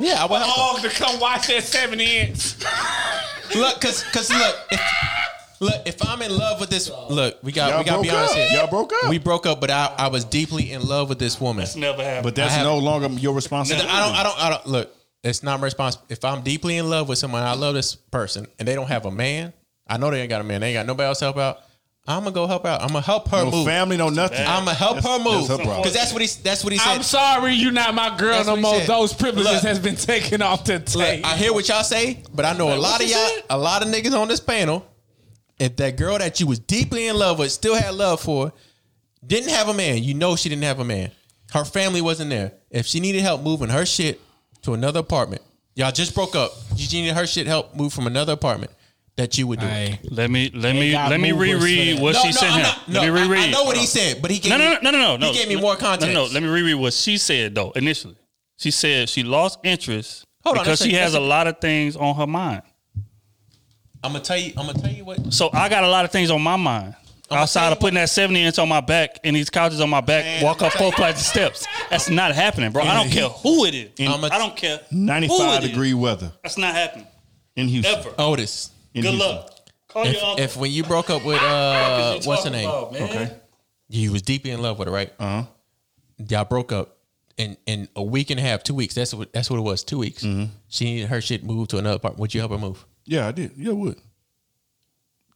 [0.00, 2.54] Yeah, I will help Dog to come watch that 70 inch.
[3.54, 4.80] Look, cause, cause look, if,
[5.60, 8.02] look, if I'm in love with this, look, we got, Y'all we got to broke
[8.04, 8.38] be honest up.
[8.48, 8.58] here.
[8.60, 9.10] Y'all broke up.
[9.10, 11.58] We broke up, but I, I was deeply in love with this woman.
[11.64, 12.24] That's never happened.
[12.24, 13.88] But that's I have- no longer your responsibility.
[13.90, 14.66] I don't, I don't, I don't.
[14.68, 16.12] Look, it's not my responsibility.
[16.14, 19.06] If I'm deeply in love with someone, I love this person, and they don't have
[19.06, 19.52] a man.
[19.86, 20.60] I know they ain't got a man.
[20.60, 21.58] They ain't got nobody else to help out.
[22.06, 22.80] I'm gonna go help out.
[22.80, 23.66] I'm gonna help her no move.
[23.66, 24.38] family, no nothing.
[24.46, 26.28] I'm gonna help That's- her move That's because that's what he.
[26.42, 26.88] That's what he said.
[26.88, 28.78] I'm sorry, you're not my girl That's no more.
[28.78, 28.88] said.
[28.88, 29.62] Those privileges Look.
[29.62, 31.26] has been taken off the table.
[31.26, 33.42] I hear what y'all say, but I know a lot of you y'all, said?
[33.50, 34.86] a lot of niggas on this panel.
[35.58, 38.50] If that girl that you was deeply in love with, still had love for,
[39.24, 41.10] didn't have a man, you know she didn't have a man.
[41.52, 42.52] Her family wasn't there.
[42.70, 44.20] If she needed help moving her shit
[44.62, 45.42] to another apartment,
[45.74, 46.52] y'all just broke up.
[46.76, 48.72] You needed her shit help move from another apartment.
[49.16, 49.66] That you would do.
[49.66, 49.98] it.
[50.10, 53.12] Let me let me let me reread what no, she no, sent not, no, let
[53.12, 53.48] me reread.
[53.48, 55.26] I, know what he said, but he gave No, no, no, no, no, no.
[55.32, 56.06] He gave me more context.
[56.06, 56.32] No, no, no.
[56.32, 57.70] Let me reread what she said though.
[57.72, 58.16] Initially,
[58.56, 61.58] she said she lost interest Hold because that's she a- has a a- lot of
[61.60, 62.62] things on her mind.
[64.02, 64.54] I'm gonna tell you.
[64.56, 65.34] I'm gonna tell you what.
[65.34, 66.94] So I got a lot of things on my mind.
[67.30, 69.88] I'ma Outside of you putting that 70 inch on my back and these couches on
[69.88, 71.66] my back, Man, walk I'ma up four flights of steps.
[71.88, 72.82] That's not happening, bro.
[72.82, 73.90] I don't care who it is.
[74.08, 74.78] I'ma I don't care.
[74.90, 75.70] who 95 it is.
[75.70, 77.06] degree weather That's not happening.
[77.56, 77.98] in Houston.
[77.98, 78.12] Ever.
[78.18, 79.36] Otis, In Good Houston.
[79.36, 79.56] luck.
[79.88, 80.44] Call if, your uncle.
[80.44, 82.68] if when you broke up with What uh, is you what's her talking name?
[82.68, 83.02] about, man?
[83.04, 83.36] Okay.
[83.88, 85.12] You was deeply in love with her, right?
[85.18, 85.44] Uh huh.
[86.28, 86.96] Y'all broke up
[87.36, 88.94] in in a week and a half, two weeks.
[88.94, 89.82] That's what that's what it was.
[89.82, 90.22] Two weeks.
[90.24, 90.52] Mm-hmm.
[90.68, 92.18] She needed her shit moved to another part.
[92.18, 92.84] Would you help her move?
[93.04, 93.52] Yeah, I did.
[93.56, 93.98] Yeah, I would.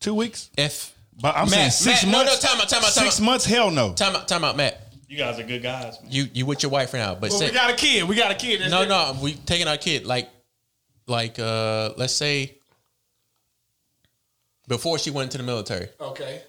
[0.00, 0.50] Two weeks.
[0.56, 2.42] If But I'm saying six Matt, no, months.
[2.42, 3.24] no, time out, time out, time Six out.
[3.24, 3.44] months?
[3.44, 3.92] Hell no.
[3.94, 4.80] time out, time out, Matt.
[5.08, 6.00] You guys are good guys.
[6.02, 6.10] Man.
[6.10, 8.08] You you with your wife right now, but Well, say, we got a kid.
[8.08, 8.60] We got a kid.
[8.60, 8.88] That's no, it.
[8.88, 10.28] no, we taking our kid like,
[11.06, 12.56] like uh, let's say
[14.66, 16.42] before she went into the military, Okay.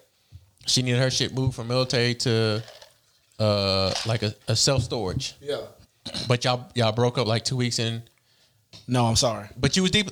[0.66, 2.64] she needed her shit moved from military to
[3.40, 5.36] uh like a, a self storage.
[5.42, 5.58] Yeah.
[6.28, 8.02] But y'all y'all broke up like two weeks in.
[8.88, 9.48] No, I'm sorry.
[9.58, 10.10] But you was deep.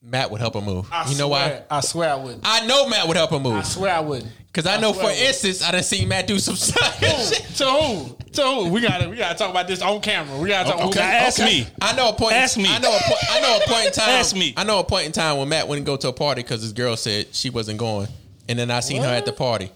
[0.00, 0.88] Matt would help her move.
[0.92, 1.76] I you know swear, why?
[1.76, 2.42] I swear I wouldn't.
[2.44, 3.54] I know Matt would help her move.
[3.54, 4.30] I swear I wouldn't.
[4.52, 6.98] Cause I know, for I instance, I done seen Matt do some stuff.
[6.98, 8.16] to who?
[8.32, 8.68] To who?
[8.70, 10.38] We gotta we gotta talk about this on camera.
[10.38, 10.80] We gotta talk.
[10.86, 10.98] Okay.
[11.00, 11.66] Now ask me.
[11.82, 12.32] I know a point.
[12.34, 12.68] Ask me.
[12.68, 13.24] I know a point.
[13.30, 14.08] I know a point in time.
[14.10, 14.54] Ask me.
[14.56, 16.72] I know a point in time when Matt wouldn't go to a party because his
[16.72, 18.08] girl said she wasn't going,
[18.48, 19.70] and then I seen her at the party,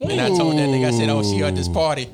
[0.00, 2.08] and I told that nigga, I said, "Oh, she at this party."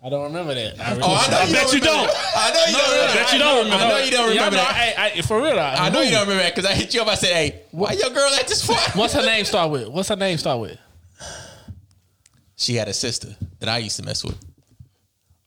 [0.00, 0.78] I don't remember that.
[0.80, 2.08] I, Oh, I, know I bet you don't.
[2.36, 2.90] I know you don't.
[2.92, 4.94] remember I bet you don't remember I know you don't remember Y'all that.
[4.98, 5.58] I, I, for real.
[5.58, 7.08] I, I know you don't remember that because I hit you up.
[7.08, 9.88] I said, "Hey, why your girl at this party?" What's her name start with?
[9.88, 10.78] What's her name start with?
[12.56, 14.38] She had a sister that I used to mess with.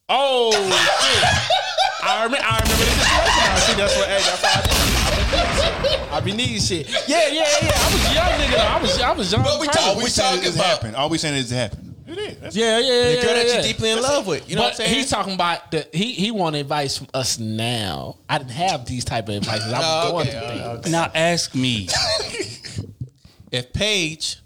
[0.09, 2.03] Oh shit!
[2.03, 2.45] I remember.
[2.45, 3.47] I remember the situation.
[3.47, 3.55] Now.
[3.55, 4.07] See, that's what.
[4.09, 6.89] Hey, that's why I I be needing shit.
[7.07, 7.71] Yeah, yeah, yeah.
[7.73, 8.51] I was a young nigga.
[8.51, 8.57] though.
[8.63, 9.01] I was.
[9.01, 9.43] I was young.
[9.43, 9.79] But we crazy.
[9.79, 10.95] talk- we We talking is about- happened.
[10.97, 11.90] All we saying is it happened.
[12.11, 12.33] It is.
[12.35, 13.15] That's- Yeah, yeah, yeah.
[13.15, 13.53] The girl yeah, that yeah.
[13.53, 14.49] you're deeply in love with.
[14.49, 14.95] You know but what I'm saying?
[14.95, 18.17] he's talking about the he he wanted advice from us now.
[18.29, 19.61] I didn't have these type of advice.
[19.63, 20.89] I was Oh, going okay, through okay.
[20.91, 21.87] Now ask me.
[23.51, 24.37] if Paige,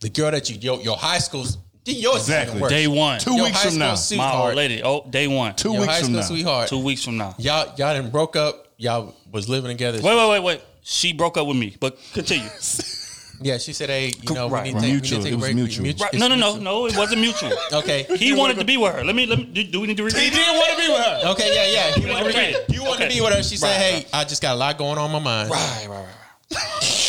[0.00, 2.68] the girl that you your, your high school's yours Exactly.
[2.68, 3.20] Day one.
[3.20, 3.94] Two Your weeks from now.
[3.94, 4.56] school My old sweetheart.
[4.56, 4.82] lady.
[4.82, 5.54] Oh, day one.
[5.54, 6.20] Two Your high weeks from now.
[6.22, 6.68] sweetheart.
[6.68, 7.34] Two weeks from now.
[7.38, 8.72] Y'all y'all done broke up.
[8.76, 9.98] Y'all was living together.
[10.02, 10.62] Wait, wait, wait, wait.
[10.82, 12.48] She broke up with me, but continue.
[13.40, 15.18] Yeah, she said, "Hey, you know, Right, we need to take, Mutual.
[15.18, 15.54] we need to take It a was break.
[15.56, 16.06] mutual.
[16.06, 16.14] Right.
[16.14, 16.86] No, no, no, no.
[16.86, 17.52] It wasn't mutual.
[17.72, 19.04] Okay, He wanted to be with her.
[19.04, 19.26] Let me.
[19.26, 19.44] Let me.
[19.46, 20.14] Do, do we need to read?
[20.14, 21.20] He didn't want to be with her.
[21.32, 21.92] okay, yeah, yeah.
[21.94, 22.52] He wanted, Okay.
[22.52, 23.42] to, be, he wanted to be with her.
[23.42, 24.08] She said, Right, "Hey, right.
[24.14, 25.50] I just got a lot going on in my mind.
[25.50, 26.06] Right, right, right.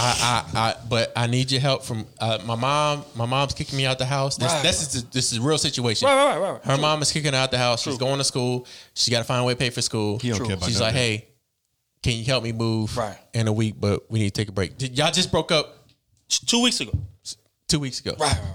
[0.00, 3.04] I, I, I, but I need your help from uh, my mom.
[3.16, 4.36] My mom's kicking me out the house.
[4.36, 4.62] This, Right.
[4.62, 6.06] this is this is a real situation.
[6.06, 6.64] Right, right, right, right.
[6.64, 7.82] Her mom is kicking her out the house.
[7.82, 8.66] She's going to school.
[8.94, 10.18] She got to find a way to pay for school.
[10.20, 11.26] He don't care about She's like, "Hey,
[12.08, 13.16] can you help me move Right.
[13.34, 13.74] in a week?
[13.78, 15.86] But we need to take a break." Did, y'all just broke up
[16.46, 16.92] Two weeks ago.
[17.68, 18.12] two weeks ago.
[18.18, 18.52] Right, right, right.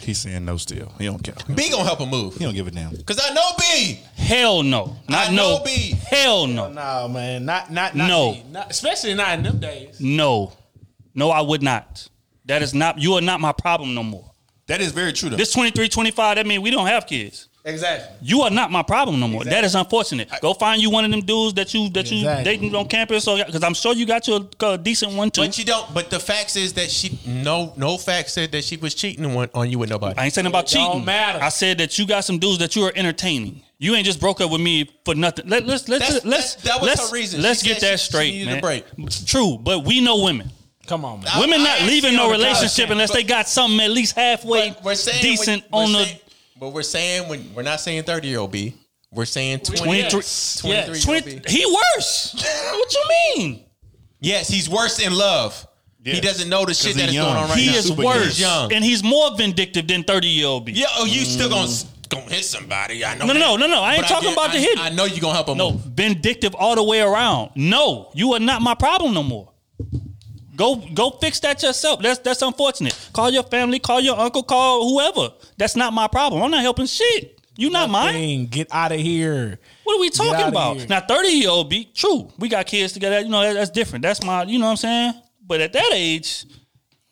[0.00, 0.92] He's saying no still.
[0.98, 1.34] He don't care.
[1.54, 2.90] B gonna help him move He don't give a damn.
[2.96, 4.00] because I know B.
[4.16, 4.96] Hell no.
[5.08, 5.64] Not I know no.
[5.64, 5.92] B.
[6.10, 6.68] Hell no.
[6.72, 8.36] No, man, not not, not No.
[8.50, 10.00] Not, especially not in them days.
[10.00, 10.52] No.
[11.14, 12.08] No, I would not.
[12.46, 12.98] That is not.
[12.98, 14.32] You are not my problem no more.
[14.66, 15.36] That is very true though.
[15.36, 17.48] This 23, 25, that means we don't have kids.
[17.66, 18.14] Exactly.
[18.20, 19.42] You are not my problem no more.
[19.42, 20.28] That is unfortunate.
[20.42, 22.44] Go find you one of them dudes that you that you Exactly.
[22.44, 25.30] dating on campus, or because I'm sure you got you a, uh, a decent one
[25.30, 25.40] too.
[25.40, 25.94] But you don't.
[25.94, 29.48] But the facts is that she no no fact said that she was cheating on,
[29.54, 30.18] on you with nobody.
[30.18, 31.04] I ain't saying about It don't cheating.
[31.06, 31.38] matter.
[31.42, 33.62] I said that you got some dudes that you are entertaining.
[33.78, 35.48] You ain't just broke up with me for nothing.
[35.48, 37.40] Let, let's let's That's- let's that- that was let's, her reason.
[37.40, 38.60] Let's She get that she- she straight, needed a man.
[38.60, 38.84] break.
[39.24, 40.50] True, but we know women.
[40.86, 41.30] Come on, man.
[41.32, 44.14] I- Women I not ain't leaving no relationship podcast, unless they got something at least
[44.16, 46.18] halfway we're saying decent when- on we're the saying-
[46.58, 48.74] But we're saying when we're not saying thirty year old B.
[49.10, 49.96] We're saying 23.
[49.98, 50.60] Yes.
[50.60, 51.06] 23 Yes.
[51.06, 51.42] year old 20, B.
[51.48, 52.34] he worse.
[52.34, 53.04] what you
[53.36, 53.64] mean?
[54.18, 55.68] Yes, he's worse in love.
[56.04, 57.26] He doesn't know the shit that is young.
[57.26, 57.72] going on right he now.
[57.72, 58.72] He is super worse, He's young.
[58.72, 60.72] and he's more vindictive than thirty year old B.
[60.72, 61.70] Yeah, oh, you still gonna
[62.08, 63.04] gonna hit somebody?
[63.04, 63.26] I know.
[63.26, 63.38] No, no, that.
[63.40, 63.82] no, no, no.
[63.82, 64.78] I ain't But talking get- about the hit.
[64.80, 65.56] I know you gonna help him.
[65.58, 65.80] No, move.
[65.82, 67.50] vindictive all the way around.
[67.54, 69.48] No, you are not my problem no more.
[70.56, 72.00] Go go fix that yourself.
[72.00, 72.96] That's that's unfortunate.
[73.12, 75.34] Call your family, call your uncle, call whoever.
[75.56, 76.42] That's not my problem.
[76.42, 77.40] I'm not helping shit.
[77.56, 78.12] You not mine.
[78.14, 79.58] Thing, Get out of here.
[79.84, 80.76] What are we talking about?
[80.78, 80.86] here.
[80.88, 82.28] Now, 30 year old be true.
[82.38, 83.20] We got kids together.
[83.20, 84.02] You know, that, that's different.
[84.02, 85.12] That's my, you know what I'm saying?
[85.46, 86.46] But at that age,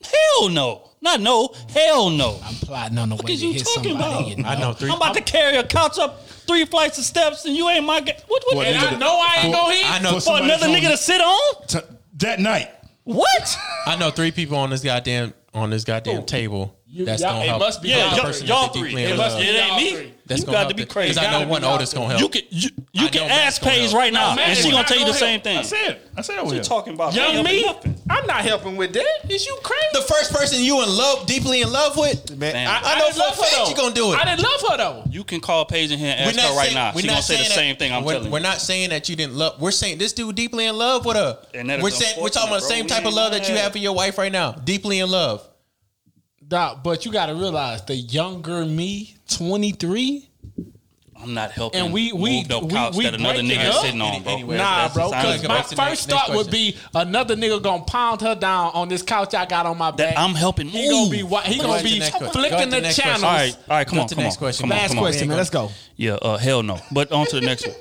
[0.02, 0.88] hell no.
[1.00, 2.38] Not no, hell no.
[2.44, 4.32] I'm plotting on the way to you hit talking somebody.
[4.34, 4.38] about?
[4.38, 4.88] you I know three.
[4.90, 8.00] I'm about to carry a couch up three flights of steps and you ain't my
[8.00, 8.16] guy.
[8.28, 9.90] What, what, Well, And I know I ain't for- gonna hit.
[9.90, 10.20] I know.
[10.20, 11.66] For for another nigga me- to sit on?
[11.66, 11.78] T-
[12.18, 12.68] that night.
[13.04, 13.58] What?
[13.86, 16.78] I know three people on this goddamn on this goddamn oh, table.
[16.86, 17.60] You- that's y'all- gonna it help.
[17.60, 18.46] must be Yeah, y'all y'all, three.
[18.46, 18.88] y'all that they three.
[18.90, 20.11] deeply in It, must, it ain't me.
[20.22, 20.28] Three.
[20.28, 21.14] That's you gonna got to be crazy.
[21.14, 21.20] crazy.
[21.20, 22.20] 'Cause I know one be y'all oldest gonna help.
[22.20, 24.86] You can you, you can ask Matt's Paige right now, No, Matt and she gonna
[24.86, 25.58] tell you the gonna same thing.
[25.58, 25.98] I said.
[26.16, 26.56] I said I What will.
[26.56, 27.14] you talking about?
[27.14, 27.98] Young Ain't me, nothing.
[28.10, 29.06] I'm not helping with that.
[29.30, 29.86] Is you crazy?
[29.94, 32.82] The first person you in love, deeply in love with, Man, Damn.
[32.84, 34.18] I know for a fact you gonna do it.
[34.18, 35.04] I didn't love her though.
[35.10, 36.92] You can call Paige in here and ask her right now.
[36.94, 39.08] we're She not gonna say the same thing I'm we're, telling We're not saying that
[39.08, 39.60] you didn't love.
[39.60, 41.38] We're saying this dude deeply in love with her.
[41.54, 43.54] And that is we're saying we're talking about the same type of love that you
[43.56, 44.52] have for your wife right now.
[44.52, 45.46] Deeply in love.
[46.52, 50.28] Doc, but you got to realize the younger me, 23.
[51.22, 51.80] I'm not helping.
[51.80, 53.82] And we we move no we, couch we that another nigga is up.
[53.84, 54.32] sitting on, bro.
[54.32, 55.10] Anyway, Nah, bro.
[55.10, 58.70] Because my back next- first next thought would be another nigga gonna pound her down
[58.74, 60.14] on this couch I got on my back.
[60.14, 61.10] that I'm helping he gonna move.
[61.12, 62.10] be wa- he Go gonna be the.
[62.18, 63.22] Go flicking the the channels.
[63.22, 64.62] all right, all right, come Go on, to come the next on, question.
[64.64, 65.04] come on, Last come on.
[65.04, 65.36] question, man.
[65.36, 65.70] Let's go.
[65.96, 66.78] Yeah, uh, hell no.
[66.90, 67.76] But on to the next one.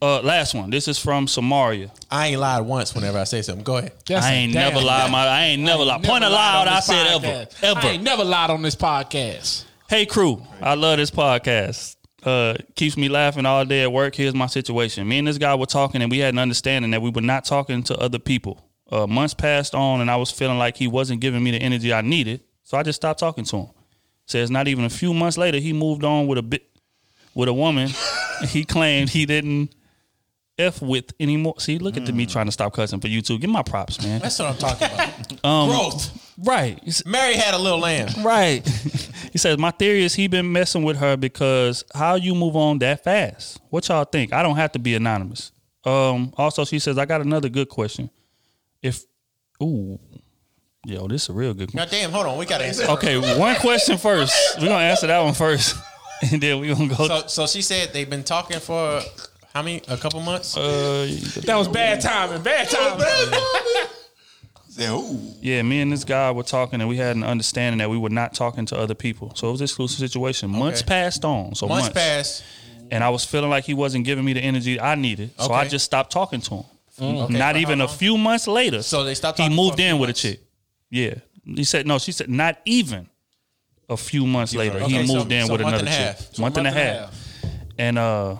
[0.00, 0.70] Uh, last one.
[0.70, 1.90] This is from Samaria.
[2.10, 3.64] I ain't lied once whenever I say something.
[3.64, 3.92] Go ahead.
[4.06, 5.10] That's I a ain't never lied.
[5.10, 6.04] My, I ain't never lied.
[6.04, 6.66] Point Never aloud.
[6.66, 7.80] lied I said ever, ever.
[7.80, 9.64] I ain't never lied on this podcast.
[9.88, 11.96] Hey crew, I love this podcast.
[12.24, 14.14] Uh, keeps me laughing all day at work.
[14.14, 15.06] Here's my situation.
[15.06, 17.44] Me and this guy were talking, and we had an understanding that we were not
[17.44, 18.64] talking to other people.
[18.90, 21.92] Uh, months passed on, and I was feeling like he wasn't giving me the energy
[21.92, 23.68] I needed, so I just stopped talking to him.
[24.26, 26.68] Says not even a few months later, he moved on with a bit
[27.34, 27.90] with a woman.
[28.48, 29.74] he claimed he didn't
[30.58, 31.54] f with anymore.
[31.58, 33.38] See, look at me trying to stop cussing for you two.
[33.38, 34.20] Give my props, man.
[34.20, 35.44] That's what I'm talking about.
[35.44, 36.27] Um, Growth.
[36.40, 36.78] Right.
[37.04, 38.08] Mary had a little lamb.
[38.22, 38.66] Right.
[39.32, 42.78] he says, My theory is he been messing with her because how you move on
[42.78, 43.60] that fast?
[43.70, 44.32] What y'all think?
[44.32, 45.50] I don't have to be anonymous.
[45.84, 48.08] Um, also she says, I got another good question.
[48.82, 49.02] If
[49.62, 49.98] ooh,
[50.86, 51.78] yo, this is a real good question.
[51.78, 52.38] God damn, hold on.
[52.38, 52.84] We got to answer.
[52.84, 54.32] Okay, one question first.
[54.60, 55.76] We're gonna answer that one first.
[56.32, 59.00] And then we're gonna go So, so she said they've been talking for
[59.54, 59.82] how many?
[59.86, 60.56] A couple months.
[60.56, 61.06] uh,
[61.46, 62.42] That was bad timing.
[62.42, 63.88] Bad timing.
[64.78, 65.18] Say, ooh.
[65.40, 68.10] yeah, me and this guy were talking and we had an understanding that we were
[68.10, 69.32] not talking to other people.
[69.34, 70.50] So it was an exclusive situation.
[70.50, 70.88] Months Okay.
[70.88, 71.54] passed on.
[71.54, 72.44] So months months, passed.
[72.90, 75.62] and I was feeling like he wasn't giving me the energy I needed, so I
[75.62, 75.70] Okay.
[75.70, 76.64] just stopped talking to him.
[77.00, 77.96] Okay, Not for even how a long?
[77.96, 80.22] few months later, So they stopped He talking for moved few in with a months.
[80.22, 80.40] chick.
[80.90, 81.98] Yeah, he said no.
[81.98, 83.08] She said not even
[83.88, 84.78] a few months later.
[84.78, 86.28] Okay, he so- moved in so with month another and a chick.
[86.28, 86.38] half.
[86.38, 87.14] month, and a half.
[87.78, 88.36] And uh,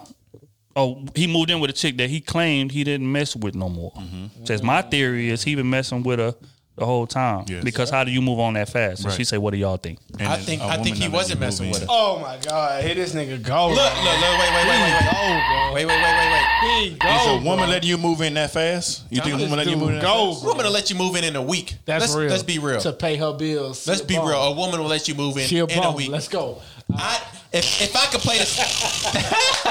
[0.78, 3.68] oh, he moved in with a chick that he claimed he didn't mess with no
[3.68, 3.92] more.
[3.92, 4.44] Mm-hmm.
[4.44, 6.34] Says my theory is he been messing with her
[6.76, 7.44] the whole time.
[7.48, 7.64] Yes.
[7.64, 9.00] Because how do you move on that fast?
[9.00, 9.16] And Right.
[9.16, 11.70] she said, "What do y'all think?" And I think a I think he wasn't messing
[11.70, 11.86] with her.
[11.88, 13.68] Oh my god, here this nigga go.
[13.68, 16.46] Look, look, look, wait, wait, wait, wait, wait, Go, wait, wait, wait, wait, wait.
[16.60, 17.08] He go.
[17.08, 17.50] Is a bro.
[17.50, 19.04] woman letting you move in that fast?
[19.10, 20.44] You think a woman letting you move in that go, fast?
[20.44, 21.74] A woman will let you move in in a week.
[21.84, 22.30] That's let's, real.
[22.30, 22.80] Let's be real.
[22.80, 23.86] To pay her bills.
[23.86, 24.30] Let's be real.
[24.30, 26.10] A woman will let you move in She a in a week.
[26.10, 26.62] Let's go.
[26.94, 27.20] I,
[27.52, 28.58] if, if I could play this,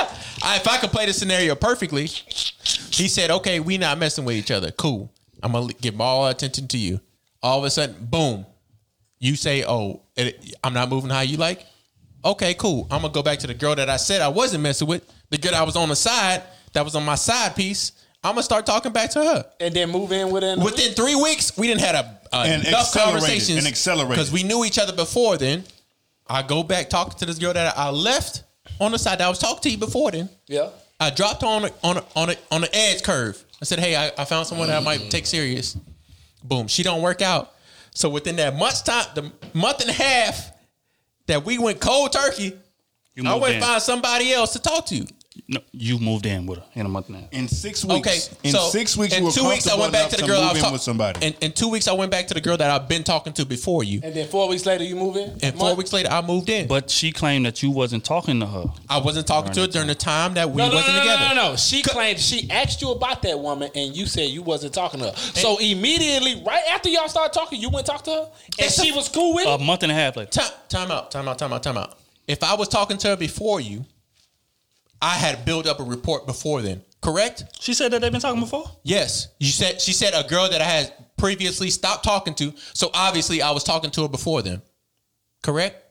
[0.43, 4.35] I, if I could play the scenario perfectly, he said, "Okay, we not messing with
[4.35, 4.71] each other.
[4.71, 5.11] Cool.
[5.43, 6.99] I'm gonna give all our attention to you."
[7.41, 8.45] All of a sudden, boom,
[9.19, 11.65] you say, "Oh, it, I'm not moving how you like."
[12.25, 12.87] Okay, cool.
[12.91, 15.37] I'm gonna go back to the girl that I said I wasn't messing with, the
[15.37, 17.91] girl I was on the side, that was on my side piece.
[18.23, 19.45] I'm gonna start talking back to her.
[19.59, 20.49] And then move in with her.
[20.49, 24.15] in the Within three weeks, we didn't had a, a And enough conversations and accelerated.
[24.15, 25.63] because we knew each other before then.
[26.29, 28.43] I go back talking to this girl that I left
[28.79, 30.29] on the side that I was talking to you before then.
[30.47, 30.69] Yeah.
[30.99, 33.43] I dropped her on a, on a, on a, on the edge curve.
[33.61, 35.77] I said, "Hey, I, I found someone that I might take serious."
[36.43, 37.53] Boom, she don't work out.
[37.93, 40.51] So within that month time, the month and a half
[41.27, 42.53] that we went cold turkey,
[43.15, 43.61] You I went in.
[43.61, 45.05] find somebody else to talk to.
[45.49, 47.23] No, you moved in with her in a month now.
[47.31, 47.99] In six weeks.
[47.99, 50.41] Okay, In so six weeks, in you two weeks I went back to the girl
[50.41, 51.25] I was talking with somebody.
[51.25, 53.45] In, in two weeks I went back to the girl that I've been talking to
[53.45, 54.01] before you.
[54.03, 55.37] And then four weeks later, you move in.
[55.41, 56.67] And four weeks later I moved in.
[56.67, 58.65] But she claimed that you wasn't talking to her.
[58.89, 61.11] I wasn't talking to her during the time that we No, no, wasn't no, no,
[61.11, 61.35] together.
[61.35, 61.55] no, no, no.
[61.55, 65.11] She claimed she asked you about that woman, and you said you wasn't talking to
[65.11, 65.15] her.
[65.15, 69.07] So immediately, right after y'all started talking, you went talk to her, and she was
[69.07, 69.61] cool with it.
[69.61, 70.29] A month and a half later.
[70.31, 71.97] Time, time out, time out, time out, time out.
[72.27, 73.85] If I was talking to her before you,
[75.01, 76.81] I had built up a report before then.
[77.01, 77.43] Correct?
[77.59, 78.65] She said that they've been talking before.
[78.83, 79.27] Yes.
[79.39, 82.53] You said she said a girl that I had previously stopped talking to.
[82.73, 84.61] So obviously I was talking to her before then.
[85.43, 85.83] Correct?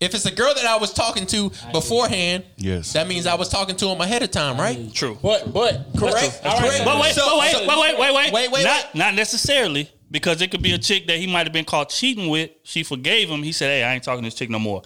[0.00, 2.92] If it's a girl that I was talking to beforehand, Yes.
[2.92, 4.92] that means I was talking to him ahead of time, right?
[4.94, 5.18] True.
[5.20, 6.40] But, but Correct.
[6.44, 8.84] All right, But wait, So- but wait, so- wait, wait, wait, wait, Wait, wait, Not,
[8.84, 8.94] wait.
[8.94, 12.28] not necessarily because it could be a chick that he might have been caught cheating
[12.28, 12.50] with.
[12.62, 13.42] She forgave him.
[13.42, 14.82] He said, "Hey, I ain't talking to this chick no more."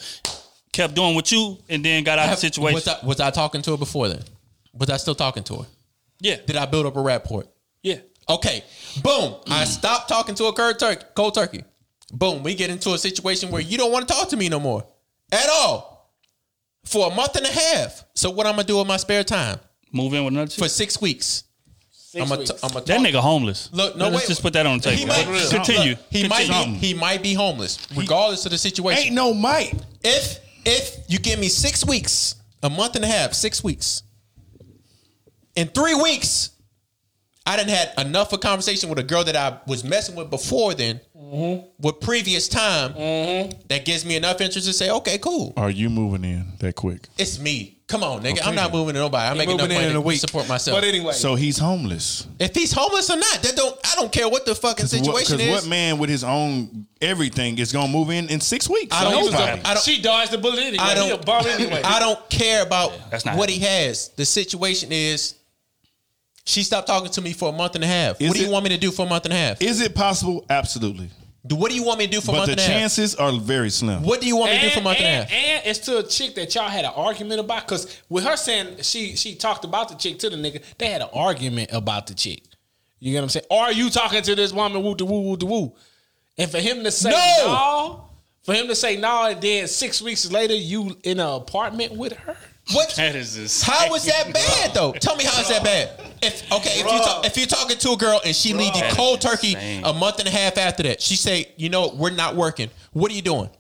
[0.73, 2.75] Kept doing with you, and then got out of the situation.
[2.75, 4.23] Was I, was I talking to her before then?
[4.73, 5.67] Was I still talking to her?
[6.21, 7.45] yeah, Did I build up a rapport?
[7.83, 7.97] yeah.
[8.29, 8.63] Okay,
[9.03, 9.35] boom.
[9.49, 11.05] I stopped talking to a cold turkey.
[11.15, 11.65] Cold turkey.
[12.13, 12.45] Boom.
[12.45, 14.85] We get into a situation where you don't want to talk to me no more
[15.33, 16.13] at all
[16.85, 18.05] for a month and a half.
[18.15, 19.59] So what I'm gonna do in my spare time
[19.93, 20.63] Move in with another chick.
[20.63, 21.43] for six weeks?
[22.15, 22.45] I'm gonna.
[22.45, 23.69] T- I'm gonna that nigga homeless.
[23.73, 24.29] Look, no, let's wait.
[24.29, 24.99] just put that on the table.
[25.01, 25.91] He might, Continue.
[25.91, 26.79] look, he might be Continue.
[26.79, 29.07] he might be homeless, regardless of the situation.
[29.07, 29.75] Ain't no might.
[30.05, 34.03] if if you give me six weeks, a month and a half, six weeks,
[35.55, 36.51] in three weeks,
[37.45, 40.31] I didn't had enough of a conversation with a girl that I was messing with
[40.31, 41.67] before then, mm-hmm.
[41.81, 43.59] with previous time, mm-hmm.
[43.69, 47.09] that gives me enough interest to say, okay, cool, Are you moving in that quick?
[47.19, 47.79] it's me.
[47.89, 48.41] Come on, nigga.
[48.43, 48.55] I'm Okay.
[48.57, 49.29] not moving to nobody.
[49.29, 50.19] I'm making enough money in in a to week.
[50.19, 50.79] support myself.
[50.79, 52.27] But anyway, So he's homeless.
[52.39, 55.41] if he's homeless or not, that don't I don't care what the fucking situation Because
[55.41, 55.51] is.
[55.53, 58.97] what man with his own everything is gonna move in in six weeks?
[58.97, 59.61] I don't- Nobody.
[59.63, 60.79] I don't- she dodged the bullet anyway.
[60.83, 61.27] I don't.
[61.27, 61.83] bum anyway.
[61.85, 64.09] I don't care about That's not what he has.
[64.17, 65.35] The situation is,
[66.45, 68.21] she stopped talking to me for a month and a half.
[68.21, 69.63] Is what do you want me to do for a month and a half?
[69.63, 70.45] Is it possible?
[70.51, 71.11] Absolutely.
[71.45, 72.65] Do what do you want me to do for a But month the and a
[72.65, 72.73] half?
[72.73, 74.03] chances are very slim.
[74.05, 75.33] What do you want me to do for a month and, and, a half?
[75.33, 77.67] and it's to a chick that y'all had an argument about.
[77.67, 81.03] Because with her saying she she talked about the chick to the nigga, they had
[81.03, 82.43] an argument about the chick.
[83.01, 83.47] You get what I'm saying?
[83.51, 85.73] Or are you talking to this woman woo to woo woo to woo?
[86.39, 87.17] And for him to say No!
[87.47, 88.05] no,
[88.45, 92.13] for him to say no, and then six weeks later you in an apartment with
[92.13, 92.37] her.
[92.73, 92.95] What?
[92.97, 94.93] That is just How is that bad though?
[94.93, 96.01] Tell me how is that bad?
[96.23, 98.83] If okay, if you talk, if you're talking to a girl and she leave you
[98.93, 102.37] cold turkey a month and a half after that, she say, you know, we're not
[102.37, 102.71] working.
[102.93, 103.51] What are you doing?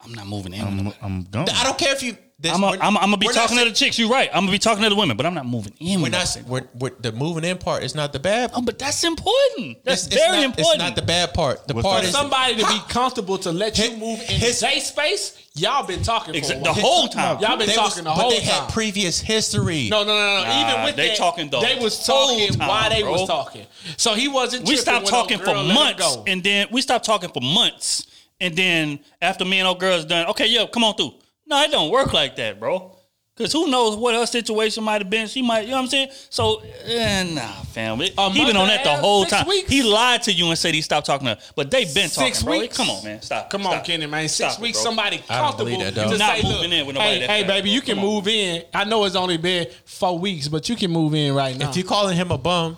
[0.00, 0.60] I'm not moving in.
[0.62, 1.48] I'm, I'm gone.
[1.50, 2.16] I don't care if you.
[2.40, 3.98] This- I'm, a, we're- I'm, I'm gonna be we're not talking to the chicks.
[3.98, 4.30] You're right.
[4.32, 5.98] I'm gonna be talking to the women, but I'm not moving in.
[6.00, 6.26] We're with not.
[6.34, 6.44] them.
[6.48, 8.50] We're, we're, the moving in part is not the bad.
[8.54, 9.84] Oh, but that's important.
[9.84, 10.82] That's It's- it's very not- important.
[10.82, 11.66] It's not the bad part.
[11.66, 12.08] The What's part that?
[12.08, 15.34] is Somebody to be comfortable to let you His- move in his- Zay space.
[15.54, 17.40] Y'all been talking for Exa- a the whole time.
[17.40, 18.62] Y'all been they talking was- the whole but they time.
[18.64, 19.88] had previous history.
[19.90, 20.44] No, no, no, no.
[20.44, 23.12] Nah, Even with they that, talking the They was whole talking time, why they bro.
[23.12, 23.66] was talking.
[23.96, 24.68] So he wasn't.
[24.68, 28.06] we stopped talking for girl let him months, and then we stopped talking for months,
[28.40, 31.14] and then after me and old girl's done, okay, yo, come on through.
[31.48, 32.94] No, it don't work like that, bro.
[33.36, 35.28] Cause who knows what her situation might have been?
[35.28, 36.08] She might, you know what I'm saying?
[36.28, 38.00] So, eh, nah, fam.
[38.00, 39.46] It, he been on that the whole time.
[39.46, 39.70] weeks?
[39.70, 42.34] He lied to you and said he stopped talking to her, but they've been talking,
[42.34, 42.58] Six bro.
[42.58, 42.76] weeks?
[42.76, 43.48] Come on, man, stop.
[43.48, 44.28] Come on, Kenny, man.
[44.28, 44.90] Six Stop it, weeks, bro.
[44.90, 45.78] somebody I don't comfortable.
[45.84, 47.94] that, to You're not say, moving in with nobody Hey, hey fast, baby, you can
[47.94, 48.10] Come on.
[48.16, 48.64] move in.
[48.74, 51.70] I know it's only been four weeks, but you can move in right now.
[51.70, 52.76] If you calling him a bum,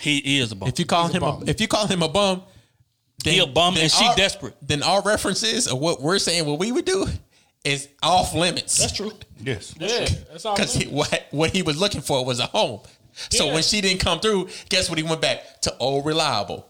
[0.00, 0.70] He is a bum.
[0.70, 1.44] if you call He's a him a, bum.
[1.46, 2.42] if you call him a bum,
[3.24, 4.54] He a bum and she our- desperate.
[4.62, 7.06] Then our references of what we're saying, what we would do,
[7.64, 8.78] is off limits.
[8.78, 9.12] That's true.
[9.40, 9.74] yes.
[9.78, 10.54] yeah, that's all.
[10.56, 12.80] Because what what he was looking for was a home.
[13.30, 13.54] So Yeah.
[13.54, 14.98] when she didn't come through, guess what?
[14.98, 16.66] He went back to old reliable.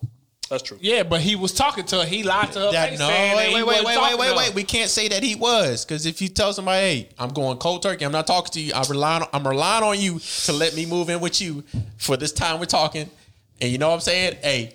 [0.51, 0.77] That's true.
[0.83, 2.05] yeah, but he was talking to her.
[2.05, 2.99] He lied to her That, face.
[2.99, 4.49] no, saying that wait, he wait, wait, wasn't wait, talking wait, to wait, her.
[4.51, 4.55] wait.
[4.55, 7.83] We can't say that he was because if you tell somebody, "Hey, I'm going cold
[7.83, 8.05] turkey.
[8.05, 8.75] I'm not talking to you.
[8.75, 9.25] I'm relying.
[9.33, 11.65] I'm relying on you to let me move in with you
[11.97, 13.09] for this time we're talking."
[13.63, 14.37] And you know what I'm saying?
[14.43, 14.75] Hey,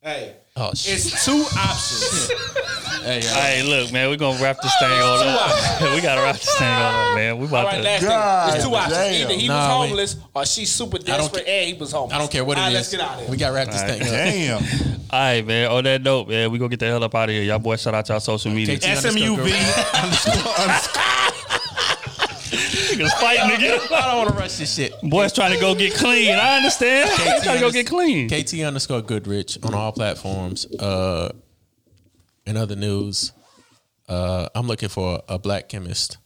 [0.00, 0.94] Hey, oh shit.
[0.94, 2.30] it's two options.
[3.04, 5.82] Hey, Hey, look, man, we're gonna wrap this thing on up.
[5.94, 7.36] we gotta wrap this thing on up, man.
[7.36, 7.82] We All about right, to.
[7.82, 8.56] last God thing.
[8.56, 8.96] It's two options.
[8.96, 9.20] damn.
[9.30, 12.14] Either he Nah, was we- homeless or she's super desperate ca- and he was homeless.
[12.14, 12.72] I don't care what it All is.
[12.74, 13.30] Let's get out of here.
[13.30, 14.08] We got to wrap this thing up.
[14.08, 14.62] Damn.
[15.10, 15.70] All right, man.
[15.70, 17.42] On that note, man, we gonna get the hell up out of here.
[17.42, 18.78] Y'all boys, shout out to our social media.
[18.78, 19.36] KT underscore girl.
[19.48, 21.02] SMUV underscore underscore.
[22.98, 23.80] Niggas fighting again.
[23.92, 24.92] I don't want to rush this shit.
[25.02, 26.34] Boys trying to go get clean.
[26.34, 27.10] I understand.
[27.10, 28.28] They trying to go get clean.
[28.28, 30.66] KT underscore Goodrich on all platforms.
[30.66, 31.32] Uh,
[32.46, 33.32] in other news,
[34.08, 36.18] uh, I'm looking for a black chemist.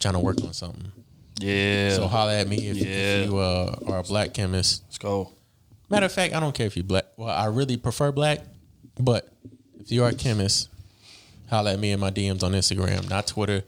[0.00, 0.90] Trying to work on something.
[1.38, 1.90] Yeah.
[1.94, 2.86] So holla at me if, Yeah.
[2.86, 4.82] if you uh, are a black chemist.
[4.86, 5.32] Let's go.
[5.88, 7.04] Matter of fact, I don't care if you black.
[7.16, 8.40] Well, I really prefer black,
[8.98, 9.28] but
[9.80, 10.68] if you are a chemist,
[11.50, 13.62] holla at me in my DMs on Instagram, not Twitter,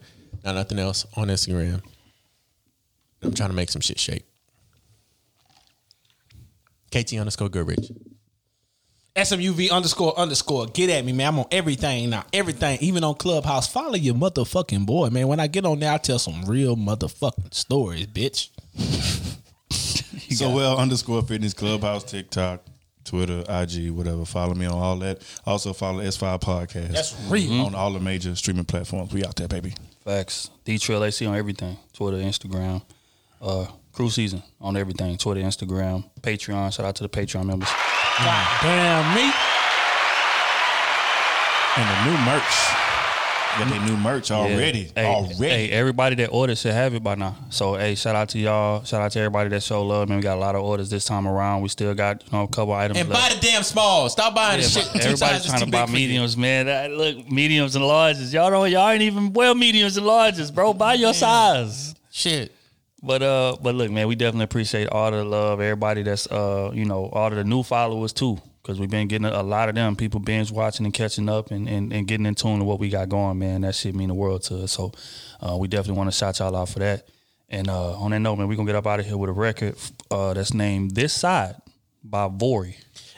[0.45, 1.81] not nothing else on Instagram.
[3.21, 4.23] I'm trying to make some shit shake.
[6.91, 7.91] KT underscore Goodrich.
[9.15, 10.67] SMUV underscore underscore.
[10.67, 11.27] Get at me, man.
[11.29, 12.25] I'm on everything now.
[12.33, 13.67] Everything, even on Clubhouse.
[13.67, 15.27] Follow your motherfucking boy, man.
[15.27, 18.49] When I get on there, I tell some real motherfucking stories, bitch.
[20.31, 22.61] So well underscore fitness clubhouse TikTok
[23.05, 27.61] Twitter IG whatever follow me on all that also follow S5 podcast That's real.
[27.65, 29.73] on all the major streaming platforms we out there baby
[30.05, 30.51] Facts.
[30.63, 31.77] D Trail AC on everything.
[31.91, 32.81] Twitter, Instagram.
[33.41, 35.17] Uh, crew season on everything.
[35.17, 36.71] Twitter, Instagram, Patreon.
[36.71, 37.69] Shout out to the Patreon members.
[38.61, 39.31] Damn me.
[41.77, 42.84] and the new merch
[43.57, 47.15] got their new merch already Hey, already Hey, everybody that ordered should have it by
[47.15, 47.35] now.
[47.49, 48.83] So hey, shout out to y'all.
[48.83, 50.09] Shout out to everybody that showed love.
[50.09, 51.61] Man, we got a lot of orders this time around.
[51.61, 52.99] We still got you know a couple items.
[52.99, 53.21] And left.
[53.29, 54.09] buy the damn small.
[54.09, 54.89] Stop buying Yeah, the shit.
[54.93, 56.65] but everybody's trying to buy mediums, man.
[56.65, 58.33] That, look, mediums and larges.
[58.33, 58.69] Y'all don't.
[58.69, 60.73] Y'all ain't even well mediums and larges, bro.
[60.73, 61.95] Buy your size.
[62.11, 62.51] Shit.
[63.01, 66.85] But uh, but look, man, we definitely appreciate all the love, everybody that's uh, you
[66.85, 69.75] know, all of the new followers too, because we've been getting a, a lot of
[69.75, 72.79] them people binge watching and catching up and, and, and getting in tune to what
[72.79, 73.61] we got going, man.
[73.61, 74.71] That shit mean the world to us.
[74.71, 74.91] So
[75.39, 77.07] uh, we definitely want to shout y'all out for that.
[77.47, 79.33] And uh, on that note, man, we're gonna get up out of here with a
[79.33, 79.75] record
[80.09, 81.55] uh, that's named "This Side"
[82.03, 82.75] by Vori.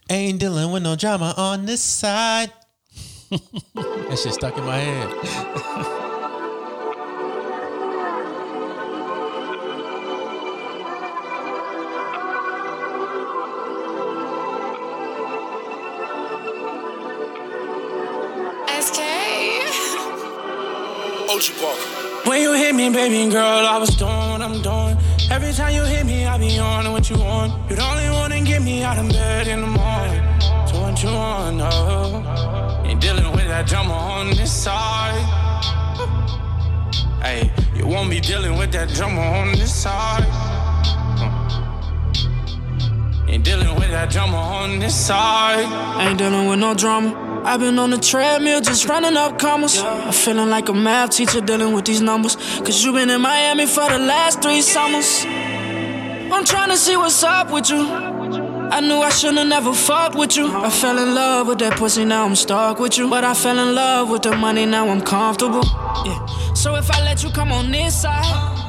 [0.09, 2.51] Ain't dealing with no drama on this side.
[3.29, 5.93] that shit stuck in my head.
[21.37, 24.97] When you hit me, baby girl, I was doing what I'm doing.
[25.29, 27.53] Every time you hit me, I be on what you want.
[27.69, 30.23] You the only one to get me out of bed in the morning.
[30.65, 32.83] So what you want, no?
[32.85, 35.21] Ain't dealing with that drama on this side.
[37.21, 40.56] Hey, you won't be dealing with that drama on this side.
[43.29, 45.65] Ain't dealing with that drama on this side.
[46.01, 47.41] Ain't dealing with no drama.
[47.43, 49.77] I've been on the treadmill just running up commas.
[49.77, 52.35] I'm feeling like a math teacher dealing with these numbers.
[52.35, 55.25] Cause you been in Miami for the last three summers.
[55.25, 57.81] I'm trying to see what's up with you.
[58.69, 60.47] I knew I shouldn't have never fucked with you.
[60.47, 63.09] I fell in love with that pussy, now I'm stuck with you.
[63.09, 65.63] But I fell in love with the money, now I'm comfortable.
[66.05, 66.53] Yeah.
[66.53, 68.66] So if I let you come on this side.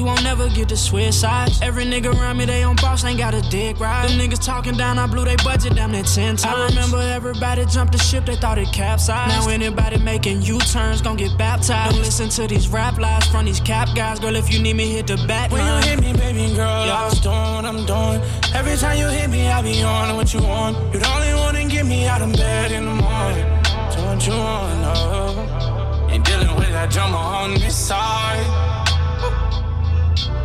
[0.00, 1.60] You won't never get to switch sides.
[1.60, 4.08] Every nigga around me, they on boss, ain't got a dick right.
[4.08, 6.46] Them niggas talking down, I blew they budget down there 10 times.
[6.46, 9.28] I remember everybody jumped the ship, they thought it capsized.
[9.28, 11.92] Now anybody making U-turns gon' get baptized.
[11.92, 14.18] Don't listen to these rap lies from these cap guys.
[14.18, 17.04] Girl, if you need me, hit the back When you hit me, baby girl, I
[17.04, 18.22] was doing what I'm doing.
[18.54, 20.78] Every time you hit me, I be on what you want.
[20.94, 23.64] You're the only one to get me out of bed in the morning.
[23.92, 26.08] So what you want, no?
[26.08, 28.79] Ain't dealing with that drama on this side.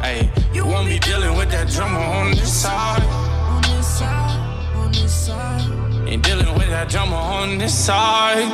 [0.02, 3.02] Hey, you won't be dealing with that drama on this side.
[3.04, 6.08] On this side, on this side.
[6.08, 8.46] Ain't dealing with that drama on this side.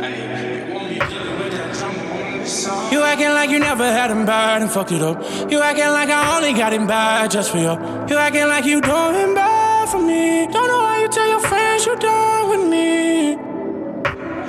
[0.00, 2.92] Hey, you won't be dealing with that drama on this side.
[2.92, 5.22] You acting like you never had him bad and fucked it up.
[5.50, 7.72] You acting like I only got him bad just for you.
[8.08, 10.46] You acting like you doing bad for me.
[10.46, 13.36] Don't know why you tell your friends you done with me.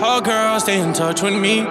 [0.03, 1.61] Oh, girl, stay in touch with me.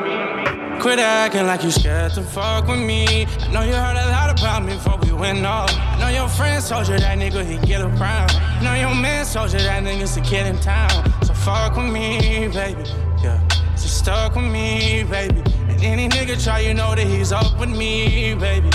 [0.81, 3.27] Quit acting like you scared to fuck with me.
[3.27, 5.71] I know you heard a lot about me before we went off.
[5.77, 8.31] I know your friends told you that nigga he get around.
[8.31, 11.05] I know your man told you that nigga's a kid in town.
[11.23, 12.83] So fuck with me, baby.
[13.23, 15.43] Yeah, so stuck with me, baby.
[15.69, 18.71] And any nigga try, you know that he's up with me, baby.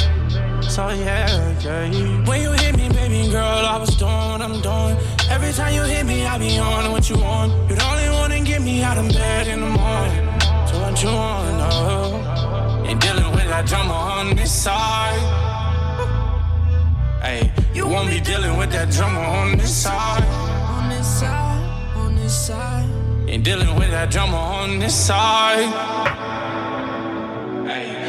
[0.61, 2.27] So yeah, yeah.
[2.27, 4.95] When you hit me, baby girl, I was doing what I'm doing.
[5.32, 7.51] Every time you hit me, I be on what you want.
[7.67, 10.34] You're the only one to get me out of bed in the morning.
[10.95, 12.85] What you want, no?
[12.88, 15.19] Ain't dealing with that drama on this side.
[17.22, 20.24] Hey, you won't be dealing with that drama on this side.
[20.24, 22.90] On this side, on this side.
[23.27, 25.67] Ain't dealing with that drama on this side.
[27.67, 28.05] Hey.